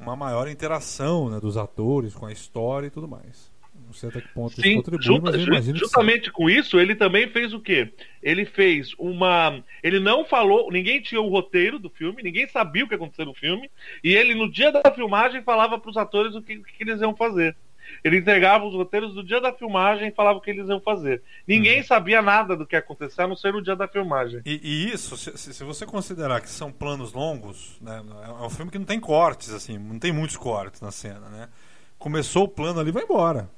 uma 0.00 0.16
maior 0.16 0.48
interação 0.48 1.28
né, 1.30 1.38
dos 1.40 1.56
atores 1.56 2.14
com 2.14 2.26
a 2.26 2.32
história 2.32 2.86
e 2.86 2.90
tudo 2.90 3.06
mais. 3.06 3.51
Não 3.92 3.98
sei 3.98 4.08
até 4.08 4.22
que 4.22 4.28
ponto 4.28 4.52
isso 4.52 4.62
Sim, 4.62 4.76
contribui, 4.76 5.04
junta- 5.04 5.30
mas 5.30 5.34
eu 5.40 5.46
imagino 5.46 5.78
justamente 5.78 6.30
com 6.32 6.48
isso, 6.48 6.80
ele 6.80 6.94
também 6.94 7.28
fez 7.28 7.52
o 7.52 7.60
quê? 7.60 7.92
Ele 8.22 8.46
fez 8.46 8.94
uma. 8.98 9.62
Ele 9.82 10.00
não 10.00 10.24
falou, 10.24 10.72
ninguém 10.72 11.00
tinha 11.02 11.20
o 11.20 11.28
roteiro 11.28 11.78
do 11.78 11.90
filme, 11.90 12.22
ninguém 12.22 12.48
sabia 12.48 12.84
o 12.84 12.88
que 12.88 12.94
ia 12.94 12.96
acontecer 12.96 13.26
no 13.26 13.34
filme, 13.34 13.70
e 14.02 14.14
ele, 14.14 14.34
no 14.34 14.50
dia 14.50 14.72
da 14.72 14.90
filmagem, 14.90 15.42
falava 15.42 15.78
para 15.78 15.90
os 15.90 15.96
atores 15.98 16.34
o 16.34 16.40
que, 16.40 16.56
o 16.56 16.62
que 16.62 16.82
eles 16.82 17.02
iam 17.02 17.14
fazer. 17.14 17.54
Ele 18.02 18.16
entregava 18.16 18.64
os 18.64 18.72
roteiros 18.74 19.12
do 19.12 19.22
dia 19.22 19.40
da 19.40 19.52
filmagem 19.52 20.08
e 20.08 20.12
falava 20.12 20.38
o 20.38 20.40
que 20.40 20.50
eles 20.50 20.66
iam 20.68 20.80
fazer. 20.80 21.20
Ninguém 21.46 21.78
Uhum. 21.80 21.84
sabia 21.84 22.22
nada 22.22 22.56
do 22.56 22.64
que 22.64 22.74
ia 22.74 22.78
acontecer, 22.78 23.20
a 23.20 23.28
não 23.28 23.36
ser 23.36 23.52
no 23.52 23.60
dia 23.60 23.76
da 23.76 23.86
filmagem. 23.86 24.40
E, 24.46 24.58
e 24.62 24.90
isso, 24.94 25.14
se, 25.18 25.36
se- 25.36 25.52
se 25.52 25.64
você 25.64 25.84
considerar 25.84 26.40
que 26.40 26.48
são 26.48 26.72
planos 26.72 27.12
longos, 27.12 27.76
né, 27.82 28.02
é 28.26 28.44
um 28.46 28.48
filme 28.48 28.70
que 28.70 28.78
não 28.78 28.86
tem 28.86 28.98
cortes, 28.98 29.52
assim, 29.52 29.76
não 29.76 29.98
tem 29.98 30.10
muitos 30.12 30.38
cortes 30.38 30.80
na 30.80 30.90
cena, 30.90 31.28
né? 31.28 31.48
Começou 31.98 32.44
o 32.44 32.48
plano 32.48 32.80
ali, 32.80 32.90
vai 32.90 33.04
embora. 33.04 33.48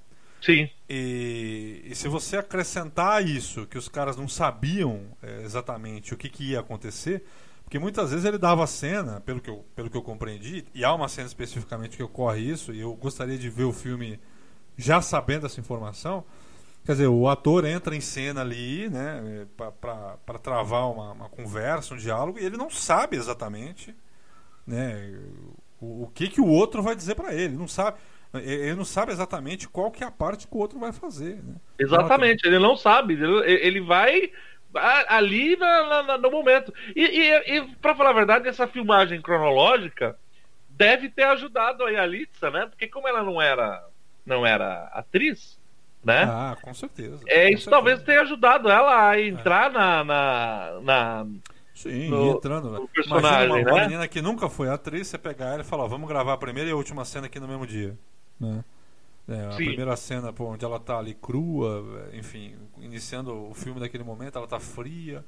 Sim, 0.44 0.70
E, 0.88 1.82
e 1.86 1.94
se 1.94 2.08
você 2.08 2.36
acrescentar 2.36 3.26
isso, 3.26 3.66
que 3.66 3.78
os 3.78 3.88
caras 3.88 4.16
não 4.16 4.28
sabiam 4.28 5.16
é, 5.22 5.42
exatamente 5.42 6.12
o 6.12 6.16
que, 6.16 6.28
que 6.28 6.50
ia 6.50 6.60
acontecer, 6.60 7.24
porque 7.64 7.78
muitas 7.78 8.10
vezes 8.10 8.26
ele 8.26 8.36
dava 8.38 8.66
cena, 8.66 9.20
pelo 9.20 9.40
que, 9.40 9.48
eu, 9.48 9.64
pelo 9.74 9.88
que 9.90 9.96
eu 9.96 10.02
compreendi, 10.02 10.66
e 10.74 10.84
há 10.84 10.92
uma 10.94 11.08
cena 11.08 11.26
especificamente 11.26 11.96
que 11.96 12.02
ocorre 12.02 12.40
isso, 12.42 12.72
e 12.72 12.80
eu 12.80 12.94
gostaria 12.94 13.38
de 13.38 13.48
ver 13.48 13.64
o 13.64 13.72
filme 13.72 14.20
já 14.76 15.00
sabendo 15.00 15.46
essa 15.46 15.60
informação. 15.60 16.24
Quer 16.84 16.92
dizer, 16.92 17.08
o 17.08 17.28
ator 17.28 17.64
entra 17.64 17.96
em 17.96 18.00
cena 18.00 18.42
ali, 18.42 18.90
né, 18.90 19.46
para 19.80 20.38
travar 20.38 20.90
uma, 20.90 21.12
uma 21.12 21.28
conversa, 21.30 21.94
um 21.94 21.96
diálogo, 21.96 22.38
e 22.38 22.44
ele 22.44 22.58
não 22.58 22.70
sabe 22.70 23.16
exatamente 23.16 23.96
né, 24.66 25.18
o, 25.80 26.04
o 26.04 26.10
que, 26.14 26.28
que 26.28 26.40
o 26.40 26.46
outro 26.46 26.82
vai 26.82 26.94
dizer 26.94 27.14
para 27.14 27.34
ele. 27.34 27.56
Não 27.56 27.68
sabe, 27.68 27.98
ele 28.40 28.74
não 28.74 28.84
sabe 28.84 29.12
exatamente 29.12 29.68
qual 29.68 29.90
que 29.90 30.02
é 30.02 30.06
a 30.06 30.10
parte 30.10 30.46
que 30.46 30.54
o 30.56 30.58
outro 30.58 30.78
vai 30.78 30.92
fazer. 30.92 31.36
Né? 31.42 31.54
exatamente. 31.78 32.46
Ele 32.46 32.58
não 32.58 32.76
sabe. 32.76 33.14
Ele, 33.14 33.50
ele 33.52 33.80
vai 33.80 34.30
ali 35.08 35.56
na- 35.56 36.02
na- 36.02 36.18
no 36.18 36.30
momento. 36.30 36.72
E, 36.96 37.02
e, 37.04 37.56
e 37.58 37.76
para 37.76 37.94
falar 37.94 38.10
a 38.10 38.14
verdade, 38.14 38.48
essa 38.48 38.66
filmagem 38.66 39.20
cronológica 39.22 40.16
deve 40.68 41.08
ter 41.08 41.22
ajudado 41.24 41.84
a 41.84 41.90
Yalitza, 41.90 42.50
né? 42.50 42.66
Porque 42.66 42.88
como 42.88 43.06
ela 43.06 43.22
não 43.22 43.40
era 43.40 43.84
não 44.26 44.44
era 44.46 44.84
atriz, 44.92 45.58
né? 46.02 46.22
Ah, 46.24 46.56
com 46.60 46.72
certeza. 46.74 47.20
é, 47.26 47.44
com 47.48 47.54
isso 47.54 47.64
certeza. 47.64 47.70
talvez 47.70 48.02
tenha 48.02 48.22
ajudado 48.22 48.70
ela 48.70 49.10
a 49.10 49.20
entrar 49.20 49.70
na, 49.70 50.02
na, 50.02 50.80
na- 50.82 51.26
Sim, 51.74 52.08
no- 52.08 52.32
entrando, 52.32 52.70
né? 52.70 52.78
no 52.78 52.88
personagem, 52.88 53.46
Imagina 53.48 53.70
uma 53.70 53.78
né? 53.78 53.84
menina 53.86 54.08
que 54.08 54.22
nunca 54.22 54.48
foi 54.48 54.68
atriz, 54.70 55.08
você 55.08 55.18
pegar 55.18 55.46
ela 55.52 55.60
e 55.60 55.64
falar, 55.64 55.86
vamos 55.86 56.08
gravar 56.08 56.32
a 56.32 56.38
primeira 56.38 56.70
e 56.70 56.72
a 56.72 56.76
última 56.76 57.04
cena 57.04 57.26
aqui 57.26 57.38
no 57.38 57.46
mesmo 57.48 57.66
dia. 57.66 57.96
Né? 58.44 58.64
É, 59.26 59.46
a 59.46 59.50
Sim. 59.52 59.64
primeira 59.64 59.96
cena, 59.96 60.32
pô, 60.32 60.46
onde 60.46 60.64
ela 60.64 60.78
tá 60.78 60.98
ali 60.98 61.14
crua, 61.14 62.10
enfim, 62.12 62.54
iniciando 62.78 63.32
o 63.48 63.54
filme 63.54 63.80
daquele 63.80 64.04
momento, 64.04 64.36
ela 64.36 64.46
tá 64.46 64.60
fria, 64.60 65.24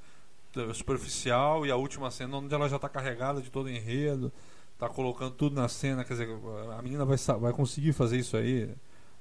é, 0.54 0.72
superficial, 0.74 1.64
e 1.64 1.70
a 1.70 1.76
última 1.76 2.10
cena 2.10 2.36
onde 2.36 2.54
ela 2.54 2.68
já 2.68 2.78
tá 2.78 2.88
carregada 2.88 3.40
de 3.40 3.50
todo 3.50 3.66
o 3.66 3.70
enredo, 3.70 4.30
tá 4.78 4.88
colocando 4.88 5.30
tudo 5.32 5.56
na 5.56 5.68
cena, 5.68 6.04
quer 6.04 6.12
dizer, 6.12 6.28
a 6.78 6.82
menina 6.82 7.04
vai, 7.06 7.16
vai 7.40 7.52
conseguir 7.52 7.94
fazer 7.94 8.18
isso 8.18 8.36
aí 8.36 8.68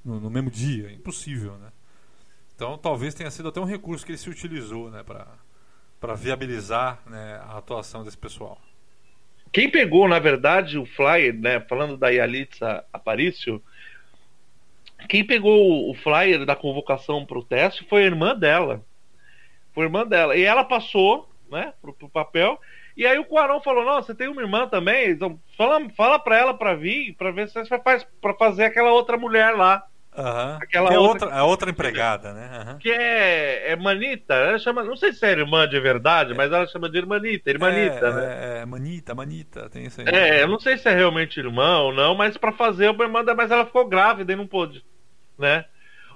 no, 0.03 0.19
no 0.19 0.29
mesmo 0.29 0.51
dia, 0.51 0.91
impossível, 0.91 1.53
né? 1.53 1.71
Então 2.53 2.77
talvez 2.77 3.13
tenha 3.13 3.31
sido 3.31 3.49
até 3.49 3.59
um 3.61 3.65
recurso 3.65 4.05
que 4.05 4.11
ele 4.11 4.17
se 4.17 4.29
utilizou, 4.29 4.89
né, 4.91 5.03
pra, 5.03 5.27
pra 6.01 6.15
viabilizar 6.15 7.01
né, 7.05 7.35
a 7.43 7.57
atuação 7.57 8.03
desse 8.03 8.17
pessoal. 8.17 8.59
Quem 9.55 9.71
pegou, 9.71 10.05
na 10.05 10.19
verdade, 10.19 10.77
o 10.77 10.85
flyer, 10.85 11.33
né? 11.33 11.61
Falando 11.61 11.95
da 11.95 12.09
Yalitza 12.09 12.83
Aparício, 12.91 13.63
quem 15.07 15.25
pegou 15.25 15.89
o 15.89 15.93
flyer 15.93 16.45
da 16.45 16.55
convocação 16.55 17.25
para 17.25 17.37
o 17.39 17.43
teste 17.43 17.85
foi 17.89 18.03
a 18.03 18.05
irmã 18.07 18.35
dela. 18.35 18.83
Foi 19.73 19.83
a 19.83 19.87
irmã 19.87 20.05
dela. 20.05 20.35
E 20.35 20.43
ela 20.43 20.63
passou, 20.63 21.29
né, 21.51 21.73
pro, 21.81 21.93
pro 21.93 22.09
papel. 22.09 22.59
E 22.95 23.05
aí 23.05 23.17
o 23.19 23.25
Cuarão 23.25 23.61
falou: 23.61 23.83
Não, 23.83 24.01
você 24.01 24.15
tem 24.15 24.27
uma 24.27 24.41
irmã 24.41 24.67
também? 24.67 25.09
Então, 25.09 25.39
fala, 25.57 25.81
fala 25.97 26.17
pra 26.19 26.37
ela 26.37 26.53
pra 26.53 26.75
vir, 26.75 27.13
pra 27.17 27.31
ver 27.31 27.47
se 27.49 27.53
você 27.53 27.77
faz 27.79 28.05
pra 28.21 28.33
fazer 28.33 28.65
aquela 28.65 28.91
outra 28.91 29.17
mulher 29.17 29.51
lá. 29.55 29.83
Aham. 30.17 30.59
Aquela 30.61 30.87
Que 30.87 30.95
é 30.95 30.97
outra- 30.97 31.25
outra, 31.25 31.39
a 31.39 31.43
outra 31.43 31.69
empregada, 31.69 32.33
né? 32.33 32.49
Aham. 32.53 32.77
Que 32.77 32.89
é, 32.89 33.71
é 33.71 33.75
Manita. 33.75 34.33
Ela 34.33 34.57
chama, 34.57 34.81
não 34.81 34.95
sei 34.95 35.11
se 35.11 35.25
é 35.25 35.31
irmã 35.31 35.67
de 35.67 35.77
verdade, 35.77 36.33
mas 36.33 36.53
ela 36.53 36.65
chama 36.67 36.89
de 36.89 36.97
Irmanita. 36.97 37.49
Irmanita, 37.49 38.07
é, 38.07 38.13
né? 38.13 38.23
é, 38.23 38.61
é, 38.61 38.65
manita, 38.65 39.13
manita, 39.13 39.69
tem 39.69 39.83
isso 39.83 39.99
aí. 39.99 40.07
É, 40.07 40.41
eu 40.43 40.47
não 40.47 40.57
sei 40.57 40.77
se 40.77 40.87
é 40.87 40.93
realmente 40.95 41.37
irmã 41.37 41.79
ou 41.79 41.93
não, 41.93 42.15
mas 42.15 42.37
pra 42.37 42.53
fazer 42.53 42.89
uma 42.91 43.03
irmã, 43.03 43.25
mas 43.35 43.51
ela 43.51 43.65
ficou 43.65 43.85
grávida 43.89 44.31
e 44.31 44.37
não 44.37 44.47
pôde, 44.47 44.85
né? 45.37 45.65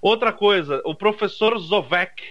Outra 0.02 0.32
coisa, 0.32 0.82
o 0.86 0.96
professor 0.96 1.58
Zovek, 1.60 2.24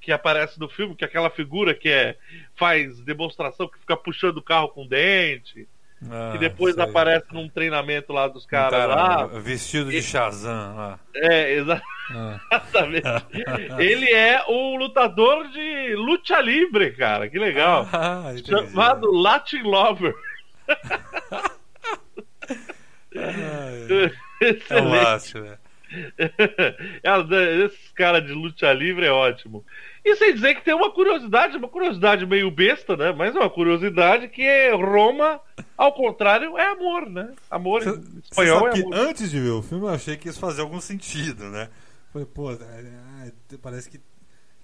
que 0.00 0.10
aparece 0.12 0.58
no 0.60 0.68
filme, 0.68 0.94
que 0.94 1.04
é 1.04 1.06
aquela 1.06 1.30
figura 1.30 1.74
que 1.74 1.88
é 1.88 2.16
faz 2.54 2.98
demonstração, 3.00 3.68
que 3.68 3.78
fica 3.78 3.96
puxando 3.96 4.38
o 4.38 4.42
carro 4.42 4.68
com 4.68 4.86
dente, 4.86 5.66
Ah, 6.10 6.30
que 6.32 6.38
depois 6.38 6.76
aparece 6.78 7.26
num 7.32 7.48
treinamento 7.48 8.12
lá 8.12 8.28
dos 8.28 8.44
Um 8.44 8.48
caras 8.48 8.70
cara 8.70 8.94
lá. 8.94 9.26
Vestido 9.26 9.90
de 9.90 10.02
Shazam 10.02 10.76
lá. 10.76 10.98
É, 11.14 11.52
exa- 11.54 11.82
Ah. 12.10 12.38
exatamente. 12.52 13.06
Ele 13.78 14.12
é 14.12 14.44
o 14.48 14.76
lutador 14.76 15.48
de 15.48 15.94
luta 15.96 16.38
livre, 16.42 16.92
cara, 16.92 17.26
que 17.28 17.38
legal. 17.38 17.88
Ah. 17.90 18.32
Chamado 18.46 19.10
Latin 19.10 19.62
Lover. 19.62 20.14
Ah, 23.16 23.70
é. 23.70 24.04
É 24.04 24.44
o 24.44 24.48
Excelente. 24.48 25.04
Lácio, 25.04 25.40
né? 25.44 25.58
É, 27.02 27.64
Esses 27.64 27.90
caras 27.92 28.24
de 28.26 28.32
luta 28.32 28.72
livre 28.72 29.06
é 29.06 29.10
ótimo. 29.12 29.64
E 30.04 30.14
sem 30.16 30.34
dizer 30.34 30.54
que 30.54 30.64
tem 30.64 30.74
uma 30.74 30.92
curiosidade, 30.92 31.56
uma 31.56 31.68
curiosidade 31.68 32.26
meio 32.26 32.50
besta, 32.50 32.96
né? 32.96 33.12
Mas 33.12 33.34
é 33.34 33.38
uma 33.38 33.50
curiosidade 33.50 34.28
que 34.28 34.42
é 34.42 34.72
Roma, 34.74 35.40
ao 35.76 35.92
contrário, 35.92 36.56
é 36.58 36.66
amor, 36.66 37.08
né? 37.08 37.34
Amor 37.50 37.82
Cê- 37.82 37.90
em 37.90 38.18
espanhol 38.22 38.68
é 38.68 38.70
que 38.70 38.80
amor. 38.80 38.94
antes 38.94 39.30
de 39.30 39.40
ver 39.40 39.50
o 39.50 39.62
filme 39.62 39.84
eu 39.84 39.88
achei 39.90 40.16
que 40.16 40.28
isso 40.28 40.38
fazia 40.40 40.62
algum 40.62 40.80
sentido, 40.80 41.44
né? 41.50 41.68
Falei, 42.12 42.26
pô, 42.26 42.52
é, 42.52 42.56
é, 42.56 43.56
parece 43.60 43.90
que, 43.90 44.00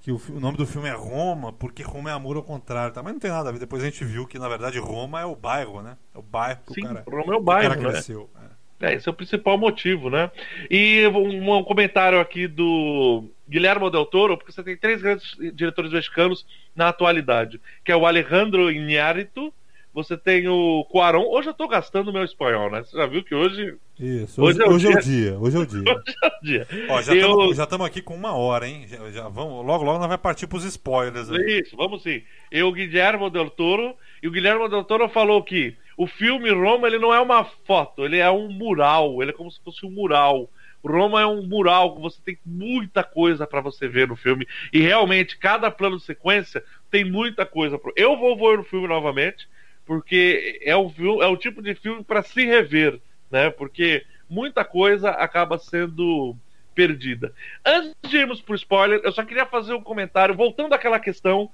que 0.01 0.13
o, 0.13 0.21
o 0.31 0.41
nome 0.41 0.57
do 0.59 0.67
filme 0.67 0.89
é 0.89 0.93
Roma, 0.95 1.53
porque 1.53 1.83
Roma 1.83 2.11
é 2.11 2.13
amor 2.13 2.37
ao 2.37 2.43
contrário, 2.43 2.95
tá? 2.95 3.03
Mas 3.03 3.13
não 3.15 3.21
tem 3.21 3.31
nada 3.31 3.49
a 3.49 3.53
ver. 3.53 3.59
Depois 3.59 3.83
a 3.83 3.87
gente 3.87 4.05
viu 4.05 4.27
que, 4.27 4.39
na 4.39 4.49
verdade, 4.49 4.79
Roma 4.79 5.21
é 5.21 5.25
o 5.27 5.37
bairro, 5.37 5.83
né? 5.83 5.97
É 6.15 6.19
o 6.19 6.23
bairro 6.23 6.63
que 6.67 6.75
Sim, 6.75 6.83
o 6.87 6.89
cara, 6.89 7.09
Roma 7.09 7.35
é 7.35 7.37
o 7.39 7.43
o 7.49 7.57
cara 7.57 7.77
bairro, 7.77 7.83
né? 7.91 7.91
cresceu. 7.93 8.31
é. 8.37 8.60
É, 8.81 8.95
esse 8.95 9.09
é 9.09 9.11
o 9.13 9.15
principal 9.15 9.59
motivo, 9.59 10.09
né? 10.09 10.31
E 10.71 11.07
um, 11.09 11.59
um 11.59 11.63
comentário 11.63 12.19
aqui 12.19 12.47
do 12.49 13.25
Guilherme 13.49 13.91
Del 13.91 14.07
Toro, 14.07 14.37
porque 14.39 14.53
você 14.53 14.63
tem 14.63 14.77
três 14.77 15.03
grandes 15.03 15.37
diretores 15.55 15.93
mexicanos 15.93 16.47
na 16.75 16.89
atualidade, 16.89 17.61
que 17.85 17.93
é 17.93 17.97
o 17.97 18.07
Alejandro 18.07 18.71
Iñárritu, 18.71 19.53
você 19.93 20.17
tem 20.17 20.47
o 20.49 20.85
Cuarón. 20.89 21.25
Hoje 21.27 21.49
eu 21.49 21.55
tô 21.55 21.67
gastando 21.69 22.13
meu 22.13 22.23
espanhol, 22.25 22.71
né? 22.71 22.83
Você 22.85 22.97
já 22.97 23.07
viu 23.07 23.25
que 23.25 23.35
hoje 23.35 23.75
Isso, 23.99 24.41
Hoje 24.41 24.63
hoje, 24.63 24.63
é 24.63 24.69
o 24.69 24.75
hoje 24.75 24.87
é 24.87 24.91
dia. 24.91 24.99
o 24.99 25.03
dia. 25.03 25.39
Hoje 25.41 25.57
é 25.57 25.61
o 25.61 25.67
dia. 25.67 25.83
é 26.23 26.27
o 26.27 26.43
dia. 26.45 26.67
Ó, 26.89 27.03
já 27.03 27.15
Eu- 27.15 27.51
estamos 27.51 27.87
aqui 27.87 28.01
com 28.01 28.15
uma 28.15 28.33
hora, 28.33 28.67
hein? 28.69 28.87
Já, 28.89 29.11
já 29.11 29.29
vamos, 29.29 29.67
logo, 29.67 29.85
logo 29.85 29.99
nós 29.99 30.09
vai 30.09 30.17
partir 30.17 30.47
pros 30.47 30.65
spoilers. 30.65 31.29
aí. 31.31 31.61
Isso, 31.61 31.77
vamos 31.77 32.03
sim. 32.05 32.23
E 32.53 32.63
o 32.63 32.71
Guilherme 32.73 33.29
Del 33.31 33.51
Toro, 33.51 33.95
e 34.23 34.29
o 34.29 34.31
Guilherme 34.31 34.69
Del 34.69 35.09
falou 35.09 35.43
que 35.43 35.77
o 35.97 36.07
filme 36.07 36.51
Roma 36.51 36.87
ele 36.87 36.99
não 36.99 37.13
é 37.13 37.21
uma 37.21 37.45
foto, 37.45 38.05
ele 38.05 38.19
é 38.19 38.31
um 38.31 38.51
mural, 38.51 39.23
ele 39.23 39.31
é 39.31 39.35
como 39.35 39.51
se 39.51 39.61
fosse 39.63 39.85
um 39.85 39.91
mural. 39.91 40.49
Roma 40.83 41.21
é 41.21 41.27
um 41.27 41.43
mural, 41.43 41.99
você 42.01 42.19
tem 42.25 42.39
muita 42.45 43.05
coisa 43.05 43.47
pra 43.47 43.61
você 43.61 43.87
ver 43.87 44.09
no 44.09 44.17
filme 44.17 44.47
e 44.73 44.81
realmente 44.81 45.37
cada 45.37 45.71
plano 45.71 45.99
de 45.99 46.05
sequência 46.05 46.65
tem 46.91 47.05
muita 47.05 47.45
coisa. 47.45 47.79
Pro... 47.79 47.93
Eu 47.97 48.17
vou 48.17 48.35
ver 48.37 48.59
o 48.59 48.65
filme 48.65 48.89
novamente 48.89 49.47
porque 49.85 50.59
é 50.63 50.73
filme, 50.91 51.23
é 51.23 51.27
o 51.27 51.37
tipo 51.37 51.61
de 51.61 51.75
filme 51.75 52.03
para 52.03 52.23
se 52.23 52.45
rever, 52.45 52.99
né? 53.31 53.51
Porque 53.51 54.07
muita 54.29 54.65
coisa 54.65 55.11
acaba 55.11 55.59
sendo 55.59 56.35
perdida. 56.75 57.35
Antes 57.65 57.95
de 58.09 58.17
irmos 58.17 58.41
pro 58.41 58.55
spoiler, 58.55 59.01
eu 59.05 59.13
só 59.13 59.23
queria 59.25 59.45
fazer 59.45 59.75
um 59.75 59.83
comentário 59.83 60.35
voltando 60.35 60.73
àquela 60.73 60.99
questão 60.99 61.51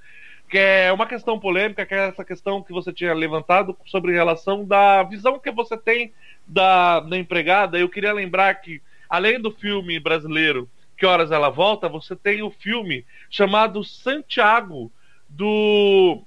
que 0.48 0.58
é 0.58 0.92
uma 0.92 1.06
questão 1.06 1.38
polêmica, 1.38 1.84
que 1.84 1.94
é 1.94 2.08
essa 2.08 2.24
questão 2.24 2.62
que 2.62 2.72
você 2.72 2.92
tinha 2.92 3.12
levantado 3.12 3.76
sobre 3.86 4.12
relação 4.12 4.64
da 4.64 5.02
visão 5.02 5.38
que 5.38 5.50
você 5.50 5.76
tem 5.76 6.12
da, 6.46 7.00
da 7.00 7.16
empregada. 7.16 7.78
Eu 7.78 7.88
queria 7.88 8.12
lembrar 8.12 8.54
que, 8.54 8.80
além 9.08 9.40
do 9.40 9.50
filme 9.50 9.98
brasileiro 9.98 10.68
Que 10.96 11.04
Horas 11.04 11.32
Ela 11.32 11.50
Volta, 11.50 11.88
você 11.88 12.14
tem 12.14 12.42
o 12.42 12.50
filme 12.50 13.04
chamado 13.28 13.82
Santiago, 13.82 14.92
do, 15.28 16.22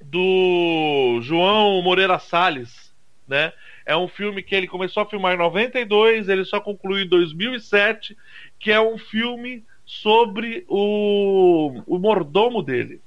do 0.00 1.20
João 1.22 1.80
Moreira 1.82 2.18
Salles, 2.18 2.92
né? 3.26 3.52
É 3.86 3.96
um 3.96 4.06
filme 4.06 4.42
que 4.42 4.54
ele 4.54 4.68
começou 4.68 5.02
a 5.02 5.06
filmar 5.06 5.34
em 5.34 5.38
92, 5.38 6.28
ele 6.28 6.44
só 6.44 6.60
concluiu 6.60 7.04
em 7.04 7.08
2007, 7.08 8.16
que 8.58 8.70
é 8.70 8.80
um 8.80 8.98
filme 8.98 9.64
sobre 9.84 10.64
o, 10.68 11.82
o 11.86 11.98
mordomo 11.98 12.62
dele. 12.62 13.00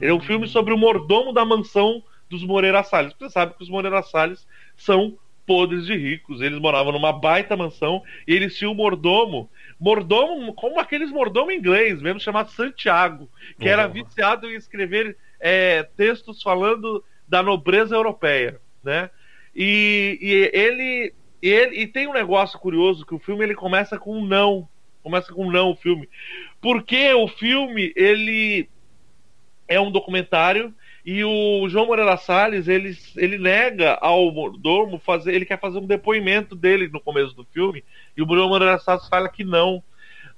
Ele 0.00 0.10
é 0.10 0.14
um 0.14 0.20
filme 0.20 0.46
sobre 0.46 0.72
o 0.74 0.78
mordomo 0.78 1.32
da 1.32 1.44
mansão 1.44 2.02
dos 2.28 2.42
Moreira 2.44 2.82
Salles. 2.82 3.14
Você 3.18 3.30
sabe 3.30 3.54
que 3.54 3.62
os 3.62 3.68
Moreira 3.70 4.02
Salles 4.02 4.46
são 4.76 5.18
podres 5.46 5.86
de 5.86 5.94
ricos. 5.96 6.40
Eles 6.40 6.58
moravam 6.58 6.92
numa 6.92 7.12
baita 7.12 7.56
mansão 7.56 8.02
e 8.26 8.34
eles 8.34 8.56
tinham 8.56 8.72
um 8.72 8.76
mordomo, 8.76 9.50
mordomo 9.78 10.54
como 10.54 10.80
aqueles 10.80 11.10
mordomo 11.10 11.52
inglês, 11.52 12.00
mesmo 12.00 12.20
chamado 12.20 12.50
Santiago, 12.50 13.30
que 13.60 13.68
era 13.68 13.86
Oh. 13.86 13.92
viciado 13.92 14.50
em 14.50 14.54
escrever 14.54 15.16
é, 15.40 15.82
textos 15.96 16.42
falando 16.42 17.04
da 17.28 17.42
nobreza 17.42 17.94
europeia, 17.94 18.60
né? 18.82 19.10
E, 19.54 20.18
e 20.20 20.58
ele, 20.58 21.14
ele 21.40 21.82
e 21.82 21.86
tem 21.86 22.08
um 22.08 22.12
negócio 22.12 22.58
curioso 22.58 23.06
que 23.06 23.14
o 23.14 23.18
filme 23.18 23.44
ele 23.44 23.54
começa 23.54 23.98
com 23.98 24.18
um 24.18 24.26
não, 24.26 24.68
começa 25.02 25.32
com 25.32 25.46
um 25.46 25.50
não 25.50 25.70
o 25.70 25.76
filme, 25.76 26.08
porque 26.60 27.12
o 27.14 27.28
filme 27.28 27.92
ele 27.94 28.68
é 29.66 29.80
um 29.80 29.90
documentário 29.90 30.74
e 31.04 31.22
o 31.24 31.68
João 31.68 31.86
Moreira 31.86 32.16
Salles 32.16 32.68
ele, 32.68 32.96
ele 33.16 33.38
nega 33.38 33.98
ao 34.00 34.30
mordomo 34.32 34.98
fazer, 34.98 35.34
ele 35.34 35.44
quer 35.44 35.60
fazer 35.60 35.78
um 35.78 35.86
depoimento 35.86 36.54
dele 36.54 36.88
no 36.88 37.00
começo 37.00 37.34
do 37.34 37.44
filme 37.44 37.84
e 38.16 38.22
o 38.22 38.26
João 38.26 38.48
Moreira 38.48 38.78
Salles 38.78 39.08
fala 39.08 39.28
que 39.28 39.44
não. 39.44 39.82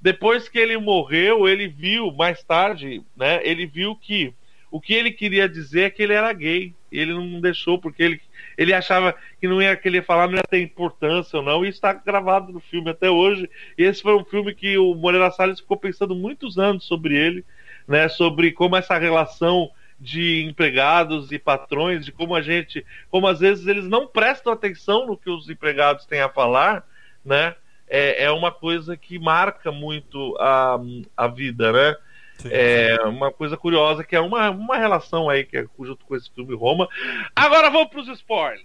Depois 0.00 0.48
que 0.48 0.58
ele 0.58 0.76
morreu, 0.76 1.48
ele 1.48 1.68
viu 1.68 2.12
mais 2.12 2.42
tarde, 2.42 3.02
né? 3.16 3.40
Ele 3.42 3.66
viu 3.66 3.96
que 3.96 4.34
o 4.70 4.80
que 4.80 4.92
ele 4.92 5.10
queria 5.10 5.48
dizer 5.48 5.82
é 5.82 5.90
que 5.90 6.02
ele 6.02 6.12
era 6.12 6.32
gay. 6.32 6.74
Ele 6.90 7.12
não 7.14 7.40
deixou 7.40 7.78
porque 7.78 8.02
ele, 8.02 8.20
ele 8.58 8.72
achava 8.72 9.14
que 9.40 9.48
não 9.48 9.60
ia 9.60 9.76
que 9.76 9.88
ele 9.88 9.98
ia 9.98 10.02
falar, 10.02 10.28
não 10.28 10.36
ia 10.36 10.42
ter 10.42 10.60
importância 10.60 11.38
ou 11.38 11.44
não. 11.44 11.64
E 11.64 11.68
está 11.68 11.92
gravado 11.92 12.52
no 12.52 12.60
filme 12.60 12.90
até 12.90 13.10
hoje. 13.10 13.48
E 13.78 13.84
esse 13.84 14.02
foi 14.02 14.14
um 14.14 14.24
filme 14.24 14.54
que 14.54 14.76
o 14.76 14.94
Moreira 14.94 15.30
Salles 15.30 15.60
ficou 15.60 15.76
pensando 15.76 16.14
muitos 16.14 16.58
anos 16.58 16.84
sobre 16.84 17.16
ele, 17.16 17.44
né? 17.86 18.08
Sobre 18.08 18.52
como 18.52 18.76
essa 18.76 18.98
relação 18.98 19.70
de 19.98 20.44
empregados 20.44 21.32
e 21.32 21.38
patrões, 21.38 22.04
de 22.04 22.12
como 22.12 22.34
a 22.34 22.42
gente, 22.42 22.84
como 23.10 23.26
às 23.26 23.40
vezes 23.40 23.66
eles 23.66 23.86
não 23.86 24.06
prestam 24.06 24.52
atenção 24.52 25.06
no 25.06 25.16
que 25.16 25.30
os 25.30 25.48
empregados 25.48 26.04
têm 26.04 26.20
a 26.20 26.28
falar, 26.28 26.86
né? 27.24 27.54
É, 27.88 28.24
é 28.24 28.30
uma 28.30 28.50
coisa 28.50 28.96
que 28.96 29.18
marca 29.18 29.70
muito 29.72 30.36
a, 30.38 30.78
a 31.16 31.26
vida, 31.28 31.72
né? 31.72 31.96
Sim. 32.38 32.48
É 32.52 32.98
uma 33.04 33.32
coisa 33.32 33.56
curiosa 33.56 34.04
que 34.04 34.14
é 34.14 34.20
uma, 34.20 34.50
uma 34.50 34.76
relação 34.76 35.30
aí 35.30 35.44
que 35.44 35.56
é 35.56 35.64
junto 35.80 36.04
com 36.04 36.14
esse 36.14 36.30
filme 36.30 36.54
Roma. 36.54 36.86
Agora 37.34 37.70
vamos 37.70 37.88
para 37.88 38.00
os 38.00 38.08
spoilers. 38.08 38.62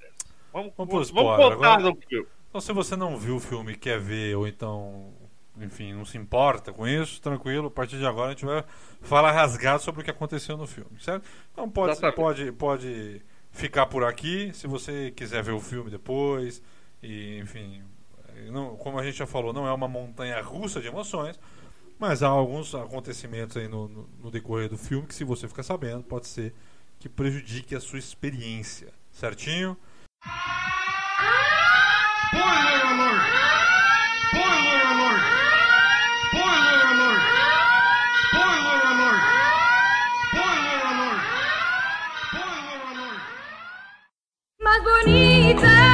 Vamos, 0.52 0.74
Vamos 0.76 0.92
vamos 0.94 1.08
spoilers, 1.08 1.56
contar 1.56 1.74
agora- 1.76 1.94
do 1.94 2.02
filme. 2.02 2.28
Então, 2.50 2.60
se 2.60 2.74
você 2.74 2.98
não 2.98 3.16
viu 3.16 3.38
o 3.38 3.40
filme 3.40 3.78
quer 3.78 3.98
ver, 3.98 4.36
ou 4.36 4.46
então 4.46 5.14
enfim, 5.60 5.93
não 5.93 6.06
se 6.06 6.18
importa 6.18 6.72
com 6.72 6.88
isso, 6.88 7.22
tranquilo. 7.22 7.68
A 7.68 7.72
partir 7.72 7.97
de 7.97 8.06
agora 8.06 8.28
a 8.28 8.32
gente 8.32 8.45
vai 8.45 8.64
falar 9.02 9.32
rasgado 9.32 9.82
sobre 9.84 10.02
o 10.02 10.04
que 10.04 10.12
aconteceu 10.12 10.56
no 10.58 10.66
filme, 10.68 10.99
certo? 10.99 11.28
Então 11.52 11.70
pode, 11.70 11.91
Exatamente. 11.93 12.16
pode, 12.16 12.52
pode 12.54 13.22
ficar 13.52 13.86
por 13.88 14.04
aqui. 14.04 14.52
Se 14.54 14.68
você 14.68 15.12
quiser 15.12 15.43
ver 15.43 15.52
o 15.52 15.60
filme 15.60 15.89
depois, 15.89 16.62
e 17.04 17.38
enfim, 17.39 17.84
não- 18.49 18.76
como 18.78 18.97
a 18.99 19.04
gente 19.04 19.18
já 19.18 19.28
falou, 19.28 19.52
não 19.54 19.68
é 19.68 19.74
uma 19.74 19.88
montanha 19.88 20.41
russa 20.41 20.80
de 20.80 20.88
emoções. 20.88 21.39
Mas 21.99 22.24
há 22.24 22.28
alguns 22.30 22.74
acontecimentos 22.74 23.56
aí 23.58 23.68
no, 23.68 23.88
no- 23.88 24.10
no 24.24 24.32
decorrer 24.32 24.68
do 24.70 24.78
filme 24.78 25.06
que, 25.06 25.14
se 25.14 25.24
você 25.24 25.47
ficar 25.47 25.62
sabendo, 25.64 26.02
pode 26.04 26.28
ser 26.28 26.52
que 26.99 27.08
prejudique 27.08 27.76
a 27.76 27.80
sua 27.80 27.99
experiência. 27.99 28.91
Certinho? 29.12 29.78
Spoiler 32.34 32.86
alert! 32.86 33.51
Bonita 44.84 45.91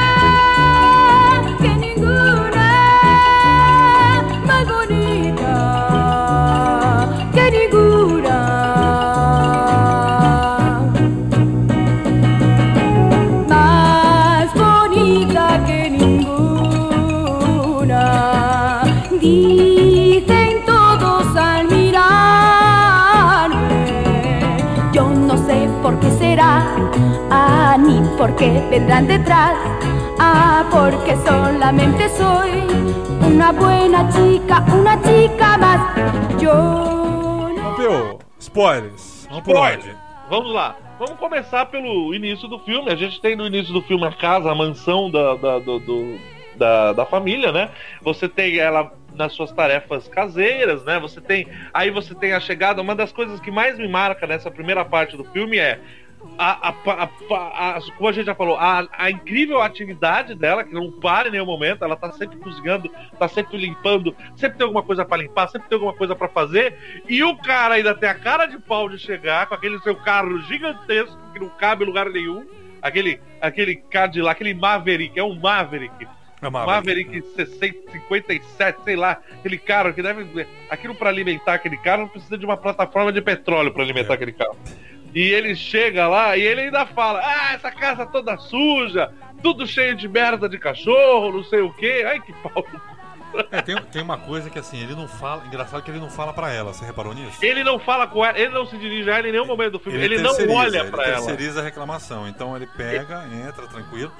ni 28.18 28.26
por 28.26 28.34
qué 28.36 28.50
vendrán 28.70 29.06
detrás, 29.06 29.54
ah, 30.18 30.64
porque 30.70 31.16
solamente 31.24 32.08
soy 32.10 32.50
una 33.26 33.52
buena 33.52 34.08
chica, 34.10 34.64
una 34.74 35.00
chica 35.02 35.56
más. 35.58 36.40
Yo. 36.40 37.50
Pompeu, 37.62 38.18
spoilers. 38.40 39.26
Vamos 39.30 39.44
por 39.44 39.54
Spoiler. 39.54 39.78
onde? 39.80 39.96
Vamos 40.30 40.52
lá. 40.52 40.76
Vamos 40.98 41.18
começar 41.18 41.66
pelo 41.66 42.12
início 42.14 42.48
do 42.48 42.58
filme. 42.60 42.90
A 42.90 42.96
gente 42.96 43.20
tem 43.20 43.36
no 43.36 43.46
início 43.46 43.72
do 43.72 43.82
filme 43.82 44.04
a 44.06 44.12
casa, 44.12 44.50
a 44.50 44.54
mansão 44.54 45.10
da, 45.10 45.34
da, 45.36 45.58
do- 45.60 45.78
do- 45.78 46.18
da, 46.56 46.92
da 46.92 47.06
família, 47.06 47.52
né? 47.52 47.70
Você 48.02 48.28
tem 48.28 48.58
ela 48.58 48.92
nas 49.14 49.32
suas 49.32 49.52
tarefas 49.52 50.08
caseiras, 50.08 50.84
né? 50.84 50.98
Você 50.98 51.20
tem. 51.20 51.46
Aí 51.72 51.90
você 51.90 52.14
tem 52.16 52.32
a 52.32 52.40
chegada. 52.40 52.82
Uma 52.82 52.96
das 52.96 53.12
coisas 53.12 53.38
que 53.40 53.50
mais 53.50 53.78
me 53.78 53.86
marca 53.86 54.26
nessa 54.26 54.50
primeira 54.50 54.84
parte 54.84 55.16
do 55.16 55.24
filme 55.24 55.56
é. 55.58 55.78
A, 56.36 56.68
a, 56.68 56.74
a- 56.92 57.76
a- 57.76 57.80
como 57.96 58.08
a 58.08 58.12
gente 58.12 58.26
já 58.26 58.34
falou, 58.34 58.56
a, 58.56 58.86
a 58.92 59.10
incrível 59.10 59.60
atividade 59.60 60.34
dela, 60.34 60.62
que 60.62 60.72
não 60.72 60.90
para 60.92 61.28
em 61.28 61.32
nenhum 61.32 61.46
momento, 61.46 61.84
ela 61.84 61.96
tá 61.96 62.12
sempre 62.12 62.38
cozinhando, 62.38 62.88
tá 63.18 63.26
sempre 63.26 63.56
limpando, 63.56 64.14
sempre 64.36 64.56
tem 64.56 64.64
alguma 64.64 64.82
coisa 64.84 65.04
pra 65.04 65.16
limpar, 65.16 65.48
sempre 65.48 65.68
tem 65.68 65.76
alguma 65.76 65.94
coisa 65.94 66.14
pra 66.14 66.28
fazer, 66.28 66.76
e 67.08 67.22
o 67.24 67.36
cara 67.36 67.74
ainda 67.74 67.94
tem 67.94 68.08
a 68.08 68.14
cara 68.14 68.46
de 68.46 68.58
pau 68.58 68.88
de 68.88 68.98
chegar 68.98 69.46
com 69.46 69.54
aquele 69.54 69.78
seu 69.80 69.96
carro 69.96 70.38
gigantesco 70.42 71.18
que 71.32 71.40
não 71.40 71.48
cabe 71.48 71.82
em 71.84 71.86
lugar 71.88 72.08
nenhum. 72.08 72.46
Aquele, 72.80 73.20
aquele 73.40 73.74
Cadillac, 73.76 74.36
aquele 74.40 74.54
Maverick, 74.54 75.18
é 75.18 75.24
um 75.24 75.34
Maverick. 75.34 76.06
É 76.40 76.48
Maverick 76.48 77.20
60, 77.34 77.90
57, 77.90 78.82
sei 78.84 78.94
lá. 78.94 79.18
Aquele 79.40 79.58
carro 79.58 79.92
que 79.92 80.00
deve. 80.00 80.46
Aquilo 80.70 80.94
pra 80.94 81.08
alimentar 81.08 81.54
aquele 81.54 81.76
carro 81.78 82.02
não 82.02 82.08
precisa 82.08 82.38
de 82.38 82.44
uma 82.44 82.56
plataforma 82.56 83.12
de 83.12 83.20
petróleo 83.20 83.72
pra 83.72 83.82
alimentar 83.82 84.12
É. 84.12 84.14
aquele 84.14 84.30
carro. 84.32 84.56
E 85.14 85.20
ele 85.32 85.54
chega 85.56 86.06
lá 86.06 86.36
e 86.36 86.42
ele 86.42 86.62
ainda 86.62 86.86
fala: 86.86 87.20
Ah, 87.22 87.54
essa 87.54 87.70
casa 87.70 88.06
toda 88.06 88.36
suja, 88.36 89.12
tudo 89.42 89.66
cheio 89.66 89.96
de 89.96 90.08
merda 90.08 90.48
de 90.48 90.58
cachorro, 90.58 91.32
não 91.32 91.44
sei 91.44 91.60
o 91.60 91.72
quê. 91.72 92.04
Ai, 92.06 92.20
que 92.20 92.32
pau. 92.34 92.64
É, 93.50 93.60
tem, 93.60 93.76
tem 93.76 94.02
uma 94.02 94.16
coisa 94.16 94.48
que 94.48 94.58
assim, 94.58 94.82
ele 94.82 94.94
não 94.94 95.06
fala. 95.06 95.44
Engraçado 95.46 95.82
que 95.82 95.90
ele 95.90 96.00
não 96.00 96.10
fala 96.10 96.32
pra 96.32 96.52
ela, 96.52 96.72
você 96.72 96.84
reparou 96.84 97.14
nisso? 97.14 97.44
Ele 97.44 97.62
não 97.62 97.78
fala 97.78 98.06
com 98.06 98.24
ela, 98.24 98.38
ele 98.38 98.52
não 98.52 98.66
se 98.66 98.76
dirige 98.76 99.10
a 99.10 99.18
ela 99.18 99.28
em 99.28 99.32
nenhum 99.32 99.46
momento 99.46 99.72
do 99.72 99.78
filme, 99.78 99.98
ele, 99.98 100.18
não 100.18 100.30
terceiriza, 100.30 100.58
olha 100.58 100.78
ele 100.78 100.90
pra 100.90 101.04
ela. 101.04 101.16
terceiriza 101.16 101.60
a 101.60 101.62
reclamação. 101.62 102.26
Então 102.28 102.56
ele 102.56 102.66
pega, 102.66 103.24
entra 103.46 103.66
tranquilo. 103.66 104.10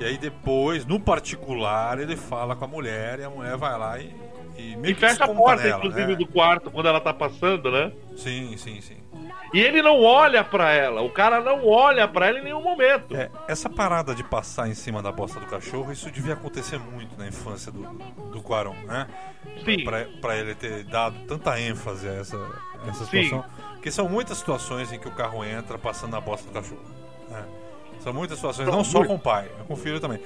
E 0.00 0.04
aí 0.04 0.18
depois, 0.18 0.84
no 0.84 0.98
particular, 0.98 2.00
ele 2.00 2.16
fala 2.16 2.56
com 2.56 2.64
a 2.64 2.68
mulher 2.68 3.20
e 3.20 3.24
a 3.24 3.30
mulher 3.30 3.56
vai 3.56 3.78
lá 3.78 3.98
e, 3.98 4.12
e 4.56 4.76
E 4.90 4.94
fecha 4.94 5.24
a 5.24 5.28
porta, 5.28 5.68
inclusive, 5.68 6.06
né? 6.12 6.16
do 6.16 6.26
quarto 6.26 6.70
quando 6.70 6.86
ela 6.88 7.00
tá 7.00 7.12
passando, 7.12 7.70
né? 7.70 7.92
Sim, 8.16 8.56
sim, 8.56 8.80
sim. 8.80 8.96
E 9.52 9.60
ele 9.60 9.80
não 9.82 10.02
olha 10.02 10.42
pra 10.42 10.72
ela. 10.72 11.00
O 11.02 11.10
cara 11.10 11.40
não 11.40 11.64
olha 11.66 12.08
pra 12.08 12.26
ela 12.26 12.40
em 12.40 12.44
nenhum 12.44 12.60
momento. 12.62 13.14
É, 13.16 13.30
essa 13.46 13.70
parada 13.70 14.12
de 14.14 14.24
passar 14.24 14.68
em 14.68 14.74
cima 14.74 15.00
da 15.00 15.12
bosta 15.12 15.38
do 15.38 15.46
cachorro, 15.46 15.92
isso 15.92 16.10
devia 16.10 16.34
acontecer 16.34 16.78
muito 16.78 17.16
na 17.16 17.28
infância 17.28 17.70
do, 17.70 17.82
do 18.32 18.42
Quaron, 18.42 18.74
né? 18.84 19.06
Sim. 19.64 19.84
Pra, 19.84 20.06
pra 20.20 20.36
ele 20.36 20.54
ter 20.56 20.82
dado 20.84 21.16
tanta 21.28 21.58
ênfase 21.60 22.08
a 22.08 22.14
essa, 22.14 22.36
a 22.36 22.90
essa 22.90 23.04
Sim. 23.04 23.22
situação. 23.24 23.44
Porque 23.74 23.90
são 23.92 24.08
muitas 24.08 24.38
situações 24.38 24.92
em 24.92 24.98
que 24.98 25.06
o 25.06 25.12
carro 25.12 25.44
entra 25.44 25.78
passando 25.78 26.10
na 26.12 26.20
bosta 26.20 26.48
do 26.48 26.52
cachorro. 26.52 26.82
né? 27.30 27.44
São 28.04 28.12
muitas 28.12 28.36
situações, 28.36 28.68
não 28.68 28.84
só 28.84 29.02
com 29.04 29.14
o 29.14 29.18
pai, 29.18 29.50
é 29.60 29.64
com 29.64 29.72
o 29.72 29.76
filho 29.76 29.98
também. 29.98 30.20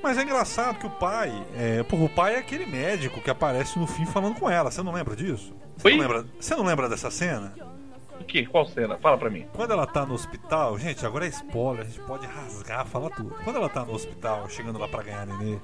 Mas 0.00 0.16
é 0.16 0.22
engraçado 0.22 0.78
que 0.78 0.86
o 0.86 0.90
pai, 0.90 1.32
é, 1.56 1.82
porra, 1.82 2.04
o 2.04 2.08
pai 2.08 2.34
é 2.36 2.38
aquele 2.38 2.64
médico 2.64 3.20
que 3.20 3.28
aparece 3.28 3.76
no 3.78 3.86
fim 3.88 4.06
falando 4.06 4.38
com 4.38 4.48
ela. 4.48 4.70
Você 4.70 4.82
não 4.82 4.92
lembra 4.92 5.16
disso? 5.16 5.52
Você 5.76 5.88
Oi? 5.88 5.94
não 5.94 6.00
lembra, 6.00 6.24
você 6.38 6.54
não 6.54 6.62
lembra 6.64 6.88
dessa 6.88 7.10
cena? 7.10 7.52
O 8.20 8.22
que? 8.24 8.46
Qual 8.46 8.64
cena? 8.66 8.96
Fala 8.98 9.18
pra 9.18 9.28
mim. 9.28 9.46
Quando 9.52 9.72
ela 9.72 9.84
tá 9.86 10.06
no 10.06 10.14
hospital, 10.14 10.78
gente, 10.78 11.04
agora 11.04 11.26
é 11.26 11.28
spoiler, 11.28 11.82
a 11.82 11.84
gente 11.88 12.00
pode 12.02 12.24
rasgar, 12.26 12.86
falar 12.86 13.10
tudo. 13.10 13.34
Quando 13.42 13.56
ela 13.56 13.68
tá 13.68 13.84
no 13.84 13.92
hospital, 13.92 14.48
chegando 14.48 14.78
lá 14.78 14.86
pra 14.86 15.02
ganhar 15.02 15.26
nenê, 15.26 15.58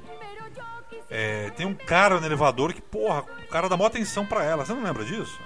é, 1.09 1.51
tem 1.57 1.67
um 1.67 1.75
cara 1.75 2.19
no 2.19 2.27
elevador 2.27 2.73
que, 2.73 2.81
porra, 2.83 3.21
o 3.45 3.49
cara 3.49 3.69
dá 3.69 3.77
maior 3.77 3.89
atenção 3.89 4.27
pra 4.27 4.43
ela. 4.45 4.65
Você 4.65 4.73
não 4.73 4.83
lembra 4.83 5.05
disso? 5.05 5.39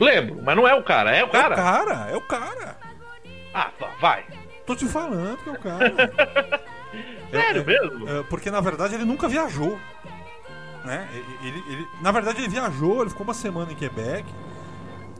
Lembro, 0.00 0.40
mas 0.42 0.56
não 0.56 0.66
é 0.66 0.74
o 0.74 0.82
cara, 0.82 1.14
é 1.14 1.22
o 1.24 1.26
É 1.26 1.30
cara. 1.30 1.54
o 1.54 1.56
cara, 1.56 2.10
é 2.10 2.16
o 2.16 2.20
cara. 2.22 2.76
Ah, 3.52 3.70
vá, 3.78 3.88
vai. 4.00 4.24
Tô 4.68 4.76
te 4.76 4.86
falando 4.86 5.38
que 5.38 5.48
é 5.48 5.52
o 5.52 5.58
cara. 5.58 5.92
Sério 7.30 7.60
É, 7.60 7.62
é, 7.62 7.64
mesmo? 7.64 8.08
é, 8.08 8.22
porque 8.24 8.50
na 8.50 8.60
verdade 8.60 8.94
ele 8.94 9.04
nunca 9.06 9.26
viajou. 9.26 9.78
Né? 10.84 11.08
Ele, 11.42 11.62
ele- 11.70 11.88
na 12.02 12.12
verdade 12.12 12.38
ele 12.40 12.48
viajou, 12.48 13.00
ele 13.00 13.10
ficou 13.10 13.24
uma 13.26 13.32
semana 13.34 13.72
em 13.72 13.74
Quebec. 13.76 14.26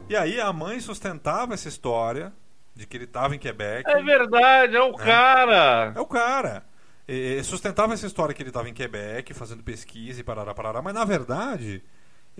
E 0.07 0.15
aí 0.15 0.39
a 0.39 0.53
mãe 0.53 0.79
sustentava 0.79 1.53
essa 1.55 1.67
história 1.67 2.31
de 2.75 2.85
que 2.85 2.95
ele 2.95 3.07
tava 3.07 3.35
em 3.35 3.39
Quebec. 3.39 3.89
É 3.89 4.01
verdade, 4.03 4.75
é 4.75 4.81
o 4.81 4.93
cara. 4.93 5.93
É 5.95 5.99
o 5.99 6.05
cara. 6.05 6.63
E- 7.07 7.37
e 7.39 7.43
sustentava 7.43 7.93
essa 7.95 8.05
história 8.05 8.33
que 8.35 8.41
ele 8.43 8.51
estava 8.51 8.69
em 8.69 8.73
Quebec, 8.73 9.33
fazendo 9.33 9.63
pesquisa 9.63 10.21
e 10.21 10.23
parará, 10.23 10.53
parará. 10.53 10.79
Mas 10.81 10.93
na 10.93 11.03
verdade, 11.05 11.83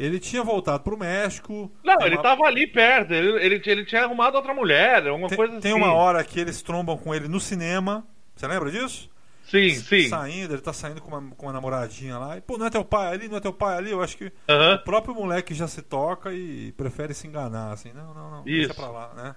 ele 0.05 0.19
tinha 0.19 0.43
voltado 0.43 0.83
pro 0.83 0.97
México. 0.97 1.71
Não, 1.83 1.95
ele 2.05 2.15
uma- 2.15 2.23
tava 2.23 2.43
ali 2.45 2.65
perto. 2.67 3.13
Ele, 3.13 3.43
ele, 3.43 3.61
ele 3.65 3.85
tinha 3.85 4.03
arrumado 4.03 4.35
outra 4.35 4.53
mulher, 4.53 5.07
alguma 5.07 5.27
Tem, 5.27 5.37
coisa 5.37 5.53
assim. 5.53 5.61
tem 5.61 5.73
uma 5.73 5.93
hora 5.93 6.23
que 6.23 6.39
eles 6.39 6.61
trombam 6.61 6.97
com 6.97 7.13
ele 7.13 7.27
no 7.27 7.39
cinema. 7.39 8.05
Você 8.35 8.47
lembra 8.47 8.71
disso? 8.71 9.09
Sim, 9.43 9.71
sim. 9.71 10.07
Saindo, 10.07 10.53
ele 10.53 10.61
tá 10.61 10.71
saindo 10.71 11.01
com 11.01 11.09
uma, 11.15 11.35
com 11.35 11.47
uma 11.47 11.53
namoradinha 11.53 12.17
lá. 12.19 12.37
E, 12.37 12.41
pô, 12.41 12.55
não 12.57 12.67
é 12.67 12.69
teu 12.69 12.85
pai 12.85 13.13
ali, 13.13 13.27
não 13.27 13.37
é 13.37 13.39
teu 13.39 13.51
pai 13.51 13.77
ali. 13.77 13.91
Eu 13.91 14.01
acho 14.01 14.15
que 14.15 14.25
o 14.27 14.83
próprio 14.85 15.15
moleque 15.15 15.55
já 15.55 15.67
se 15.67 15.81
toca 15.81 16.31
e 16.31 16.71
prefere 16.73 17.13
se 17.15 17.25
enganar, 17.27 17.71
assim. 17.73 17.91
Não, 17.91 18.13
não, 18.13 18.31
não. 18.31 18.43
Deixa 18.43 18.67
Isso. 18.71 18.75
pra 18.75 18.89
lá, 18.89 19.11
né? 19.15 19.35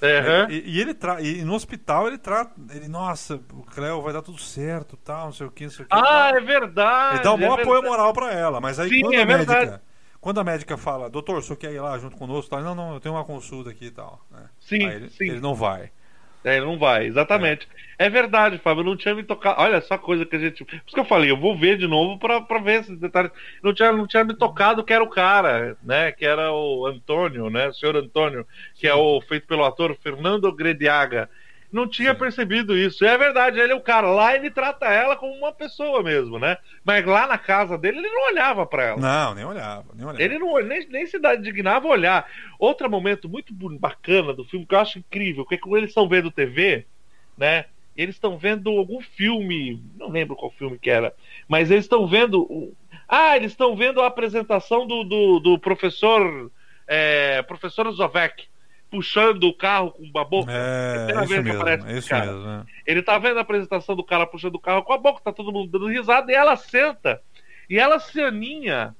Aham. 0.00 0.46
E, 0.48 0.62
e 0.76 0.80
ele 0.80 0.94
tra... 0.94 1.20
e 1.20 1.42
no 1.44 1.54
hospital 1.54 2.06
ele 2.06 2.18
trata. 2.18 2.52
Ele, 2.72 2.86
nossa, 2.86 3.34
o 3.52 3.64
Cleo 3.64 4.00
vai 4.00 4.12
dar 4.12 4.22
tudo 4.22 4.38
certo, 4.38 4.96
tal, 4.96 5.26
não 5.26 5.32
sei 5.32 5.46
o 5.48 5.50
que, 5.50 5.64
não 5.64 5.70
sei 5.72 5.84
o 5.84 5.88
que. 5.88 5.94
Ah, 5.94 6.30
é 6.36 6.40
verdade. 6.40 7.16
Ele 7.16 7.24
dá 7.24 7.32
um 7.32 7.36
é 7.42 7.46
bom 7.48 7.52
apoio 7.52 7.66
verdade. 7.82 7.86
moral 7.88 8.12
pra 8.12 8.32
ela, 8.32 8.60
mas 8.60 8.78
aí 8.78 8.88
Sim, 8.88 9.00
quando 9.00 9.14
é 9.14 9.22
a 9.22 9.26
médica. 9.26 9.52
verdade. 9.58 9.82
Quando 10.20 10.40
a 10.40 10.44
médica 10.44 10.76
fala, 10.76 11.08
doutor, 11.08 11.38
o 11.38 11.42
senhor 11.42 11.56
quer 11.56 11.72
ir 11.72 11.80
lá 11.80 11.96
junto 11.98 12.16
conosco? 12.16 12.54
Não, 12.60 12.74
não, 12.74 12.94
eu 12.94 13.00
tenho 13.00 13.14
uma 13.14 13.24
consulta 13.24 13.70
aqui 13.70 13.86
e 13.86 13.90
tal. 13.90 14.24
né? 14.30 14.48
Sim, 14.58 14.84
ele, 14.88 15.10
sim. 15.10 15.30
ele 15.30 15.40
não 15.40 15.54
vai. 15.54 15.90
É, 16.44 16.56
ele 16.56 16.66
não 16.66 16.78
vai, 16.78 17.06
exatamente. 17.06 17.68
É. 17.98 18.08
verdade, 18.08 18.58
Fábio, 18.58 18.80
eu 18.80 18.84
não 18.84 18.96
tinha 18.96 19.14
me 19.14 19.22
tocado. 19.22 19.60
Olha 19.60 19.80
só 19.80 19.94
a 19.94 19.98
coisa 19.98 20.24
que 20.24 20.36
a 20.36 20.38
gente. 20.38 20.64
Por 20.64 20.74
isso 20.74 20.94
que 20.94 21.00
eu 21.00 21.04
falei, 21.04 21.30
eu 21.30 21.36
vou 21.36 21.56
ver 21.58 21.76
de 21.76 21.86
novo 21.86 22.18
pra, 22.18 22.40
pra 22.40 22.58
ver 22.58 22.80
esses 22.80 22.98
detalhes. 22.98 23.32
Não 23.62 23.74
tinha, 23.74 23.92
não 23.92 24.06
tinha 24.06 24.24
me 24.24 24.34
tocado 24.34 24.84
que 24.84 24.92
era 24.92 25.02
o 25.02 25.10
cara, 25.10 25.76
né? 25.82 26.12
Que 26.12 26.24
era 26.24 26.52
o 26.52 26.86
Antônio, 26.86 27.50
né? 27.50 27.68
O 27.68 27.74
senhor 27.74 27.96
Antônio, 27.96 28.46
que 28.74 28.86
é 28.86 28.94
o 28.94 29.20
feito 29.20 29.46
pelo 29.46 29.64
ator 29.64 29.96
Fernando 30.00 30.50
Grediaga. 30.52 31.28
Não 31.70 31.86
tinha 31.86 32.12
Sim. 32.12 32.18
percebido 32.18 32.76
isso. 32.76 33.04
É 33.04 33.16
verdade, 33.18 33.60
ele 33.60 33.72
é 33.72 33.74
o 33.74 33.80
cara. 33.80 34.08
Lá 34.10 34.34
ele 34.34 34.50
trata 34.50 34.86
ela 34.86 35.16
como 35.16 35.34
uma 35.34 35.52
pessoa 35.52 36.02
mesmo, 36.02 36.38
né? 36.38 36.56
Mas 36.82 37.04
lá 37.04 37.26
na 37.26 37.36
casa 37.36 37.76
dele 37.76 37.98
ele 37.98 38.08
não 38.08 38.28
olhava 38.28 38.64
pra 38.64 38.84
ela. 38.84 39.00
Não, 39.00 39.34
nem 39.34 39.44
olhava, 39.44 39.84
nem 39.94 40.06
olhava. 40.06 40.22
Ele 40.22 40.38
não, 40.38 40.58
nem, 40.60 40.88
nem 40.88 41.06
se 41.06 41.18
dignava 41.40 41.86
a 41.86 41.90
olhar. 41.90 42.30
Outro 42.58 42.88
momento 42.90 43.28
muito 43.28 43.52
bacana 43.78 44.32
do 44.32 44.44
filme 44.44 44.64
que 44.64 44.74
eu 44.74 44.80
acho 44.80 44.98
incrível, 44.98 45.44
que 45.44 45.56
é 45.56 45.58
quando 45.58 45.76
eles 45.76 45.90
estão 45.90 46.08
vendo 46.08 46.30
TV, 46.30 46.86
né? 47.36 47.66
Eles 47.94 48.14
estão 48.14 48.38
vendo 48.38 48.70
algum 48.70 49.00
filme, 49.00 49.82
não 49.96 50.08
lembro 50.08 50.36
qual 50.36 50.52
filme 50.52 50.78
que 50.78 50.88
era, 50.88 51.12
mas 51.48 51.70
eles 51.70 51.84
estão 51.84 52.06
vendo. 52.06 52.72
Ah, 53.08 53.36
eles 53.36 53.50
estão 53.52 53.76
vendo 53.76 54.00
a 54.00 54.06
apresentação 54.06 54.86
do, 54.86 55.02
do, 55.02 55.40
do 55.40 55.58
professor 55.58 56.50
é, 56.86 57.42
professor 57.42 57.90
Zovek 57.92 58.46
puxando 58.90 59.44
o 59.44 59.52
carro 59.54 59.90
com 59.92 60.02
uma 60.02 60.24
boca. 60.24 60.50
É, 60.52 61.08
é 61.10 61.24
isso 61.24 61.32
mesmo, 61.42 61.52
aparece 61.60 61.86
é 61.88 61.98
isso 61.98 62.08
cara. 62.08 62.26
mesmo. 62.26 62.46
né? 62.46 62.64
Ele 62.86 63.02
tá 63.02 63.18
vendo 63.18 63.38
a 63.38 63.42
apresentação 63.42 63.94
do 63.94 64.04
cara 64.04 64.26
puxando 64.26 64.54
o 64.54 64.60
carro 64.60 64.82
com 64.82 64.92
a 64.92 64.98
boca, 64.98 65.20
tá 65.22 65.32
todo 65.32 65.52
mundo 65.52 65.70
dando 65.70 65.88
risada, 65.88 66.30
e 66.32 66.34
ela 66.34 66.56
senta. 66.56 67.20
E 67.68 67.78
ela 67.78 67.98
se 68.00 68.20
aninha 68.22 68.94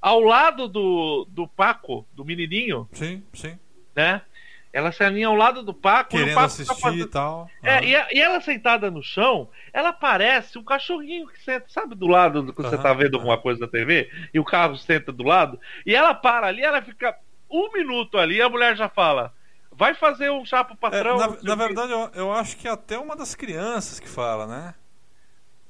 ao 0.00 0.20
lado 0.20 0.68
do, 0.68 1.26
do 1.30 1.46
Paco, 1.48 2.06
do 2.14 2.24
menininho, 2.24 2.88
Sim, 2.92 3.22
sim. 3.32 3.58
né? 3.94 4.22
Ela 4.72 4.92
se 4.92 5.02
aninha 5.02 5.28
ao 5.28 5.34
lado 5.34 5.62
do 5.62 5.72
Paco 5.72 6.14
e 6.14 6.16
o 6.16 6.18
Querendo 6.20 6.34
Paco 6.34 6.46
assistir 6.46 6.74
tá 6.74 6.80
fazendo... 6.80 7.00
e 7.02 7.08
tal. 7.08 7.50
É, 7.62 7.82
e, 7.82 7.96
a- 7.96 8.08
e 8.12 8.20
ela 8.20 8.40
sentada 8.42 8.90
no 8.90 9.02
chão, 9.02 9.48
ela 9.72 9.90
parece 9.90 10.58
um 10.58 10.62
cachorrinho 10.62 11.26
que 11.28 11.42
senta, 11.42 11.64
sabe, 11.68 11.94
do 11.94 12.06
lado 12.06 12.42
do 12.42 12.52
que 12.52 12.60
você 12.60 12.76
tá 12.76 12.92
vendo 12.92 13.16
alguma 13.16 13.38
coisa 13.38 13.58
na 13.60 13.68
TV, 13.68 14.10
e 14.34 14.38
o 14.38 14.44
carro 14.44 14.76
senta 14.76 15.10
do 15.10 15.22
lado, 15.24 15.58
e 15.86 15.94
ela 15.94 16.12
para 16.14 16.46
ali, 16.48 16.62
ela 16.62 16.82
fica 16.82 17.16
um 17.50 17.72
minuto 17.72 18.18
ali, 18.18 18.40
a 18.42 18.48
mulher 18.48 18.76
já 18.76 18.88
fala: 18.88 19.32
vai 19.72 19.94
fazer 19.94 20.30
um 20.30 20.44
chá 20.44 20.62
pro 20.64 20.74
É, 20.74 20.76
patrão. 20.78 21.16
na 21.18 21.28
sei 21.30 21.38
na 21.42 21.54
o 21.54 21.56
quê." 21.58 21.64
verdade, 21.64 21.92
eu, 21.92 22.10
eu 22.14 22.32
acho 22.32 22.56
que 22.56 22.66
é 22.68 22.70
até 22.70 22.98
uma 22.98 23.14
das 23.16 23.34
crianças 23.34 23.98
que 24.00 24.08
fala, 24.08 24.46
né? 24.46 24.74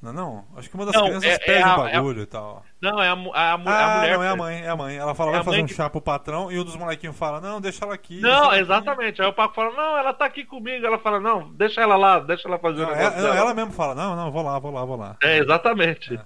Não, 0.02 0.10
é 0.10 0.12
não? 0.12 0.44
Acho 0.56 0.68
que 0.68 0.74
uma 0.76 0.84
das 0.84 0.94
Não, 0.94 1.04
crianças 1.06 1.24
é- 1.30 1.34
é 1.34 1.38
pede 1.38 1.62
a- 1.62 1.74
um 1.74 1.76
bagulho 1.78 2.22
e 2.22 2.26
tal. 2.26 2.62
Não, 2.80 3.02
é 3.02 3.08
a, 3.08 3.12
a, 3.12 3.14
a 3.14 3.52
Ah, 3.54 3.58
mulher. 3.58 4.14
não, 4.16 4.22
é 4.22 4.28
a 4.28 4.36
mãe, 4.36 4.60
é 4.60 4.68
a 4.68 4.76
mãe. 4.76 4.96
Ela 4.96 5.14
fala, 5.14 5.30
É 5.30 5.32
vai 5.32 5.40
a 5.40 5.44
fazer 5.44 5.62
um 5.62 5.66
que- 5.66 5.74
chá 5.74 5.88
pro 5.88 6.02
patrão 6.02 6.52
e 6.52 6.58
um 6.60 6.64
dos 6.64 6.76
molequinhos 6.76 7.16
fala, 7.16 7.40
não, 7.40 7.60
deixa 7.62 7.82
ela 7.84 7.94
aqui. 7.94 8.20
Não, 8.20 8.28
ela 8.30 8.52
aqui. 8.52 8.60
exatamente. 8.60 9.22
Aí 9.22 9.26
o 9.28 9.32
Paco 9.32 9.54
fala: 9.54 9.70
não, 9.74 9.96
ela 9.96 10.12
tá 10.12 10.26
aqui 10.26 10.44
comigo. 10.44 10.86
Ela 10.86 10.98
fala: 10.98 11.18
não, 11.18 11.50
deixa 11.54 11.80
ela 11.80 11.96
lá, 11.96 12.20
deixa 12.20 12.46
ela 12.46 12.58
fazer 12.58 12.82
Não, 12.82 12.90
o 12.90 12.92
é- 12.92 12.96
negócio. 12.96 13.22
dela." 13.22 13.36
ela 13.36 13.54
mesmo 13.54 13.72
fala, 13.72 13.94
não, 13.94 14.14
não, 14.14 14.30
vou 14.30 14.42
lá, 14.42 14.58
vou 14.58 14.70
lá, 14.70 14.84
vou 14.84 14.96
lá. 14.96 15.16
É, 15.22 15.38
exatamente. 15.38 16.20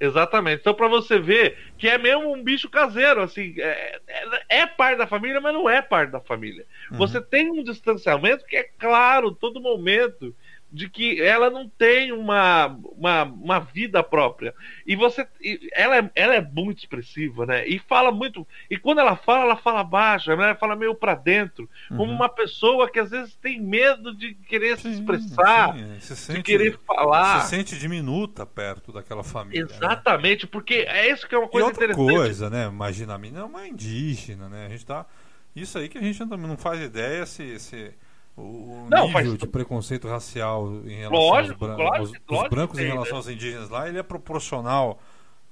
Exatamente. 0.00 0.60
Então, 0.60 0.74
pra 0.74 0.88
você 0.88 1.18
ver 1.18 1.58
que 1.78 1.88
é 1.88 1.98
mesmo 1.98 2.32
um 2.32 2.42
bicho 2.42 2.68
caseiro, 2.68 3.22
assim, 3.22 3.54
é, 3.58 4.00
é, 4.06 4.60
é 4.60 4.66
parte 4.66 4.98
da 4.98 5.06
família, 5.06 5.40
mas 5.40 5.54
não 5.54 5.68
é 5.68 5.82
parte 5.82 6.10
da 6.10 6.20
família. 6.20 6.66
Você 6.90 7.20
tem 7.20 7.50
um 7.50 7.62
distanciamento 7.62 8.44
que 8.46 8.56
é 8.56 8.64
claro, 8.78 9.32
todo 9.32 9.60
momento, 9.60 10.34
de 10.70 10.88
que 10.90 11.20
ela 11.22 11.48
não 11.50 11.68
tem 11.68 12.12
uma, 12.12 12.66
uma, 12.96 13.22
uma 13.24 13.60
vida 13.60 14.02
própria. 14.02 14.54
E 14.86 14.96
você. 14.96 15.26
e 15.40 15.68
ela, 15.72 15.96
é, 15.98 16.10
ela 16.14 16.34
é 16.34 16.40
muito 16.40 16.78
expressiva, 16.80 17.46
né? 17.46 17.66
E 17.66 17.78
fala 17.78 18.10
muito. 18.12 18.46
E 18.70 18.76
quando 18.78 18.98
ela 19.00 19.16
fala, 19.16 19.42
ela 19.44 19.56
fala 19.56 19.84
baixo, 19.84 20.34
né? 20.36 20.44
ela 20.44 20.54
fala 20.56 20.76
meio 20.76 20.94
pra 20.94 21.14
dentro. 21.14 21.68
Como 21.94 22.12
uma 22.12 22.28
pessoa 22.28 22.90
que 22.90 22.98
às 22.98 23.10
vezes 23.10 23.34
tem 23.36 23.60
medo 23.60 24.14
de 24.14 24.34
querer 24.34 24.78
se 24.78 24.88
Sim, 24.88 24.90
expressar, 24.90 25.74
sim, 25.74 26.00
se 26.00 26.14
de 26.28 26.42
sente, 26.42 26.42
querer 26.42 26.78
falar. 26.86 27.24
se 27.24 27.40
sente 27.40 27.78
diminuta 27.78 28.44
perto 28.46 28.92
daquela 28.92 29.24
família. 29.24 29.80
né? 29.80 29.98
Exatamente, 30.02 30.46
porque 30.46 30.74
é 30.88 31.10
isso 31.10 31.26
que 31.28 31.34
é 31.34 31.38
uma 31.38 31.48
E 31.50 31.50
coisa 31.50 31.68
outra 31.68 31.84
interessante. 31.84 31.94
coisa, 31.94 32.50
né? 32.50 32.66
Imagina 32.66 33.14
a 33.14 33.18
menina 33.18 33.40
é 33.40 33.44
uma 33.44 33.66
indígena, 33.66 34.48
né? 34.48 34.66
A 34.66 34.68
gente 34.68 34.84
tá. 34.86 35.06
Isso 35.54 35.78
aí 35.78 35.88
que 35.88 35.98
a 35.98 36.02
gente 36.02 36.20
não 36.24 36.36
não 36.36 36.56
faz 36.56 36.80
ideia 36.80 37.24
se. 37.26 37.58
se 37.58 37.94
o 38.36 38.90
Não, 38.90 39.08
nível 39.08 39.12
faz- 39.12 39.36
de 39.36 39.46
preconceito 39.48 40.08
racial 40.08 40.68
em 40.86 40.96
relação 40.98 41.38
Lógico, 41.38 41.64
aos, 41.64 42.14
bran- 42.14 42.18
dos 42.28 42.42
lógico 42.42 42.44
brancos 42.44 42.80
em 42.80 42.84
tem, 42.84 42.86
relação 42.86 43.16
né? 43.16 43.18
aos 43.18 43.28
indígenas 43.28 43.70
lá, 43.70 43.88
ele 43.88 43.98
é 43.98 44.02
proporcional 44.02 45.00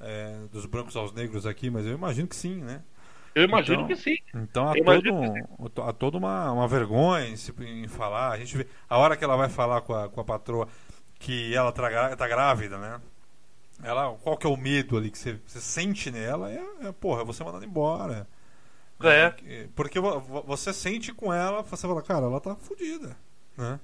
é, 0.00 0.46
dos 0.52 0.66
brancos 0.66 0.96
aos 0.96 1.12
negros 1.12 1.46
aqui, 1.46 1.70
mas 1.70 1.86
eu 1.86 1.94
imagino 1.94 2.28
que 2.28 2.36
sim, 2.36 2.56
né? 2.62 2.82
Eu 3.34 3.44
imagino 3.44 3.84
Então, 3.84 3.86
que 3.86 3.96
sim. 3.96 4.16
Então 4.34 4.68
há, 4.70 4.76
Eu 4.76 4.84
todo, 4.84 5.12
um- 5.12 5.44
há 5.86 5.92
toda 5.92 6.18
uma, 6.18 6.52
uma 6.52 6.68
vergonha 6.68 7.28
em, 7.28 7.36
se- 7.36 7.54
em 7.62 7.88
falar. 7.88 8.32
A 8.32 8.38
gente 8.38 8.56
vê 8.56 8.66
a 8.88 8.98
hora 8.98 9.16
que 9.16 9.24
ela 9.24 9.36
vai 9.36 9.48
falar 9.48 9.82
com 9.82 9.94
a, 9.94 10.08
com 10.08 10.20
a 10.20 10.24
patroa 10.24 10.68
que 11.18 11.54
ela 11.54 11.72
tá, 11.72 12.16
tá 12.16 12.28
grávida, 12.28 12.78
né? 12.78 13.00
Ela, 13.82 14.14
qual 14.22 14.36
que 14.38 14.46
é 14.46 14.50
o 14.50 14.56
medo 14.56 14.96
ali 14.96 15.10
que 15.10 15.18
você, 15.18 15.40
você 15.46 15.60
sente 15.60 16.10
nela? 16.10 16.50
É, 16.52 16.62
é, 16.88 16.92
porra, 16.92 17.22
é 17.22 17.24
você 17.24 17.44
mandando 17.44 17.64
embora. 17.64 18.28
É. 19.02 19.34
Né? 19.42 19.68
Porque 19.74 19.98
vo- 20.00 20.20
vo- 20.20 20.42
você 20.46 20.72
sente 20.72 21.12
com 21.12 21.32
ela, 21.32 21.62
você 21.62 21.86
fala, 21.86 22.02
cara, 22.02 22.26
ela 22.26 22.40
tá 22.40 22.54
fodida. 22.56 23.16
Né? 23.56 23.78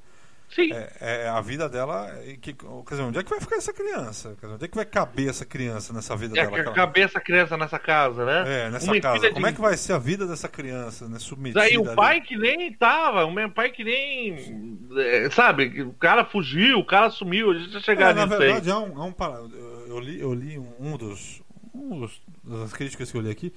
Sim. 0.52 0.72
É, 0.72 1.24
é 1.26 1.28
a 1.28 1.40
vida 1.40 1.68
dela. 1.68 2.08
é 2.24 2.36
Que, 2.36 2.52
quer 2.54 2.66
dizer, 2.90 3.02
onde 3.02 3.18
é 3.18 3.22
que 3.22 3.30
vai 3.30 3.38
ficar 3.40 3.54
essa 3.56 3.72
criança? 3.72 4.34
Dizer, 4.34 4.46
onde 4.54 4.64
é 4.64 4.68
que 4.68 4.74
vai 4.74 4.84
caber 4.84 5.28
essa 5.28 5.44
criança 5.44 5.92
nessa 5.92 6.16
vida 6.16 6.36
É 6.36 6.42
dela? 6.44 6.56
a 6.56 6.60
Aquela- 6.60 6.74
cabeça 6.74 7.20
criança 7.20 7.56
nessa 7.56 7.78
casa, 7.78 8.24
né? 8.24 8.44
é, 8.66 8.70
nessa 8.70 8.86
Uma 8.90 9.00
casa. 9.00 9.28
Como 9.30 9.46
de- 9.46 9.52
é 9.52 9.54
que 9.54 9.60
vai 9.60 9.76
ser 9.76 9.92
a 9.92 9.98
vida 9.98 10.26
dessa 10.26 10.48
criança, 10.48 11.08
né? 11.08 11.20
Submetida 11.20 11.62
Aí 11.62 11.78
o 11.78 11.86
ali? 11.86 11.94
pai 11.94 12.20
que 12.20 12.36
nem 12.36 12.72
tava, 12.72 13.24
o 13.26 13.30
meu 13.32 13.48
pai 13.48 13.70
que 13.70 13.84
nem. 13.84 14.80
é, 14.96 15.30
Sabe, 15.30 15.82
o 15.82 15.92
cara 15.92 16.24
fugiu, 16.24 16.78
o 16.80 16.84
cara 16.84 17.10
sumiu, 17.10 17.52
a 17.52 17.54
gente 17.54 17.72
vai 17.72 17.82
chegar 17.82 18.10
É, 18.10 18.14
na 18.14 18.26
nisso 18.26 18.38
verdade, 18.38 18.70
há 18.72 18.78
um, 18.80 19.00
há 19.00 19.04
um 19.04 19.12
para- 19.12 19.34
eu, 19.38 19.86
eu 19.88 20.00
li, 20.00 20.20
eu 20.20 20.34
li 20.34 20.58
um, 20.58 20.72
um 20.80 20.96
dos, 20.96 21.40
um 21.72 22.00
dos 22.00 22.20
das 22.42 22.72
críticas 22.72 23.08
que 23.12 23.16
eu 23.16 23.20
li 23.20 23.30
aqui, 23.30 23.52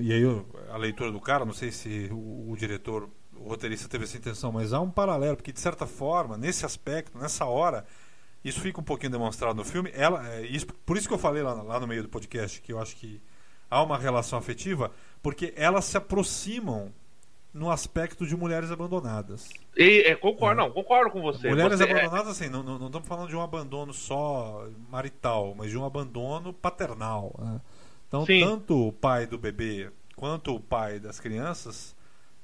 e 0.00 0.12
aí 0.12 0.22
a 0.70 0.76
leitura 0.76 1.12
do 1.12 1.20
cara, 1.20 1.44
não 1.44 1.52
sei 1.52 1.70
se 1.70 2.08
o, 2.12 2.50
o 2.50 2.56
diretor, 2.56 3.08
o 3.38 3.48
roteirista 3.48 3.88
teve 3.88 4.04
essa 4.04 4.16
intenção, 4.16 4.50
mas 4.52 4.72
há 4.72 4.80
um 4.80 4.90
paralelo, 4.90 5.36
porque 5.36 5.52
de 5.52 5.60
certa 5.60 5.86
forma, 5.86 6.36
nesse 6.36 6.64
aspecto, 6.64 7.18
nessa 7.18 7.44
hora, 7.44 7.84
isso 8.44 8.60
fica 8.60 8.80
um 8.80 8.84
pouquinho 8.84 9.12
demonstrado 9.12 9.54
no 9.54 9.64
filme. 9.64 9.90
Ela, 9.94 10.26
é, 10.34 10.42
isso, 10.46 10.66
por 10.66 10.96
isso 10.96 11.08
que 11.08 11.14
eu 11.14 11.18
falei 11.18 11.42
lá, 11.42 11.52
lá 11.54 11.78
no 11.80 11.86
meio 11.86 12.02
do 12.02 12.08
podcast 12.08 12.60
que 12.62 12.72
eu 12.72 12.80
acho 12.80 12.96
que 12.96 13.20
há 13.70 13.82
uma 13.82 13.98
relação 13.98 14.38
afetiva, 14.38 14.90
porque 15.22 15.52
elas 15.56 15.84
se 15.84 15.96
aproximam 15.96 16.92
no 17.52 17.70
aspecto 17.70 18.26
de 18.26 18.36
mulheres 18.36 18.70
abandonadas. 18.70 19.48
E, 19.76 20.02
é, 20.02 20.14
concordo, 20.14 20.60
não, 20.60 20.70
concordo 20.70 21.10
com 21.10 21.22
você. 21.22 21.48
Mulheres 21.48 21.78
Você- 21.78 21.84
é, 21.84 21.90
abandonadas, 21.90 22.28
assim, 22.28 22.48
não, 22.50 22.62
não, 22.62 22.78
não 22.78 22.86
estamos 22.88 23.08
falando 23.08 23.28
de 23.28 23.36
um 23.36 23.40
abandono 23.40 23.94
só 23.94 24.68
marital, 24.90 25.54
mas 25.56 25.70
de 25.70 25.78
um 25.78 25.84
abandono 25.84 26.52
paternal. 26.52 27.34
né? 27.38 27.60
Então, 28.08 28.24
Sim. 28.24 28.40
tanto 28.40 28.88
o 28.88 28.92
pai 28.92 29.26
do 29.26 29.36
bebê 29.38 29.90
quanto 30.14 30.54
o 30.54 30.60
pai 30.60 30.98
das 31.00 31.18
crianças 31.20 31.94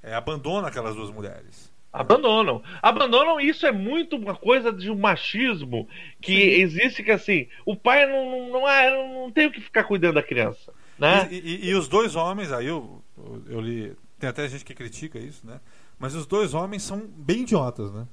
é, 0.02 0.14
abandona 0.14 0.68
aquelas 0.68 0.94
duas 0.94 1.10
mulheres. 1.10 1.70
Abandonam. 1.92 2.62
Abandonam, 2.80 3.38
isso 3.38 3.66
é 3.66 3.72
muito 3.72 4.16
uma 4.16 4.34
coisa 4.34 4.72
de 4.72 4.90
um 4.90 4.96
machismo 4.98 5.86
que 6.22 6.32
existe 6.60 7.02
que 7.02 7.10
assim, 7.10 7.46
o 7.66 7.76
pai 7.76 8.06
não, 8.06 8.30
não, 8.30 8.50
não, 8.50 8.68
é- 8.68 8.90
não 9.14 9.30
tem 9.30 9.46
o 9.46 9.52
que 9.52 9.60
ficar 9.60 9.84
cuidando 9.84 10.14
da 10.14 10.22
criança. 10.22 10.72
Né? 10.98 11.28
E, 11.30 11.36
e- 11.36 11.68
e 11.70 11.74
os 11.74 11.88
dois 11.88 12.16
homens, 12.16 12.50
aí 12.50 12.66
eu, 12.66 13.02
eu 13.46 13.60
li, 13.60 13.94
tem 14.18 14.28
até 14.30 14.48
gente 14.48 14.64
que 14.64 14.74
critica 14.74 15.18
isso, 15.18 15.46
né? 15.46 15.60
Mas 15.98 16.14
os 16.14 16.26
dois 16.26 16.54
homens 16.54 16.82
são 16.82 17.06
bem 17.06 17.42
idiotas, 17.42 17.92
né? 17.92 18.06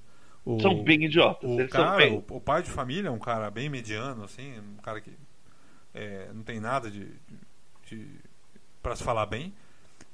O- 0.43 0.59
São 0.59 0.84
bem 0.84 1.05
idiotas. 1.05 1.49
O 1.49 1.67
cara, 1.69 1.97
bem- 1.97 2.23
o, 2.30 2.35
o 2.35 2.41
pai 2.41 2.61
de 2.61 2.69
família 2.69 3.07
é 3.07 3.11
um 3.11 3.19
cara 3.19 3.49
bem 3.49 3.69
mediano, 3.69 4.23
assim, 4.26 4.59
um 4.59 4.81
cara 4.81 4.99
que 4.99 5.11
é, 5.99 6.30
não 6.34 6.43
tem 6.43 6.59
nada 6.61 6.89
de, 6.89 7.07
de 7.85 8.07
para 8.81 8.95
se 8.95 9.03
falar 9.03 9.26
bem. 9.26 9.53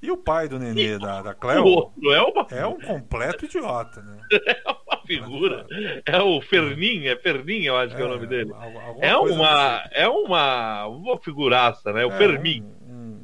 E 0.01 0.11
o 0.11 0.17
pai 0.17 0.47
do 0.47 0.59
nenê 0.59 0.99
da, 0.99 1.21
da 1.21 1.31
O 1.31 1.35
Cleo 1.35 1.63
outro 1.63 2.13
é 2.13 2.21
uma, 2.21 2.47
é 2.51 2.65
um 2.65 2.79
completo 2.79 3.45
idiota, 3.45 4.01
né? 4.01 4.19
uma 4.65 5.01
figura. 5.05 5.65
É 6.05 6.21
o 6.21 6.41
Fernin, 6.41 7.05
é 7.07 7.15
Fernin, 7.15 7.63
eu 7.63 7.77
acho 7.77 7.95
que 7.95 8.01
é 8.01 8.05
o 8.05 8.09
nome 8.09 8.27
dele. 8.27 8.51
É 8.99 9.15
uma, 9.15 9.77
desse- 9.77 9.89
é 9.93 10.07
uma, 10.07 10.87
uma 10.87 11.17
figuraça, 11.19 11.93
né? 11.93 12.05
O 12.05 12.11
é, 12.11 12.17
Fermin. 12.17 12.63
Um, 12.87 13.19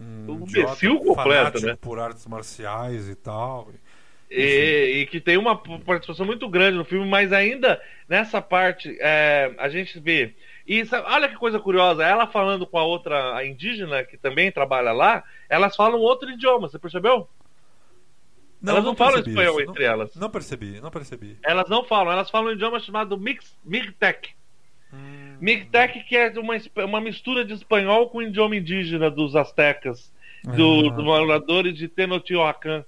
um, 0.00 0.32
Um 0.32 0.46
imbecil 0.46 0.98
completo, 1.00 1.64
né? 1.64 1.76
por 1.80 1.98
artes 1.98 2.26
marciais 2.26 3.08
e 3.08 3.14
tal. 3.14 3.68
E, 4.30 5.00
e 5.02 5.06
que 5.06 5.20
tem 5.20 5.36
uma 5.36 5.56
participação 5.56 6.26
muito 6.26 6.48
grande 6.48 6.76
no 6.76 6.84
filme, 6.84 7.08
mas 7.08 7.32
ainda 7.32 7.80
nessa 8.08 8.42
parte 8.42 8.96
é, 9.00 9.54
a 9.58 9.68
gente 9.68 9.98
vê. 10.00 10.34
E 10.66 10.84
sabe, 10.84 11.06
olha 11.08 11.28
que 11.28 11.36
coisa 11.36 11.60
curiosa, 11.60 12.04
ela 12.04 12.26
falando 12.26 12.66
com 12.66 12.76
a 12.78 12.82
outra 12.84 13.36
a 13.36 13.46
indígena 13.46 14.02
que 14.02 14.16
também 14.16 14.50
trabalha 14.50 14.92
lá, 14.92 15.22
elas 15.48 15.76
falam 15.76 16.00
outro 16.00 16.28
idioma, 16.30 16.68
você 16.68 16.78
percebeu? 16.78 17.28
Elas 18.66 18.84
não 18.84 18.96
falam 18.96 19.14
percebi 19.14 19.30
espanhol 19.30 19.60
isso. 19.60 19.70
entre 19.70 19.84
elas. 19.84 20.16
Não 20.16 20.30
percebi, 20.30 20.80
não 20.80 20.90
percebi. 20.90 21.38
Elas 21.44 21.68
não 21.68 21.84
falam, 21.84 22.12
elas 22.12 22.30
falam 22.30 22.48
um 22.50 22.52
idioma 22.54 22.80
chamado 22.80 23.16
Mix, 23.16 23.56
Migtec. 23.64 24.30
Hum, 24.92 25.36
Migtec 25.40 26.02
que 26.04 26.16
é 26.16 26.30
uma, 26.38 26.54
uma 26.84 27.00
mistura 27.00 27.44
de 27.44 27.52
espanhol 27.52 28.08
com 28.08 28.18
o 28.18 28.22
idioma 28.22 28.56
indígena 28.56 29.08
dos 29.10 29.36
astecas, 29.36 30.12
do- 30.42 30.88
Ah. 30.88 30.90
dos 30.94 31.04
moradores 31.04 31.76
de 31.76 31.86
Tenochtitlan. 31.86 32.84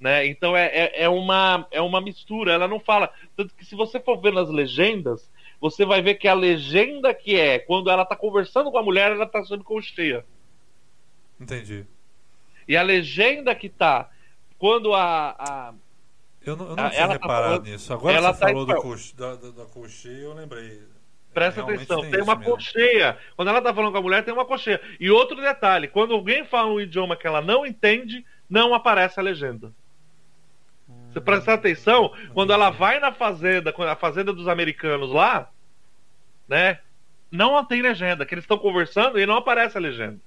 Né? 0.00 0.26
Então 0.26 0.56
é, 0.56 0.66
é, 0.66 1.02
é 1.04 1.08
uma, 1.10 1.66
é 1.70 1.80
uma 1.80 2.00
mistura, 2.00 2.52
ela 2.52 2.66
não 2.66 2.80
fala. 2.80 3.12
Tanto 3.36 3.54
que 3.54 3.64
se 3.66 3.74
você 3.76 4.00
for 4.00 4.18
ver 4.18 4.32
nas 4.32 4.48
legendas, 4.48 5.30
você 5.60 5.84
vai 5.84 6.00
ver 6.02 6.14
que 6.14 6.26
a 6.26 6.34
legenda 6.34 7.12
que 7.14 7.38
é 7.38 7.58
quando 7.58 7.90
ela 7.90 8.04
tá 8.04 8.16
conversando 8.16 8.70
com 8.70 8.78
a 8.78 8.82
mulher, 8.82 9.12
ela 9.12 9.26
tá 9.26 9.44
sendo 9.44 9.62
colcheia. 9.64 10.24
entendi. 11.40 11.84
E 12.68 12.76
a 12.76 12.82
legenda 12.82 13.54
que 13.54 13.68
tá 13.68 14.10
quando 14.58 14.94
a, 14.94 15.30
a- 15.38 15.74
Eu 16.44 16.56
não, 16.56 16.68
eu 16.70 16.76
não 16.76 16.84
Ah, 16.84 16.90
tinha 16.90 17.00
ela 17.02 17.08
tá 17.18 17.22
reparado 17.22 17.44
falando- 17.54 17.64
nisso. 17.66 17.92
Agora 17.92 18.16
ela 18.16 18.32
você 18.32 18.40
tá 18.40 18.46
falou 18.48 18.66
do 18.66 18.72
espanhol. 18.72 18.92
cox- 18.92 19.12
da, 19.12 19.34
da, 19.36 19.50
da 19.50 19.64
colcheia, 19.66 20.18
eu 20.22 20.34
lembrei. 20.34 20.82
Presta 21.32 21.60
Realmente 21.60 21.84
atenção, 21.84 22.00
tem, 22.02 22.10
isso 22.10 22.22
uma 22.24 22.34
mesmo. 22.36 22.50
colcheia. 22.50 23.18
Quando 23.36 23.48
ela 23.48 23.62
tá 23.62 23.72
falando 23.72 23.92
com 23.92 23.98
a 23.98 24.02
mulher, 24.02 24.24
tem 24.24 24.34
uma 24.34 24.44
colcheia. 24.44 24.80
E 24.98 25.10
outro 25.10 25.36
detalhe: 25.40 25.86
quando 25.88 26.12
alguém 26.14 26.44
fala 26.44 26.70
um 26.72 26.80
idioma 26.80 27.16
que 27.16 27.26
ela 27.26 27.40
não 27.40 27.64
entende, 27.64 28.24
não 28.48 28.74
aparece 28.74 29.18
a 29.20 29.22
legenda. 29.22 29.72
Você 31.12 31.20
presta 31.20 31.54
atenção, 31.54 32.12
quando 32.32 32.52
ela 32.52 32.70
vai 32.70 33.00
na 33.00 33.12
fazenda, 33.12 33.74
a 33.90 33.96
fazenda 33.96 34.32
dos 34.32 34.46
americanos 34.48 35.10
lá, 35.10 35.50
né? 36.48 36.78
não 37.30 37.64
tem 37.64 37.80
legenda, 37.80 38.26
que 38.26 38.34
eles 38.34 38.42
estão 38.44 38.58
conversando 38.58 39.18
e 39.18 39.24
não 39.24 39.36
aparece 39.36 39.76
a 39.76 39.80
legenda. 39.80 40.18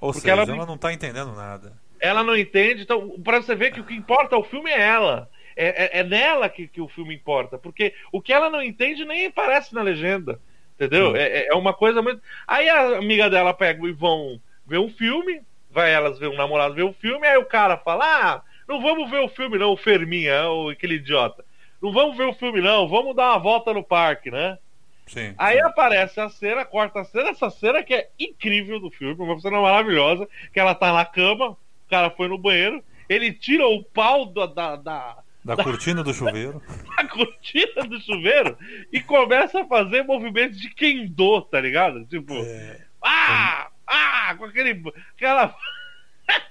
Ou 0.00 0.12
Porque 0.12 0.28
seja, 0.28 0.42
ela- 0.42 0.52
ela 0.56 0.66
não 0.66 0.76
tá 0.76 0.92
entendendo 0.92 1.32
nada. 1.32 1.72
Ela 2.00 2.24
não 2.24 2.36
entende, 2.36 2.82
então, 2.82 3.10
pra 3.22 3.40
você 3.40 3.54
ver 3.54 3.70
que 3.70 3.78
o 3.80 3.84
que 3.84 3.94
importa 3.94 4.34
ao 4.34 4.42
filme 4.42 4.68
é 4.70 4.80
ela. 4.80 5.30
É, 5.54 5.98
é- 5.98 6.00
é 6.00 6.02
nela 6.04 6.48
que, 6.48 6.66
que 6.66 6.80
o 6.80 6.88
filme 6.88 7.14
importa. 7.14 7.58
Porque 7.58 7.94
o 8.10 8.20
que 8.20 8.32
ela 8.32 8.50
não 8.50 8.60
entende 8.60 9.04
nem 9.04 9.26
aparece 9.26 9.72
na 9.72 9.82
legenda. 9.82 10.40
Entendeu? 10.74 11.12
Sim. 11.12 11.18
É, 11.18 11.46
é 11.46 11.54
uma 11.54 11.72
coisa 11.72 12.02
muito. 12.02 12.20
Aí 12.48 12.68
a 12.68 12.98
amiga 12.98 13.30
dela 13.30 13.54
pega 13.54 13.86
e 13.86 13.92
vão 13.92 14.40
ver 14.66 14.78
um 14.78 14.88
filme, 14.88 15.42
vai 15.70 15.92
elas 15.92 16.18
ver 16.18 16.26
um 16.28 16.36
namorado 16.36 16.74
ver 16.74 16.82
um 16.82 16.92
filme, 16.92 17.24
aí 17.26 17.36
o 17.36 17.44
cara 17.44 17.76
fala: 17.76 18.04
Ah, 18.04 18.42
não 18.68 18.80
vamos 18.80 19.10
ver 19.10 19.20
o 19.20 19.28
filme, 19.28 19.58
não, 19.58 19.72
o 19.72 19.76
Ferminha, 19.76 20.48
o- 20.48 20.70
aquele 20.70 20.94
idiota. 20.94 21.44
Não 21.80 21.92
vamos 21.92 22.16
ver 22.16 22.24
o 22.26 22.34
filme, 22.34 22.60
não, 22.60 22.88
vamos 22.88 23.14
dar 23.16 23.30
uma 23.32 23.38
volta 23.38 23.72
no 23.74 23.82
parque, 23.82 24.30
né? 24.30 24.58
Sim. 25.06 25.34
Aí 25.36 25.56
sim. 25.58 25.62
aparece 25.64 26.20
a 26.20 26.28
cena, 26.28 26.64
corta 26.64 27.00
a 27.00 27.04
cena, 27.04 27.30
essa 27.30 27.50
cena 27.50 27.82
que 27.82 27.92
é 27.92 28.08
incrível 28.18 28.78
do 28.78 28.90
filme, 28.90 29.20
uma 29.20 29.38
cena 29.40 29.60
maravilhosa, 29.60 30.28
que 30.52 30.60
ela 30.60 30.74
tá 30.74 30.92
na 30.92 31.04
cama, 31.04 31.50
o 31.50 31.56
cara 31.90 32.08
foi 32.10 32.28
no 32.28 32.38
banheiro, 32.38 32.82
ele 33.08 33.32
tira 33.32 33.66
o 33.66 33.82
pau 33.82 34.26
da, 34.26 34.46
da, 34.46 34.76
da, 34.76 35.16
Da 35.44 35.56
cortina 35.56 36.02
do 36.04 36.14
chuveiro. 36.14 36.62
da 36.96 37.04
cortina 37.08 37.82
do 37.84 38.00
chuveiro 38.00 38.56
e 38.92 39.00
começa 39.02 39.60
a 39.62 39.66
fazer 39.66 40.04
movimentos 40.04 40.58
de 40.60 40.70
kendo, 40.70 41.42
tá 41.42 41.60
ligado? 41.60 42.04
Tipo, 42.06 42.34
É, 42.34 42.80
ah, 43.02 43.68
ah, 43.86 44.34
com 44.38 44.44
aquele, 44.44 44.80
aquela, 45.16 45.54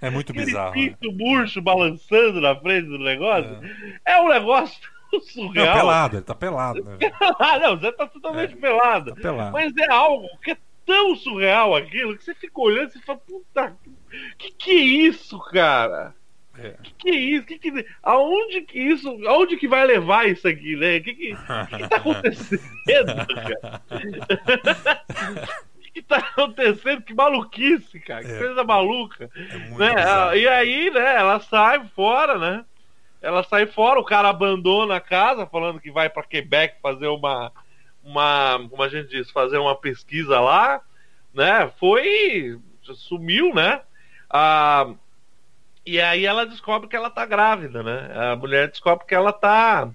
é 0.02 0.10
muito 0.10 0.34
bizarro. 0.34 0.76
né? 0.76 0.90
pinto 0.90 1.12
murcho 1.12 1.62
balançando 1.62 2.40
na 2.42 2.56
frente 2.56 2.88
do 2.88 3.00
negócio. 3.00 3.58
É, 4.06 4.20
um 4.20 4.30
negócio 4.30 4.80
Não, 5.12 5.20
surreal. 5.22 5.76
pelado, 5.76 6.16
ele 6.16 6.24
tá 6.24 6.34
pelado, 6.36 6.84
né? 6.84 6.96
velho? 6.98 7.14
ah, 7.40 7.60
não, 7.60 7.78
você 7.78 7.92
tá 7.92 8.08
totalmente 8.08 8.56
pelado. 8.56 9.14
Tá 9.16 9.22
pelado. 9.22 9.52
Mas 9.52 9.76
é 9.76 9.92
algo 9.92 10.28
que 10.42 10.52
é 10.52 10.58
tão 10.86 11.16
surreal 11.16 11.76
aquilo 11.76 12.18
que 12.18 12.24
você 12.24 12.34
fica 12.34 12.60
olhando 12.62 12.92
e 12.96 13.02
fala, 13.02 13.20
puta, 13.20 13.76
que 14.38 14.52
que 14.52 14.72
é 14.72 14.76
isso, 14.76 15.38
cara? 15.52 16.14
É. 16.58 16.76
Que 16.84 16.94
que 16.94 17.10
é 17.10 17.16
isso? 17.16 17.46
Que 17.46 17.60
que, 17.60 17.86
aonde 18.04 18.62
que 18.62 18.80
isso, 18.80 19.10
aonde 19.28 19.58
que 19.58 19.68
vai 19.68 19.86
levar 19.86 20.28
isso 20.28 20.48
aqui, 20.48 20.76
né? 20.76 21.00
Que 21.00 21.14
que, 21.14 21.36
que, 21.36 21.78
que 21.78 21.88
tá 21.90 21.96
acontecendo, 21.98 22.62
cara? 23.36 23.82
Que, 25.94 26.02
tá 26.02 26.18
acontecendo? 26.36 27.02
Que 27.02 27.14
maluquice, 27.14 28.00
cara. 28.00 28.24
Que 28.24 28.32
É. 28.32 28.38
coisa 28.38 28.64
maluca. 28.64 29.30
É 29.36 29.58
Né? 29.78 29.96
bizarro. 29.96 30.36
E 30.36 30.48
aí, 30.48 30.90
né, 30.92 31.16
ela 31.16 31.40
sai 31.40 31.86
fora, 31.96 32.38
né? 32.38 32.66
Ela 33.22 33.44
sai 33.44 33.68
fora, 33.68 34.00
o 34.00 34.04
cara 34.06 34.30
abandona 34.30 34.96
a 34.96 35.02
casa, 35.02 35.46
falando 35.46 35.80
que 35.80 35.92
vai 35.92 36.10
para 36.10 36.24
Quebec 36.24 36.76
fazer 36.82 37.08
uma, 37.08 37.52
uma, 38.04 38.68
como 38.70 38.82
a 38.82 38.90
gente 38.90 39.10
diz, 39.10 39.30
fazer 39.30 39.58
uma 39.60 39.76
pesquisa 39.76 40.40
lá, 40.40 40.82
né? 41.34 41.72
Foi, 41.80 42.60
sumiu, 42.82 43.54
né? 43.54 43.82
Ah, 44.30 44.92
e 45.86 46.00
aí 46.02 46.26
ela 46.26 46.46
descobre 46.46 46.88
que 46.90 46.96
ela 46.96 47.10
tá 47.10 47.26
grávida, 47.26 47.84
né? 47.84 48.12
A 48.32 48.36
mulher 48.36 48.70
descobre 48.70 49.06
que 49.06 49.14
ela 49.16 49.32
tá 49.34 49.90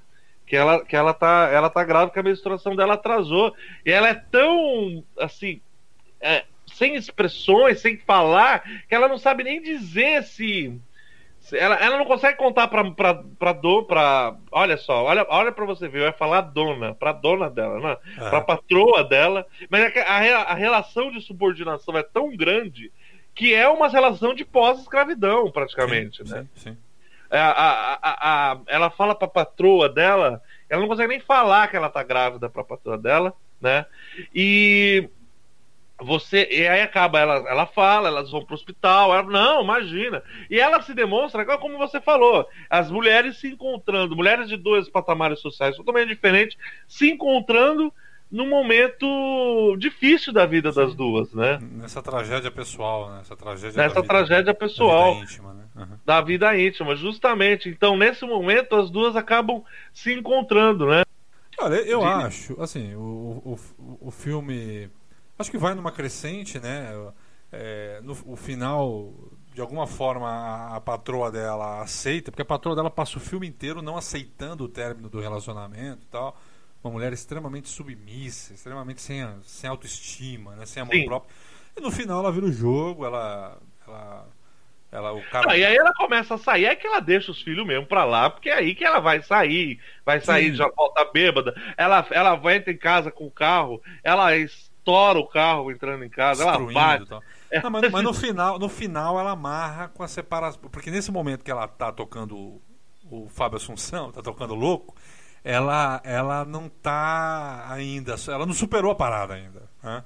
que 0.47 0.55
ela, 0.55 0.85
que 0.85 0.95
ela 0.95 1.13
tá 1.13 1.49
ela 1.53 1.69
tá 1.69 1.83
grávida, 1.83 2.13
que 2.13 2.19
a 2.21 2.23
menstruação 2.23 2.77
dela 2.77 2.95
atrasou. 2.95 3.53
E 3.85 3.91
ela 3.91 4.09
é 4.09 4.15
tão 4.15 5.03
assim, 5.19 5.61
é, 6.21 6.45
sem 6.67 6.95
expressões, 6.95 7.81
sem 7.81 7.97
falar, 7.97 8.63
que 8.89 8.95
ela 8.95 9.09
não 9.09 9.19
sabe 9.19 9.45
nem 9.45 9.63
dizer 9.63 10.23
se. 10.25 10.79
se- 11.41 11.57
ela, 11.59 11.77
ela 11.77 11.97
não 11.99 12.05
consegue 12.05 12.37
contar 12.37 12.69
pra, 12.69 12.91
pra, 12.91 13.23
pra, 13.39 13.53
do, 13.53 13.85
pra. 13.85 14.37
Olha 14.51 14.77
só, 14.77 15.05
olha, 15.05 15.25
olha 15.29 15.53
pra 15.53 15.65
você 15.65 15.89
ver, 15.89 16.03
vai 16.03 16.13
falar 16.13 16.41
dona, 16.43 16.95
pra 16.95 17.13
dona 17.13 17.49
dela, 17.49 17.79
né? 17.81 17.97
Ah. 18.19 18.31
pra 18.31 18.41
patroa 18.41 19.05
dela. 19.05 19.47
Mas 19.71 19.95
é 19.95 20.01
a, 20.03 20.19
re- 20.19 20.33
a 20.33 20.55
relação 20.55 21.11
de 21.11 21.21
subordinação 21.21 21.97
é 21.97 22.03
tão 22.03 22.35
grande 22.37 22.91
que 23.35 23.55
é 23.55 23.69
uma 23.69 23.89
relação 23.89 24.35
de 24.35 24.45
pós-escravidão, 24.45 25.51
praticamente, 25.51 26.27
sim, 26.27 26.35
né? 26.35 26.47
sim, 26.55 26.71
sim. 26.71 26.77
É, 27.31 27.39
a, 27.39 27.51
a, 27.51 27.99
a, 28.03 28.53
a- 28.53 28.59
ela 28.67 28.89
fala 28.89 29.15
pra 29.15 29.27
patroa 29.29 29.89
dela, 29.89 30.41
ela 30.71 30.81
não 30.81 30.89
consegue 30.89 31.09
nem 31.09 31.21
falar 31.21 31.69
que 31.69 31.77
ela 31.77 31.89
tá 31.91 32.03
grávida 32.03 32.49
pra 32.49 32.63
patroa 32.65 32.97
dela, 32.97 33.35
né? 33.61 33.85
E 34.35 35.09
você 35.99 36.47
e 36.51 36.69
aí 36.69 36.83
acaba 36.83 37.19
ela 37.19 37.37
ela 37.49 37.67
fala 37.67 38.09
elas 38.09 38.31
vão 38.31 38.45
pro 38.45 38.55
hospital 38.55 39.15
ela 39.15 39.23
não 39.23 39.63
imagina 39.63 40.23
e 40.51 40.61
ela 40.61 40.83
se 40.83 40.93
demonstra 40.93 41.45
como 41.59 41.79
você 41.79 42.01
falou 42.01 42.47
as 42.69 42.91
mulheres 42.91 43.39
se 43.39 43.49
encontrando 43.49 44.15
mulheres 44.15 44.47
de 44.49 44.57
dois 44.59 44.89
patamares 44.91 45.41
sociais 45.41 45.75
totalmente 45.77 46.09
diferentes 46.09 46.57
se 46.87 47.09
encontrando 47.11 47.91
num 48.31 48.49
momento 48.49 49.77
difícil 49.79 50.33
da 50.33 50.45
vida 50.45 50.71
das 50.73 50.95
duas 50.95 51.33
né 51.33 51.59
Nessa 51.63 52.03
tragédia 52.03 52.51
pessoal, 52.51 53.09
né? 53.11 53.21
Essa 53.21 53.37
tragédia 53.37 53.77
nessa 53.83 53.95
da 53.95 54.01
vida- 54.03 54.13
tragédia 54.15 54.45
da 54.45 54.55
pessoal 54.55 55.15
vida 55.15 55.25
íntima, 55.25 55.55
né? 55.55 55.65
Aham. 55.77 56.01
da 56.05 56.21
vida 56.21 56.59
íntima 56.59 56.95
justamente 56.97 57.69
então 57.69 57.97
nesse 57.97 58.27
momento 58.27 58.75
as 58.77 58.91
duas 58.91 59.17
acabam 59.17 59.63
se 59.95 60.13
encontrando 60.13 60.87
né 60.87 61.03
Olha, 61.59 61.77
eu 61.77 62.01
De- 62.01 62.05
acho, 62.05 62.61
assim, 62.61 62.95
o, 62.97 63.01
o, 63.01 63.59
o- 63.79 63.99
o 64.09 64.11
filme. 64.11 64.91
Acho 65.39 65.51
que 65.51 65.59
vai 65.59 65.75
numa 65.75 65.93
crescente, 65.93 66.59
né? 66.59 66.91
É, 67.53 68.01
no 68.03 68.17
o 68.25 68.37
final, 68.37 69.13
de 69.55 69.61
alguma 69.61 69.87
forma, 69.87 70.29
a, 70.29 70.77
a 70.77 70.81
patroa 70.81 71.31
dela 71.31 71.81
aceita, 71.81 72.31
porque 72.31 72.43
a 72.43 72.47
patroa 72.47 72.75
dela 72.75 72.91
passa 72.91 73.19
o 73.19 73.21
filme 73.21 73.47
inteiro 73.47 73.83
não 73.83 73.97
aceitando 73.97 74.65
o 74.65 74.69
término 74.69 75.09
do 75.09 75.21
relacionamento 75.21 76.03
e 76.03 76.11
tal. 76.11 76.37
Uma 76.83 76.93
mulher 76.93 77.13
extremamente 77.13 77.69
submissa, 77.69 78.55
extremamente 78.55 79.01
sem, 79.01 79.27
sem 79.43 79.69
autoestima, 79.69 80.55
né? 80.57 80.67
sem 80.67 80.83
amor 80.83 80.95
Sim. 80.95 81.05
próprio. 81.07 81.35
E 81.77 81.81
no 81.81 81.91
final 81.91 82.21
ela 82.21 82.33
vira 82.33 82.47
o 82.47 82.53
jogo, 82.53 83.05
ela. 83.05 83.59
ela, 83.87 84.29
ela 84.91 85.13
o 85.13 85.23
cara. 85.31 85.51
Ah, 85.51 85.59
e 85.59 85.65
aí 85.65 85.77
ela 85.77 85.93
começa 85.95 86.35
a 86.35 86.39
sair, 86.39 86.65
é 86.65 86.75
que 86.75 86.87
ela 86.87 87.01
deixa 87.01 87.31
os 87.31 87.43
filhos 87.43 87.67
mesmo 87.67 87.87
pra 87.87 88.05
lá, 88.05 88.31
porque 88.31 88.49
é 88.49 88.55
aí 88.55 88.75
que 88.75 88.85
ela 88.85 89.01
vai 89.01 89.21
sair, 89.21 89.79
vai 90.05 90.21
sair, 90.21 90.51
Sim. 90.51 90.57
já 90.57 90.69
volta 90.69 91.05
bêbada. 91.05 91.55
Ela, 91.77 92.07
ela 92.11 92.35
vai 92.37 92.57
entrar 92.57 92.73
em 92.73 92.79
casa 92.79 93.11
com 93.11 93.27
o 93.27 93.31
carro, 93.31 93.83
ela 94.03 94.31
estoura 94.87 95.19
o 95.19 95.27
carro 95.27 95.71
entrando 95.73 96.05
em 96.05 96.09
casa, 96.09 96.45
ela 96.45 96.53
destruindo 96.53 96.81
bate. 96.81 97.05
e 97.05 97.07
tal. 97.09 97.23
Não, 97.63 97.71
mas, 97.71 97.91
mas 97.91 98.05
no 98.05 98.15
final, 98.15 98.59
no 98.59 98.69
final 98.69 99.19
ela 99.19 99.33
amarra 99.33 99.89
com 99.89 100.03
a 100.03 100.09
separação, 100.09 100.61
porque 100.71 100.91
nesse 100.91 101.11
momento 101.11 101.45
que 101.45 101.51
ela 101.51 101.67
tá 101.67 101.91
tocando 101.91 102.61
o, 103.11 103.29
Fábio 103.29 103.57
Assunção, 103.57 104.13
tá 104.13 104.23
tocando 104.23 104.55
louco, 104.55 104.95
ela 105.43 106.01
ela 106.05 106.45
não 106.45 106.69
tá 106.69 107.67
ainda, 107.69 108.15
ela 108.29 108.47
não 108.47 108.55
superou 108.55 108.93
a 108.93 108.95
parada 108.95 109.35
ainda, 109.35 109.63
né? 109.83 110.05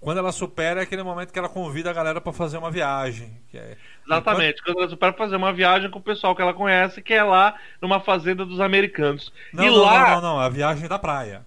Quando 0.00 0.16
ela 0.16 0.32
supera 0.32 0.80
é 0.80 0.84
aquele 0.84 1.02
momento 1.02 1.30
que 1.30 1.38
ela 1.38 1.48
convida 1.48 1.90
a 1.90 1.92
galera 1.92 2.22
pra 2.22 2.32
fazer 2.32 2.56
uma 2.56 2.70
viagem, 2.70 3.38
é 3.52 3.76
Exatamente, 4.06 4.62
quando 4.62 4.78
ela 4.78 4.88
supera 4.88 5.12
fazer 5.12 5.36
uma 5.36 5.52
viagem 5.52 5.90
com 5.90 5.98
o 5.98 6.02
pessoal 6.02 6.34
que 6.34 6.40
ela 6.40 6.54
conhece, 6.54 7.02
que 7.02 7.12
é 7.12 7.22
lá 7.22 7.54
numa 7.82 8.00
fazenda 8.00 8.46
dos 8.46 8.60
americanos. 8.60 9.30
Não, 9.52 9.64
e 9.64 9.66
não, 9.68 9.76
lá. 9.76 10.00
não, 10.00 10.14
não, 10.14 10.22
não, 10.22 10.40
a 10.40 10.48
viagem 10.48 10.88
da 10.88 10.98
praia. 10.98 11.44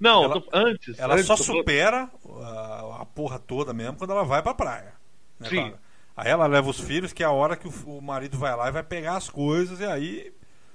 Não, 0.00 0.24
Ela- 0.24 0.40
tô- 0.40 0.48
antes. 0.52 0.98
Ela 0.98 1.14
antes, 1.14 1.26
só 1.26 1.36
supera 1.36 2.10
a, 2.42 3.02
a 3.02 3.06
porra 3.06 3.38
toda 3.38 3.72
mesmo 3.72 3.96
quando 3.96 4.12
ela 4.12 4.24
vai 4.24 4.42
pra 4.42 4.54
praia. 4.54 4.94
né, 5.40 5.48
Sim. 5.48 5.70
cara? 5.70 5.80
Aí 6.16 6.28
ela 6.30 6.46
leva 6.46 6.68
os 6.68 6.80
filhos, 6.80 7.12
que 7.12 7.22
é 7.22 7.26
a 7.26 7.30
hora 7.30 7.56
que 7.56 7.68
o, 7.68 7.72
o 7.98 8.02
marido 8.02 8.36
vai 8.36 8.54
lá 8.56 8.68
e 8.68 8.72
vai 8.72 8.82
pegar 8.82 9.16
as 9.16 9.30
coisas, 9.30 9.78
e 9.80 9.84
aí 9.84 10.32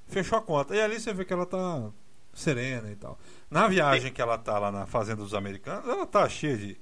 fechou 0.08 0.38
a 0.38 0.41
conta. 0.41 0.76
E 0.76 0.82
ali 0.82 1.00
você 1.00 1.14
vê 1.14 1.26
que 1.26 1.34
ela 1.34 1.45
tá 1.45 1.90
serena 2.34 2.90
e 2.91 2.95
tal. 2.95 3.18
Na 3.52 3.68
viagem 3.68 4.12
que 4.12 4.22
ela 4.22 4.38
tá 4.38 4.58
lá 4.58 4.72
na 4.72 4.86
Fazenda 4.86 5.22
dos 5.22 5.34
Americanos, 5.34 5.88
ela 5.88 6.06
tá 6.06 6.28
cheia 6.30 6.58
de, 6.58 6.78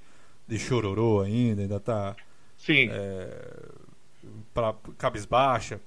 de 0.47 0.59
chororô 0.59 1.22
ainda, 1.22 1.61
ainda 1.63 1.80
tá 1.80 2.15
Sim. 2.57 2.88
é, 2.91 3.69
pra, 4.53 4.73
cabisbaixa, 4.97 5.80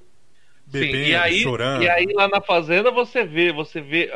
Sim, 0.66 0.81
bebendo, 0.81 1.09
e 1.09 1.15
aí, 1.15 1.41
chorando. 1.41 1.82
E 1.82 1.89
aí 1.89 2.07
lá 2.15 2.28
na 2.28 2.41
fazenda 2.41 2.91
você 2.91 3.24
vê, 3.24 3.53
você 3.53 3.81
vê 3.81 4.11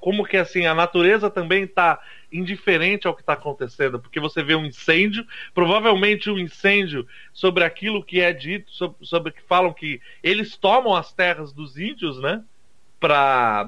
como 0.00 0.24
que 0.24 0.36
assim 0.36 0.66
a 0.66 0.74
natureza 0.74 1.30
também 1.30 1.64
está 1.64 2.00
indiferente 2.32 3.06
ao 3.06 3.14
que 3.14 3.22
está 3.22 3.32
acontecendo, 3.34 3.98
porque 3.98 4.20
você 4.20 4.42
vê 4.42 4.54
um 4.54 4.66
incêndio, 4.66 5.26
provavelmente 5.54 6.30
um 6.30 6.38
incêndio 6.38 7.06
sobre 7.32 7.64
aquilo 7.64 8.02
que 8.04 8.20
é 8.20 8.32
dito, 8.32 8.70
sobre, 8.70 9.06
sobre 9.06 9.32
que 9.32 9.42
falam 9.42 9.72
que 9.72 10.00
eles 10.22 10.56
tomam 10.56 10.94
as 10.94 11.12
terras 11.12 11.52
dos 11.52 11.78
índios, 11.78 12.20
né? 12.20 12.42
Pra, 13.00 13.66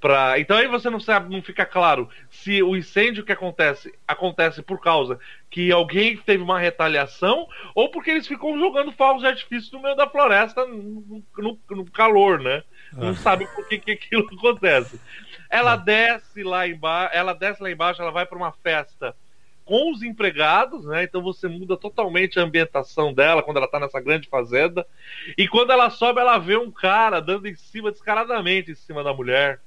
pra... 0.00 0.38
Então 0.38 0.56
aí 0.56 0.66
você 0.66 0.88
não 0.88 0.98
sabe, 1.00 1.34
não 1.34 1.42
fica 1.42 1.66
claro 1.66 2.08
se 2.30 2.62
o 2.62 2.76
incêndio 2.76 3.24
que 3.24 3.32
acontece 3.32 3.92
acontece 4.08 4.62
por 4.62 4.80
causa 4.80 5.18
que 5.50 5.70
alguém 5.72 6.16
teve 6.16 6.42
uma 6.42 6.58
retaliação 6.58 7.46
ou 7.74 7.90
porque 7.90 8.10
eles 8.10 8.26
ficam 8.26 8.58
jogando 8.58 8.92
fogos 8.92 9.22
de 9.22 9.28
artifício 9.28 9.72
no 9.76 9.82
meio 9.82 9.96
da 9.96 10.08
floresta 10.08 10.64
no, 10.66 11.22
no- 11.38 11.58
no 11.70 11.84
calor, 11.90 12.40
né? 12.40 12.62
Não 12.92 13.10
Ah. 13.10 13.14
sabe 13.14 13.46
por 13.54 13.68
que, 13.68 13.78
que 13.78 13.92
aquilo 13.92 14.26
acontece. 14.36 15.00
Ela 15.48 15.76
desce 15.76 16.42
lá 16.42 16.66
embaixo, 16.66 17.14
ela 17.14 17.32
desce 17.34 17.62
lá 17.62 17.70
embaixo, 17.70 18.00
ela 18.00 18.10
vai 18.12 18.24
para 18.26 18.38
uma 18.38 18.52
festa 18.52 19.14
com 19.64 19.92
os 19.92 20.02
empregados, 20.02 20.84
né? 20.86 21.04
Então 21.04 21.22
você 21.22 21.46
muda 21.46 21.76
totalmente 21.76 22.40
a 22.40 22.42
ambientação 22.42 23.12
dela 23.12 23.42
quando 23.42 23.58
ela 23.58 23.68
tá 23.68 23.78
nessa 23.78 24.00
grande 24.00 24.28
fazenda. 24.28 24.84
E 25.38 25.46
quando 25.46 25.70
ela 25.72 25.90
sobe, 25.90 26.20
ela 26.20 26.38
vê 26.38 26.56
um 26.56 26.70
cara 26.72 27.20
dando 27.20 27.46
em 27.46 27.54
cima 27.54 27.92
descaradamente 27.92 28.72
em 28.72 28.74
cima 28.74 29.04
da 29.04 29.12
mulher, 29.14 29.60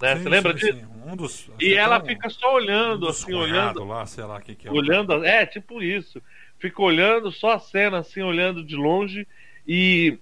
Né? 0.00 0.16
Sim, 0.16 0.22
Você 0.22 0.28
lembra 0.28 0.52
sim, 0.52 0.58
disso? 0.58 0.78
sim. 0.78 0.84
Um 1.06 1.16
dos, 1.16 1.50
E 1.60 1.74
ela 1.74 2.02
um- 2.02 2.06
fica 2.06 2.28
só 2.30 2.54
olhando, 2.54 3.06
um 3.06 3.10
assim, 3.10 3.34
olhando. 3.34 3.84
lá, 3.84 4.04
sei 4.06 4.24
lá 4.24 4.40
que, 4.40 4.54
que 4.54 4.66
é. 4.66 4.70
olhando, 4.70 5.24
é, 5.24 5.44
tipo 5.46 5.82
isso. 5.82 6.20
Fica 6.58 6.80
olhando 6.82 7.30
só 7.30 7.52
a 7.52 7.58
cena, 7.58 7.98
assim, 7.98 8.22
olhando 8.22 8.64
de 8.64 8.74
longe 8.76 9.26
e. 9.66 10.18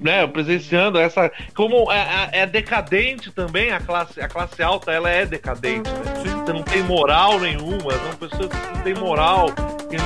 né, 0.00 0.26
presenciando 0.26 0.98
essa. 0.98 1.30
Como 1.54 1.90
é, 1.92 2.30
é- 2.32 2.40
é 2.40 2.46
decadente 2.46 3.30
também 3.30 3.70
a 3.72 3.80
classe, 3.80 4.18
a 4.20 4.28
classe 4.28 4.62
alta, 4.62 4.90
ela 4.92 5.10
é 5.10 5.26
decadente. 5.26 5.90
Né? 5.90 6.14
Você 6.46 6.52
não 6.52 6.62
tem 6.62 6.82
moral 6.82 7.38
nenhuma, 7.38 7.92
são 7.92 8.16
pessoas 8.28 8.48
que 8.48 8.74
não 8.74 8.82
têm 8.82 8.94
moral 8.94 9.46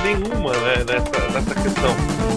nenhuma 0.03 0.51
né, 0.51 0.83
nessa, 0.85 1.29
nessa 1.31 1.55
questão. 1.55 2.32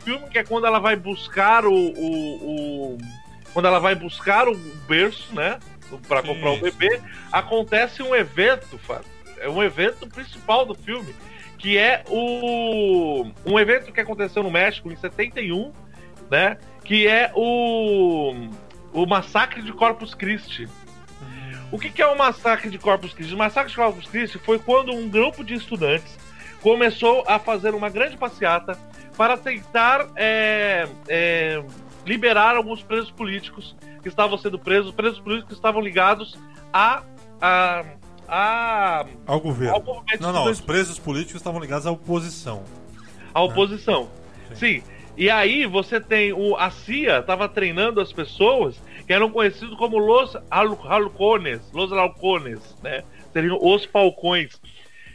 Filme, 0.00 0.28
que 0.28 0.38
é 0.38 0.44
quando 0.44 0.66
ela 0.66 0.78
vai 0.78 0.96
buscar 0.96 1.64
o. 1.66 1.72
o- 1.72 2.94
o- 2.94 2.98
quando 3.52 3.66
ela 3.66 3.80
vai 3.80 3.94
buscar 3.94 4.48
o 4.48 4.54
berço, 4.88 5.34
né? 5.34 5.58
Pra 6.06 6.22
comprar 6.22 6.52
o 6.52 6.60
bebê, 6.60 7.00
acontece 7.32 8.00
um 8.02 8.14
evento. 8.14 8.78
É 9.38 9.48
um 9.48 9.60
evento 9.62 10.06
principal 10.08 10.64
do 10.64 10.74
filme. 10.74 11.14
Que 11.58 11.76
é 11.76 12.04
o. 12.08 13.26
Um 13.44 13.58
evento 13.58 13.92
que 13.92 14.00
aconteceu 14.00 14.42
no 14.42 14.50
México 14.50 14.90
em 14.90 14.96
71, 14.96 15.72
né? 16.30 16.58
Que 16.84 17.06
é 17.08 17.32
o. 17.34 18.48
O 18.92 19.06
massacre 19.06 19.62
de 19.62 19.72
Corpus 19.72 20.14
Christi. 20.14 20.68
O 21.72 21.78
que, 21.78 21.90
que 21.90 22.02
é 22.02 22.06
o 22.06 22.16
massacre 22.18 22.68
de 22.70 22.78
Corpus 22.78 23.12
Christi? 23.12 23.34
O 23.34 23.38
massacre 23.38 23.70
de 23.70 23.76
Corpus 23.76 24.06
Christi 24.06 24.38
foi 24.38 24.58
quando 24.58 24.92
um 24.92 25.08
grupo 25.08 25.44
de 25.44 25.54
estudantes 25.54 26.18
começou 26.60 27.24
a 27.28 27.38
fazer 27.38 27.74
uma 27.74 27.88
grande 27.88 28.16
passeata 28.16 28.76
para 29.20 29.36
tentar 29.36 30.08
é, 30.16 30.88
é, 31.06 31.62
liberar 32.06 32.56
alguns 32.56 32.82
presos 32.82 33.10
políticos 33.10 33.76
que 34.02 34.08
estavam 34.08 34.38
sendo 34.38 34.58
presos, 34.58 34.92
presos 34.92 35.20
políticos 35.20 35.48
que 35.48 35.52
estavam 35.58 35.82
ligados 35.82 36.38
a, 36.72 37.02
a, 37.38 37.84
a, 38.26 39.04
Ao 39.26 39.38
governo. 39.38 39.74
ao 39.74 40.04
Não, 40.18 40.32
não, 40.32 40.50
os 40.50 40.62
presos 40.62 40.98
políticos 40.98 41.34
estavam 41.34 41.60
ligados 41.60 41.86
à 41.86 41.90
oposição. 41.90 42.64
a 43.34 43.42
oposição. 43.42 44.08
Sim. 44.54 44.82
E 45.18 45.28
aí 45.28 45.66
você 45.66 46.00
tem 46.00 46.32
o 46.32 46.56
a 46.56 46.70
CIA 46.70 47.18
estava 47.18 47.46
treinando 47.46 48.00
as 48.00 48.10
pessoas 48.14 48.80
que 49.06 49.12
eram 49.12 49.28
conhecidos 49.30 49.76
como 49.76 49.98
los 49.98 50.34
Hal- 50.50 50.80
halcones, 50.88 51.60
los 51.74 51.92
halcones, 51.92 52.74
né? 52.82 53.04
Seriam 53.34 53.58
os 53.60 53.84
falcões. 53.84 54.58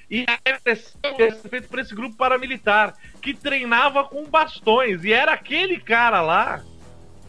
E 0.10 0.26
a 0.27 0.38
repressão 0.45 0.99
ser 1.18 1.36
feita 1.49 1.68
por 1.68 1.80
esse 1.80 1.94
grupo 1.95 2.15
paramilitar 2.15 2.94
que 3.22 3.34
treinava 3.34 4.03
com 4.03 4.26
bastões 4.26 5.03
e 5.03 5.11
era 5.11 5.34
aquele 5.34 5.80
cara 5.80 6.22
lá 6.22 6.61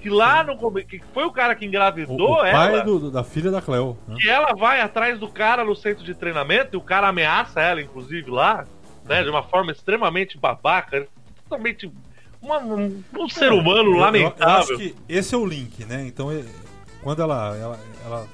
que 0.01 0.11
lá 0.11 0.45
no 0.45 0.57
que 0.85 1.01
foi 1.15 1.25
o 1.25 1.33
cara 1.33 1.55
que 1.55 1.65
O, 1.65 1.69
engravidou 1.69 2.33
o 2.35 2.37
pai 2.37 2.51
ela. 2.75 2.83
do- 2.85 3.11
da 3.11 3.25
filha 3.25 3.51
da 3.51 3.61
Cleo. 3.63 3.97
né? 4.07 4.17
E 4.23 4.29
ela 4.29 4.53
vai 4.55 4.81
atrás 4.81 5.19
do 5.19 5.27
cara 5.29 5.65
no 5.65 5.75
centro 5.75 6.05
de 6.05 6.15
treinamento 6.15 6.77
e 6.77 6.77
o 6.77 6.81
cara 6.83 7.09
ameaça 7.09 7.61
ela, 7.61 7.81
inclusive, 7.81 8.31
lá, 8.31 8.65
né? 9.05 9.23
De 9.25 9.31
uma 9.31 9.43
forma 9.43 9.73
extremamente 9.73 10.39
babaca, 10.39 11.09
totalmente. 11.45 11.91
uma- 12.43 12.59
um, 12.59 13.03
um 13.19 13.29
ser 13.29 13.51
humano 13.53 13.89
Eu- 13.91 13.95
eu- 13.95 13.99
lamentável. 14.01 14.45
Eu 14.47 14.59
acho 14.59 14.77
que 14.77 14.95
esse 15.09 15.35
é 15.35 15.39
o 15.39 15.45
link, 15.47 15.85
né? 15.87 16.05
Então, 16.07 16.31
é- 16.31 16.45
quando 17.03 17.23
ela, 17.23 17.57
ela, 17.57 17.81
ela, 18.05 18.27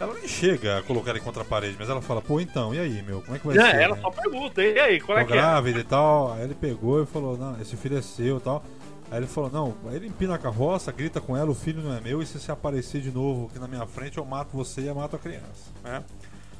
ela 0.00 0.14
nem 0.14 0.28
chega 0.28 0.78
a 0.78 0.82
colocar 0.82 1.10
ele 1.10 1.20
contra 1.20 1.42
a 1.42 1.44
parede, 1.44 1.76
mas 1.78 1.88
ela 1.88 2.00
fala, 2.00 2.22
pô, 2.22 2.40
então, 2.40 2.74
e 2.74 2.78
aí, 2.78 3.02
meu, 3.02 3.20
como 3.22 3.36
é 3.36 3.38
que 3.40 3.46
vai 3.46 3.56
É, 3.56 3.60
ser? 3.60 3.76
ela 3.82 3.96
né? 3.96 4.02
só 4.02 4.10
pergunta, 4.10 4.62
e 4.62 4.78
aí, 4.78 5.00
qual 5.00 5.18
é 5.18 5.24
Tô 5.24 5.26
que 5.26 5.32
é? 5.36 5.36
grávida 5.36 5.80
e 5.80 5.84
tal. 5.84 6.32
Aí 6.32 6.42
ele 6.42 6.54
pegou 6.54 7.02
e 7.02 7.06
falou, 7.06 7.36
não, 7.36 7.60
esse 7.60 7.76
filho 7.76 7.98
é 7.98 8.02
seu 8.02 8.36
e 8.38 8.40
tal. 8.40 8.64
Aí 9.10 9.18
ele 9.18 9.26
falou, 9.26 9.50
não, 9.50 9.76
aí 9.88 9.96
ele 9.96 10.06
empina 10.06 10.34
a 10.34 10.38
carroça, 10.38 10.92
grita 10.92 11.20
com 11.20 11.36
ela, 11.36 11.50
o 11.50 11.54
filho 11.54 11.82
não 11.82 11.94
é 11.96 12.00
meu, 12.00 12.20
e 12.22 12.26
se 12.26 12.38
você 12.38 12.52
aparecer 12.52 13.00
de 13.00 13.10
novo 13.10 13.46
aqui 13.50 13.58
na 13.58 13.66
minha 13.66 13.86
frente, 13.86 14.18
eu 14.18 14.24
mato 14.24 14.50
você 14.56 14.82
e 14.82 14.86
eu 14.86 14.94
mato 14.94 15.16
a 15.16 15.18
criança. 15.18 15.72
Né? 15.82 16.04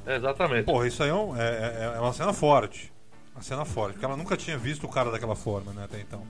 É, 0.07 0.17
exatamente. 0.17 0.65
Porra, 0.65 0.87
isso 0.89 1.03
aí 1.03 1.11
é, 1.11 1.15
um- 1.15 1.37
é- 1.37 1.41
é- 1.43 1.93
é 1.97 2.01
uma 2.01 2.13
cena 2.13 2.33
forte. 2.33 2.91
Uma 3.35 3.43
cena 3.43 3.65
forte, 3.65 3.93
porque 3.93 4.05
ela 4.05 4.17
nunca 4.17 4.37
tinha 4.37 4.57
visto 4.59 4.85
o 4.85 4.89
cara 4.89 5.11
daquela 5.11 5.37
forma, 5.37 5.73
né, 5.73 5.85
até 5.85 6.01
então. 6.01 6.27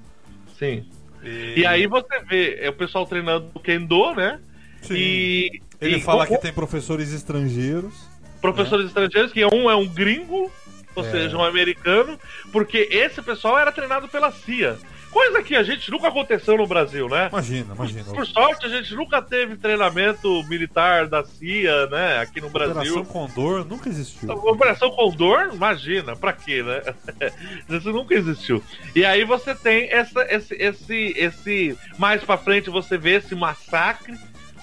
Sim. 0.59 0.85
E 1.23 1.65
aí 1.67 1.87
você 1.87 2.21
vê 2.29 2.57
é, 2.61 2.69
o 2.69 2.73
pessoal 2.73 3.07
treinando 3.07 3.51
o 3.55 3.61
Kendo, 3.61 4.15
né? 4.15 4.41
Sim. 4.83 4.95
E. 4.95 5.63
Ele 5.81 5.97
e 5.97 6.01
fala 6.01 6.27
com- 6.27 6.35
que 6.37 6.43
tem 6.43 6.53
professores 6.53 7.13
estrangeiros. 7.13 7.95
professores 8.41 8.87
estrangeiros, 8.87 9.33
que 9.33 9.45
um 9.47 9.69
é 9.71 9.75
um 9.77 9.87
gringo, 9.89 10.51
ou 10.95 11.05
É. 11.05 11.11
seja, 11.11 11.37
um 11.37 11.45
americano, 11.45 12.19
porque 12.53 12.89
esse 12.91 13.21
pessoal 13.23 13.59
era 13.59 13.73
treinado 13.73 14.09
pela 14.09 14.31
CIA. 14.31 14.79
Coisa 15.11 15.43
que 15.43 15.57
a 15.57 15.63
gente 15.63 15.91
nunca 15.91 16.09
aconteceu 16.09 16.57
no 16.59 16.67
Brasil, 16.67 17.09
né? 17.09 17.29
Imagina, 17.33 17.75
imagina. 17.75 18.05
Por 18.13 18.27
sorte, 18.27 18.67
a 18.67 18.69
gente 18.69 18.95
nunca 18.95 19.23
teve 19.23 19.57
treinamento 19.57 20.45
militar 20.45 21.07
da 21.09 21.25
CIA, 21.25 21.87
né? 21.87 22.19
Aqui 22.19 22.41
no 22.43 22.49
Operação 22.49 22.75
Brasil. 22.75 23.05
Condor 23.07 23.65
nunca 23.65 23.89
existiu. 23.89 24.31
Operação 24.31 24.91
Condor, 24.91 25.51
imagina, 25.55 26.15
pra 26.15 26.33
quê, 26.35 26.63
né? 26.63 26.83
Isso 27.71 27.91
nunca 27.91 28.15
existiu. 28.15 28.63
E 28.95 29.03
aí 29.05 29.25
você 29.25 29.55
tem 29.55 29.91
essa, 29.91 30.23
esse, 30.33 30.55
esse, 30.57 31.15
esse. 31.17 31.79
Mais 31.99 32.23
pra 32.23 32.37
frente 32.37 32.69
você 32.69 32.99
vê 32.99 33.13
esse 33.17 33.35
massacre 33.35 34.15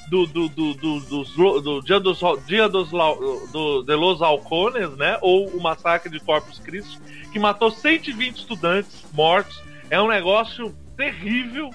do, 0.09 0.25
do, 0.27 0.49
do, 0.49 0.73
do, 0.73 0.99
dos 0.99 1.35
do 1.35 1.81
Dia 1.81 1.99
dos, 1.99 2.19
Dia 2.45 2.69
dos 2.69 2.91
do, 2.91 3.83
de 3.83 3.95
los 3.95 4.21
Halcones, 4.21 4.95
né? 4.97 5.17
Ou 5.21 5.47
o 5.49 5.61
massacre 5.61 6.09
de 6.09 6.19
Corpus 6.19 6.59
Christi, 6.59 6.99
que 7.31 7.39
matou 7.39 7.71
120 7.71 8.37
estudantes 8.37 9.05
mortos. 9.13 9.61
É 9.89 10.01
um 10.01 10.07
negócio 10.07 10.75
terrível. 10.95 11.69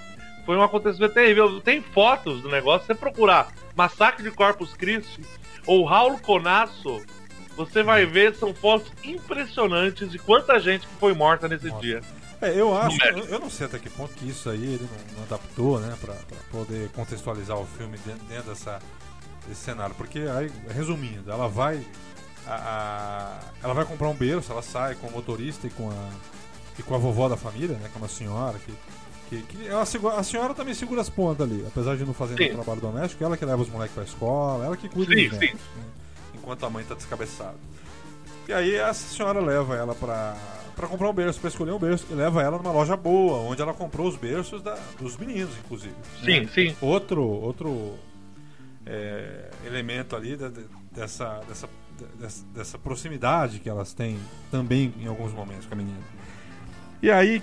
Foi 0.47 0.57
um 0.57 0.63
acontecimento 0.63 1.15
terrível. 1.15 1.61
Tem 1.61 1.83
fotos 1.83 2.41
do 2.43 2.49
negócio. 2.49 2.83
Se 2.83 2.87
você 2.89 2.95
procurar 2.95 3.53
Massacre 3.77 4.23
de 4.23 4.31
Corpus 4.31 4.75
Christi 4.75 5.23
ou 5.67 5.85
Raul 5.85 6.19
Conasso, 6.19 7.05
você 7.57 7.83
vai 7.83 8.07
ver, 8.07 8.35
são 8.35 8.55
fotos 8.55 8.91
impressionantes 9.05 10.11
de 10.11 10.19
quanta 10.19 10.59
gente 10.59 10.87
que 10.87 10.95
foi 10.95 11.13
morta 11.13 11.47
nesse 11.49 11.69
Nossa. 11.69 11.81
dia. 11.81 12.01
É, 12.43 12.59
eu 12.59 12.75
acho, 12.77 12.97
eu, 13.05 13.25
eu 13.27 13.39
não 13.39 13.51
sei 13.51 13.67
até 13.67 13.79
que 13.79 13.91
ponto 13.91 14.15
que 14.15 14.29
isso 14.29 14.49
aí 14.49 14.63
ele 14.75 14.89
não, 15.11 15.17
não 15.19 15.25
adaptou, 15.25 15.79
né, 15.79 15.95
pra, 16.01 16.15
pra 16.15 16.37
poder 16.51 16.89
contextualizar 16.91 17.59
o 17.59 17.67
filme 17.67 17.99
dentro, 17.99 18.25
dentro 18.27 18.49
dessa, 18.51 18.79
desse 19.47 19.61
cenário. 19.61 19.95
Porque, 19.95 20.21
aí, 20.21 20.51
resumindo, 20.71 21.31
ela 21.31 21.49
vai. 21.49 21.85
a- 22.47 22.55
a- 22.55 23.41
ela 23.63 23.75
vai 23.75 23.85
comprar 23.85 24.09
um 24.09 24.15
berço, 24.15 24.51
ela 24.53 24.63
sai 24.63 24.95
com 24.95 25.09
o 25.09 25.13
motorista 25.13 25.67
e 25.67 25.71
com 25.71 25.91
a, 25.91 26.09
e 26.79 26.83
com 26.83 26.95
a 26.95 26.99
vovó 26.99 27.29
da 27.29 27.37
família, 27.37 27.77
né, 27.77 27.89
que 27.91 27.97
é 27.97 27.99
uma 27.99 28.09
senhora 28.09 28.59
que. 28.59 28.73
que, 29.29 29.43
que 29.43 29.69
ela 29.69 29.85
segura- 29.85 30.15
a 30.17 30.23
senhora 30.23 30.55
também 30.55 30.73
segura 30.73 31.03
as 31.03 31.11
pontas 31.11 31.47
ali, 31.47 31.63
apesar 31.67 31.95
de 31.97 32.05
não 32.07 32.15
fazer 32.15 32.37
Sim. 32.37 32.45
nenhum 32.45 32.55
trabalho 32.57 32.81
doméstico, 32.81 33.23
ela 33.23 33.37
que 33.37 33.45
leva 33.45 33.61
os 33.61 33.69
moleques 33.69 33.95
pra 33.95 34.05
escola, 34.05 34.65
ela 34.65 34.77
que 34.79 34.89
cuida 34.89 35.15
Sim, 35.15 35.29
né, 35.29 35.53
enquanto 36.35 36.65
a 36.65 36.71
mãe 36.71 36.83
tá 36.85 36.95
descabeçada. 36.95 37.55
E 38.49 38.53
aí 38.53 38.75
essa 38.77 39.15
senhora 39.15 39.39
leva 39.41 39.77
ela 39.77 39.95
pra, 39.95 40.35
pra 40.81 40.89
comprar 40.89 41.11
um 41.11 41.13
berço, 41.15 41.39
pra 41.41 41.49
escolher 41.49 41.73
um 41.73 41.79
berço, 41.79 42.07
e 42.11 42.15
leva 42.15 42.43
ela 42.43 42.57
numa 42.59 42.73
loja 42.73 42.97
boa, 42.97 43.39
onde 43.39 43.61
ela 43.63 43.75
comprou 43.75 44.09
os 44.09 44.17
berços 44.17 44.63
da- 44.63 44.79
dos 44.99 45.17
meninos, 45.17 45.57
inclusive. 45.59 45.95
Sim, 46.25 46.41
né? 46.41 46.49
sim. 46.53 46.77
Outro, 46.81 47.23
outro 47.23 47.95
é, 48.87 49.51
elemento 49.67 50.17
ali 50.17 50.37
da- 50.37 50.51
dessa, 50.91 51.41
dessa, 51.47 51.69
dessa, 52.19 52.45
dessa 52.47 52.79
proximidade 52.79 53.61
que 53.61 53.69
elas 53.69 53.93
têm 53.93 54.19
também 54.51 54.93
em 54.99 55.07
alguns 55.07 55.33
momentos 55.33 55.67
com 55.67 55.75
a 55.75 55.77
menina. 55.77 55.99
E 57.03 57.11
aí, 57.11 57.43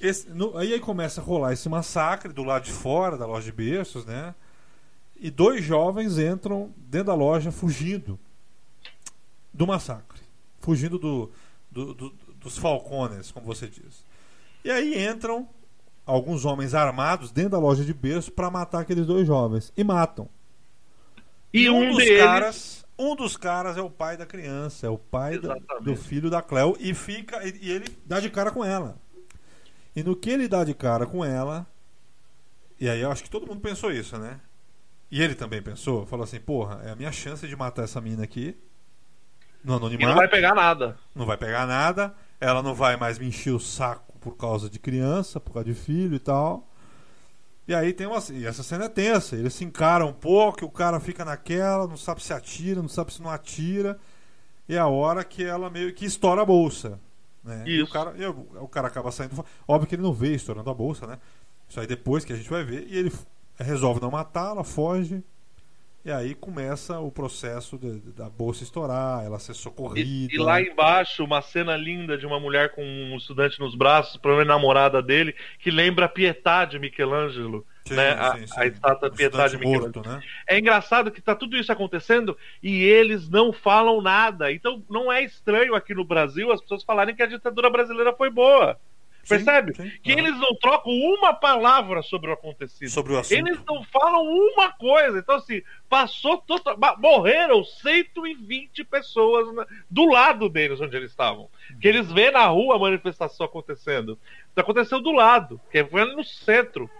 esse- 0.00 0.28
no- 0.30 0.56
aí, 0.56 0.72
aí 0.72 0.80
começa 0.80 1.20
a 1.20 1.24
rolar 1.24 1.52
esse 1.52 1.68
massacre 1.68 2.32
do 2.32 2.42
lado 2.44 2.64
de 2.64 2.72
fora 2.72 3.16
da 3.18 3.26
loja 3.26 3.46
de 3.46 3.52
berços, 3.52 4.06
né? 4.06 4.34
E 5.20 5.30
dois 5.30 5.64
jovens 5.64 6.16
entram 6.18 6.70
dentro 6.76 7.08
da 7.08 7.14
loja 7.14 7.50
fugindo 7.50 8.18
do 9.52 9.66
massacre. 9.66 10.20
Fugindo 10.60 10.96
do, 10.98 11.30
do- 11.70 11.92
do- 11.94 12.14
dos 12.48 12.58
falcones, 12.58 13.30
como 13.30 13.46
você 13.46 13.66
diz. 13.68 14.04
E 14.64 14.70
aí 14.70 15.06
entram 15.06 15.48
alguns 16.06 16.44
homens 16.44 16.74
armados 16.74 17.30
dentro 17.30 17.50
da 17.50 17.58
loja 17.58 17.84
de 17.84 17.92
berço 17.94 18.32
para 18.32 18.50
matar 18.50 18.80
aqueles 18.80 19.06
dois 19.06 19.26
jovens. 19.26 19.72
E 19.76 19.84
matam. 19.84 20.28
E 21.52 21.68
um, 21.70 21.88
dos 21.88 21.96
deles. 21.98 22.18
caras, 22.22 22.86
um 22.98 23.14
dos 23.16 23.36
caras 23.36 23.76
é 23.76 23.80
o 23.82 23.90
pai 23.90 24.16
da 24.16 24.26
criança, 24.26 24.86
é 24.86 24.90
o 24.90 24.98
pai 24.98 25.34
Exatamente. 25.34 25.84
do 25.84 25.96
filho 25.96 26.28
da 26.30 26.42
Cleo 26.42 26.76
e 26.78 26.92
fica 26.94 27.46
e, 27.46 27.56
e 27.62 27.70
ele 27.70 27.86
Dá 28.04 28.20
de 28.20 28.28
cara 28.30 28.50
com 28.50 28.64
ela. 28.64 28.98
E 29.96 30.02
no 30.02 30.14
que 30.14 30.30
ele 30.30 30.46
dá 30.48 30.62
de 30.64 30.74
cara 30.74 31.06
com 31.06 31.24
ela, 31.24 31.66
e 32.78 32.88
aí 32.88 33.00
eu 33.00 33.10
acho 33.10 33.22
que 33.24 33.30
todo 33.30 33.46
mundo 33.46 33.60
pensou 33.60 33.90
isso, 33.90 34.18
né? 34.18 34.40
E 35.10 35.22
ele 35.22 35.34
também 35.34 35.62
pensou, 35.62 36.06
falou 36.06 36.24
assim, 36.24 36.38
porra, 36.38 36.82
é 36.84 36.90
a 36.90 36.96
minha 36.96 37.10
chance 37.10 37.46
de 37.48 37.56
matar 37.56 37.84
essa 37.84 38.00
mina 38.00 38.22
aqui 38.24 38.56
no 39.64 39.74
E 39.74 39.76
anonimato. 39.76 40.06
não 40.06 40.14
vai 40.16 40.28
pegar 40.28 40.54
nada. 40.54 40.98
não 41.14 41.26
vai 41.26 41.36
pegar 41.36 41.66
nada, 41.66 42.14
ela 42.40 42.62
não 42.62 42.74
vai 42.74 42.96
mais 42.96 43.18
me 43.18 43.26
encher 43.26 43.52
o 43.52 43.60
saco 43.60 44.18
por 44.18 44.36
causa 44.36 44.68
de 44.68 44.78
criança, 44.78 45.40
por 45.40 45.52
causa 45.52 45.68
de 45.68 45.74
filho 45.74 46.16
e 46.16 46.18
tal. 46.18 46.68
E 47.66 47.74
aí 47.74 47.92
tem 47.92 48.06
uma. 48.06 48.18
E 48.32 48.46
essa 48.46 48.62
cena 48.62 48.86
é 48.86 48.88
tensa. 48.88 49.36
Eles 49.36 49.54
se 49.54 49.64
encaram 49.64 50.08
um 50.08 50.12
pouco, 50.12 50.64
o 50.64 50.70
cara 50.70 50.98
fica 50.98 51.24
naquela, 51.24 51.86
não 51.86 51.98
sabe 51.98 52.22
se 52.22 52.32
atira, 52.32 52.80
não 52.80 52.88
sabe 52.88 53.12
se 53.12 53.20
não 53.20 53.30
atira. 53.30 53.98
E 54.68 54.74
é 54.74 54.78
a 54.78 54.86
hora 54.86 55.22
que 55.22 55.44
ela 55.44 55.68
meio 55.68 55.92
que 55.94 56.06
estoura 56.06 56.42
a 56.42 56.46
bolsa. 56.46 56.98
Né? 57.44 57.64
E 57.66 57.82
o 57.82 57.88
cara, 57.88 58.14
e 58.16 58.26
o, 58.26 58.68
cara 58.68 58.88
acaba 58.88 59.10
saindo. 59.10 59.44
Óbvio 59.66 59.88
que 59.88 59.94
ele 59.94 60.02
não 60.02 60.12
vê 60.12 60.34
estourando 60.34 60.68
a 60.70 60.74
bolsa, 60.74 61.06
né? 61.06 61.18
Isso 61.68 61.78
aí 61.78 61.86
depois 61.86 62.24
que 62.24 62.32
a 62.32 62.36
gente 62.36 62.48
vai 62.48 62.64
ver. 62.64 62.86
E 62.88 62.96
ele 62.96 63.12
resolve 63.58 64.00
não 64.00 64.10
matar, 64.10 64.50
ela 64.50 64.64
foge. 64.64 65.22
E 66.08 66.10
aí 66.10 66.34
começa 66.34 66.98
o 67.00 67.12
processo 67.12 67.76
de- 67.76 68.00
da 68.12 68.30
bolsa 68.30 68.62
estourar, 68.64 69.22
ela 69.26 69.38
ser 69.38 69.52
E, 69.52 69.54
socorrida. 69.54 70.32
e 70.34 70.38
lá 70.38 70.58
embaixo, 70.58 71.22
uma 71.22 71.42
cena 71.42 71.76
linda 71.76 72.16
de 72.16 72.24
uma 72.24 72.40
mulher 72.40 72.70
com 72.74 72.82
um 72.82 73.14
estudante 73.18 73.60
nos 73.60 73.74
braços, 73.74 74.16
provavelmente 74.16 74.48
namorada 74.48 75.02
dele, 75.02 75.34
que 75.58 75.70
lembra 75.70 76.06
a 76.06 76.08
Pietà 76.08 76.64
de 76.64 76.78
Michelangelo. 76.78 77.66
Sim, 77.86 77.94
né? 77.94 78.12
A- 78.12 78.36
sim, 78.38 78.46
sim. 78.46 78.54
a 78.56 78.66
estátua 78.66 79.08
O 79.10 79.12
Pietà 79.14 79.48
de 79.48 79.58
Michelangelo. 79.58 79.92
morto, 79.94 80.08
né? 80.08 80.22
É 80.48 80.58
engraçado 80.58 81.10
que 81.10 81.20
tá 81.20 81.34
tudo 81.34 81.58
isso 81.58 81.70
acontecendo 81.70 82.34
e 82.62 82.82
eles 82.82 83.28
não 83.28 83.52
falam 83.52 84.00
nada. 84.00 84.50
Então 84.50 84.82
não 84.88 85.12
é 85.12 85.22
estranho 85.22 85.74
aqui 85.74 85.92
no 85.92 86.06
Brasil 86.06 86.50
as 86.50 86.62
pessoas 86.62 86.82
falarem 86.84 87.14
que 87.14 87.22
a 87.22 87.26
ditadura 87.26 87.68
brasileira 87.68 88.14
foi 88.14 88.30
boa. 88.30 88.80
Sim, 89.28 89.44
Percebe? 89.44 89.74
sim, 89.74 89.90
que 90.02 90.12
aham. 90.12 90.20
eles 90.20 90.40
não 90.40 90.54
trocam 90.56 90.90
uma 90.92 91.34
palavra 91.34 92.02
sobre 92.02 92.30
o 92.30 92.32
acontecido. 92.32 92.88
Sobre 92.88 93.12
o 93.12 93.18
assunto. 93.18 93.36
Eles 93.36 93.60
não 93.68 93.84
falam 93.84 94.22
uma 94.24 94.72
coisa. 94.72 95.18
Então, 95.18 95.34
assim, 95.34 95.62
passou 95.88 96.38
total. 96.38 96.78
Morreram 96.98 97.62
120 97.62 98.82
pessoas 98.84 99.54
na- 99.54 99.66
do 99.90 100.06
lado 100.06 100.48
deles, 100.48 100.80
onde 100.80 100.96
eles 100.96 101.10
estavam. 101.10 101.50
Que 101.80 101.88
eles 101.88 102.10
vê 102.10 102.30
na 102.30 102.46
rua 102.46 102.76
a 102.76 102.78
manifestação 102.78 103.44
acontecendo. 103.44 104.18
Aconteceu 104.56 104.98
do 105.00 105.12
lado, 105.12 105.60
que 105.70 105.84
foi 105.84 106.04
no 106.14 106.24
centro. 106.24 106.90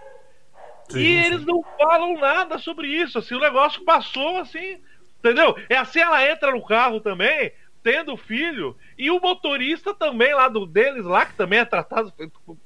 Sim, 0.91 0.99
e 0.99 1.03
sim. 1.03 1.25
eles 1.25 1.47
não 1.47 1.65
falam 1.79 2.19
nada 2.19 2.59
sobre 2.59 2.89
isso. 2.89 3.19
Assim, 3.19 3.35
o 3.35 3.41
negócio 3.41 3.85
passou 3.85 4.37
assim. 4.37 4.79
Entendeu? 5.19 5.57
É 5.69 5.77
assim 5.77 5.99
ela 6.01 6.31
entra 6.31 6.53
no 6.53 6.65
carro 6.65 7.01
também, 7.01 7.53
tendo 7.91 8.19
filho, 8.19 8.77
e 8.99 9.11
o 9.11 9.19
motorista 9.19 9.95
também 9.95 10.35
lá 10.35 10.47
do 10.47 10.67
deles, 10.67 11.07
lá, 11.07 11.25
que 11.25 11.35
também 11.35 11.61
é 11.61 11.65
tratado 11.65 12.13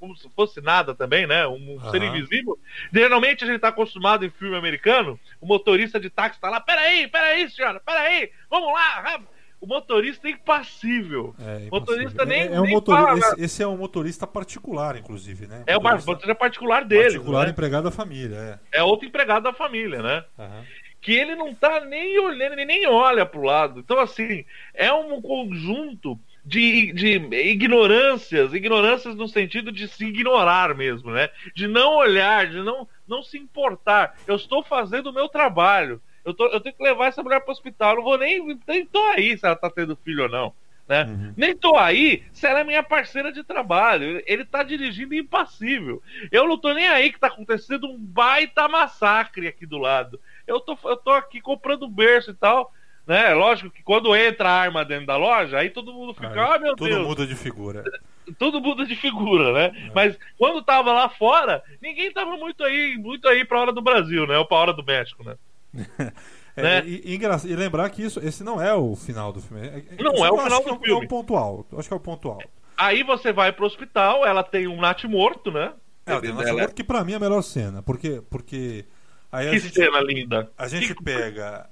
como 0.00 0.16
se 0.16 0.28
fosse 0.34 0.60
nada 0.60 0.96
também, 0.96 1.28
né? 1.28 1.46
Um 1.46 1.78
ser 1.92 2.02
Aham. 2.02 2.06
invisível. 2.16 2.58
Geralmente 2.92 3.44
a 3.44 3.46
gente 3.46 3.60
tá 3.60 3.68
acostumado 3.68 4.24
em 4.24 4.30
filme 4.30 4.56
americano, 4.56 5.20
o 5.40 5.46
motorista 5.46 6.00
de 6.00 6.10
táxi 6.10 6.40
tá 6.40 6.50
lá, 6.50 6.60
peraí, 6.60 7.06
peraí, 7.06 7.48
senhora, 7.48 7.78
peraí, 7.78 8.32
vamos 8.50 8.72
lá, 8.72 9.00
rápido." 9.00 9.28
O 9.60 9.66
motorista 9.68 10.26
é 10.26 10.32
impassível. 10.32 11.36
É, 11.38 11.68
motorista 11.70 12.24
impossível. 12.24 12.26
nem, 12.26 12.40
é, 12.40 12.54
é 12.54 12.60
um 12.60 12.64
nem 12.64 12.74
motori- 12.74 13.00
fala, 13.00 13.16
esse, 13.16 13.40
esse 13.44 13.62
é 13.62 13.66
um 13.68 13.76
motorista 13.76 14.26
particular, 14.26 14.96
inclusive, 14.96 15.46
né? 15.46 15.62
É 15.68 15.76
o 15.78 15.80
Motorista 15.80 16.10
motorista 16.10 16.34
particular 16.34 16.84
deles. 16.84 17.12
particular 17.12 17.44
né? 17.44 17.50
empregado 17.52 17.84
da 17.84 17.92
família, 17.92 18.58
é. 18.72 18.78
É 18.80 18.82
outro 18.82 19.06
empregado 19.06 19.44
da 19.44 19.52
família, 19.52 20.02
né? 20.02 20.24
Aham. 20.36 20.64
Que 21.02 21.12
ele 21.12 21.34
não 21.34 21.52
tá 21.52 21.84
nem 21.84 22.16
olhando, 22.20 22.52
ele 22.52 22.64
nem 22.64 22.86
olha 22.86 23.26
pro 23.26 23.42
lado. 23.42 23.80
Então, 23.80 23.98
assim, 23.98 24.44
é 24.72 24.92
um 24.92 25.20
conjunto 25.20 26.18
de, 26.44 26.92
de 26.92 27.16
ignorâncias, 27.48 28.54
ignorâncias 28.54 29.16
no 29.16 29.26
sentido 29.26 29.72
de 29.72 29.88
se 29.88 30.06
ignorar 30.06 30.74
mesmo, 30.76 31.10
né? 31.10 31.28
De 31.56 31.66
não 31.66 31.96
olhar, 31.96 32.46
de 32.46 32.62
não, 32.62 32.88
não 33.06 33.20
se 33.20 33.36
importar. 33.36 34.16
Eu 34.28 34.36
estou 34.36 34.62
fazendo 34.62 35.08
o 35.08 35.12
meu 35.12 35.28
trabalho. 35.28 36.00
Eu, 36.24 36.32
tô, 36.32 36.46
eu 36.46 36.60
tenho 36.60 36.74
que 36.74 36.82
levar 36.82 37.08
essa 37.08 37.22
mulher 37.22 37.40
para 37.40 37.50
o 37.50 37.52
hospital. 37.52 37.90
Eu 37.90 37.96
não 37.96 38.04
vou 38.04 38.16
nem, 38.16 38.60
nem 38.66 38.86
tô 38.86 39.02
aí 39.08 39.36
se 39.36 39.44
ela 39.44 39.56
tá 39.56 39.68
tendo 39.68 39.96
filho 39.96 40.22
ou 40.22 40.28
não. 40.28 40.54
Né? 40.88 41.04
Uhum. 41.04 41.34
Nem 41.36 41.56
tô 41.56 41.76
aí 41.76 42.24
se 42.32 42.46
ela 42.46 42.60
é 42.60 42.64
minha 42.64 42.82
parceira 42.82 43.32
de 43.32 43.42
trabalho. 43.42 44.22
Ele 44.24 44.44
tá 44.44 44.62
dirigindo 44.62 45.14
impassível. 45.14 46.00
Eu 46.30 46.46
não 46.46 46.56
tô 46.56 46.72
nem 46.72 46.88
aí 46.88 47.12
que 47.12 47.18
tá 47.18 47.26
acontecendo 47.26 47.88
um 47.88 47.98
baita 47.98 48.68
massacre 48.68 49.48
aqui 49.48 49.66
do 49.66 49.78
lado. 49.78 50.20
Eu 50.52 50.60
tô, 50.60 50.76
eu 50.84 50.96
tô 50.96 51.10
aqui 51.10 51.40
comprando 51.40 51.88
berço 51.88 52.30
e 52.30 52.34
tal. 52.34 52.72
Né? 53.06 53.34
Lógico 53.34 53.68
que 53.70 53.82
quando 53.82 54.14
entra 54.14 54.48
a 54.48 54.52
arma 54.60 54.84
dentro 54.84 55.06
da 55.06 55.16
loja, 55.16 55.58
aí 55.58 55.70
todo 55.70 55.92
mundo 55.92 56.14
fica, 56.14 56.28
ah, 56.54 56.58
meu 56.58 56.76
Tudo 56.76 56.88
Deus, 56.88 57.06
muda 57.06 57.26
de 57.26 57.34
figura. 57.34 57.82
tudo 58.38 58.60
muda 58.60 58.86
de 58.86 58.94
figura, 58.94 59.52
né? 59.52 59.90
Mas 59.92 60.16
quando 60.38 60.62
tava 60.62 60.92
lá 60.92 61.08
fora, 61.08 61.62
ninguém 61.80 62.12
tava 62.12 62.36
muito 62.36 62.62
aí, 62.62 62.96
muito 62.96 63.26
aí 63.26 63.44
pra 63.44 63.60
hora 63.60 63.72
do 63.72 63.82
Brasil, 63.82 64.24
né? 64.26 64.38
Ou 64.38 64.46
pra 64.46 64.58
hora 64.58 64.72
do 64.72 64.84
México, 64.84 65.24
né? 65.24 65.36
É, 66.54 66.62
Né? 66.62 66.82
e, 66.84 67.14
e 67.16 67.18
e 67.50 67.56
lembrar 67.56 67.88
que 67.88 68.02
isso, 68.02 68.20
esse 68.20 68.44
não 68.44 68.60
é 68.60 68.74
o 68.74 68.94
final 68.94 69.32
do 69.32 69.40
filme. 69.40 69.66
É- 69.66 70.02
Não, 70.02 70.12
é 70.24 70.30
o 70.30 70.36
final 70.38 70.62
do 70.62 70.68
é 70.70 70.78
filme. 70.78 71.02
É 71.02 71.06
o 71.06 71.08
ponto 71.08 71.34
alto. 71.34 71.78
Acho 71.78 71.88
que 71.88 71.94
é 71.94 71.96
o 71.96 72.00
ponto 72.00 72.28
alto. 72.28 72.46
Aí 72.76 73.02
você 73.02 73.32
vai 73.32 73.52
pro 73.52 73.64
hospital, 73.64 74.26
ela 74.26 74.42
tem 74.42 74.66
um 74.68 74.78
nat 74.78 75.02
morto, 75.04 75.50
né? 75.50 75.72
Ela 76.04 76.20
tem 76.20 76.30
uma 76.30 76.42
Ela- 76.42 76.60
cena 76.60 76.72
que 76.74 76.84
pra 76.84 77.02
mim 77.04 77.12
é 77.12 77.16
a 77.16 77.20
melhor 77.20 77.40
cena. 77.42 77.82
Porque, 77.82 78.20
porque 78.28 78.84
aí 79.32 79.48
a 79.48 79.50
Que 79.50 79.58
gente, 79.58 79.74
cena 79.74 80.00
linda. 80.00 80.50
a 80.56 80.68
gente 80.68 80.94
Que- 80.94 81.02
pega. 81.02 81.68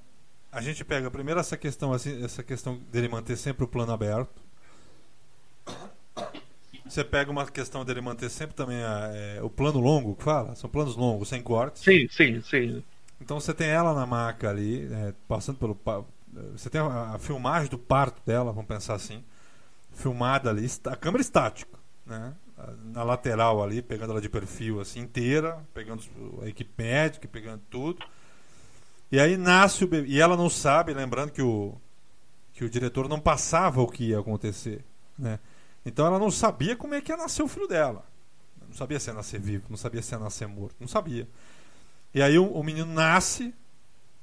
A 0.52 0.60
gente 0.60 0.84
pega 0.84 1.08
primeiro 1.10 1.38
essa 1.38 1.56
questão, 1.56 1.92
assim, 1.92 2.24
essa 2.24 2.42
questão 2.42 2.76
dele 2.90 3.08
manter 3.08 3.36
sempre 3.36 3.62
o 3.64 3.68
plano 3.68 3.92
aberto. 3.92 4.42
Você 6.84 7.04
pega 7.04 7.30
uma 7.30 7.46
questão 7.46 7.84
dele 7.84 8.00
manter 8.00 8.28
sempre 8.30 8.56
também 8.56 8.82
a- 8.82 9.10
é, 9.14 9.42
o 9.42 9.48
plano 9.50 9.78
longo, 9.78 10.16
que 10.16 10.24
fala? 10.24 10.54
São 10.56 10.68
planos 10.68 10.96
longos, 10.96 11.28
sem 11.28 11.40
cortes. 11.42 11.82
Sim, 11.82 12.08
sim, 12.10 12.40
sim. 12.42 12.82
Então 13.20 13.38
você 13.38 13.54
tem 13.54 13.68
ela 13.68 13.94
na 13.94 14.06
maca 14.06 14.50
ali, 14.50 14.88
é, 14.92 15.14
passando 15.28 15.58
pelo. 15.58 15.78
Você 16.52 16.68
tem 16.70 16.80
a, 16.80 17.14
a 17.14 17.18
filmagem 17.18 17.68
do 17.70 17.78
parto 17.78 18.20
dela, 18.26 18.52
vamos 18.52 18.66
pensar 18.68 18.94
assim. 18.94 19.22
Filmada 19.92 20.50
ali, 20.50 20.66
a 20.86 20.96
câmera 20.96 21.20
estática, 21.20 21.78
né? 22.06 22.32
Na 22.92 23.02
lateral 23.02 23.62
ali, 23.62 23.82
pegando 23.82 24.10
ela 24.10 24.20
de 24.20 24.28
perfil 24.28 24.80
assim 24.80 25.00
inteira, 25.00 25.64
pegando 25.72 26.02
a 26.42 26.48
equipe 26.48 26.70
médica, 26.76 27.28
pegando 27.28 27.62
tudo. 27.70 28.04
E 29.10 29.18
aí 29.18 29.36
nasce 29.36 29.84
o 29.84 29.88
bebê. 29.88 30.08
E 30.08 30.20
ela 30.20 30.36
não 30.36 30.48
sabe, 30.48 30.94
lembrando 30.94 31.32
que 31.32 31.42
o, 31.42 31.74
que 32.52 32.64
o 32.64 32.70
diretor 32.70 33.08
não 33.08 33.18
passava 33.18 33.80
o 33.80 33.88
que 33.88 34.10
ia 34.10 34.20
acontecer, 34.20 34.84
né? 35.18 35.38
Então 35.84 36.06
ela 36.06 36.18
não 36.18 36.30
sabia 36.30 36.76
como 36.76 36.94
é 36.94 37.00
que 37.00 37.10
ia 37.10 37.16
nascer 37.16 37.42
o 37.42 37.48
filho 37.48 37.66
dela. 37.66 38.04
Não 38.68 38.74
sabia 38.74 39.00
se 39.00 39.10
ia 39.10 39.14
nascer 39.14 39.40
vivo, 39.40 39.64
não 39.68 39.76
sabia 39.76 40.02
se 40.02 40.14
ia 40.14 40.18
nascer 40.18 40.46
morto, 40.46 40.76
não 40.78 40.86
sabia. 40.86 41.26
E 42.14 42.22
aí 42.22 42.38
o, 42.38 42.52
o 42.52 42.62
menino 42.62 42.92
nasce, 42.92 43.54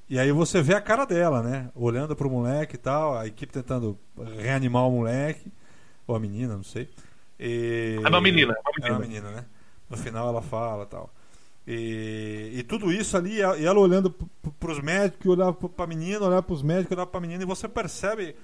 e 0.10 0.18
aí 0.18 0.32
você 0.32 0.62
vê 0.62 0.74
a 0.74 0.82
cara 0.82 1.04
dela, 1.04 1.42
né? 1.42 1.70
Olhando 1.76 2.16
pro 2.16 2.30
moleque 2.30 2.76
e 2.76 2.78
tal, 2.78 3.18
a 3.18 3.28
equipe 3.28 3.52
tentando 3.52 3.98
reanimar 4.38 4.88
o 4.88 4.92
moleque, 4.92 5.52
ou 6.06 6.16
a 6.16 6.20
menina, 6.20 6.56
não 6.56 6.64
sei. 6.64 6.90
E... 7.40 8.00
É 8.04 8.08
uma 8.10 8.22
menina, 8.22 8.54
é 8.54 8.60
uma 8.60 8.88
É 8.88 8.92
uma 8.92 9.00
menina. 9.00 9.26
menina, 9.30 9.42
né? 9.42 9.46
No 9.90 9.98
final 9.98 10.28
ela 10.30 10.42
fala 10.42 10.84
e 10.84 10.88
tal. 10.88 11.14
E, 11.68 12.52
e 12.56 12.64
tudo 12.64 12.92
isso 12.92 13.18
ali, 13.18 13.36
e 13.38 13.42
ela- 13.42 13.80
olhando 13.80 14.10
p- 14.10 14.26
p- 14.42 14.52
pros 14.60 14.80
médicos, 14.82 15.26
olhava 15.28 15.54
p- 15.54 15.68
pra 15.70 15.86
menina, 15.86 16.26
olhava 16.26 16.42
pros 16.44 16.62
médicos, 16.64 16.92
olhava 16.94 17.10
pra 17.12 17.20
menina, 17.20 17.44
e 17.44 17.46
você 17.46 17.68
percebe 17.68 18.36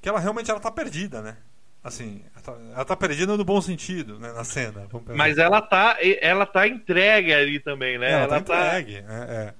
que 0.00 0.08
ela 0.08 0.20
realmente 0.20 0.50
ela 0.50 0.60
tá 0.60 0.70
perdida, 0.70 1.20
né? 1.20 1.36
Assim, 1.82 2.22
ela 2.34 2.42
tá, 2.42 2.52
ela 2.74 2.84
tá 2.84 2.96
perdida 2.96 3.36
no 3.36 3.44
bom 3.44 3.60
sentido, 3.60 4.18
né? 4.18 4.32
Na 4.32 4.44
cena. 4.44 4.86
Mas 5.14 5.38
ela 5.38 5.60
tá, 5.62 5.96
ela 6.20 6.46
tá 6.46 6.68
entregue 6.68 7.32
ali 7.32 7.58
também, 7.60 7.98
né? 7.98 8.10
é, 8.10 8.12
ela, 8.22 8.28
tá 8.28 8.38
entregue. 8.38 9.00
né? 9.02 9.26
É. 9.28 9.54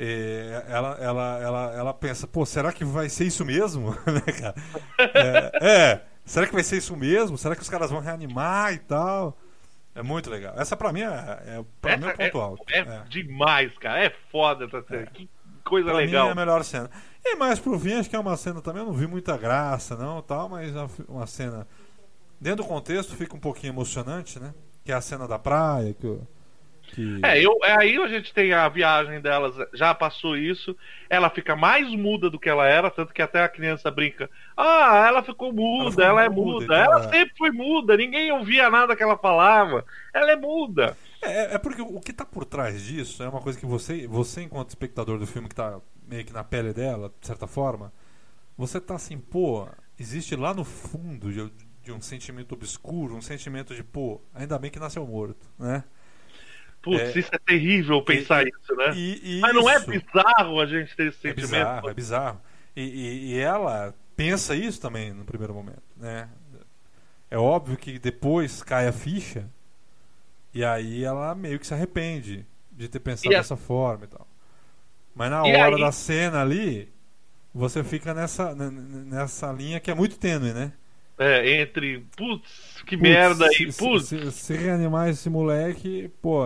E 0.00 0.50
ela, 0.68 0.96
ela, 1.00 1.38
ela, 1.40 1.72
ela 1.74 1.94
pensa, 1.94 2.26
pô, 2.26 2.46
será 2.46 2.72
que 2.72 2.84
vai 2.84 3.08
ser 3.08 3.24
isso 3.24 3.44
mesmo? 3.44 3.90
Né, 4.06 4.22
é, 5.14 5.52
é, 5.60 6.00
será 6.28 6.46
que 6.46 6.52
vai 6.52 6.62
ser 6.62 6.76
isso 6.78 6.96
mesmo? 6.96 7.36
Será 7.38 7.56
que 7.56 7.62
os 7.62 7.68
caras 7.68 7.90
vão 7.90 8.00
reanimar 8.00 8.72
e 8.72 8.78
tal? 8.78 9.36
É 9.94 10.02
muito 10.02 10.30
legal. 10.30 10.54
Essa 10.56 10.76
pra 10.76 10.92
mim 10.92 11.00
é, 11.00 11.06
é, 11.06 11.64
pra 11.80 11.96
mim 11.96 12.04
é 12.04 12.06
o 12.06 12.10
Essa 12.10 12.16
ponto 12.24 12.40
alto. 12.40 12.64
É, 12.72 12.78
É. 12.78 13.02
demais, 13.08 13.76
cara. 13.78 14.04
É 14.04 14.10
foda 14.30 14.66
essa 14.66 14.82
cena. 14.82 15.06
Que 15.06 15.28
coisa 15.64 15.88
Pra 15.88 15.98
legal. 15.98 16.24
mim 16.24 16.28
é 16.28 16.32
a 16.32 16.36
melhor 16.36 16.62
cena. 16.64 16.88
E 17.24 17.34
mais 17.36 17.58
pro 17.58 17.78
fim, 17.78 17.94
acho 17.94 18.08
que 18.08 18.14
é 18.14 18.18
uma 18.18 18.36
cena 18.36 18.60
também, 18.62 18.82
eu 18.82 18.86
não 18.86 18.94
vi 18.94 19.06
muita 19.08 19.36
graça, 19.36 19.96
não, 19.96 20.22
tal, 20.22 20.48
mas 20.48 20.74
é 20.74 20.86
uma 21.08 21.26
cena. 21.26 21.66
Dentro 22.40 22.62
do 22.62 22.68
contexto 22.68 23.16
fica 23.16 23.34
um 23.34 23.40
pouquinho 23.40 23.72
emocionante, 23.72 24.38
né? 24.38 24.54
Que 24.84 24.92
é 24.92 24.94
a 24.94 25.00
cena 25.00 25.26
da 25.26 25.38
praia, 25.38 25.92
que. 25.92 26.06
o- 26.06 26.26
que... 26.88 27.20
É, 27.22 27.40
eu, 27.40 27.58
é, 27.62 27.76
aí 27.78 27.96
a 27.96 28.08
gente 28.08 28.32
tem 28.32 28.52
a 28.52 28.68
viagem 28.68 29.20
delas, 29.20 29.54
já 29.74 29.94
passou 29.94 30.36
isso. 30.36 30.76
Ela 31.08 31.30
fica 31.30 31.54
mais 31.54 31.88
muda 31.90 32.28
do 32.28 32.38
que 32.38 32.48
ela 32.48 32.66
era, 32.66 32.90
tanto 32.90 33.14
que 33.14 33.22
até 33.22 33.42
a 33.42 33.48
criança 33.48 33.90
brinca. 33.90 34.30
Ah, 34.56 35.06
ela 35.06 35.22
ficou 35.22 35.52
muda, 35.52 35.90
ficou 35.90 36.04
ela, 36.04 36.24
é 36.24 36.28
muda, 36.28 36.52
muda. 36.52 36.64
então, 36.64 36.76
ela 36.76 37.04
é. 37.04 37.08
sempre 37.08 37.36
foi 37.36 37.50
muda, 37.50 37.96
ninguém 37.96 38.32
ouvia 38.32 38.68
nada 38.68 38.96
que 38.96 39.02
ela 39.02 39.16
falava. 39.16 39.84
Ela 40.12 40.32
é 40.32 40.36
muda. 40.36 40.96
É, 41.22 41.54
é 41.54 41.58
porque 41.58 41.82
o 41.82 42.00
que 42.00 42.12
tá 42.12 42.24
por 42.24 42.44
trás 42.44 42.82
disso 42.82 43.22
é 43.22 43.28
uma 43.28 43.40
coisa 43.40 43.58
que 43.58 43.66
você, 43.66 44.06
você 44.06 44.42
enquanto 44.42 44.68
espectador 44.68 45.18
do 45.18 45.26
filme 45.26 45.48
que 45.48 45.54
tá 45.54 45.80
meio 46.06 46.24
que 46.24 46.32
na 46.32 46.44
pele 46.44 46.72
dela, 46.72 47.12
de 47.20 47.26
certa 47.26 47.46
forma, 47.46 47.92
você 48.56 48.80
tá 48.80 48.94
assim, 48.94 49.18
pô, 49.18 49.68
existe 49.98 50.34
lá 50.36 50.54
no 50.54 50.64
fundo 50.64 51.32
de, 51.32 51.52
de 51.82 51.92
um 51.92 52.00
sentimento 52.00 52.52
obscuro, 52.52 53.14
um 53.14 53.22
sentimento 53.22 53.74
de, 53.74 53.82
pô, 53.82 54.20
ainda 54.34 54.58
bem 54.58 54.70
que 54.70 54.78
nasceu 54.78 55.06
morto, 55.06 55.46
né? 55.58 55.84
Putz, 56.90 57.16
É. 57.16 57.18
isso 57.18 57.28
é 57.32 57.38
terrível 57.38 58.02
pensar 58.02 58.46
E- 58.46 58.50
isso, 58.50 58.74
né? 58.76 58.92
E, 58.94 59.38
e 59.38 59.40
Mas 59.40 59.54
não 59.54 59.68
é 59.68 59.76
isso- 59.76 59.86
bizarro 59.90 60.60
a 60.60 60.66
gente 60.66 60.94
ter 60.96 61.08
esse 61.08 61.18
É 61.18 61.30
sentimento? 61.34 61.48
bizarro, 61.50 61.88
é 61.90 61.94
bizarro. 61.94 62.40
E, 62.76 63.32
e- 63.34 63.38
ela 63.38 63.94
pensa 64.16 64.54
isso 64.54 64.80
também 64.80 65.12
no 65.12 65.24
primeiro 65.24 65.54
momento, 65.54 65.82
né? 65.96 66.28
É 67.30 67.36
óbvio 67.36 67.76
que 67.76 67.98
depois 67.98 68.62
cai 68.62 68.88
a 68.88 68.92
ficha 68.92 69.48
e 70.54 70.64
aí 70.64 71.04
ela 71.04 71.34
meio 71.34 71.58
que 71.58 71.66
se 71.66 71.74
arrepende 71.74 72.46
de 72.72 72.88
ter 72.88 73.00
pensado 73.00 73.34
a- 73.34 73.38
dessa 73.38 73.56
forma 73.56 74.04
e 74.04 74.08
tal. 74.08 74.26
Mas 75.14 75.30
na 75.30 75.42
hora 75.42 75.74
aí- 75.76 75.80
da 75.82 75.92
cena 75.92 76.40
ali, 76.40 76.90
você 77.52 77.82
fica 77.84 78.14
nessa, 78.14 78.54
nessa 78.54 79.50
linha 79.52 79.80
que 79.80 79.90
é 79.90 79.94
muito 79.94 80.16
tênue, 80.18 80.52
né? 80.52 80.72
É, 81.18 81.60
entre, 81.60 82.06
putz, 82.16 82.82
que 82.86 82.96
Putz, 82.96 83.00
merda 83.02 83.46
se, 83.48 83.64
aí, 83.64 83.72
se- 83.72 83.72
putz, 83.72 84.06
se, 84.08 84.32
se 84.32 84.54
reanimar 84.56 85.08
esse 85.08 85.28
moleque, 85.28 86.08
pô. 86.22 86.42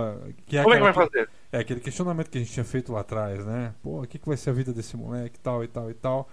Que 0.47 0.57
é 0.59 0.63
como 0.63 0.75
é 0.75 0.79
que 0.79 0.83
vai 0.83 0.93
fazer? 0.95 1.29
é 1.53 1.59
aquele 1.59 1.81
questionamento 1.81 2.31
que 2.31 2.39
a 2.39 2.41
gente 2.41 2.53
tinha 2.53 2.65
feito 2.65 2.93
lá 2.93 3.01
atrás, 3.01 3.45
né? 3.45 3.75
Pô, 3.83 4.03
o 4.03 4.07
que, 4.07 4.19
que 4.19 4.27
vai 4.29 4.37
ser 4.37 4.51
a 4.51 4.53
vida 4.53 4.73
desse 4.73 4.97
moleque 4.97 5.37
e 5.37 5.41
tal 5.41 5.63
e 5.65 5.69
tal 5.69 5.91
e 5.91 5.95
tal. 5.95 6.29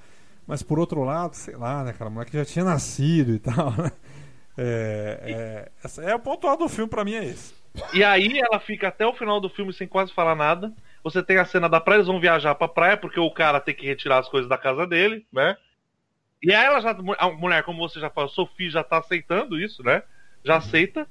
Mas 0.48 0.64
por 0.64 0.80
outro 0.80 1.04
lado, 1.04 1.36
sei 1.36 1.56
lá, 1.56 1.84
né, 1.84 1.94
cara? 1.94 2.10
O 2.10 2.14
moleque 2.14 2.34
já 2.38 2.46
tinha 2.46 2.66
nascido 2.66 3.34
e 3.34 3.40
tal, 3.40 3.72
né? 3.72 3.92
É, 4.58 5.20
é, 5.24 5.72
essa- 5.84 6.04
é 6.04 6.14
o 6.16 6.20
ponto 6.20 6.48
alto 6.48 6.64
do 6.64 6.70
filme 6.70 6.90
pra 6.90 7.06
mim 7.06 7.14
é 7.16 7.26
esse. 7.26 7.54
E 7.94 8.04
aí 8.04 8.40
ela 8.40 8.60
fica 8.60 8.88
até 8.88 9.06
o 9.06 9.14
final 9.14 9.40
do 9.40 9.50
filme 9.50 9.72
sem 9.74 9.88
quase 9.88 10.14
falar 10.14 10.36
nada. 10.36 10.74
Você 11.04 11.24
tem 11.24 11.38
a 11.38 11.46
cena 11.46 11.70
da 11.70 11.80
praia, 11.80 11.98
eles 11.98 12.08
vão 12.08 12.20
viajar 12.20 12.56
pra 12.56 12.68
praia, 12.68 12.98
porque 12.98 13.20
o 13.20 13.32
cara 13.32 13.60
tem 13.62 13.74
que 13.76 13.86
retirar 13.86 14.20
as 14.20 14.28
coisas 14.28 14.50
da 14.50 14.58
casa 14.58 14.86
dele, 14.86 15.26
né? 15.32 15.56
E 16.42 16.54
aí 16.54 16.66
ela 16.66 16.82
já. 16.82 16.96
A 17.18 17.30
mulher, 17.32 17.64
como 17.64 17.80
você 17.80 18.00
já 18.00 18.10
falou, 18.10 18.30
Sophie 18.30 18.70
já 18.70 18.84
tá 18.84 19.00
aceitando 19.00 19.60
isso, 19.60 19.84
né? 19.84 20.04
Já 20.44 20.58
aceita. 20.58 21.08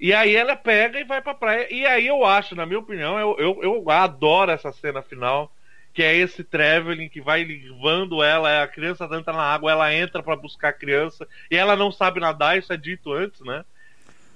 E 0.00 0.12
aí 0.12 0.34
ela 0.34 0.56
pega 0.56 1.00
e 1.00 1.04
vai 1.04 1.20
pra 1.20 1.34
praia. 1.34 1.72
E 1.72 1.84
aí 1.86 2.06
eu 2.06 2.24
acho, 2.24 2.54
na 2.54 2.66
minha 2.66 2.78
opinião, 2.78 3.18
eu, 3.18 3.36
eu, 3.38 3.62
eu 3.62 3.90
adoro 3.90 4.50
essa 4.50 4.72
cena 4.72 5.02
final. 5.02 5.52
Que 5.92 6.02
é 6.02 6.14
esse 6.14 6.44
traveling 6.44 7.08
que 7.08 7.20
vai 7.20 7.42
levando 7.42 8.22
ela, 8.22 8.62
a 8.62 8.68
criança 8.68 9.04
entra 9.06 9.32
na 9.32 9.42
água, 9.42 9.72
ela 9.72 9.92
entra 9.92 10.22
pra 10.22 10.36
buscar 10.36 10.68
a 10.68 10.72
criança. 10.72 11.26
E 11.50 11.56
ela 11.56 11.74
não 11.74 11.90
sabe 11.90 12.20
nadar, 12.20 12.56
isso 12.56 12.72
é 12.72 12.76
dito 12.76 13.12
antes, 13.12 13.40
né? 13.40 13.64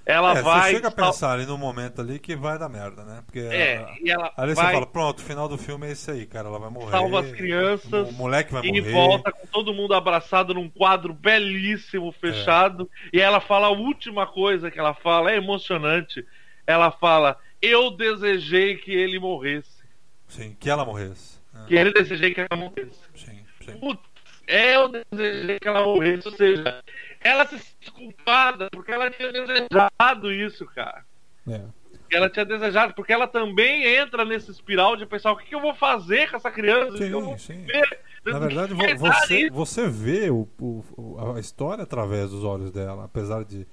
Ela 0.05 0.37
É, 0.39 0.43
vai. 0.43 0.71
você 0.71 0.77
chega 0.77 0.89
a 0.89 0.91
pensar 0.91 1.33
ali 1.33 1.47
no 1.47 1.57
momento 1.57 2.01
ali 2.01 2.19
que 2.19 2.35
vai 2.35 2.59
dar 2.59 2.69
merda, 2.69 3.05
né? 3.05 3.23
Porque 3.25 3.39
É, 3.39 3.77
a- 3.77 3.95
e 4.03 4.11
ela 4.11 4.33
ali 4.37 4.55
você 4.55 4.61
vai, 4.63 4.73
fala, 4.75 4.87
pronto, 4.87 5.21
o 5.21 5.23
final 5.23 5.49
do 5.49 5.57
filme 5.57 5.87
é 5.87 5.93
esse 5.93 6.11
aí, 6.11 6.27
cara. 6.27 6.49
Ela 6.49 6.59
vai 6.59 6.71
morrer. 6.71 6.91
salva 6.91 7.21
as 7.21 7.31
crianças 7.31 8.09
O 8.11 8.13
moleque 8.13 8.53
vai 8.53 8.63
e 8.65 8.81
morrer. 8.81 8.93
volta 8.93 9.31
com 9.31 9.47
todo 9.47 9.73
mundo 9.73 9.95
abraçado 9.95 10.53
num 10.55 10.69
quadro 10.69 11.15
belíssimo, 11.15 12.11
fechado. 12.13 12.91
É. 13.13 13.17
E 13.19 13.21
ela 13.21 13.41
fala 13.41 13.69
a 13.69 13.71
última 13.71 14.27
coisa 14.27 14.71
que 14.73 14.79
ela 14.81 14.93
fala, 14.95 15.31
é 15.31 15.37
emocionante. 15.37 16.27
Ela 16.67 16.91
fala: 16.91 17.37
Eu 17.61 17.91
desejei 17.93 18.77
que 18.77 18.91
ele 18.93 19.21
morresse. 19.21 19.83
Sim, 20.27 20.57
que 20.59 20.69
ela 20.69 20.85
morresse. 20.85 21.39
né? 21.53 21.65
Que 21.69 21.77
ele 21.77 21.93
desejei 21.93 22.35
que 22.35 22.41
ela 22.41 22.57
morresse. 22.61 22.99
Sim, 23.15 23.39
sim. 23.65 23.79
Putz, 23.79 24.01
eu 24.49 24.89
desejei 25.13 25.61
que 25.61 25.69
ela 25.69 25.85
morresse. 25.85 26.27
Ou 26.27 26.35
seja, 26.35 26.83
ela 27.25 27.47
se 27.47 27.59
sente 27.59 27.91
culpada 27.93 28.69
porque 28.71 28.93
ela 28.93 29.11
tinha 29.11 29.33
desejado 29.33 30.33
isso, 30.33 30.67
cara. 30.67 31.05
É. 31.49 31.63
Ela 32.11 32.29
tinha 32.29 32.45
desejado, 32.45 32.93
porque 32.95 33.13
ela 33.13 33.27
também 33.27 33.85
entra 33.87 34.25
nesse 34.25 34.51
espiral 34.51 34.97
de 34.97 35.07
pensar: 35.07 35.33
o 35.33 35.37
que, 35.37 35.47
que 35.47 35.55
eu 35.55 35.61
vou 35.61 35.75
fazer 35.75 36.31
com 36.31 36.37
essa 36.37 36.51
criança? 36.51 36.97
Que 36.99 37.05
eu 37.05 37.23
vou 37.23 37.39
Sim, 37.39 37.55
sim. 37.55 37.65
ver? 37.65 38.01
Na 38.25 38.39
verdade, 38.39 38.75
vo- 38.75 38.81
Verdade, 38.81 38.99
você, 39.27 39.39
isso. 39.47 39.53
você 39.55 39.89
vê 39.89 40.31
o- 40.31 40.47
o- 40.61 41.35
a 41.35 41.41
história 41.41 41.83
através 41.83 42.31
dos 42.31 42.45
olhos 42.45 42.71
dela, 42.71 43.05
apesar 43.07 43.45
de, 43.45 43.67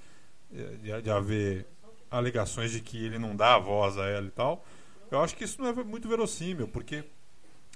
de, 0.49 1.01
de 1.01 1.11
haver 1.11 1.67
alegações 2.09 2.71
de 2.71 2.79
que 2.81 3.05
ele 3.05 3.19
não 3.19 3.35
dá 3.35 3.55
a 3.55 3.59
voz 3.59 3.97
a 3.97 4.07
ela 4.07 4.25
e 4.25 4.31
tal. 4.31 4.65
Eu 5.11 5.21
acho 5.21 5.35
que 5.35 5.43
isso 5.43 5.61
não 5.61 5.69
é 5.69 5.73
muito 5.83 6.07
verossímil, 6.07 6.67
porque 6.67 7.03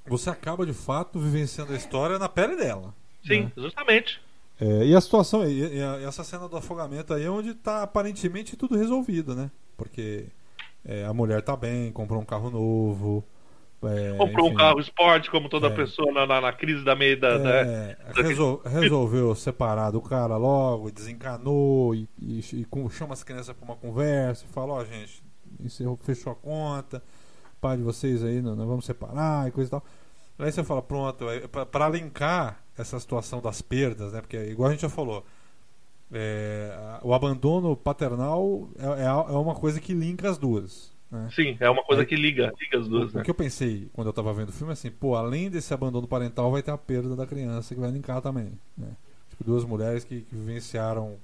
você 0.08 0.30
acaba 0.30 0.66
de 0.66 0.74
fato 0.74 1.20
vivenciando 1.20 1.74
a 1.74 1.76
história 1.76 2.18
na 2.18 2.30
pele 2.30 2.56
dela. 2.56 2.94
Sim, 3.28 3.44
né? 3.44 3.52
justamente. 3.58 4.22
É, 4.60 4.86
e 4.86 4.96
a 4.96 5.02
situação, 5.02 5.46
e, 5.48 5.78
e 5.78 5.82
a- 5.82 6.02
essa 6.08 6.24
cena 6.24 6.48
do 6.48 6.56
afogamento 6.58 7.14
aí 7.14 7.24
é 7.24 7.30
onde 7.30 7.50
está 7.52 7.84
aparentemente 7.84 8.56
tudo 8.56 8.78
resolvido, 8.78 9.36
né? 9.36 9.50
Porque 9.76 10.28
é, 10.86 11.06
a 11.06 11.14
mulher 11.14 11.42
tá 11.42 11.56
bem, 11.56 11.92
comprou 11.92 12.22
um 12.22 12.26
carro 12.26 12.50
novo. 12.50 13.24
é, 13.86 14.16
Comprou 14.18 14.46
um 14.46 14.50
enfim. 14.50 14.58
carro 14.58 14.80
esporte, 14.80 15.30
como 15.30 15.50
toda 15.50 15.68
É. 15.68 15.70
pessoa 15.70 16.10
na, 16.14 16.40
na- 16.40 16.54
crise 16.54 16.86
da 16.86 16.96
meia 16.96 17.18
da. 17.18 17.38
da- 17.38 17.50
É, 17.50 17.98
resol- 18.16 18.62
resolveu 18.66 19.36
separar 19.36 19.92
do 19.92 20.02
cara 20.02 20.38
logo, 20.38 20.90
desencanou 20.92 21.94
e, 21.94 22.08
e, 22.22 22.40
e 22.62 22.66
com- 22.66 22.90
chama 22.90 23.14
as 23.14 23.24
crianças 23.24 23.54
para 23.56 23.66
uma 23.66 23.76
conversa 23.76 24.46
e 24.46 24.54
fala: 24.54 24.74
Ó, 24.74 24.86
gente, 24.86 25.22
encerrou, 25.60 25.98
fechou 26.02 26.32
a 26.32 26.36
conta, 26.36 27.04
pai 27.60 27.76
de 27.76 27.84
vocês 27.84 28.24
aí, 28.24 28.42
nós 28.42 28.56
nós 28.58 28.68
vamos 28.68 28.86
separar 28.86 29.50
e 29.50 29.52
coisa 29.52 29.68
e 29.68 29.72
tal. 29.72 29.84
Aí 30.40 30.52
você 30.52 30.64
fala: 30.64 30.82
Pronto, 30.82 31.26
para 31.70 31.90
linkar 31.90 32.63
essa 32.78 33.00
situação 33.00 33.42
das 33.42 33.62
perdas, 33.62 34.14
né? 34.14 34.22
Porque, 34.22 34.38
igual 34.38 34.70
a 34.70 34.72
gente 34.72 34.82
já 34.82 34.90
falou, 34.90 35.26
é, 36.12 36.72
o 37.02 37.14
abandono 37.14 37.76
paternal 37.76 38.68
é, 38.78 39.04
é 39.04 39.06
é 39.06 39.38
uma 39.38 39.56
coisa 39.56 39.80
que 39.80 39.94
linka 39.94 40.30
as 40.30 40.38
duas. 40.38 40.94
Né? 41.12 41.30
Sim, 41.32 41.58
é 41.60 41.70
uma 41.70 41.84
coisa 41.84 42.04
que 42.06 42.16
liga, 42.16 42.52
liga 42.60 42.80
as 42.80 42.88
duas, 42.88 43.14
O 43.14 43.18
né? 43.18 43.24
que 43.24 43.30
eu 43.30 43.36
pensei 43.36 43.88
quando 43.94 44.08
eu 44.08 44.14
tava 44.14 44.34
vendo 44.34 44.50
o 44.50 44.54
filme 44.54 44.72
é 44.72 44.74
assim, 44.74 44.90
pô, 44.90 45.16
além 45.16 45.50
desse 45.50 45.72
abandono 45.74 46.08
parental, 46.08 46.52
vai 46.52 46.64
ter 46.64 46.72
a 46.72 46.78
perda 46.78 47.16
da 47.16 47.28
criança 47.28 47.76
que 47.76 47.80
vai 47.80 47.92
linkar 47.92 48.20
também. 48.22 48.52
Né? 48.76 48.88
Tipo, 49.30 49.44
duas 49.44 49.64
mulheres 49.64 50.04
que, 50.04 50.22
que 50.22 50.36
vivenciaram 50.36 51.18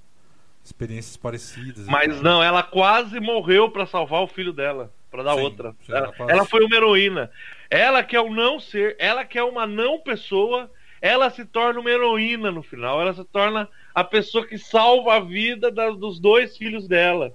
experiências 0.63 1.17
parecidas. 1.17 1.85
Mas 1.87 2.21
não, 2.21 2.43
ela 2.43 2.61
quase 2.61 3.19
morreu 3.19 3.71
pra 3.71 3.87
salvar 3.87 4.21
o 4.21 4.27
filho 4.27 4.53
dela, 4.53 4.91
pra 5.09 5.23
dar 5.23 5.35
Sim, 5.35 5.41
outra. 5.41 5.75
ela, 5.87 6.13
ela 6.27 6.45
foi 6.45 6.63
uma 6.63 6.75
heroína. 6.75 7.31
Ela 7.69 8.03
que 8.03 8.15
é 8.15 8.21
o 8.21 8.31
não 8.31 8.59
ser, 8.59 8.95
ela 8.99 9.25
que 9.25 9.37
é 9.39 9.43
uma 9.43 9.65
não 9.65 9.99
pessoa, 9.99 10.69
ela 11.01 11.29
se 11.29 11.45
torna 11.45 11.79
uma 11.79 11.89
heroína 11.89 12.51
no 12.51 12.61
final. 12.63 13.01
Ela 13.01 13.13
se 13.13 13.23
torna 13.25 13.67
a 13.93 14.03
pessoa 14.03 14.45
que 14.45 14.57
salva 14.57 15.15
a 15.15 15.19
vida 15.19 15.71
da- 15.71 15.89
dos 15.91 16.19
dois 16.19 16.57
filhos 16.57 16.87
dela. 16.87 17.33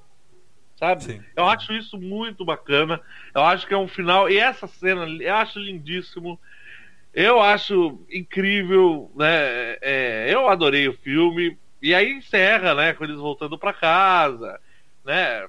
Sabe? 0.76 1.04
Sim. 1.04 1.22
Eu 1.36 1.46
acho 1.46 1.72
isso 1.72 1.98
muito 1.98 2.44
bacana. 2.44 3.00
Eu 3.34 3.42
acho 3.42 3.66
que 3.66 3.74
é 3.74 3.78
um 3.78 3.88
final. 3.88 4.28
E 4.28 4.38
essa 4.38 4.66
cena 4.66 5.06
eu 5.06 5.34
acho 5.34 5.58
lindíssimo. 5.58 6.38
Eu 7.12 7.40
acho 7.40 8.00
incrível, 8.10 9.10
né? 9.14 9.76
É, 9.80 10.26
eu 10.28 10.48
adorei 10.48 10.88
o 10.88 10.92
filme. 10.98 11.56
E 11.80 11.94
aí 11.94 12.12
encerra, 12.12 12.74
né? 12.74 12.92
Com 12.92 13.04
eles 13.04 13.18
voltando 13.18 13.56
pra 13.58 13.72
casa, 13.72 14.60
né? 15.04 15.46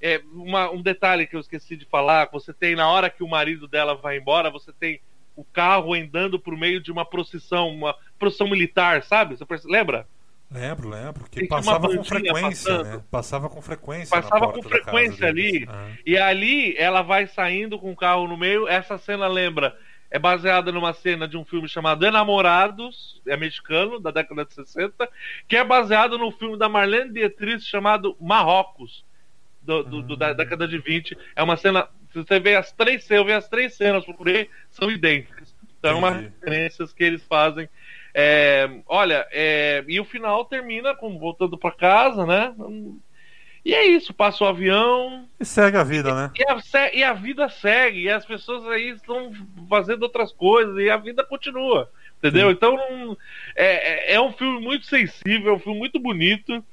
É, 0.00 0.20
uma- 0.32 0.70
um 0.70 0.82
detalhe 0.82 1.26
que 1.26 1.36
eu 1.36 1.40
esqueci 1.40 1.76
de 1.76 1.84
falar: 1.86 2.28
você 2.32 2.52
tem 2.52 2.74
na 2.74 2.88
hora 2.90 3.08
que 3.08 3.22
o 3.22 3.28
marido 3.28 3.68
dela 3.68 3.94
vai 3.94 4.18
embora, 4.18 4.50
você 4.50 4.72
tem 4.72 5.00
o 5.36 5.44
carro 5.44 5.94
andando 5.94 6.38
por 6.38 6.56
meio 6.56 6.80
de 6.80 6.92
uma 6.92 7.04
procissão, 7.04 7.68
uma 7.70 7.94
procissão 8.18 8.48
militar, 8.48 9.02
sabe? 9.02 9.36
Você 9.36 9.44
lembra? 9.66 10.06
Lembro, 10.50 10.88
lembro. 10.88 11.24
Que 11.30 11.46
passava 11.48 11.88
com 11.88 12.04
frequência, 12.04 12.82
né? 12.84 13.02
Passava 13.10 13.48
com 13.48 13.60
frequência. 13.62 14.22
Passava 14.22 14.52
com 14.52 14.62
frequência 14.62 15.26
ali. 15.26 15.66
Ah. 15.68 15.88
E 16.06 16.16
ali 16.16 16.76
ela 16.76 17.02
vai 17.02 17.26
saindo 17.26 17.78
com 17.78 17.90
o 17.90 17.96
carro 17.96 18.28
no 18.28 18.36
meio. 18.36 18.68
Essa 18.68 18.96
cena 18.98 19.26
lembra. 19.26 19.76
É 20.10 20.18
baseada 20.18 20.70
numa 20.70 20.92
cena 20.92 21.26
de 21.26 21.36
um 21.36 21.44
filme 21.44 21.68
chamado 21.68 22.06
Enamorados, 22.06 23.20
é 23.26 23.36
mexicano, 23.36 23.98
da 23.98 24.12
década 24.12 24.44
de 24.44 24.54
60, 24.54 25.08
que 25.48 25.56
é 25.56 25.64
baseado 25.64 26.16
no 26.16 26.30
filme 26.30 26.56
da 26.56 26.68
Marlene 26.68 27.12
Dietrich 27.12 27.64
chamado 27.64 28.16
Marrocos, 28.20 29.04
do, 29.60 29.82
do- 29.82 30.02
do- 30.02 30.16
da 30.16 30.32
década 30.32 30.68
de 30.68 30.78
20. 30.78 31.18
É 31.34 31.42
uma 31.42 31.56
cena. 31.56 31.88
Se 32.14 32.18
você 32.24 32.38
vê 32.38 32.54
as 32.54 32.70
três 32.70 33.02
cenas, 33.02 33.20
eu 33.22 33.26
vi 33.26 33.32
as 33.32 33.48
três 33.48 33.74
cenas, 33.74 34.04
procurei, 34.04 34.48
são 34.70 34.88
idênticas. 34.88 35.52
Então 35.80 35.98
Entendi. 35.98 36.30
referências 36.40 36.92
que 36.92 37.02
eles 37.02 37.24
fazem. 37.24 37.68
É, 38.14 38.70
olha, 38.86 39.26
é, 39.32 39.84
e 39.88 39.98
o 39.98 40.04
final 40.04 40.44
termina 40.44 40.94
com 40.94 41.18
voltando 41.18 41.58
pra 41.58 41.72
casa, 41.72 42.24
né? 42.24 42.54
E 43.64 43.74
é 43.74 43.84
isso, 43.84 44.14
passa 44.14 44.44
o 44.44 44.46
avião, 44.46 45.28
E 45.40 45.44
segue 45.44 45.76
a 45.76 45.82
vida, 45.82 46.14
né? 46.14 46.30
e 46.38 46.44
a, 46.44 46.94
e 46.94 47.02
a 47.02 47.12
vida 47.14 47.48
segue, 47.48 48.02
e 48.02 48.08
as 48.10 48.24
pessoas 48.24 48.64
aí 48.68 48.90
estão 48.90 49.32
fazendo 49.68 50.04
outras 50.04 50.32
coisas, 50.32 50.78
e 50.78 50.88
a 50.88 50.96
vida 50.96 51.24
continua. 51.24 51.90
Entendeu? 52.18 52.50
Então 52.52 52.76
não- 52.76 53.18
é, 53.56 54.12
é- 54.12 54.14
é 54.14 54.20
um 54.20 54.32
filme 54.32 54.60
muito 54.60 54.86
sensível, 54.86 55.52
é 55.52 55.56
um 55.56 55.58
filme 55.58 55.78
muito 55.80 55.98
bonito. 55.98 56.64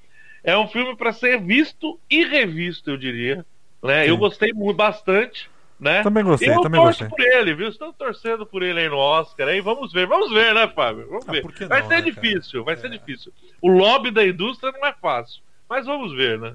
É 0.44 0.58
um 0.58 0.68
filme 0.68 0.96
para 0.96 1.12
ser 1.14 1.42
visto 1.42 2.00
e 2.10 2.24
revisto, 2.26 2.90
eu 2.92 2.98
diria. 2.98 3.46
Né? 3.82 4.10
Eu 4.10 4.18
gostei 4.18 4.54
muito, 4.54 4.76
bastante. 4.78 5.50
Né? 5.80 6.04
Também 6.04 6.24
gostei, 6.24 6.50
eu 6.50 6.62
também 6.62 6.80
torço 6.80 7.04
gostei. 7.08 7.26
por 7.28 7.34
ele, 7.36 7.56
viu? 7.56 7.68
Estou 7.68 7.92
torcendo 7.92 8.46
por 8.46 8.62
ele 8.62 8.80
aí 8.82 8.88
no 8.88 8.98
Oscar. 8.98 9.48
Aí 9.48 9.60
vamos 9.62 9.92
ver, 9.92 10.06
vamos 10.06 10.32
ver, 10.32 10.54
né, 10.54 10.68
Fábio? 10.68 11.08
Vamos 11.10 11.28
Ah, 11.28 11.32
ver. 11.32 11.42
por 11.42 11.52
que 11.52 11.66
vai 11.66 11.82
não, 11.82 11.88
ser 11.88 11.96
né, 11.96 12.02
difícil, 12.02 12.64
vai 12.64 12.76
cara? 12.76 12.88
ser 12.88 12.94
É. 12.94 12.98
difícil. 13.00 13.34
O 13.60 13.68
lobby 13.68 14.12
da 14.12 14.24
indústria 14.24 14.72
não 14.72 14.86
é 14.86 14.94
fácil. 14.94 15.42
Mas 15.68 15.88
vamos 15.88 16.14
ver, 16.14 16.38
né? 16.38 16.54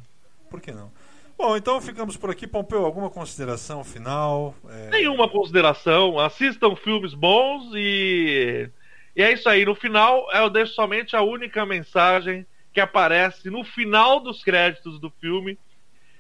Por 0.49 0.61
que 0.61 0.71
não? 0.71 0.93
Bom, 1.37 1.57
então 1.57 1.81
ficamos 1.81 2.17
por 2.17 2.31
aqui. 2.31 2.47
Pompeu, 2.47 2.85
alguma 2.87 3.11
consideração 3.11 3.83
final? 3.83 4.55
É, 4.71 4.91
Nenhuma 4.91 5.29
consideração. 5.29 6.21
Assistam 6.21 6.77
filmes 6.77 7.13
bons 7.13 7.73
e. 7.75 8.71
E 9.17 9.23
é 9.23 9.33
isso 9.33 9.49
aí. 9.49 9.65
No 9.65 9.75
final, 9.75 10.29
eu 10.33 10.49
deixo 10.49 10.73
somente 10.75 11.17
a 11.17 11.23
única 11.23 11.67
mensagem 11.67 12.47
que 12.73 12.81
aparece 12.81 13.51
no 13.51 13.65
final 13.65 14.21
dos 14.21 14.45
créditos 14.45 15.01
do 15.01 15.11
filme, 15.21 15.59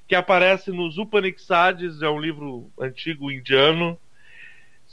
que 0.07 0.15
aparece 0.15 0.71
nos 0.71 0.99
Upanishads, 0.99 2.03
é 2.03 2.09
um 2.09 2.21
livro 2.21 2.71
antigo 2.79 3.31
indiano, 3.31 3.99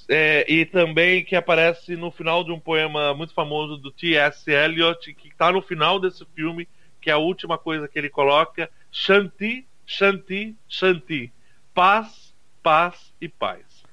é, 0.10 0.46
e 0.52 0.66
também 0.66 1.24
que 1.24 1.36
aparece 1.36 1.96
no 1.96 2.12
final 2.12 2.44
de 2.44 2.52
um 2.52 2.60
poema 2.60 3.14
muito 3.14 3.34
famoso 3.34 3.78
do 3.78 3.92
T.S. 3.92 4.50
Eliot, 4.50 5.14
que 5.14 5.30
está 5.30 5.52
no 5.52 5.62
final 5.62 6.00
desse 6.00 6.26
filme, 6.36 6.68
que 7.00 7.10
é 7.10 7.14
a 7.14 7.18
última 7.18 7.58
coisa 7.58 7.88
que 7.88 7.98
ele 7.98 8.10
coloca: 8.10 8.70
Shanti, 8.92 9.68
Shanti, 9.86 10.56
Shanti. 10.68 11.32
Paz, 11.74 12.34
paz 12.62 13.14
e 13.20 13.28
paz. 13.28 13.84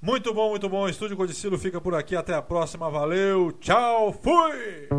Muito 0.00 0.32
bom, 0.34 0.50
muito 0.50 0.68
bom. 0.68 0.88
Estúdio 0.88 1.16
Codicilo 1.16 1.58
fica 1.58 1.80
por 1.80 1.94
aqui. 1.94 2.14
Até 2.14 2.34
a 2.34 2.42
próxima. 2.42 2.90
Valeu. 2.90 3.52
Tchau. 3.52 4.12
Fui! 4.12 4.98